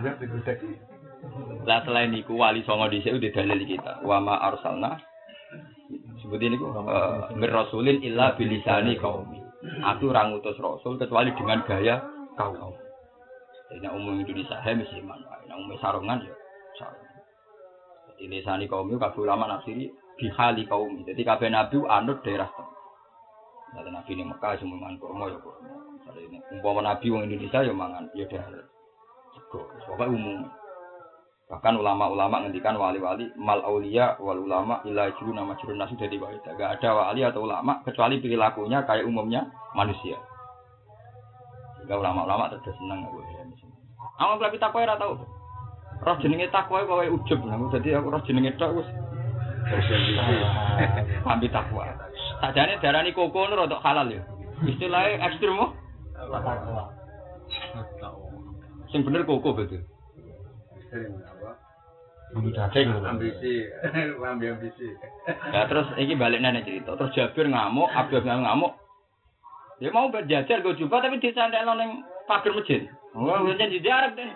Lihat 0.02 0.16
digudek. 0.20 0.60
Lah 1.62 1.78
selain 1.86 2.10
itu 2.14 2.34
wali 2.34 2.66
songo 2.66 2.90
di 2.90 3.02
sini 3.02 3.22
udah 3.22 3.32
dalil 3.32 3.60
kita. 3.62 3.92
Wa 4.02 4.18
ma 4.18 4.38
arsalna 4.42 4.98
seperti 6.22 6.48
ini 6.48 6.56
kok 6.56 6.72
berasulin 7.36 7.98
illa 8.02 8.32
bilisani 8.34 8.96
kaumi. 8.96 9.40
Aku 9.62 10.10
orang 10.10 10.34
utus 10.34 10.58
rasul 10.58 10.98
kecuali 10.98 11.30
dengan 11.38 11.62
gaya 11.62 12.02
kaum. 12.34 12.74
Jadi 13.70 13.88
umum 13.88 14.18
Indonesia 14.18 14.58
he 14.64 14.72
mesti 14.74 14.98
iman. 15.00 15.18
Nah 15.22 15.56
umum 15.56 15.78
sarungan 15.78 16.24
ya 16.24 16.34
sarungan. 16.76 17.16
Jadi 18.10 18.22
lisani 18.26 18.64
kaum 18.66 18.90
itu 18.90 18.98
kabeh 18.98 19.20
ulama 19.22 19.46
nafsiri 19.46 19.86
bihali 20.18 20.66
kaum. 20.66 21.02
Jadi 21.06 21.22
kabeh 21.22 21.48
nabi 21.48 21.78
anut 21.86 22.20
daerah. 22.26 22.50
Ada 23.72 23.88
nabi 23.88 24.12
di 24.12 24.24
Mekah 24.26 24.60
semua 24.60 24.76
mangan 24.76 25.00
kurma 25.00 25.30
ya 25.32 25.38
kurma. 25.40 25.72
Jadi 26.10 26.28
umpama 26.58 26.80
nabi 26.84 27.06
wong 27.08 27.22
Indonesia 27.24 27.64
ya 27.64 27.72
mangan 27.72 28.04
ya 28.12 28.24
daerah. 28.28 28.66
Sego. 29.32 29.64
Pokoknya 29.88 30.12
umum. 30.12 30.38
Bahkan 31.52 31.76
ulama-ulama 31.76 32.48
ngendikan 32.48 32.80
wali-wali 32.80 33.28
mal 33.36 33.60
aulia 33.60 34.16
wal 34.16 34.40
ulama 34.40 34.80
ila 34.88 35.12
juru 35.20 35.36
nama 35.36 35.52
juru 35.60 35.76
nasu 35.76 35.92
dari 36.00 36.16
wali. 36.16 36.40
Gak 36.40 36.80
ada 36.80 36.88
wali 36.96 37.20
atau 37.20 37.44
ulama 37.44 37.84
kecuali 37.84 38.16
perilakunya 38.24 38.80
kayak 38.88 39.04
umumnya 39.04 39.44
manusia. 39.76 40.16
Sehingga 41.76 42.00
ulama-ulama 42.00 42.48
terus 42.56 42.72
senang 42.80 43.04
aku 43.04 43.20
ya. 43.20 43.44
Awang 44.16 44.40
kelapa 44.40 44.56
tak 44.56 44.72
kau 44.72 44.80
tahu. 44.80 45.12
Roh 46.02 46.16
jenenge 46.24 46.48
takwa 46.48 46.88
kaya 46.88 47.12
ujub 47.12 47.40
lah. 47.44 47.60
Dadi 47.68 47.88
aku 48.00 48.08
roh 48.08 48.22
jenenge 48.24 48.56
tok 48.56 48.72
wis 48.80 48.88
ambil 51.28 51.52
takwa. 51.52 51.84
Sajane 52.40 52.80
darani 52.80 53.12
koko 53.12 53.52
nu 53.52 53.60
rodok 53.60 53.84
halal 53.84 54.08
ya. 54.08 54.24
Istilahnya 54.64 55.20
ekstrem 55.20 55.52
mo. 55.52 55.76
Sing 58.88 59.04
bener 59.04 59.28
koko 59.28 59.52
betul. 59.52 59.84
Bumbu 62.32 62.48
daging 62.52 62.88
lho. 62.96 63.04
ambisi 63.04 63.68
lambe 64.22 64.48
ambisi 64.48 64.88
Ya 65.52 65.68
terus 65.68 65.88
iki 66.00 66.16
balik 66.16 66.40
nene 66.40 66.64
cerita. 66.64 66.96
Terus 66.96 67.12
Jabir 67.12 67.46
ngamuk, 67.52 67.92
Abdul 67.92 68.24
ngamuk. 68.24 68.72
Dia 69.82 69.92
mau 69.92 70.08
berjajar 70.08 70.62
gue 70.62 70.78
coba 70.86 71.02
tapi 71.02 71.18
disantekno 71.20 71.74
ning 71.76 72.06
pagar 72.24 72.54
masjid. 72.54 72.86
Oh, 73.12 73.28
pancen 73.28 73.74
dijarek 73.74 74.14
deh. 74.16 74.30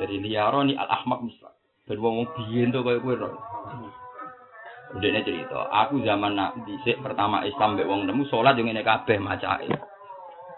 Dari 0.00 0.16
liaroni 0.24 0.74
al 0.74 0.88
ahmak 0.88 1.22
misal. 1.22 1.52
Ben 1.86 2.00
wong 2.00 2.26
biyen 2.34 2.72
to 2.72 2.80
koyo 2.80 2.98
kowe 3.04 3.14
ro. 3.14 3.30
Udene 4.92 5.24
cerita, 5.24 5.72
aku 5.72 6.04
zaman 6.04 6.36
nak 6.36 6.52
dhisik 6.68 7.00
pertama 7.00 7.44
Islam 7.48 7.76
mbek 7.76 7.88
wong 7.88 8.04
nemu 8.04 8.28
salat 8.28 8.56
yo 8.56 8.64
ngene 8.64 8.84
kabeh 8.84 9.20
macake. 9.20 9.68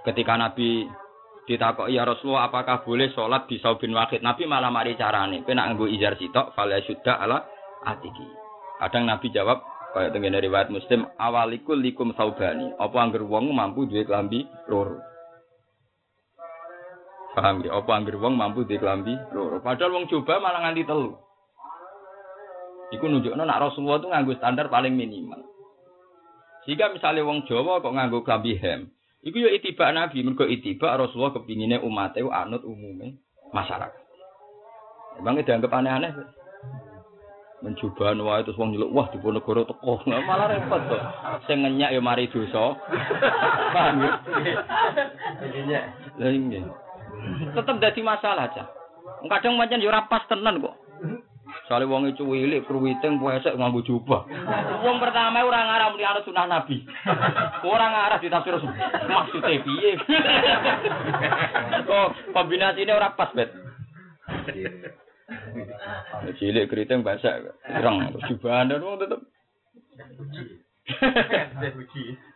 Ketika 0.03 0.35
Nabi 0.39 0.91
ditakoki 1.45 1.97
ya 1.97 2.09
Rasulullah 2.09 2.49
apakah 2.49 2.85
boleh 2.85 3.13
sholat 3.13 3.45
di 3.45 3.61
saubin 3.61 3.93
wahid 3.93 4.25
Nabi 4.25 4.49
malah 4.49 4.73
mari 4.73 4.97
carane. 4.97 5.45
Kowe 5.45 5.53
nak 5.53 5.73
nganggo 5.73 5.87
izar 5.89 6.17
sitok 6.17 6.57
fala 6.57 6.81
syudda 6.81 7.21
ala 7.21 7.45
atiki. 7.85 8.25
Kadang 8.81 9.05
Nabi 9.05 9.29
jawab 9.29 9.61
kaya 9.93 10.11
tengene 10.11 10.41
riwayat 10.41 10.73
Muslim 10.73 11.05
awalikul 11.21 11.79
likum 11.79 12.17
saubani. 12.17 12.73
Apa 12.81 12.97
angger 12.99 13.23
wong 13.23 13.53
mampu 13.53 13.85
duwe 13.85 14.09
klambi 14.09 14.49
loro? 14.67 14.99
Paham 17.37 17.61
ya? 17.63 17.77
Apa 17.77 17.93
angger 17.93 18.17
wong 18.17 18.35
mampu 18.35 18.65
duwe 18.65 18.81
klambi 18.81 19.15
loro? 19.37 19.61
Padahal 19.61 20.01
wong 20.01 20.09
coba 20.09 20.41
malah 20.41 20.65
nganti 20.65 20.89
telu. 20.89 21.13
Iku 22.93 23.05
nunjukno 23.05 23.43
nak 23.45 23.61
Rasulullah 23.61 24.01
itu 24.01 24.09
nganggo 24.09 24.33
standar 24.41 24.67
paling 24.73 24.97
minimal. 24.97 25.45
Jika 26.65 26.89
misalnya 26.89 27.29
wong 27.29 27.45
Jawa 27.45 27.85
kok 27.85 27.93
nganggo 27.93 28.25
klambi 28.25 28.57
hem 28.57 28.89
Iku 29.25 29.37
yo 29.41 29.49
itibak 29.49 29.97
Nabi, 29.97 30.21
mergo 30.21 30.45
itibak 30.45 31.01
Rasulullah 31.01 31.33
kepingine 31.33 31.81
umat 31.81 32.13
itu 32.21 32.29
anut 32.29 32.61
umume 32.61 33.25
masyarakat. 33.57 34.03
Emang 35.17 35.41
dianggap 35.41 35.73
aneh-aneh. 35.73 36.13
Mencoba 37.65 38.13
wae 38.13 38.45
terus 38.45 38.61
wong 38.61 38.77
nyeluk 38.77 38.93
wah 38.93 39.09
di 39.09 39.17
Ponorogo 39.17 39.65
teko. 39.65 40.05
Nah, 40.05 40.21
malah 40.29 40.53
repot 40.53 40.85
to. 40.85 41.01
Sing 41.49 41.65
ngenyak 41.65 41.97
ya 41.97 42.01
mari 42.05 42.29
dosa. 42.29 42.77
Paham 43.75 44.05
ya? 44.05 44.13
Lah 46.21 46.29
iya. 46.29 46.61
Tetep 47.57 47.77
dadi 47.81 48.01
masalah 48.05 48.53
aja. 48.53 48.69
Kadang 49.25 49.57
pancen 49.57 49.81
yo 49.81 49.89
ora 49.89 50.05
pas 50.05 50.29
tenan 50.29 50.61
kok. 50.61 50.77
Soale 51.65 51.89
wong 51.89 52.13
itu 52.13 52.29
wilik 52.29 52.69
kruwiting 52.69 53.17
puesek 53.17 53.57
nganggo 53.57 53.81
jubah. 53.81 54.29
Wong 54.85 55.01
pertama 55.01 55.41
ora 55.41 55.65
ngarah 55.65 55.89
muni 55.97 56.05
anut 56.05 56.25
sunah 56.29 56.45
Nabi. 56.45 56.85
Ora 57.65 57.87
ngarah 57.89 58.19
ditafsir 58.21 58.61
maksudnya 59.09 59.65
piye. 59.65 59.97
Kok 61.89 62.37
kombinasine 62.37 62.93
ora 62.93 63.17
pas, 63.17 63.33
Bet. 63.33 63.49
Cilik 66.37 66.69
keriting 66.69 67.01
basah, 67.01 67.41
ireng 67.65 68.13
jubahan 68.29 68.77
wong 68.77 69.01
tetep. 69.01 69.21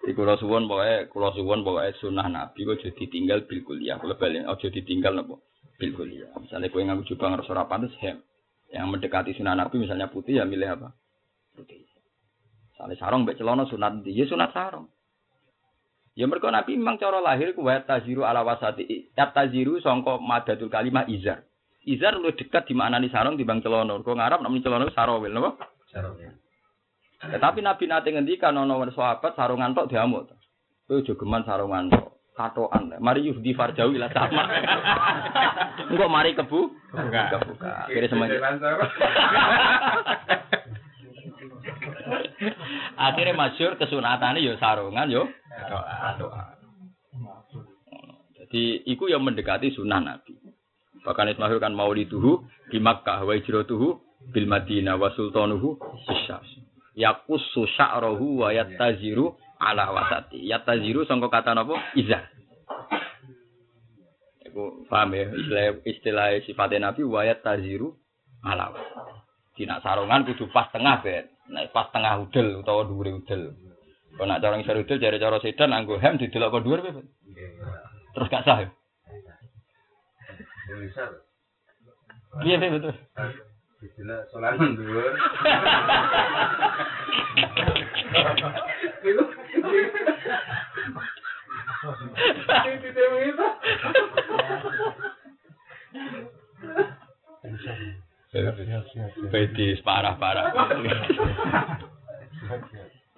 Di 0.09 0.17
kula 0.17 0.41
suwun 0.41 0.65
pokoke 0.73 1.13
kula 1.13 1.37
suwun 1.37 1.61
pokoke 1.69 1.93
sunah 2.01 2.33
Nabi 2.33 2.65
kok 2.65 2.81
aja 2.81 2.97
ditinggal 2.97 3.45
bil 3.45 3.61
kuliah. 3.61 4.01
Kula 4.01 4.17
balen 4.17 4.49
aja 4.49 4.73
ditinggal 4.73 5.13
napa 5.21 5.37
bil 5.77 5.93
kuliah. 5.93 6.33
Misale 6.41 6.73
kowe 6.73 6.81
nganggo 6.81 7.05
jubah 7.05 7.37
ngerasa 7.37 7.53
ora 7.53 7.69
pantes 7.69 7.93
hem. 8.01 8.25
Yang 8.69 8.87
mendekati 8.93 9.33
sunah 9.33 9.57
Nabi 9.57 9.81
misalnya 9.81 10.13
putih 10.13 10.41
ya 10.41 10.45
milih 10.45 10.69
apa? 10.77 10.93
Putih. 11.57 11.89
Misalnya 12.73 12.97
sarung 13.01 13.25
mbek 13.25 13.41
celana 13.41 13.65
sunat 13.65 14.05
ndi? 14.05 14.13
Ya 14.13 14.29
sunat 14.29 14.53
sarung. 14.53 14.93
Ya 16.19 16.27
mergo 16.27 16.51
Nabi 16.51 16.75
memang 16.75 16.99
cara 16.99 17.23
lahir 17.23 17.55
ku 17.55 17.65
wa 17.65 17.79
taziru 17.81 18.29
ala 18.29 18.45
wasati. 18.45 19.15
Taziru 19.15 19.81
sangka 19.81 20.19
madatul 20.19 20.69
kalimah 20.69 21.09
izar. 21.09 21.47
Izar 21.89 22.21
lu 22.21 22.35
dekat 22.35 22.69
di 22.69 22.75
mana 22.77 23.01
nih 23.01 23.09
sarung 23.09 23.39
dibang 23.39 23.65
celana. 23.65 23.97
Kok 24.03 24.19
ngarap 24.19 24.43
namanya 24.45 24.67
celana 24.67 24.91
sarawil 24.93 25.33
napa? 25.33 25.57
Tetapi 27.19 27.59
Nabi 27.63 27.85
nate 27.87 28.09
ngendikan 28.13 28.55
ana 28.55 28.75
wong 28.79 28.93
sahabat 28.95 29.35
sarungan 29.35 29.75
tok 29.75 29.89
diamuk. 29.91 30.29
Kowe 30.87 31.01
aja 31.01 31.13
geman 31.17 31.43
sarungan 31.47 31.91
tok. 31.91 32.18
Katoan. 32.39 32.95
Mari 33.03 33.27
yuhdi 33.27 33.51
farjawi 33.59 33.99
lah 33.99 34.07
sama. 34.15 34.47
Engko 35.91 36.07
mari 36.07 36.39
kebu 36.39 36.71
Kebuka. 36.95 37.23
kebuka. 37.35 37.71
Akhirnya 37.91 38.09
semuanya 38.15 38.39
Akhirnya 42.95 43.35
masyur 43.35 43.75
kesunatane 43.75 44.39
yo 44.39 44.55
sarungan 44.63 45.11
yo 45.11 45.27
doa. 45.67 46.55
Jadi 48.39 48.87
iku 48.87 49.11
yang 49.11 49.27
mendekati 49.27 49.75
sunnah 49.75 49.99
Nabi. 49.99 50.39
Bahkan 51.03 51.35
Ismail 51.35 51.59
kan 51.59 51.75
mau 51.75 51.91
dituhu 51.91 52.47
di 52.71 52.79
Makkah 52.79 53.27
wa 53.27 53.35
hijratuhu 53.35 53.89
bil 54.31 54.47
Madinah 54.47 54.95
wa 54.97 55.11
sultanuhu 55.15 55.77
bisyas. 56.07 56.47
Yakusu 56.99 57.67
sya'rahu 57.79 58.43
wa 58.43 58.51
yattaziru 58.51 59.37
ala 59.59 59.91
wasati. 59.93 60.43
Yattaziru 60.47 61.05
sangka 61.05 61.29
kata 61.31 61.55
napa? 61.55 61.75
Izar. 61.99 62.27
Iku 64.47 64.87
paham 64.89 65.13
ya 65.13 65.29
istilah 65.29 65.65
istilah 65.85 66.27
sifatnya 66.47 66.91
Nabi 66.91 67.03
wa 67.05 67.27
yattaziru 67.27 67.95
ala 68.47 68.73
wasati. 68.73 69.13
Dina 69.59 69.83
sarungan 69.83 70.23
kudu 70.25 70.49
pas 70.55 70.71
tengah 70.71 71.03
bet. 71.03 71.35
Nek 71.51 71.75
pas 71.75 71.91
tengah 71.91 72.23
udel 72.23 72.63
utawa 72.63 72.87
dhuwure 72.87 73.11
udel. 73.19 73.59
Kalau 74.15 74.27
nak 74.27 74.41
cara 74.43 74.55
ngisor 74.59 74.83
udel 74.83 74.99
jare 75.03 75.19
cara 75.19 75.39
sedan 75.43 75.75
anggo 75.75 75.99
hem 75.99 76.19
didelok 76.19 76.59
kok 76.59 76.63
dhuwur 76.63 76.81
bet. 76.83 76.95
Terus 78.15 78.31
gak 78.31 78.47
sah. 78.47 78.59
ya? 78.63 78.69
Iya 82.45 82.57
Bet, 82.61 82.71
betul. 82.77 82.95
Istilah 83.79 84.21
sholat 84.31 84.59
mundur. 84.59 85.15
Bedis 99.33 99.81
parah-parah. 99.81 100.53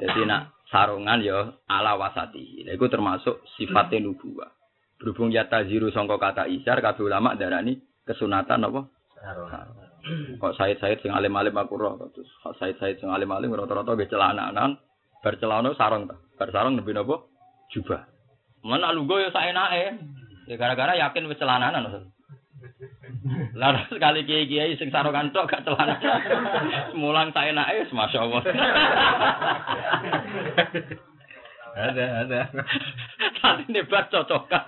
Jadi 0.00 0.20
nak 0.24 0.54
sarungan 0.70 1.20
ya 1.20 1.38
ala 1.66 1.98
wasati. 1.98 2.64
Lha 2.64 2.78
iku 2.78 2.86
termasuk 2.86 3.42
sifatnya 3.58 4.00
nubuwah. 4.06 4.48
Berhubung 4.96 5.32
yata 5.34 5.64
ziru 5.66 5.90
sangka 5.90 6.20
kata 6.20 6.44
isar 6.46 6.78
kabeh 6.78 7.04
ulama 7.04 7.34
darani 7.34 7.80
kesunatan 8.06 8.68
apa? 8.70 8.80
Kok 10.40 10.56
Said-Said 10.56 11.04
sing 11.04 11.12
alim-alim 11.12 11.52
aku 11.60 11.76
roh 11.76 12.00
terus 12.12 12.30
kok 12.40 12.56
Said-Said 12.56 13.00
sing 13.00 13.12
alim-alim 13.12 13.52
rata-rata 13.52 13.92
ge 14.00 14.08
celananan 14.08 14.80
bar 15.20 15.36
celana 15.36 15.76
sarung 15.76 16.08
ta. 16.08 16.16
Bar 16.40 16.48
sarung 16.52 16.76
nembe 16.76 16.92
napa? 16.96 17.28
Jubah. 17.70 18.08
Mana 18.64 18.92
lungguh 18.96 19.20
ya 19.20 19.30
saenake. 19.30 20.00
Ya 20.48 20.56
gara-gara 20.56 20.96
yakin 20.96 21.28
wis 21.28 21.38
celananan. 21.38 22.08
Lah 23.54 23.84
sekali 23.92 24.24
kiai-kiai 24.24 24.80
sing 24.80 24.88
sarungan 24.88 25.32
tok 25.36 25.52
gak 25.52 25.64
celana. 25.68 26.00
Mulang 26.96 27.30
saenake 27.36 27.84
wis 27.84 27.92
masyaallah. 27.92 28.42
Ada, 31.70 32.26
ada. 32.26 32.40
Tadi 33.38 33.64
nebat 33.70 34.10
cocokan. 34.10 34.66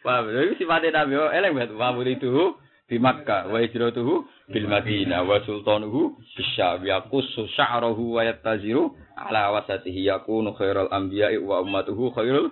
Paham, 0.00 0.32
itu 0.32 0.64
sifatnya 0.64 1.04
Nabi, 1.04 1.12
oh, 1.20 1.28
eleng 1.28 1.52
banget. 1.56 1.76
Wa 1.76 1.92
itu 2.08 2.56
di 2.90 2.96
Makkah, 2.98 3.46
wa 3.52 3.60
hijratuhu 3.62 4.14
bil 4.50 4.66
Madinah, 4.66 5.22
wa 5.22 5.38
sultanuhu 5.46 6.18
bisyab, 6.34 6.82
yakusu 6.82 7.46
sya'rahu 7.54 8.18
wa 8.18 8.26
yattaziru 8.26 8.96
ala 9.14 9.54
wasatihi 9.54 10.10
yakunu 10.10 10.56
khairul 10.58 10.90
anbiya'i 10.90 11.38
wa 11.38 11.62
ummatuhu 11.62 12.10
khairul 12.16 12.50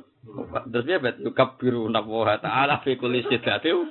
Terus 0.68 0.84
dia 0.84 1.00
bet 1.00 1.16
yukabbiru 1.24 1.88
nabuha 1.88 2.36
ta'ala 2.42 2.84
fi 2.84 3.00
kulli 3.00 3.24
sidatiu. 3.24 3.80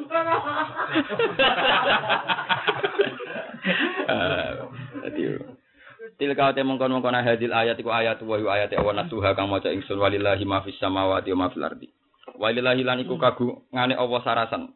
Jadi 5.08 5.22
Tilka 6.18 6.50
te 6.54 6.66
mongkon 6.66 7.14
hadil 7.14 7.54
ayat 7.54 7.78
iku 7.78 7.94
ayat 7.94 8.18
wa 8.26 8.38
ayat 8.54 8.74
awan 8.74 9.06
tuha 9.06 9.38
kang 9.38 9.54
maca 9.54 9.70
ingsun 9.70 10.02
walillahi 10.02 10.46
ma 10.50 10.66
fis 10.66 10.74
samawati 10.82 11.30
wa 11.34 11.46
ma 11.46 11.54
fil 11.54 11.62
ardi. 11.62 11.90
Walillahi 12.36 12.84
lan 12.84 13.00
iku 13.08 13.16
kagu 13.16 13.72
ngane 13.72 13.96
Allah 13.96 14.20
sarasan. 14.28 14.76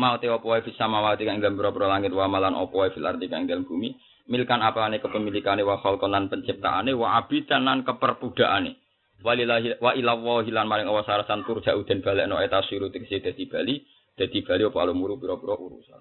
Mau 0.00 0.16
te 0.16 0.30
apa 0.30 0.40
wae 0.46 0.64
fis 0.64 0.78
samawati 0.78 1.28
kang 1.28 1.42
dalem 1.42 1.58
pira 1.58 1.90
langit 1.90 2.14
wa 2.14 2.30
malan 2.30 2.56
apa 2.56 2.72
wae 2.72 2.90
fil 2.94 3.04
ardi 3.04 3.28
kang 3.28 3.44
dalem 3.44 3.68
bumi. 3.68 3.92
Milkan 4.30 4.62
apane 4.62 5.02
kepemilikane 5.02 5.60
wa 5.66 5.82
khalqan 5.82 6.14
lan 6.14 6.30
penciptaane 6.30 6.94
wa 6.94 7.18
abidan 7.18 7.66
lan 7.66 7.82
keperbudaane. 7.82 8.78
Walillahi 9.20 9.82
wa 9.84 9.92
ila 9.92 10.16
wahi 10.16 10.48
lan 10.48 10.64
maring 10.64 10.88
awas 10.88 11.04
arasan 11.04 11.44
turja'u 11.44 11.84
den 11.84 12.00
balekno 12.00 12.40
eta 12.40 12.64
siru 12.64 12.88
tegese 12.88 13.20
dadi 13.20 13.44
bali 13.44 13.84
dadi 14.16 14.40
bali 14.40 14.64
apa 14.64 14.78
alumuru 14.80 15.20
pira-pira 15.20 15.60
urusan 15.60 16.00